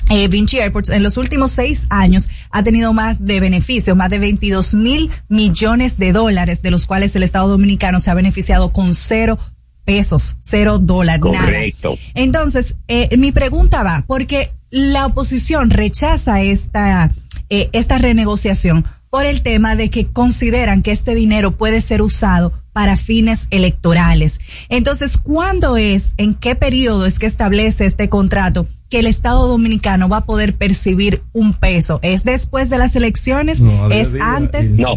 eh, 0.09 0.27
Vinci 0.27 0.59
Airports 0.59 0.89
en 0.89 1.03
los 1.03 1.17
últimos 1.17 1.51
seis 1.51 1.87
años 1.89 2.29
ha 2.51 2.63
tenido 2.63 2.93
más 2.93 3.25
de 3.25 3.39
beneficios, 3.39 3.95
más 3.97 4.09
de 4.09 4.19
22 4.19 4.73
mil 4.73 5.11
millones 5.27 5.97
de 5.97 6.13
dólares, 6.13 6.61
de 6.61 6.71
los 6.71 6.85
cuales 6.85 7.15
el 7.15 7.23
Estado 7.23 7.47
Dominicano 7.47 7.99
se 7.99 8.09
ha 8.09 8.13
beneficiado 8.13 8.71
con 8.71 8.93
cero 8.93 9.37
pesos, 9.85 10.35
cero 10.39 10.79
dólares, 10.79 11.21
nada. 11.23 11.45
Correcto. 11.45 11.95
Entonces, 12.13 12.75
eh, 12.87 13.15
mi 13.17 13.31
pregunta 13.31 13.83
va, 13.83 14.03
porque 14.05 14.51
la 14.69 15.05
oposición 15.05 15.69
rechaza 15.69 16.41
esta, 16.41 17.11
eh, 17.49 17.69
esta 17.71 17.97
renegociación 17.97 18.85
por 19.09 19.25
el 19.25 19.41
tema 19.41 19.75
de 19.75 19.89
que 19.89 20.07
consideran 20.07 20.83
que 20.83 20.91
este 20.91 21.15
dinero 21.15 21.55
puede 21.55 21.81
ser 21.81 22.01
usado 22.01 22.53
para 22.77 22.95
fines 22.95 23.47
electorales. 23.49 24.39
Entonces, 24.69 25.17
¿cuándo 25.17 25.77
es, 25.77 26.13
en 26.17 26.35
qué 26.35 26.53
periodo 26.53 27.07
es 27.07 27.17
que 27.17 27.25
establece 27.25 27.87
este 27.87 28.07
contrato 28.07 28.67
que 28.91 28.99
el 28.99 29.07
Estado 29.07 29.47
Dominicano 29.47 30.07
va 30.09 30.17
a 30.17 30.25
poder 30.27 30.53
percibir 30.53 31.23
un 31.33 31.55
peso? 31.55 31.99
¿Es 32.03 32.23
después 32.23 32.69
de 32.69 32.77
las 32.77 32.95
elecciones? 32.95 33.63
¿Es 33.91 34.13
antes? 34.21 34.77
No, 34.77 34.95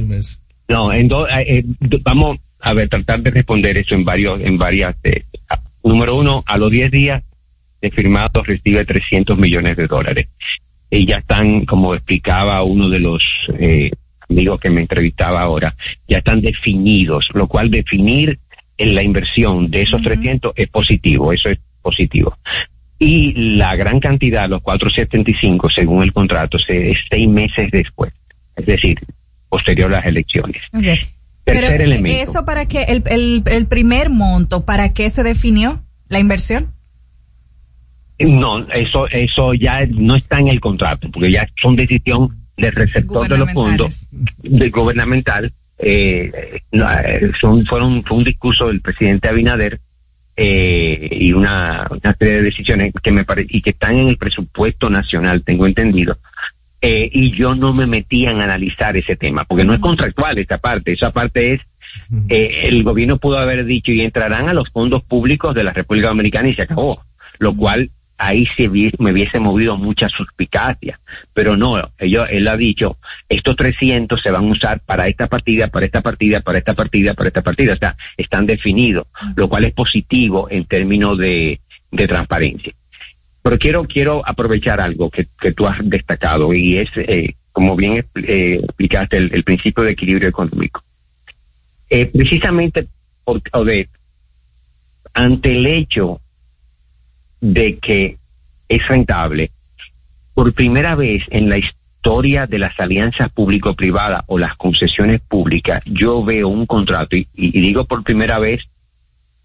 no, 0.68 0.92
en 0.92 1.08
do- 1.08 1.26
eh, 1.26 1.60
eh, 1.60 1.64
vamos 2.02 2.36
a 2.60 2.74
ver, 2.74 2.90
tratar 2.90 3.22
de 3.22 3.30
responder 3.30 3.78
eso 3.78 3.94
en 3.94 4.04
varios, 4.04 4.38
en 4.40 4.58
varias. 4.58 4.94
eh, 5.04 5.24
número 5.82 6.16
uno, 6.16 6.44
a 6.46 6.58
los 6.58 6.70
10 6.70 6.90
días 6.90 7.22
de 7.80 7.90
firmado 7.90 8.42
recibe 8.42 8.84
300 8.84 9.38
millones 9.38 9.78
de 9.78 9.86
dólares. 9.86 10.28
Y 10.90 11.06
ya 11.06 11.16
están, 11.16 11.64
como 11.64 11.94
explicaba 11.94 12.62
uno 12.62 12.90
de 12.90 12.98
los 12.98 13.22
eh, 13.58 13.90
amigos 14.30 14.60
que 14.60 14.70
me 14.70 14.80
entrevistaba 14.80 15.42
ahora, 15.42 15.74
ya 16.08 16.18
están 16.18 16.40
definidos, 16.40 17.28
lo 17.34 17.48
cual 17.48 17.70
definir 17.70 18.38
en 18.78 18.94
la 18.94 19.02
inversión 19.02 19.70
de 19.70 19.82
esos 19.82 20.02
300 20.02 20.52
es 20.56 20.68
positivo, 20.68 21.32
eso 21.32 21.48
es 21.50 21.58
positivo. 21.82 22.36
Y 22.98 23.56
la 23.56 23.76
gran 23.76 24.00
cantidad, 24.00 24.48
los 24.48 24.62
475, 24.62 25.70
según 25.70 26.02
el 26.02 26.12
contrato, 26.12 26.58
se, 26.58 26.90
es 26.90 26.98
seis 27.08 27.28
meses 27.28 27.70
después, 27.70 28.12
es 28.56 28.66
decir, 28.66 28.98
posterior 29.48 29.92
a 29.92 29.98
las 29.98 30.06
elecciones. 30.06 30.62
Ok. 30.72 30.84
Pero 31.42 31.60
Tercer 31.60 31.80
elemento. 31.80 32.22
eso 32.22 32.44
para 32.44 32.62
el, 32.62 33.02
el, 33.10 33.42
el 33.50 33.66
primer 33.66 34.10
monto, 34.10 34.64
¿para 34.64 34.92
qué 34.92 35.10
se 35.10 35.22
definió 35.22 35.82
la 36.08 36.20
inversión? 36.20 36.72
No, 38.18 38.68
eso, 38.68 39.08
eso 39.08 39.54
ya 39.54 39.86
no 39.86 40.14
está 40.14 40.38
en 40.38 40.48
el 40.48 40.60
contrato, 40.60 41.10
porque 41.10 41.32
ya 41.32 41.48
son 41.60 41.76
decisión 41.76 42.39
del 42.60 42.72
receptor 42.72 43.28
de 43.28 43.38
los 43.38 43.52
fondos 43.52 44.08
de 44.42 44.70
gubernamental. 44.70 45.52
Eh, 45.78 46.60
son, 47.40 47.64
fueron, 47.64 48.04
fue 48.04 48.18
un 48.18 48.24
discurso 48.24 48.68
del 48.68 48.80
presidente 48.80 49.28
Abinader 49.28 49.80
eh, 50.36 51.08
y 51.10 51.32
una, 51.32 51.86
una 51.90 52.14
serie 52.18 52.34
de 52.34 52.42
decisiones 52.42 52.92
que 53.02 53.10
me 53.12 53.24
pare- 53.24 53.46
y 53.48 53.62
que 53.62 53.70
están 53.70 53.96
en 53.96 54.08
el 54.08 54.16
presupuesto 54.16 54.90
nacional, 54.90 55.42
tengo 55.42 55.66
entendido. 55.66 56.18
Eh, 56.82 57.08
y 57.12 57.32
yo 57.36 57.54
no 57.54 57.74
me 57.74 57.86
metí 57.86 58.24
en 58.26 58.40
analizar 58.40 58.96
ese 58.96 59.16
tema, 59.16 59.44
porque 59.44 59.64
no 59.64 59.74
es 59.74 59.80
contractual 59.80 60.38
esa 60.38 60.58
parte, 60.58 60.92
esa 60.92 61.10
parte 61.10 61.54
es 61.54 61.60
eh, 62.28 62.62
el 62.64 62.82
gobierno 62.84 63.18
pudo 63.18 63.36
haber 63.38 63.64
dicho 63.64 63.90
y 63.92 64.00
entrarán 64.00 64.48
a 64.48 64.54
los 64.54 64.70
fondos 64.70 65.02
públicos 65.06 65.54
de 65.54 65.64
la 65.64 65.72
República 65.72 66.08
Dominicana 66.08 66.48
y 66.48 66.54
se 66.54 66.62
acabó, 66.62 67.02
lo 67.38 67.54
cual 67.54 67.90
ahí 68.20 68.46
se 68.54 68.68
me 68.68 69.12
hubiese 69.12 69.40
movido 69.40 69.76
mucha 69.78 70.08
suspicacia, 70.10 71.00
pero 71.32 71.56
no, 71.56 71.90
ellos, 71.98 72.26
él 72.30 72.46
ha 72.48 72.56
dicho, 72.56 72.98
estos 73.28 73.56
300 73.56 74.20
se 74.20 74.30
van 74.30 74.44
a 74.44 74.52
usar 74.52 74.80
para 74.80 75.08
esta 75.08 75.26
partida, 75.26 75.68
para 75.68 75.86
esta 75.86 76.02
partida, 76.02 76.40
para 76.42 76.58
esta 76.58 76.74
partida, 76.74 77.14
para 77.14 77.28
esta 77.28 77.42
partida, 77.42 77.72
o 77.72 77.78
sea, 77.78 77.96
están 78.18 78.44
definidos, 78.44 79.06
lo 79.36 79.48
cual 79.48 79.64
es 79.64 79.72
positivo 79.72 80.48
en 80.50 80.66
términos 80.66 81.16
de, 81.16 81.60
de 81.90 82.06
transparencia. 82.06 82.74
Pero 83.42 83.58
quiero, 83.58 83.84
quiero 83.84 84.22
aprovechar 84.26 84.82
algo 84.82 85.10
que, 85.10 85.26
que 85.40 85.52
tú 85.52 85.66
has 85.66 85.78
destacado 85.82 86.52
y 86.52 86.76
es, 86.76 86.90
eh, 86.96 87.36
como 87.52 87.74
bien 87.74 88.04
eh, 88.16 88.60
explicaste, 88.62 89.16
el, 89.16 89.44
principio 89.44 89.82
de 89.82 89.92
equilibrio 89.92 90.28
económico. 90.28 90.84
Eh, 91.88 92.06
precisamente 92.06 92.86
ante 95.14 95.52
el 95.56 95.66
hecho 95.66 96.20
de 97.40 97.78
que 97.78 98.18
es 98.68 98.86
rentable, 98.86 99.50
por 100.34 100.52
primera 100.52 100.94
vez 100.94 101.24
en 101.30 101.48
la 101.48 101.58
historia 101.58 102.46
de 102.46 102.58
las 102.58 102.78
alianzas 102.78 103.30
público-privadas 103.30 104.22
o 104.26 104.38
las 104.38 104.56
concesiones 104.56 105.20
públicas, 105.20 105.82
yo 105.84 106.24
veo 106.24 106.48
un 106.48 106.66
contrato, 106.66 107.16
y, 107.16 107.26
digo 107.34 107.84
por 107.84 108.02
primera 108.04 108.38
vez, 108.38 108.62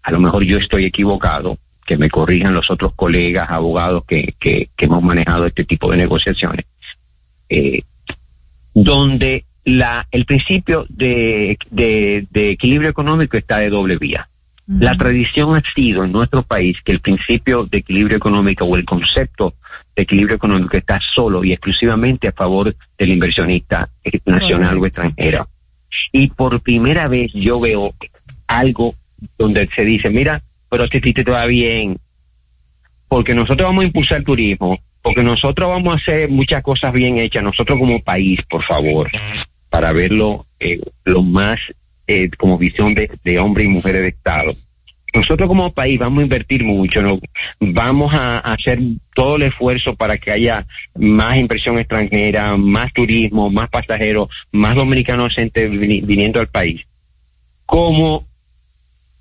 a 0.02 0.12
lo 0.12 0.20
mejor 0.20 0.44
yo 0.44 0.58
estoy 0.58 0.84
equivocado, 0.84 1.58
que 1.84 1.96
me 1.96 2.10
corrijan 2.10 2.54
los 2.54 2.70
otros 2.70 2.94
colegas, 2.94 3.50
abogados 3.50 4.04
que, 4.06 4.34
hemos 4.78 5.02
manejado 5.02 5.46
este 5.46 5.64
tipo 5.64 5.90
de 5.90 5.98
negociaciones, 5.98 6.66
eh, 7.48 7.82
donde 8.74 9.44
la, 9.64 10.06
el 10.10 10.24
principio 10.24 10.86
de 10.88 11.58
equilibrio 12.32 12.90
económico 12.90 13.36
está 13.36 13.58
de 13.58 13.70
doble 13.70 13.96
vía. 13.98 14.28
La 14.66 14.96
tradición 14.96 15.54
ha 15.54 15.62
sido 15.74 16.04
en 16.04 16.10
nuestro 16.10 16.42
país 16.42 16.76
que 16.84 16.90
el 16.90 17.00
principio 17.00 17.66
de 17.66 17.78
equilibrio 17.78 18.16
económico 18.16 18.64
o 18.64 18.76
el 18.76 18.84
concepto 18.84 19.54
de 19.94 20.02
equilibrio 20.02 20.36
económico 20.36 20.76
está 20.76 20.98
solo 21.14 21.44
y 21.44 21.52
exclusivamente 21.52 22.26
a 22.26 22.32
favor 22.32 22.74
del 22.98 23.10
inversionista 23.10 23.88
nacional 24.24 24.78
o 24.78 24.86
extranjero. 24.86 25.48
Y 26.10 26.28
por 26.28 26.60
primera 26.60 27.06
vez 27.06 27.30
yo 27.32 27.60
veo 27.60 27.94
algo 28.48 28.94
donde 29.38 29.68
se 29.68 29.84
dice, 29.84 30.10
mira, 30.10 30.42
pero 30.68 30.88
si 30.88 30.98
a 30.98 31.00
ti 31.00 31.12
te 31.12 31.22
va 31.22 31.46
bien, 31.46 31.98
porque 33.08 33.34
nosotros 33.34 33.68
vamos 33.68 33.84
a 33.84 33.86
impulsar 33.86 34.18
el 34.18 34.24
turismo, 34.24 34.80
porque 35.00 35.22
nosotros 35.22 35.68
vamos 35.68 35.94
a 35.94 35.96
hacer 35.98 36.28
muchas 36.28 36.62
cosas 36.64 36.92
bien 36.92 37.18
hechas, 37.18 37.42
nosotros 37.42 37.78
como 37.78 38.02
país, 38.02 38.42
por 38.50 38.64
favor, 38.64 39.08
para 39.70 39.92
verlo 39.92 40.46
eh, 40.58 40.80
lo 41.04 41.22
más 41.22 41.60
eh, 42.06 42.30
como 42.36 42.58
visión 42.58 42.94
de, 42.94 43.10
de 43.24 43.38
hombres 43.38 43.66
y 43.66 43.70
mujeres 43.70 44.02
de 44.02 44.08
Estado. 44.08 44.52
Nosotros 45.14 45.48
como 45.48 45.72
país 45.72 45.98
vamos 45.98 46.20
a 46.20 46.24
invertir 46.24 46.62
mucho, 46.62 47.00
¿no? 47.00 47.18
vamos 47.60 48.12
a, 48.12 48.38
a 48.38 48.52
hacer 48.52 48.78
todo 49.14 49.36
el 49.36 49.42
esfuerzo 49.42 49.94
para 49.94 50.18
que 50.18 50.30
haya 50.30 50.66
más 50.94 51.38
inversión 51.38 51.78
extranjera, 51.78 52.56
más 52.56 52.92
turismo, 52.92 53.48
más 53.48 53.70
pasajeros, 53.70 54.28
más 54.52 54.76
dominicanos 54.76 55.34
viniendo 55.70 56.40
al 56.40 56.48
país. 56.48 56.82
Como 57.64 58.26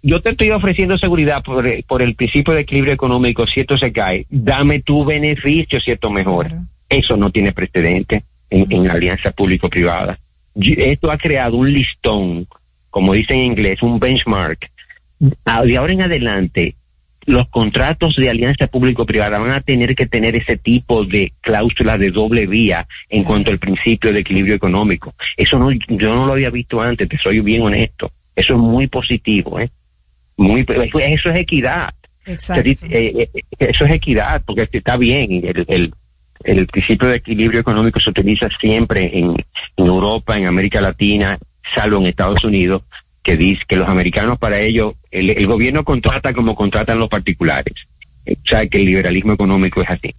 yo 0.05 0.21
te 0.21 0.29
estoy 0.29 0.51
ofreciendo 0.51 0.97
seguridad 0.99 1.43
por, 1.43 1.65
por 1.85 2.01
el 2.03 2.13
principio 2.13 2.53
de 2.53 2.61
equilibrio 2.61 2.93
económico, 2.93 3.47
si 3.47 3.61
esto 3.61 3.75
se 3.75 3.91
cae, 3.91 4.27
dame 4.29 4.81
tu 4.81 5.03
beneficio 5.03 5.79
si 5.79 5.91
esto 5.91 6.11
mejora. 6.11 6.61
Eso 6.87 7.17
no 7.17 7.31
tiene 7.31 7.53
precedente 7.53 8.23
en, 8.51 8.71
en 8.71 8.85
la 8.85 8.93
alianza 8.93 9.31
público-privada. 9.31 10.19
Esto 10.55 11.09
ha 11.09 11.17
creado 11.17 11.57
un 11.57 11.73
listón, 11.73 12.47
como 12.95 13.11
dicen 13.11 13.39
en 13.39 13.45
inglés, 13.47 13.83
un 13.83 13.99
benchmark. 13.99 14.71
Ah, 15.43 15.65
De 15.65 15.75
ahora 15.75 15.91
en 15.91 16.03
adelante, 16.03 16.75
los 17.25 17.45
contratos 17.49 18.15
de 18.15 18.29
alianza 18.29 18.67
público-privada 18.67 19.37
van 19.37 19.51
a 19.51 19.59
tener 19.59 19.97
que 19.97 20.05
tener 20.05 20.33
ese 20.37 20.55
tipo 20.55 21.03
de 21.03 21.33
cláusula 21.41 21.97
de 21.97 22.11
doble 22.11 22.47
vía 22.47 22.87
en 23.09 23.25
cuanto 23.25 23.51
al 23.51 23.59
principio 23.59 24.13
de 24.13 24.21
equilibrio 24.21 24.55
económico. 24.55 25.13
Eso 25.35 25.59
no, 25.59 25.73
yo 25.73 26.15
no 26.15 26.25
lo 26.25 26.31
había 26.31 26.49
visto 26.49 26.79
antes, 26.79 27.09
te 27.09 27.17
soy 27.17 27.41
bien 27.41 27.63
honesto. 27.63 28.13
Eso 28.33 28.53
es 28.53 28.59
muy 28.59 28.87
positivo, 28.87 29.59
¿eh? 29.59 29.69
Muy, 30.37 30.65
eso 30.65 31.29
es 31.31 31.35
equidad. 31.35 31.93
Exacto. 32.25 32.63
Dice, 32.63 32.87
eh, 32.89 33.29
eh, 33.33 33.41
eso 33.59 33.83
es 33.83 33.91
equidad, 33.91 34.41
porque 34.45 34.69
está 34.71 34.95
bien. 34.95 35.43
El, 35.45 35.65
el, 35.67 35.93
el 36.45 36.67
principio 36.67 37.09
de 37.09 37.17
equilibrio 37.17 37.59
económico 37.59 37.99
se 37.99 38.09
utiliza 38.09 38.47
siempre 38.57 39.19
en, 39.19 39.35
en 39.75 39.85
Europa, 39.85 40.37
en 40.37 40.45
América 40.45 40.79
Latina, 40.79 41.37
salvo 41.73 41.97
en 41.99 42.07
Estados 42.07 42.43
Unidos, 42.43 42.83
que 43.23 43.37
dice 43.37 43.63
que 43.67 43.75
los 43.75 43.89
americanos 43.89 44.37
para 44.37 44.59
ellos, 44.61 44.93
el, 45.11 45.31
el 45.31 45.47
gobierno 45.47 45.83
contrata 45.83 46.33
como 46.33 46.55
contratan 46.55 46.99
los 46.99 47.09
particulares. 47.09 47.73
Eh, 48.25 48.35
O 48.43 48.47
sea, 48.47 48.67
que 48.67 48.77
el 48.77 48.85
liberalismo 48.85 49.33
económico 49.33 49.81
es 49.81 49.89
así. 49.89 50.11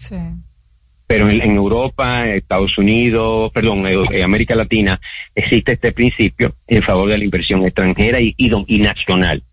Pero 1.06 1.31
en, 1.31 1.40
en 1.40 1.55
Europa, 1.55 2.27
Estados 2.28 2.77
Unidos, 2.78 3.52
perdón, 3.52 3.86
en, 3.86 4.12
en 4.12 4.23
América 4.24 4.56
Latina, 4.56 5.01
existe 5.36 5.73
este 5.73 5.93
principio 5.93 6.55
en 6.66 6.82
favor 6.82 7.09
de 7.09 7.18
la 7.18 7.24
inversión 7.24 7.64
extranjera 7.64 8.20
y, 8.20 8.35
y, 8.36 8.51
y 8.66 8.78
nacional. 8.81 9.44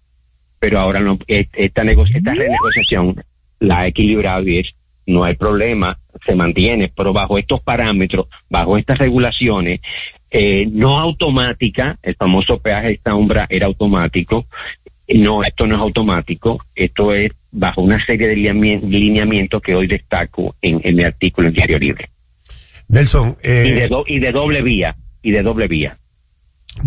Pero 0.58 0.80
ahora 0.80 1.00
no, 1.02 1.20
esta, 1.28 1.84
nego- 1.84 2.06
esta 2.12 2.34
renegociación 2.34 3.24
la 3.60 3.82
ha 3.82 3.88
equilibrado 3.88 4.48
y 4.48 4.60
es, 4.60 4.70
no 5.06 5.26
hay 5.26 5.36
problema, 5.36 6.00
se 6.26 6.34
mantiene, 6.34 6.92
pero 6.96 7.14
bajo 7.14 7.38
estos 7.38 7.62
parámetros, 7.64 8.26
bajo 8.50 8.78
estas 8.78 8.98
regulaciones, 8.98 9.80
eh, 10.36 10.68
no 10.72 11.00
automática, 11.00 11.98
el 12.02 12.16
famoso 12.16 12.58
peaje 12.58 12.88
de 12.88 12.94
esta 12.94 13.14
umbra 13.14 13.46
era 13.50 13.68
automático, 13.68 14.48
no, 15.08 15.44
esto 15.44 15.68
no 15.68 15.76
es 15.76 15.82
automático, 15.82 16.66
esto 16.76 17.14
es 17.14 17.32
bajo 17.52 17.82
una 17.82 18.04
serie 18.04 18.28
de 18.28 18.36
lineamien- 18.36 18.82
lineamientos 18.90 19.62
que 19.62 19.76
hoy 19.76 19.86
destaco 19.86 20.56
en, 20.62 20.82
en 20.84 20.96
mi 20.96 21.04
artículo 21.04 21.50
en 21.50 21.54
Diario 21.54 21.78
Libre. 21.78 22.10
Nelson, 22.88 23.38
y, 23.44 23.48
de 23.48 23.86
eh, 23.86 23.88
do- 23.88 24.06
y 24.08 24.20
de 24.20 24.32
doble 24.32 24.62
vía, 24.64 24.96
y 25.22 25.32
de 25.32 25.44
doble 25.44 25.68
vía. 25.68 25.98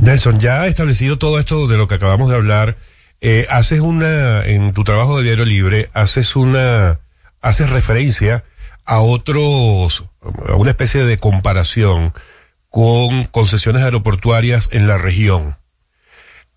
Nelson, 0.02 0.40
ya 0.40 0.66
establecido 0.66 1.16
todo 1.16 1.38
esto 1.38 1.68
de 1.68 1.76
lo 1.76 1.86
que 1.86 1.94
acabamos 1.94 2.28
de 2.28 2.34
hablar, 2.34 2.76
eh, 3.20 3.46
haces 3.48 3.78
una, 3.80 4.44
en 4.44 4.72
tu 4.72 4.82
trabajo 4.82 5.18
de 5.18 5.24
Diario 5.24 5.44
Libre, 5.44 5.88
haces 5.94 6.34
una, 6.34 6.98
haces 7.40 7.70
referencia 7.70 8.42
a 8.84 9.00
otros, 9.00 10.04
a 10.48 10.54
una 10.56 10.70
especie 10.70 11.04
de 11.04 11.18
comparación 11.18 12.12
con 12.76 13.24
concesiones 13.30 13.80
aeroportuarias 13.84 14.68
en 14.70 14.86
la 14.86 14.98
región. 14.98 15.56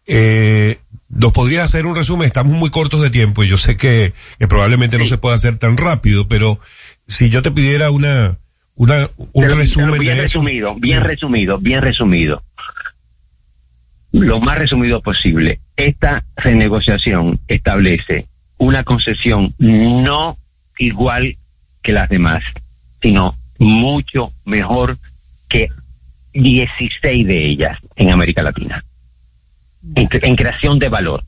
Eh, 0.05 0.77
¿Nos 1.07 1.31
podrías 1.31 1.63
hacer 1.63 1.85
un 1.85 1.95
resumen? 1.95 2.25
Estamos 2.25 2.51
muy 2.51 2.69
cortos 2.71 3.01
de 3.01 3.09
tiempo 3.09 3.41
y 3.41 3.47
yo 3.47 3.57
sé 3.57 3.77
que, 3.77 4.11
que 4.37 4.47
probablemente 4.49 4.97
no 4.97 5.05
se 5.05 5.17
pueda 5.17 5.35
hacer 5.35 5.55
tan 5.55 5.77
rápido, 5.77 6.27
pero 6.27 6.59
si 7.07 7.29
yo 7.29 7.41
te 7.41 7.51
pidiera 7.51 7.89
una, 7.89 8.37
una, 8.75 9.07
un 9.15 9.43
Pero- 9.45 9.55
resumen 9.55 9.91
pero 9.91 10.01
bien 10.01 10.17
de 10.17 10.25
eso. 10.25 10.39
resumido, 10.39 10.75
bien 10.75 11.01
resumido, 11.05 11.57
bien 11.57 11.81
resumido. 11.81 12.43
Lo 14.11 14.41
más 14.41 14.57
resumido 14.57 15.01
posible. 15.01 15.61
Esta 15.77 16.25
renegociación 16.35 17.39
establece 17.47 18.27
una 18.57 18.83
concesión 18.83 19.55
no 19.57 20.37
igual 20.79 21.37
que 21.81 21.93
las 21.93 22.09
demás, 22.09 22.43
sino 23.01 23.37
mucho 23.57 24.31
mejor 24.43 24.97
que 25.47 25.69
16 26.33 27.25
de 27.27 27.45
ellas 27.45 27.77
en 27.95 28.11
América 28.11 28.43
Latina. 28.43 28.83
En, 29.95 30.07
cre- 30.09 30.27
en 30.27 30.35
creación 30.35 30.77
de 30.79 30.89
valor, 30.89 31.23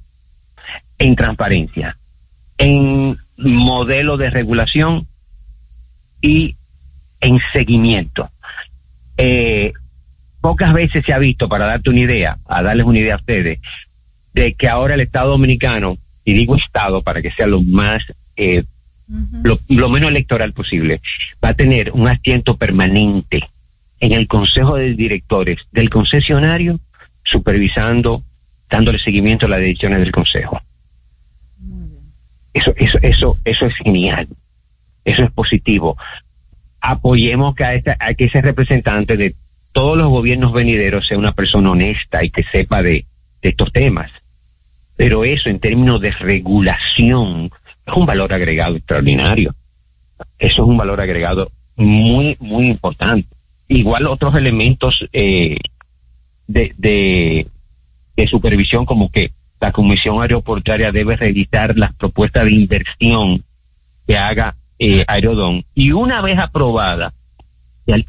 en 1.00 1.16
transparencia, 1.16 1.98
en 2.58 3.18
modelo 3.38 4.18
de 4.18 4.30
regulación 4.30 5.08
y 6.22 6.56
en 7.22 7.40
seguimiento. 7.54 8.30
Eh, 9.18 9.74
pocas 10.42 10.74
veces 10.74 11.04
se 11.06 11.14
ha 11.14 11.18
visto, 11.20 11.48
para 11.50 11.66
darte 11.66 11.90
una 11.90 12.00
idea, 12.02 12.38
a 12.48 12.62
darles 12.62 12.86
una 12.86 13.00
idea 13.00 13.14
a 13.16 13.18
ustedes, 13.18 13.60
de 14.34 14.54
que 14.54 14.68
ahora 14.68 14.96
el 14.96 15.02
Estado 15.02 15.32
Dominicano, 15.32 15.98
y 16.26 16.34
digo 16.34 16.56
Estado 16.56 17.02
para 17.02 17.22
que 17.22 17.32
sea 17.32 17.48
lo 17.48 17.62
más, 17.62 18.04
eh, 18.36 18.64
lo, 19.44 19.60
lo 19.68 19.90
menos 19.90 20.10
electoral 20.10 20.54
posible, 20.54 21.02
va 21.44 21.50
a 21.50 21.54
tener 21.54 21.92
un 21.92 22.08
asiento 22.08 22.58
permanente 22.58 23.50
en 24.02 24.12
el 24.12 24.28
Consejo 24.28 24.76
de 24.76 24.94
Directores 24.96 25.60
del 25.72 25.90
concesionario 25.90 26.80
supervisando, 27.24 28.22
dándole 28.70 29.00
seguimiento 29.00 29.46
a 29.46 29.50
las 29.50 29.60
decisiones 29.60 30.00
del 30.00 30.12
Consejo. 30.12 30.60
Eso, 32.54 32.74
eso, 32.76 32.98
eso, 33.02 33.38
eso 33.46 33.66
es 33.68 33.74
genial. 33.78 34.28
Eso 35.06 35.24
es 35.24 35.32
positivo. 35.32 35.98
Apoyemos 36.82 37.56
que, 37.56 37.64
a 37.64 37.76
esta- 37.76 37.96
a 38.00 38.14
que 38.14 38.26
ese 38.26 38.42
representante 38.42 39.16
de 39.18 39.36
todos 39.72 39.98
los 39.98 40.10
gobiernos 40.10 40.52
venideros 40.52 41.08
sea 41.08 41.18
una 41.18 41.32
persona 41.32 41.72
honesta 41.72 42.24
y 42.24 42.30
que 42.30 42.44
sepa 42.44 42.82
de, 42.84 43.06
de 43.42 43.50
estos 43.50 43.72
temas. 43.72 44.12
Pero 44.98 45.24
eso 45.24 45.50
en 45.50 45.60
términos 45.60 46.02
de 46.02 46.12
regulación 46.12 47.52
es 47.86 47.94
un 47.96 48.06
valor 48.06 48.34
agregado 48.34 48.76
extraordinario. 48.76 49.56
Eso 50.38 50.64
es 50.64 50.68
un 50.68 50.78
valor 50.78 51.00
agregado 51.02 51.52
muy, 51.76 52.36
muy 52.40 52.68
importante. 52.68 53.28
Igual 53.72 54.06
otros 54.08 54.36
elementos 54.36 55.06
eh, 55.14 55.58
de, 56.48 56.74
de, 56.78 58.28
supervisión 58.28 58.86
como 58.86 59.10
que 59.10 59.32
la 59.60 59.72
Comisión 59.72 60.22
Aeroportuaria 60.22 60.92
debe 60.92 61.16
reeditar 61.16 61.76
las 61.78 61.94
propuestas 61.96 62.44
de 62.46 62.52
inversión 62.52 63.44
que 64.06 64.18
haga 64.18 64.56
eh, 64.78 65.04
Aerodón 65.08 65.64
y 65.74 65.92
una 65.92 66.22
vez 66.22 66.38
aprobada, 66.38 67.14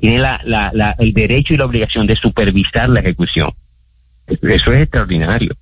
tiene 0.00 0.18
la, 0.18 0.40
la, 0.44 0.70
la- 0.74 0.96
el 0.98 1.12
derecho 1.12 1.54
y 1.54 1.56
la 1.56 1.64
obligación 1.64 2.06
de 2.06 2.16
supervisar 2.16 2.88
la 2.90 3.00
ejecución. 3.00 3.52
Eso 4.26 4.72
es 4.72 4.82
extraordinario. 4.82 5.54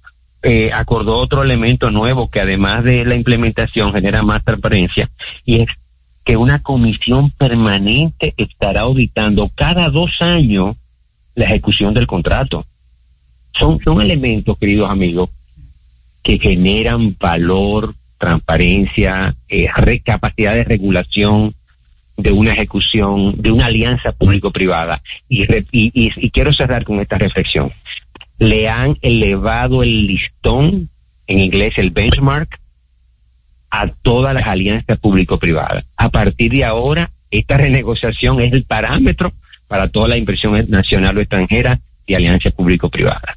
Eh, 0.43 0.71
acordó 0.73 1.19
otro 1.19 1.43
elemento 1.43 1.91
nuevo 1.91 2.31
que 2.31 2.41
además 2.41 2.83
de 2.85 3.05
la 3.05 3.15
implementación 3.15 3.93
genera 3.93 4.23
más 4.23 4.43
transparencia 4.45 5.11
y 5.45 5.61
es 5.61 5.69
que 6.25 6.37
una 6.37 6.63
comisión 6.63 7.31
permanente 7.31 8.35
estará 8.37 8.83
auditando 8.83 9.51
cada 9.55 9.89
dos 9.91 10.21
años 10.21 10.77
la 11.35 11.47
ejecución 11.47 11.95
del 11.95 12.07
contrato. 12.07 12.67
Son, 13.59 13.81
son 13.83 14.01
elementos, 14.01 14.57
queridos 14.59 14.91
amigos, 14.91 15.31
que 16.23 16.39
generan 16.39 17.17
valor, 17.19 17.95
transparencia, 18.19 19.35
eh, 19.49 19.69
capacidad 20.05 20.55
de 20.55 20.65
regulación 20.65 21.55
de 22.17 22.33
una 22.33 22.53
ejecución, 22.53 23.41
de 23.41 23.51
una 23.51 23.67
alianza 23.67 24.13
público-privada. 24.13 25.01
Y, 25.29 25.45
y- 25.73 25.91
y 26.17 26.31
quiero 26.31 26.53
cerrar 26.53 26.85
con 26.85 27.01
esta 27.01 27.17
reflexión. 27.17 27.73
Le 28.39 28.69
han 28.69 28.97
elevado 29.01 29.83
el 29.83 30.07
listón, 30.07 30.91
en 31.27 31.39
inglés 31.41 31.79
el 31.79 31.91
benchmark, 31.91 32.59
a 33.71 33.89
todas 34.03 34.35
las 34.35 34.47
alianzas 34.47 34.99
público-privadas. 34.99 35.85
A 35.97 36.09
partir 36.09 36.51
de 36.51 36.65
ahora, 36.65 37.11
esta 37.31 37.57
renegociación 37.57 38.41
es 38.41 38.53
el 38.53 38.65
parámetro 38.65 39.33
para 39.69 39.89
toda 39.89 40.09
la 40.09 40.17
inversión 40.17 40.69
nacional 40.69 41.17
o 41.17 41.21
extranjera 41.21 41.81
de 42.07 42.17
alianza 42.17 42.51
público-privada. 42.51 43.37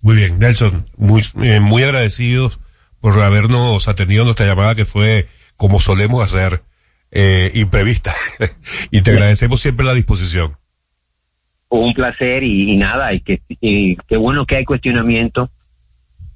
Muy 0.00 0.16
bien, 0.16 0.38
Nelson, 0.38 0.86
muy, 0.96 1.22
eh, 1.42 1.60
muy 1.60 1.82
agradecidos 1.82 2.60
por 3.00 3.20
habernos 3.20 3.88
atendido 3.88 4.24
nuestra 4.24 4.46
llamada 4.46 4.74
que 4.74 4.84
fue 4.84 5.26
como 5.56 5.80
solemos 5.80 6.22
hacer, 6.22 6.62
eh, 7.10 7.50
imprevista. 7.54 8.14
y 8.90 9.02
te 9.02 9.10
agradecemos 9.10 9.60
siempre 9.60 9.84
la 9.84 9.94
disposición. 9.94 10.56
Un 11.68 11.94
placer 11.94 12.42
y, 12.42 12.72
y 12.72 12.76
nada, 12.76 13.12
y 13.12 13.20
que 13.20 13.40
y 13.60 13.96
qué 14.08 14.16
bueno 14.16 14.44
que 14.44 14.56
hay 14.56 14.64
cuestionamiento, 14.64 15.50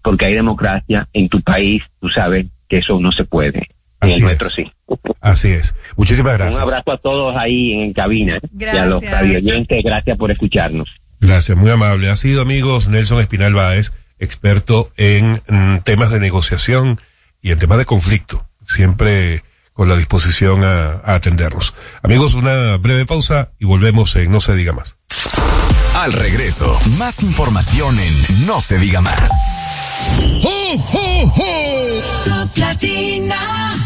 porque 0.03 0.27
hay 0.27 0.35
democracia 0.35 1.09
en 1.13 1.29
tu 1.29 1.43
país, 1.43 1.83
tú 2.01 2.09
sabes 2.09 2.47
que 2.69 2.79
eso 2.79 2.99
no 3.01 3.13
se 3.13 3.25
puede. 3.25 3.69
En 4.03 4.11
el 4.11 4.21
nuestro 4.21 4.51
sí. 4.51 4.65
Así 5.21 5.49
es. 5.53 5.75
Muchísimas 5.97 6.35
gracias. 6.35 6.57
Un 6.57 6.63
abrazo 6.63 6.93
a 6.93 6.99
todos 6.99 7.37
ahí 7.37 7.73
en 7.73 7.93
cabina 7.93 8.39
y 8.59 8.65
a 8.77 8.87
los 8.87 9.01
Gracias. 9.01 9.21
radioyentes, 9.23 9.83
gracias 9.83 10.19
por 10.19 10.31
escucharnos. 10.31 10.89
Gracias, 11.21 11.57
muy 11.57 11.71
amable. 11.71 12.11
Ha 12.11 12.17
sido, 12.17 12.43
amigos, 12.43 12.89
Nelson 12.89 13.21
Espinal 13.21 13.55
Báez, 13.55 13.93
experto 14.19 14.91
en 14.97 15.41
mm, 15.49 15.79
temas 15.79 16.13
de 16.13 16.21
negociación 16.21 17.01
y 17.41 17.53
en 17.53 17.59
temas 17.59 17.79
de 17.79 17.87
conflicto, 17.87 18.47
siempre 18.67 19.43
con 19.73 19.89
la 19.89 19.97
disposición 19.97 20.63
a, 20.63 21.01
a 21.05 21.15
atendernos. 21.15 21.75
Amigos, 22.03 22.35
una 22.35 22.77
breve 22.77 23.07
pausa 23.07 23.53
y 23.59 23.65
volvemos 23.65 24.15
en 24.17 24.31
No 24.31 24.41
se 24.41 24.55
diga 24.57 24.73
más. 24.73 24.99
Al 25.97 26.13
regreso, 26.13 26.79
más 26.99 27.23
información 27.23 27.99
en 27.99 28.47
No 28.47 28.61
se 28.61 28.79
diga 28.79 29.01
más. 29.01 29.33
¡Ho, 30.43 30.77
ho, 30.93 31.33
ho! 31.37 32.03
Top 32.25 32.57
Latina. 32.57 33.86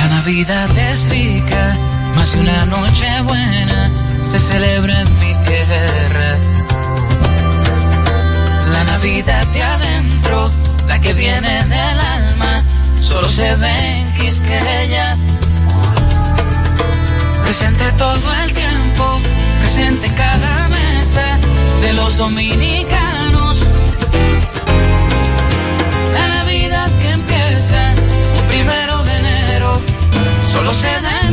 La 0.00 0.08
Navidad 0.08 0.70
es 0.78 1.10
rica, 1.10 1.76
más 2.14 2.32
de 2.32 2.40
una 2.40 2.64
noche 2.64 3.20
buena 3.20 3.90
se 4.30 4.38
celebra 4.38 4.98
en 4.98 5.18
mi 5.18 5.34
tierra. 5.44 6.38
La 8.72 8.84
Navidad 8.84 9.46
de 9.48 9.62
adentro, 9.62 10.50
la 10.88 10.98
que 11.02 11.12
viene 11.12 11.64
del 11.64 11.98
alma, 12.00 12.64
solo 13.02 13.28
se 13.28 13.54
ve 13.56 14.00
en 14.00 14.14
Quisqueya. 14.14 15.18
Presente 17.44 17.84
todo 17.98 18.34
el 18.44 18.54
tiempo, 18.54 19.20
presente 19.60 20.06
en 20.06 20.14
cada 20.14 20.68
mesa 20.68 21.38
de 21.82 21.92
los 21.92 22.16
dominicanos. 22.16 23.09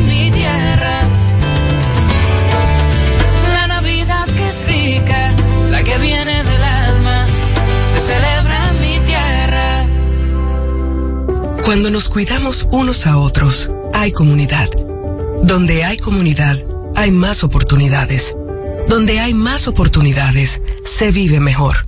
Mi 0.00 0.30
tierra. 0.32 1.00
La 3.52 3.66
Navidad 3.68 4.26
que 4.26 4.48
es 4.48 4.66
rica, 4.66 5.32
la 5.70 5.82
que 5.84 5.96
viene 5.98 6.42
del 6.42 6.62
alma, 6.62 7.26
se 7.92 8.00
celebra 8.00 8.72
mi 8.80 8.98
tierra. 9.06 9.86
Cuando 11.64 11.90
nos 11.90 12.08
cuidamos 12.08 12.66
unos 12.72 13.06
a 13.06 13.16
otros, 13.18 13.70
hay 13.94 14.10
comunidad. 14.10 14.70
Donde 15.44 15.84
hay 15.84 15.98
comunidad, 15.98 16.58
hay 16.96 17.12
más 17.12 17.44
oportunidades. 17.44 18.36
Donde 18.88 19.20
hay 19.20 19.34
más 19.34 19.68
oportunidades, 19.68 20.62
se 20.84 21.12
vive 21.12 21.38
mejor. 21.38 21.87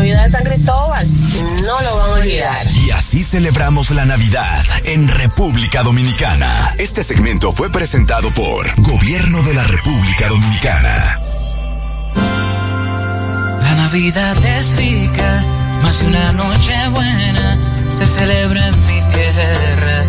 de 0.09 0.29
San 0.29 0.43
Cristóbal. 0.43 1.07
No 1.63 1.81
lo 1.81 1.97
van 1.97 2.09
a 2.09 2.13
olvidar. 2.13 2.65
Y 2.85 2.91
así 2.91 3.23
celebramos 3.23 3.91
la 3.91 4.05
Navidad 4.05 4.63
en 4.85 5.07
República 5.07 5.83
Dominicana. 5.83 6.73
Este 6.77 7.03
segmento 7.03 7.51
fue 7.51 7.69
presentado 7.69 8.31
por 8.33 8.67
Gobierno 8.81 9.43
de 9.43 9.53
la 9.53 9.63
República 9.63 10.27
Dominicana. 10.27 11.19
La 13.61 13.75
Navidad 13.75 14.43
es 14.45 14.75
rica, 14.75 15.43
más 15.83 16.01
una 16.01 16.31
noche 16.33 16.73
buena 16.89 17.57
se 17.97 18.05
celebra 18.05 18.67
en 18.67 18.87
mi 18.87 18.99
tierra. 19.13 20.03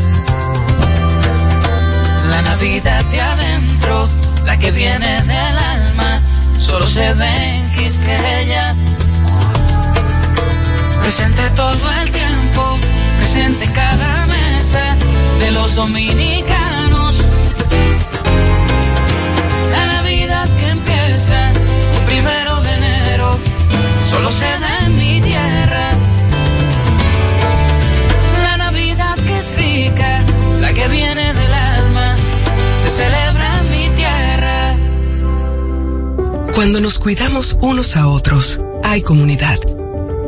La 2.30 2.42
Navidad 2.42 3.04
de 3.04 3.20
adentro, 3.20 4.08
la 4.44 4.58
que 4.58 4.70
viene 4.70 5.20
del 5.22 5.58
alma, 5.58 6.22
solo 6.58 6.86
se 6.86 7.12
ve 7.12 7.56
en 7.56 7.70
Quisqueya. 7.72 8.74
Presente 11.02 11.42
todo 11.56 11.90
el 12.00 12.10
tiempo, 12.10 12.78
presente 13.18 13.64
en 13.64 13.72
cada 13.72 14.26
mesa 14.26 14.96
de 15.40 15.50
los 15.50 15.74
dominicanos. 15.74 17.22
La 19.70 19.86
Navidad 19.86 20.48
que 20.58 20.68
empieza 20.70 21.52
un 21.98 22.06
primero 22.06 22.60
de 22.62 22.72
enero, 22.74 23.38
solo 24.10 24.30
se 24.30 24.46
da 24.60 24.86
en 24.86 24.96
mi 24.96 25.20
tierra. 25.20 25.90
La 28.42 28.56
Navidad 28.56 29.16
que 29.16 29.38
es 29.38 29.56
rica, 29.56 30.24
la 30.60 30.72
que 30.72 30.88
viene 30.88 31.34
del 31.34 31.54
alma, 31.54 32.16
se 32.82 32.90
celebra 32.90 33.60
en 33.60 33.70
mi 33.70 33.88
tierra. 33.96 34.76
Cuando 36.54 36.80
nos 36.80 36.98
cuidamos 36.98 37.56
unos 37.60 37.96
a 37.96 38.06
otros, 38.06 38.60
hay 38.84 39.02
comunidad. 39.02 39.58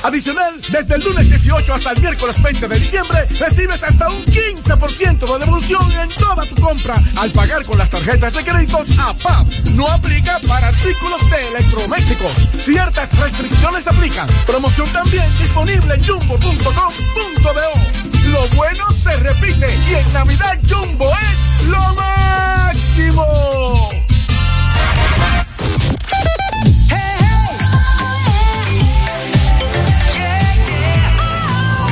Adicional, 0.02 0.60
desde 0.70 0.94
el 0.94 1.02
lunes 1.02 1.28
18 1.28 1.74
hasta 1.74 1.90
el 1.90 2.00
miércoles 2.00 2.42
20 2.42 2.68
de 2.68 2.78
diciembre, 2.78 3.26
recibes 3.38 3.82
hasta 3.82 4.08
un 4.08 4.24
15% 4.24 5.18
de 5.18 5.38
devolución 5.44 5.92
en 5.92 6.08
toda 6.10 6.46
tu 6.46 6.54
compra 6.62 6.94
al 7.16 7.30
pagar 7.32 7.64
con 7.64 7.76
las 7.78 7.90
tarjetas 7.90 8.32
de 8.32 8.44
créditos 8.44 8.86
APAP. 8.98 9.48
No 9.74 9.88
aplica 9.88 10.38
para 10.46 10.68
artículos 10.68 11.28
de 11.30 11.48
electrodomésticos. 11.48 12.32
Ciertas 12.52 13.10
restricciones 13.18 13.88
aplican. 13.88 14.28
Promoción 14.46 14.88
también 14.92 15.26
disponible 15.38 15.94
en 15.94 16.06
jumbo.com.do. 16.06 18.07
Lo 18.32 18.46
bueno 18.50 18.84
se 19.02 19.16
repite 19.16 19.66
y 19.90 19.94
en 19.94 20.12
Navidad 20.12 20.58
Jumbo 20.68 21.10
es 21.16 21.66
lo 21.68 21.94
máximo. 21.94 23.24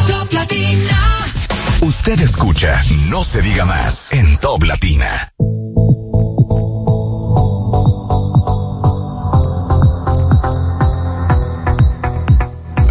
Top 0.06 0.32
Latina. 0.32 1.32
Usted 1.80 2.20
escucha 2.20 2.82
No 3.08 3.24
se 3.24 3.40
diga 3.40 3.64
más 3.64 4.12
en 4.12 4.36
Top 4.38 4.62
Latina. 4.64 5.32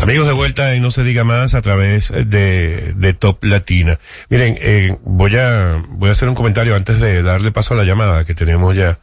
Amigos 0.06 0.28
de 0.28 0.34
vuelta 0.34 0.76
y 0.76 0.80
no 0.80 0.92
se 0.92 1.04
diga 1.04 1.24
más 1.24 1.56
a 1.56 1.64
través 1.64 2.14
de, 2.16 3.16
Top 3.18 3.44
Latina. 3.44 4.00
Miren, 4.30 4.56
eh, 4.62 4.96
voy 5.04 5.36
a 5.36 5.82
voy 5.90 6.10
a 6.10 6.12
hacer 6.12 6.30
un 6.30 6.36
comentario 6.36 6.76
antes 6.76 7.00
de 7.00 7.24
darle 7.24 7.52
paso 7.52 7.74
a 7.74 7.78
la 7.78 7.86
llamada 7.86 8.24
que 8.24 8.36
tenemos 8.36 8.76
ya 8.76 9.00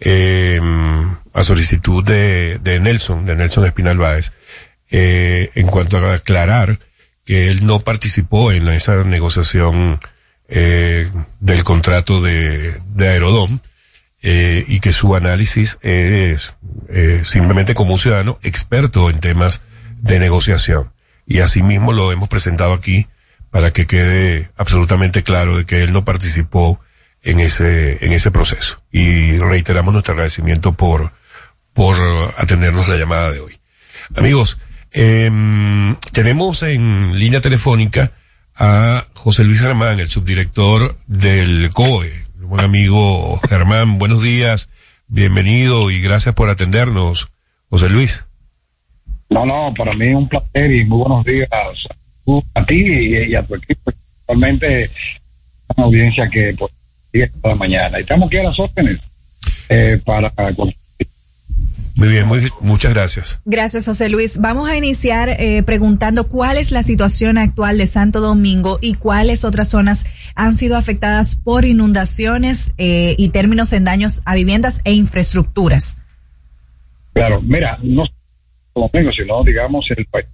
eh, 0.00 0.60
a 1.32 1.44
solicitud 1.44 2.02
de, 2.02 2.58
Nelson, 2.82 3.24
de 3.26 3.36
Nelson 3.36 3.64
Espinal 3.64 3.98
Báez, 3.98 4.32
eh, 4.90 5.52
en 5.54 5.68
cuanto 5.68 5.98
a 5.98 6.14
aclarar 6.14 6.80
que 7.24 7.48
él 7.48 7.64
no 7.64 7.78
participó 7.78 8.50
en 8.50 8.66
esa 8.70 9.04
negociación 9.04 10.00
eh, 10.48 11.08
del 11.38 11.62
contrato 11.62 12.20
de, 12.20 12.74
de 12.92 13.08
Aerodom 13.08 13.60
eh, 14.24 14.64
y 14.66 14.80
que 14.80 14.92
su 14.92 15.14
análisis 15.14 15.78
es 15.82 16.56
simplemente 17.22 17.72
como 17.72 17.92
un 17.92 18.00
ciudadano 18.00 18.40
experto 18.42 19.10
en 19.10 19.20
temas 19.20 19.62
de 20.00 20.18
negociación. 20.18 20.92
Y 21.26 21.40
asimismo 21.40 21.92
lo 21.92 22.12
hemos 22.12 22.28
presentado 22.28 22.72
aquí 22.72 23.06
para 23.50 23.72
que 23.72 23.86
quede 23.86 24.50
absolutamente 24.56 25.22
claro 25.22 25.56
de 25.56 25.64
que 25.64 25.82
él 25.82 25.92
no 25.92 26.04
participó 26.04 26.80
en 27.22 27.40
ese, 27.40 28.04
en 28.04 28.12
ese 28.12 28.30
proceso. 28.30 28.82
Y 28.90 29.38
reiteramos 29.38 29.92
nuestro 29.92 30.14
agradecimiento 30.14 30.72
por, 30.72 31.12
por 31.72 31.96
atendernos 32.38 32.88
la 32.88 32.96
llamada 32.96 33.30
de 33.30 33.40
hoy. 33.40 33.58
Amigos, 34.16 34.58
em, 34.92 35.94
tenemos 36.12 36.62
en 36.62 37.18
línea 37.18 37.40
telefónica 37.40 38.12
a 38.56 39.04
José 39.14 39.44
Luis 39.44 39.60
Germán, 39.60 40.00
el 40.00 40.08
subdirector 40.08 40.96
del 41.06 41.70
COE. 41.70 42.12
Buen 42.38 42.64
amigo 42.64 43.40
Germán, 43.48 43.98
buenos 43.98 44.22
días, 44.22 44.70
bienvenido 45.06 45.90
y 45.90 46.00
gracias 46.00 46.34
por 46.34 46.48
atendernos, 46.48 47.30
José 47.68 47.88
Luis. 47.88 48.26
No, 49.30 49.46
no, 49.46 49.72
para 49.74 49.94
mí 49.94 50.08
es 50.08 50.14
un 50.16 50.28
placer 50.28 50.72
y 50.72 50.84
muy 50.84 50.98
buenos 50.98 51.24
días 51.24 51.48
a 52.54 52.64
ti 52.66 52.74
y, 52.74 53.30
y 53.30 53.34
a 53.34 53.42
tu 53.42 53.54
equipo, 53.54 53.90
principalmente 53.90 54.90
una 55.76 55.86
audiencia 55.86 56.28
que 56.28 56.54
pues, 56.58 56.72
sigue 57.12 57.30
toda 57.40 57.54
mañana. 57.54 57.98
Y 57.98 58.02
estamos 58.02 58.26
aquí 58.26 58.38
a 58.38 58.42
las 58.44 58.58
órdenes 58.58 59.00
eh, 59.68 60.00
para 60.04 60.32
Muy 61.94 62.08
bien, 62.08 62.26
muy, 62.26 62.40
muchas 62.60 62.92
gracias. 62.92 63.40
Gracias, 63.44 63.86
José 63.86 64.08
Luis. 64.08 64.40
Vamos 64.40 64.68
a 64.68 64.76
iniciar 64.76 65.28
eh, 65.28 65.62
preguntando 65.62 66.26
cuál 66.28 66.56
es 66.56 66.72
la 66.72 66.82
situación 66.82 67.38
actual 67.38 67.78
de 67.78 67.86
Santo 67.86 68.20
Domingo 68.20 68.78
y 68.80 68.94
cuáles 68.94 69.44
otras 69.44 69.68
zonas 69.68 70.06
han 70.34 70.56
sido 70.56 70.76
afectadas 70.76 71.36
por 71.36 71.64
inundaciones 71.64 72.74
eh, 72.78 73.14
y 73.16 73.28
términos 73.28 73.72
en 73.72 73.84
daños 73.84 74.22
a 74.24 74.34
viviendas 74.34 74.80
e 74.84 74.92
infraestructuras. 74.92 75.96
Claro, 77.12 77.40
mira, 77.42 77.78
no 77.82 78.04
Domingo, 78.74 79.12
sino 79.12 79.42
digamos 79.42 79.86
el 79.90 80.06
país. 80.06 80.26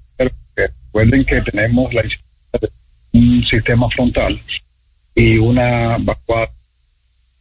Recuerden 0.55 1.25
que 1.25 1.41
tenemos 1.43 1.93
la 1.93 2.03
un 3.13 3.45
sistema 3.45 3.89
frontal 3.91 4.41
y 5.15 5.39
una 5.39 5.97
vacuada 5.99 6.51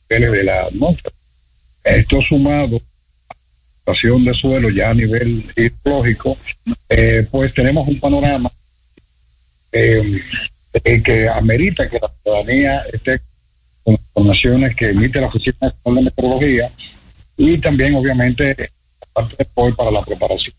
de 0.10 0.44
la 0.44 0.64
atmósfera. 0.64 1.14
Esto 1.84 2.22
sumado 2.22 2.78
a 2.78 3.34
la 3.34 3.96
situación 3.96 4.26
de 4.26 4.34
suelo 4.34 4.70
ya 4.70 4.90
a 4.90 4.94
nivel 4.94 5.52
hidrológico, 5.56 6.38
eh, 6.90 7.28
pues 7.30 7.54
tenemos 7.54 7.88
un 7.88 8.00
panorama 8.00 8.52
eh, 9.72 10.22
que 11.04 11.30
amerita 11.30 11.90
que 11.90 12.00
la 12.00 12.12
ciudadanía 12.24 12.86
esté 12.92 13.20
con 13.84 13.94
informaciones 13.94 14.76
que 14.76 14.90
emite 14.90 15.22
la 15.22 15.28
Oficina 15.28 15.74
de 15.86 15.92
Meteorología 16.02 16.72
y 17.38 17.58
también, 17.60 17.96
obviamente, 17.96 18.72
parte 19.14 19.36
de 19.38 19.74
para 19.74 19.92
la 19.92 20.02
preparación. 20.02 20.56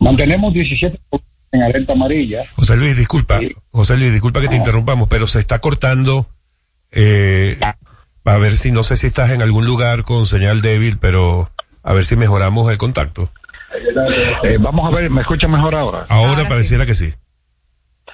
Mantenemos 0.00 0.52
17 0.52 0.98
en 1.52 1.62
alerta 1.62 1.92
amarilla. 1.92 2.42
José 2.54 2.76
Luis, 2.76 2.96
disculpa, 2.96 3.40
José 3.70 3.96
Luis, 3.96 4.12
disculpa 4.12 4.40
que 4.40 4.48
te 4.48 4.56
interrumpamos, 4.56 5.08
pero 5.08 5.26
se 5.26 5.40
está 5.40 5.58
cortando, 5.60 6.26
eh, 6.92 7.58
a 8.24 8.36
ver 8.36 8.52
si, 8.54 8.70
no 8.70 8.82
sé 8.82 8.96
si 8.96 9.06
estás 9.06 9.30
en 9.30 9.42
algún 9.42 9.66
lugar 9.66 10.04
con 10.04 10.26
señal 10.26 10.60
débil, 10.60 10.98
pero 10.98 11.50
a 11.82 11.92
ver 11.92 12.04
si 12.04 12.16
mejoramos 12.16 12.70
el 12.70 12.78
contacto. 12.78 13.30
Eh, 14.44 14.58
vamos 14.60 14.92
a 14.92 14.96
ver, 14.96 15.10
¿me 15.10 15.22
escucha 15.22 15.48
mejor 15.48 15.74
ahora? 15.74 16.04
Ahora, 16.08 16.46
pareciera 16.48 16.86
que 16.86 16.94
sí. 16.94 17.12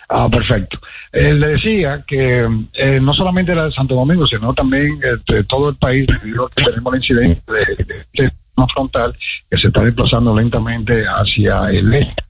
Ah, 0.08 0.28
perfecto. 0.30 0.78
Eh, 1.12 1.32
le 1.32 1.48
decía 1.48 2.04
que 2.06 2.46
eh, 2.74 3.00
no 3.00 3.14
solamente 3.14 3.54
la 3.54 3.66
de 3.66 3.72
Santo 3.72 3.94
Domingo, 3.94 4.26
sino 4.26 4.52
también 4.52 5.00
eh, 5.02 5.16
de 5.32 5.44
todo 5.44 5.70
el 5.70 5.76
país, 5.76 6.06
debido 6.06 6.46
a 6.46 6.50
que 6.50 6.64
tenemos 6.64 6.92
la 6.92 6.98
incidencia 6.98 7.42
de, 7.46 7.84
de 7.84 8.00
este 8.12 8.36
frontal 8.72 9.16
que 9.50 9.58
se 9.58 9.68
está 9.68 9.82
desplazando 9.82 10.34
lentamente 10.34 11.04
hacia 11.06 11.70
el 11.70 11.92
este. 11.94 12.22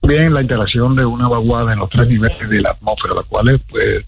También 0.00 0.34
la 0.34 0.42
interacción 0.42 0.94
de 0.94 1.04
una 1.04 1.28
vaguada 1.28 1.72
en 1.72 1.80
los 1.80 1.90
tres 1.90 2.06
niveles 2.08 2.48
de 2.48 2.60
la 2.60 2.70
atmósfera, 2.70 3.14
la 3.14 3.22
cual 3.22 3.60
pues, 3.68 4.04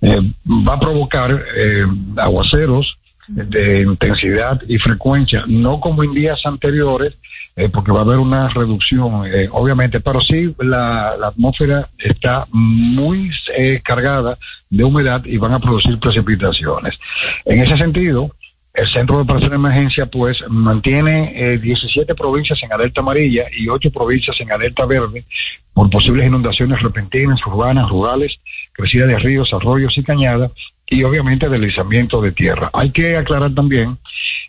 eh, 0.00 0.32
va 0.46 0.74
a 0.74 0.80
provocar 0.80 1.44
eh, 1.56 1.84
aguaceros 2.16 2.96
de 3.28 3.82
intensidad 3.82 4.60
y 4.68 4.78
frecuencia, 4.78 5.44
no 5.46 5.80
como 5.80 6.02
en 6.04 6.12
días 6.12 6.40
anteriores, 6.44 7.14
eh, 7.56 7.68
porque 7.68 7.92
va 7.92 8.00
a 8.00 8.02
haber 8.02 8.18
una 8.18 8.48
reducción, 8.48 9.24
obviamente, 9.52 10.00
pero 10.00 10.20
sí 10.20 10.54
la, 10.58 11.16
la 11.18 11.28
atmósfera 11.28 11.88
está 11.98 12.46
muy 12.50 13.30
eh, 13.56 13.80
cargada 13.82 14.38
de 14.70 14.84
humedad 14.84 15.24
y 15.24 15.36
van 15.38 15.52
a 15.52 15.60
producir 15.60 15.98
precipitaciones. 15.98 16.98
En 17.44 17.60
ese 17.60 17.76
sentido, 17.78 18.30
el 18.74 18.92
Centro 18.92 19.16
de 19.16 19.22
Operaciones 19.22 19.50
de 19.50 19.68
Emergencia, 19.68 20.06
pues, 20.06 20.36
mantiene 20.48 21.32
eh, 21.34 21.58
17 21.58 22.14
provincias 22.14 22.60
en 22.62 22.72
alerta 22.72 23.00
amarilla 23.00 23.46
y 23.56 23.68
8 23.68 23.90
provincias 23.92 24.40
en 24.40 24.50
alerta 24.50 24.84
verde 24.84 25.24
por 25.72 25.88
posibles 25.90 26.26
inundaciones 26.26 26.82
repentinas, 26.82 27.44
urbanas, 27.46 27.88
rurales, 27.88 28.40
crecida 28.72 29.06
de 29.06 29.18
ríos, 29.18 29.52
arroyos 29.52 29.96
y 29.96 30.02
cañadas 30.02 30.50
y 30.88 31.04
obviamente 31.04 31.48
deslizamiento 31.48 32.20
de 32.20 32.32
tierra. 32.32 32.70
Hay 32.72 32.90
que 32.90 33.16
aclarar 33.16 33.54
también 33.54 33.96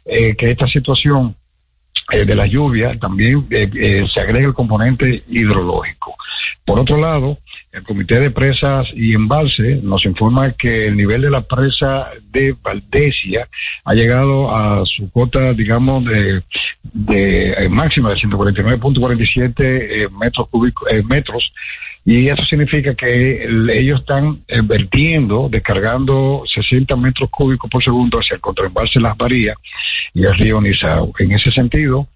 eh, 0.06 0.36
que 0.36 0.52
esta 0.52 0.68
situación 0.68 1.36
eh, 2.12 2.24
de 2.24 2.36
la 2.36 2.46
lluvia 2.46 3.00
también 3.00 3.48
eh, 3.50 3.68
eh, 3.74 4.06
se 4.14 4.20
agrega 4.20 4.46
el 4.46 4.54
componente 4.54 5.24
hidrológico. 5.28 6.16
Por 6.64 6.80
otro 6.80 6.98
lado, 6.98 7.40
el 7.76 7.84
Comité 7.84 8.20
de 8.20 8.32
Presas 8.32 8.88
y 8.96 9.14
Embalse 9.14 9.80
nos 9.84 10.06
informa 10.06 10.52
que 10.54 10.88
el 10.88 10.96
nivel 10.96 11.22
de 11.22 11.30
la 11.30 11.42
presa 11.42 12.10
de 12.32 12.56
Valdesia 12.64 13.48
ha 13.84 13.94
llegado 13.94 14.56
a 14.56 14.86
su 14.86 15.10
cota, 15.12 15.54
digamos, 15.54 16.06
de, 16.06 16.42
de 16.94 17.52
eh, 17.52 17.70
máxima 17.70 18.10
de 18.12 18.16
149.47 18.16 19.54
eh, 19.60 20.08
metros 20.20 20.48
cúbicos, 20.50 20.90
eh, 20.92 21.04
metros, 21.04 21.52
y 22.06 22.28
eso 22.30 22.44
significa 22.46 22.94
que 22.96 23.44
el- 23.46 23.70
ellos 23.70 24.02
están 24.02 24.40
eh, 24.48 24.62
vertiendo, 24.64 25.50
descargando 25.50 26.44
60 26.46 26.96
metros 26.96 27.30
cúbicos 27.30 27.70
por 27.70 27.84
segundo 27.84 28.20
hacia 28.20 28.36
el 28.36 28.42
contraembalse 28.42 29.00
Las 29.00 29.18
Varías 29.18 29.58
y 30.14 30.24
el 30.24 30.36
río 30.36 30.62
Nizao. 30.62 31.12
En 31.20 31.32
ese 31.32 31.52
sentido, 31.52 32.08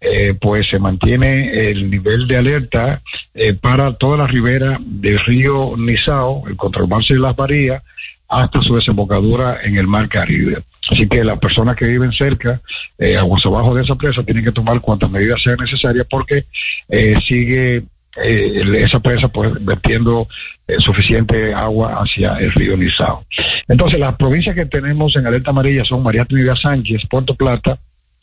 eh, 0.00 0.34
pues 0.40 0.68
se 0.68 0.78
mantiene 0.78 1.70
el 1.70 1.90
nivel 1.90 2.26
de 2.26 2.36
alerta 2.36 3.02
eh, 3.34 3.54
para 3.54 3.92
toda 3.94 4.18
la 4.18 4.26
ribera 4.26 4.78
del 4.80 5.18
río 5.20 5.74
Nizao, 5.76 6.44
el 6.48 6.56
contraembalse 6.56 7.14
de 7.14 7.20
Las 7.20 7.36
Varías, 7.36 7.82
hasta 8.28 8.60
su 8.62 8.76
desembocadura 8.76 9.60
en 9.62 9.76
el 9.76 9.86
mar 9.86 10.08
Caribe. 10.08 10.62
Así 10.90 11.08
que 11.08 11.24
las 11.24 11.38
personas 11.38 11.76
que 11.76 11.86
viven 11.86 12.12
cerca, 12.12 12.60
eh, 12.98 13.16
aguas 13.16 13.44
abajo 13.44 13.74
de 13.74 13.82
esa 13.82 13.94
presa, 13.94 14.22
tienen 14.22 14.44
que 14.44 14.52
tomar 14.52 14.80
cuantas 14.80 15.10
medidas 15.10 15.42
sean 15.42 15.56
necesarias 15.58 16.06
porque 16.08 16.44
eh, 16.88 17.16
sigue 17.26 17.84
eh, 18.22 18.84
esa 18.84 19.00
presa 19.00 19.28
pues 19.28 19.52
vertiendo 19.64 20.28
eh, 20.66 20.76
suficiente 20.78 21.54
agua 21.54 22.02
hacia 22.02 22.38
el 22.38 22.52
río 22.52 22.76
Nizao. 22.76 23.24
Entonces, 23.68 23.98
las 23.98 24.16
provincias 24.16 24.54
que 24.54 24.66
tenemos 24.66 25.14
en 25.16 25.26
alerta 25.26 25.50
amarilla 25.50 25.84
son 25.84 26.02
María 26.02 26.24
Trinidad 26.24 26.56
Sánchez, 26.56 27.02
Puerto 27.08 27.34
Plata, 27.34 27.78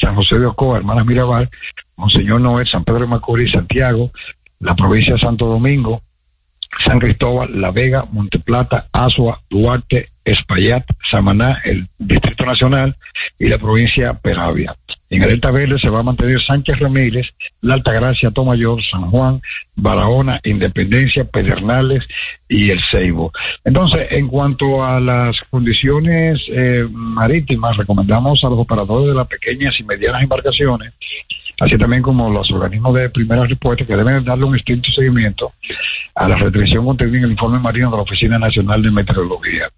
San 0.06 0.14
José 0.14 0.38
de 0.38 0.46
Ocoa, 0.46 0.78
Hermanas 0.78 1.04
Mirabal, 1.04 1.50
Monseñor 1.96 2.40
Noel, 2.40 2.68
San 2.68 2.84
Pedro 2.84 3.00
de 3.02 3.08
Macorís, 3.08 3.52
Santiago, 3.52 4.12
la 4.60 4.76
provincia 4.76 5.14
de 5.14 5.20
Santo 5.20 5.48
Domingo, 5.48 6.04
San 6.86 7.00
Cristóbal, 7.00 7.60
La 7.60 7.72
Vega, 7.72 8.06
Monteplata, 8.12 8.88
Asua, 8.92 9.42
Duarte, 9.50 10.10
Espaillat, 10.24 10.86
Samaná, 11.10 11.60
el 11.64 11.90
Distrito 11.98 12.46
Nacional 12.46 12.96
y 13.40 13.48
la 13.48 13.58
provincia 13.58 14.14
Peravia. 14.14 14.76
En 15.16 15.24
alerta 15.24 15.50
verde 15.50 15.80
se 15.80 15.90
va 15.90 16.00
a 16.00 16.04
mantener 16.04 16.42
Sánchez 16.42 16.78
Ramírez, 16.78 17.28
La 17.62 17.76
Altagracia, 17.76 18.32
Tomayor, 18.32 18.84
San 18.84 19.10
Juan, 19.10 19.42
Barahona, 19.76 20.42
Independencia, 20.44 21.24
Pedernales 21.24 22.04
y 22.50 22.70
El 22.70 22.82
Ceibo. 22.92 23.32
Entonces, 23.64 24.08
en 24.12 24.28
cuanto 24.28 24.84
a 24.84 25.00
las 25.00 25.38
condiciones 25.50 26.42
eh, 26.50 26.86
marítimas, 26.92 27.78
recomendamos 27.78 28.44
a 28.44 28.50
los 28.50 28.60
operadores 28.60 29.08
de 29.08 29.16
las 29.16 29.28
pequeñas 29.28 29.80
y 29.80 29.86
medianas 29.86 30.22
embarcaciones 30.22 30.94
así 31.60 31.78
también 31.78 32.02
como 32.02 32.30
los 32.30 32.52
organismos 32.52 32.94
de 32.96 33.10
primera 33.10 33.46
respuesta 33.46 33.86
que 33.86 33.96
deben 33.96 34.24
darle 34.26 34.46
un 34.46 34.56
estricto 34.56 34.92
seguimiento 34.92 35.54
a 36.14 36.28
la 36.28 36.36
restricción 36.36 36.86
contenida 36.86 37.20
en 37.20 37.24
el 37.26 37.32
informe 37.32 37.60
marino 37.60 37.90
de 37.92 37.98
la 37.98 38.04
Oficina 38.04 38.40
Nacional 38.40 38.82
de 38.82 38.92
Meteorología. 38.92 39.70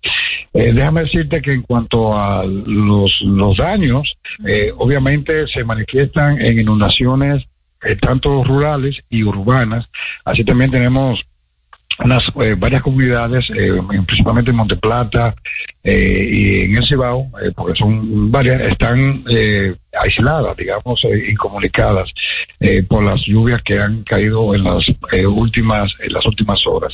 Eh, 0.53 0.71
déjame 0.73 1.01
decirte 1.01 1.41
que 1.41 1.53
en 1.53 1.61
cuanto 1.61 2.17
a 2.17 2.45
los, 2.45 3.21
los 3.21 3.57
daños, 3.57 4.17
eh, 4.45 4.71
obviamente 4.77 5.47
se 5.47 5.63
manifiestan 5.63 6.41
en 6.41 6.59
inundaciones 6.59 7.45
eh, 7.83 7.95
tanto 7.95 8.43
rurales 8.43 8.97
y 9.09 9.23
urbanas, 9.23 9.87
así 10.25 10.43
también 10.43 10.71
tenemos 10.71 11.25
unas 12.03 12.23
eh, 12.41 12.55
varias 12.57 12.83
comunidades, 12.83 13.49
eh, 13.49 13.69
en- 13.91 14.05
principalmente 14.05 14.51
en 14.51 14.57
Monteplata 14.57 15.33
eh, 15.83 16.27
y 16.31 16.61
en 16.61 16.75
el 16.77 16.87
Cibao, 16.87 17.29
porque 17.55 17.77
son 17.77 18.31
varias, 18.31 18.61
están 18.61 19.23
aisladas, 19.99 20.55
digamos, 20.57 21.01
incomunicadas 21.29 22.09
por 22.87 23.03
las 23.03 23.21
lluvias 23.25 23.61
que 23.63 23.79
han 23.79 24.03
caído 24.03 24.53
en 24.53 24.63
las 24.63 24.85
últimas 25.27 25.91
en 25.99 26.13
las 26.13 26.25
últimas 26.25 26.65
horas. 26.67 26.93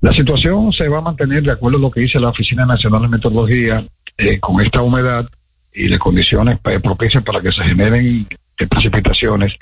La 0.00 0.12
situación 0.12 0.72
se 0.72 0.88
va 0.88 0.98
a 0.98 1.02
mantener 1.02 1.42
de 1.44 1.52
acuerdo 1.52 1.78
a 1.78 1.80
lo 1.80 1.90
que 1.90 2.00
dice 2.00 2.18
la 2.20 2.28
Oficina 2.30 2.66
Nacional 2.66 3.02
de 3.02 3.08
Meteorología 3.08 3.84
con 4.40 4.60
esta 4.60 4.82
humedad 4.82 5.26
y 5.72 5.88
las 5.88 5.98
condiciones 5.98 6.58
propicias 6.82 7.22
para 7.22 7.40
que 7.40 7.52
se 7.52 7.62
generen 7.62 8.26
precipitaciones 8.68 9.52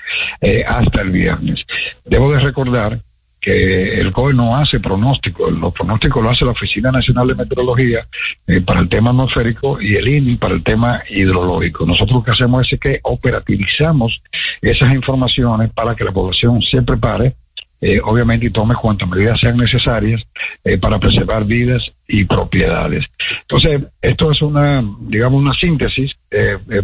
hasta 0.67 1.01
el 1.01 1.11
viernes. 1.11 1.61
Debo 2.05 2.31
de 2.33 2.39
recordar 2.39 2.99
que 3.45 4.01
el 4.01 4.11
COE 4.11 4.33
no 4.33 4.57
hace 4.57 4.79
pronóstico, 4.79 5.51
los 5.51 5.71
pronósticos 5.71 6.23
lo 6.23 6.31
hace 6.31 6.45
la 6.45 6.51
Oficina 6.51 6.91
Nacional 6.91 7.27
de 7.27 7.35
Meteorología 7.35 8.07
eh, 8.47 8.59
para 8.61 8.79
el 8.79 8.89
tema 8.89 9.11
atmosférico 9.11 9.79
y 9.79 9.95
el 9.95 10.07
INI 10.07 10.37
para 10.37 10.55
el 10.55 10.63
tema 10.63 11.03
hidrológico. 11.07 11.85
Nosotros 11.85 12.17
lo 12.17 12.23
que 12.23 12.31
hacemos 12.31 12.67
es 12.73 12.79
que 12.79 12.99
operativizamos 13.03 14.19
esas 14.63 14.91
informaciones 14.95 15.71
para 15.73 15.95
que 15.95 16.03
la 16.03 16.11
población 16.11 16.59
se 16.63 16.81
prepare, 16.81 17.35
eh, 17.81 18.01
obviamente, 18.03 18.47
y 18.47 18.49
tome 18.49 18.73
cuantas 18.73 19.07
medidas 19.07 19.39
sean 19.39 19.57
necesarias 19.57 20.23
eh, 20.63 20.79
para 20.79 20.97
preservar 20.97 21.45
vidas 21.45 21.83
y 22.07 22.23
propiedades. 22.25 23.05
Entonces, 23.41 23.83
esto 24.01 24.31
es 24.31 24.41
una, 24.41 24.83
digamos, 25.01 25.39
una 25.39 25.53
síntesis 25.53 26.17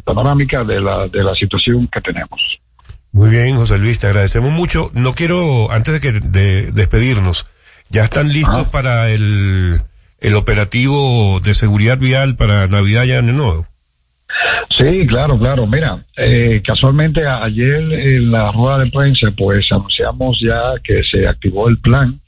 panorámica 0.03 0.63
de 0.63 0.79
la, 0.79 1.07
de 1.07 1.23
la 1.23 1.33
situación 1.33 1.87
que 1.87 2.01
tenemos. 2.01 2.60
Muy 3.13 3.29
bien, 3.29 3.57
José 3.57 3.77
Luis, 3.77 3.99
te 3.99 4.07
agradecemos 4.07 4.51
mucho. 4.51 4.89
No 4.93 5.13
quiero, 5.13 5.71
antes 5.71 5.93
de 5.93 5.99
que 5.99 6.11
de 6.11 6.71
despedirnos, 6.71 7.45
ya 7.89 8.05
están 8.05 8.31
listos 8.31 8.67
para 8.69 9.09
el, 9.09 9.81
el 10.19 10.35
operativo 10.35 11.39
de 11.41 11.53
seguridad 11.53 11.97
vial 11.97 12.37
para 12.37 12.67
Navidad 12.67 13.03
ya 13.03 13.21
de 13.21 13.33
nuevo. 13.33 13.65
Sí, 14.77 15.05
claro, 15.07 15.37
claro. 15.37 15.67
Mira, 15.67 16.05
eh, 16.15 16.61
casualmente 16.65 17.27
ayer 17.27 17.81
en 17.91 18.31
la 18.31 18.49
rueda 18.51 18.79
de 18.79 18.89
prensa, 18.89 19.27
pues 19.37 19.69
anunciamos 19.71 20.39
ya 20.39 20.73
que 20.81 21.03
se 21.03 21.27
activó 21.27 21.67
el 21.67 21.77
plan 21.79 22.19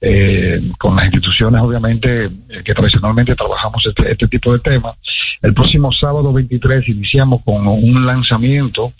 eh, 0.00 0.60
con 0.78 0.94
las 0.94 1.06
instituciones, 1.06 1.60
obviamente, 1.60 2.26
eh, 2.26 2.30
que 2.64 2.74
tradicionalmente 2.74 3.34
trabajamos 3.34 3.84
este, 3.86 4.12
este 4.12 4.28
tipo 4.28 4.52
de 4.52 4.58
temas. 4.58 4.96
El 5.40 5.54
próximo 5.54 5.90
sábado 5.90 6.32
23 6.32 6.86
iniciamos 6.88 7.42
con 7.44 7.66
un 7.66 8.04
lanzamiento 8.04 8.92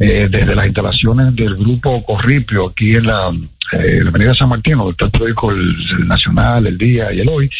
eh, 0.00 0.28
desde 0.30 0.54
las 0.54 0.66
instalaciones 0.66 1.36
del 1.36 1.54
grupo 1.56 2.02
Corripio 2.04 2.68
aquí 2.68 2.96
en 2.96 3.06
la, 3.06 3.30
eh, 3.72 4.02
Avenida 4.06 4.34
San 4.34 4.48
Martín, 4.48 4.78
donde 4.78 4.92
está 4.92 5.04
el 5.04 5.10
periódico 5.10 5.52
el, 5.52 6.08
Nacional, 6.08 6.66
el 6.66 6.78
Día 6.78 7.12
y 7.12 7.20
el 7.20 7.28
Hoy. 7.28 7.50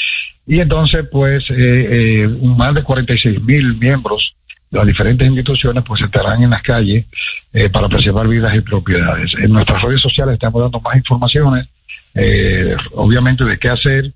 Y 0.47 0.59
entonces, 0.61 1.07
pues, 1.11 1.45
eh, 1.51 2.25
eh, 2.25 2.29
más 2.43 2.75
de 2.75 2.83
46 2.83 3.43
mil 3.43 3.77
miembros 3.77 4.35
de 4.71 4.79
las 4.79 4.87
diferentes 4.87 5.29
instituciones, 5.29 5.85
pues, 5.87 6.01
estarán 6.01 6.43
en 6.43 6.51
las 6.51 6.63
calles 6.63 7.05
eh, 7.53 7.69
para 7.69 7.89
preservar 7.89 8.27
vidas 8.27 8.55
y 8.55 8.61
propiedades. 8.61 9.33
En 9.39 9.53
nuestras 9.53 9.83
redes 9.83 10.01
sociales 10.01 10.35
estamos 10.35 10.63
dando 10.63 10.81
más 10.81 10.97
informaciones, 10.97 11.67
obviamente, 12.95 13.45
de 13.45 13.59
qué 13.59 13.69
hacer 13.69 14.13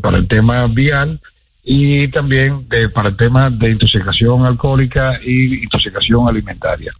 para 0.00 0.16
el 0.16 0.26
tema 0.26 0.66
vial 0.66 1.20
y 1.62 2.08
también 2.08 2.66
de- 2.68 2.88
para 2.88 3.10
el 3.10 3.16
tema 3.16 3.50
de 3.50 3.70
intoxicación 3.70 4.44
alcohólica 4.46 5.20
y 5.24 5.62
intoxicación 5.64 6.28
alimentaria. 6.28 6.92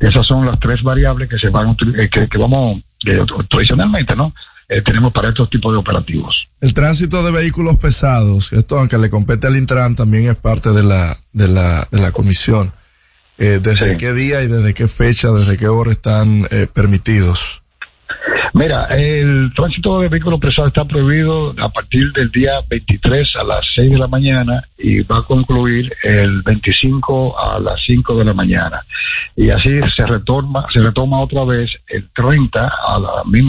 Esas 0.00 0.26
son 0.26 0.46
las 0.46 0.58
tres 0.60 0.82
variables 0.82 1.28
que 1.28 1.38
se 1.38 1.48
van 1.48 1.76
eh, 1.96 2.08
que, 2.10 2.28
que 2.28 2.38
vamos 2.38 2.80
eh, 3.06 3.20
tradicionalmente, 3.48 4.14
¿no? 4.16 4.34
Eh, 4.70 4.82
tenemos 4.82 5.12
para 5.14 5.30
estos 5.30 5.48
tipos 5.48 5.72
de 5.72 5.78
operativos. 5.78 6.48
El 6.60 6.74
tránsito 6.74 7.22
de 7.22 7.32
vehículos 7.32 7.76
pesados, 7.78 8.52
esto 8.52 8.78
aunque 8.78 8.98
le 8.98 9.08
compete 9.08 9.46
al 9.46 9.56
Intran, 9.56 9.96
también 9.96 10.28
es 10.28 10.36
parte 10.36 10.70
de 10.70 10.82
la, 10.82 11.14
de 11.32 11.48
la, 11.48 11.86
de 11.90 12.00
la 12.00 12.12
comisión. 12.12 12.72
Eh, 13.38 13.60
¿Desde 13.62 13.96
qué 13.96 14.12
día 14.12 14.42
y 14.42 14.48
desde 14.48 14.74
qué 14.74 14.88
fecha, 14.88 15.28
desde 15.30 15.56
qué 15.56 15.68
hora 15.68 15.90
están 15.92 16.46
eh, 16.50 16.66
permitidos? 16.72 17.62
Mira, 18.58 18.86
el 18.86 19.52
tránsito 19.54 20.00
de 20.00 20.08
vehículos 20.08 20.40
pesados 20.40 20.70
está 20.70 20.84
prohibido 20.84 21.54
a 21.60 21.68
partir 21.68 22.10
del 22.12 22.28
día 22.32 22.54
23 22.68 23.36
a 23.36 23.44
las 23.44 23.64
6 23.76 23.92
de 23.92 23.98
la 23.98 24.08
mañana 24.08 24.64
y 24.76 25.00
va 25.02 25.18
a 25.18 25.22
concluir 25.22 25.92
el 26.02 26.42
25 26.42 27.38
a 27.38 27.60
las 27.60 27.80
5 27.86 28.16
de 28.16 28.24
la 28.24 28.34
mañana. 28.34 28.84
Y 29.36 29.50
así 29.50 29.78
se 29.94 30.04
retoma, 30.04 30.66
se 30.72 30.80
retoma 30.80 31.20
otra 31.20 31.44
vez 31.44 31.70
el 31.86 32.08
30 32.12 32.66
a 32.66 32.98
la 32.98 33.22
misma 33.26 33.46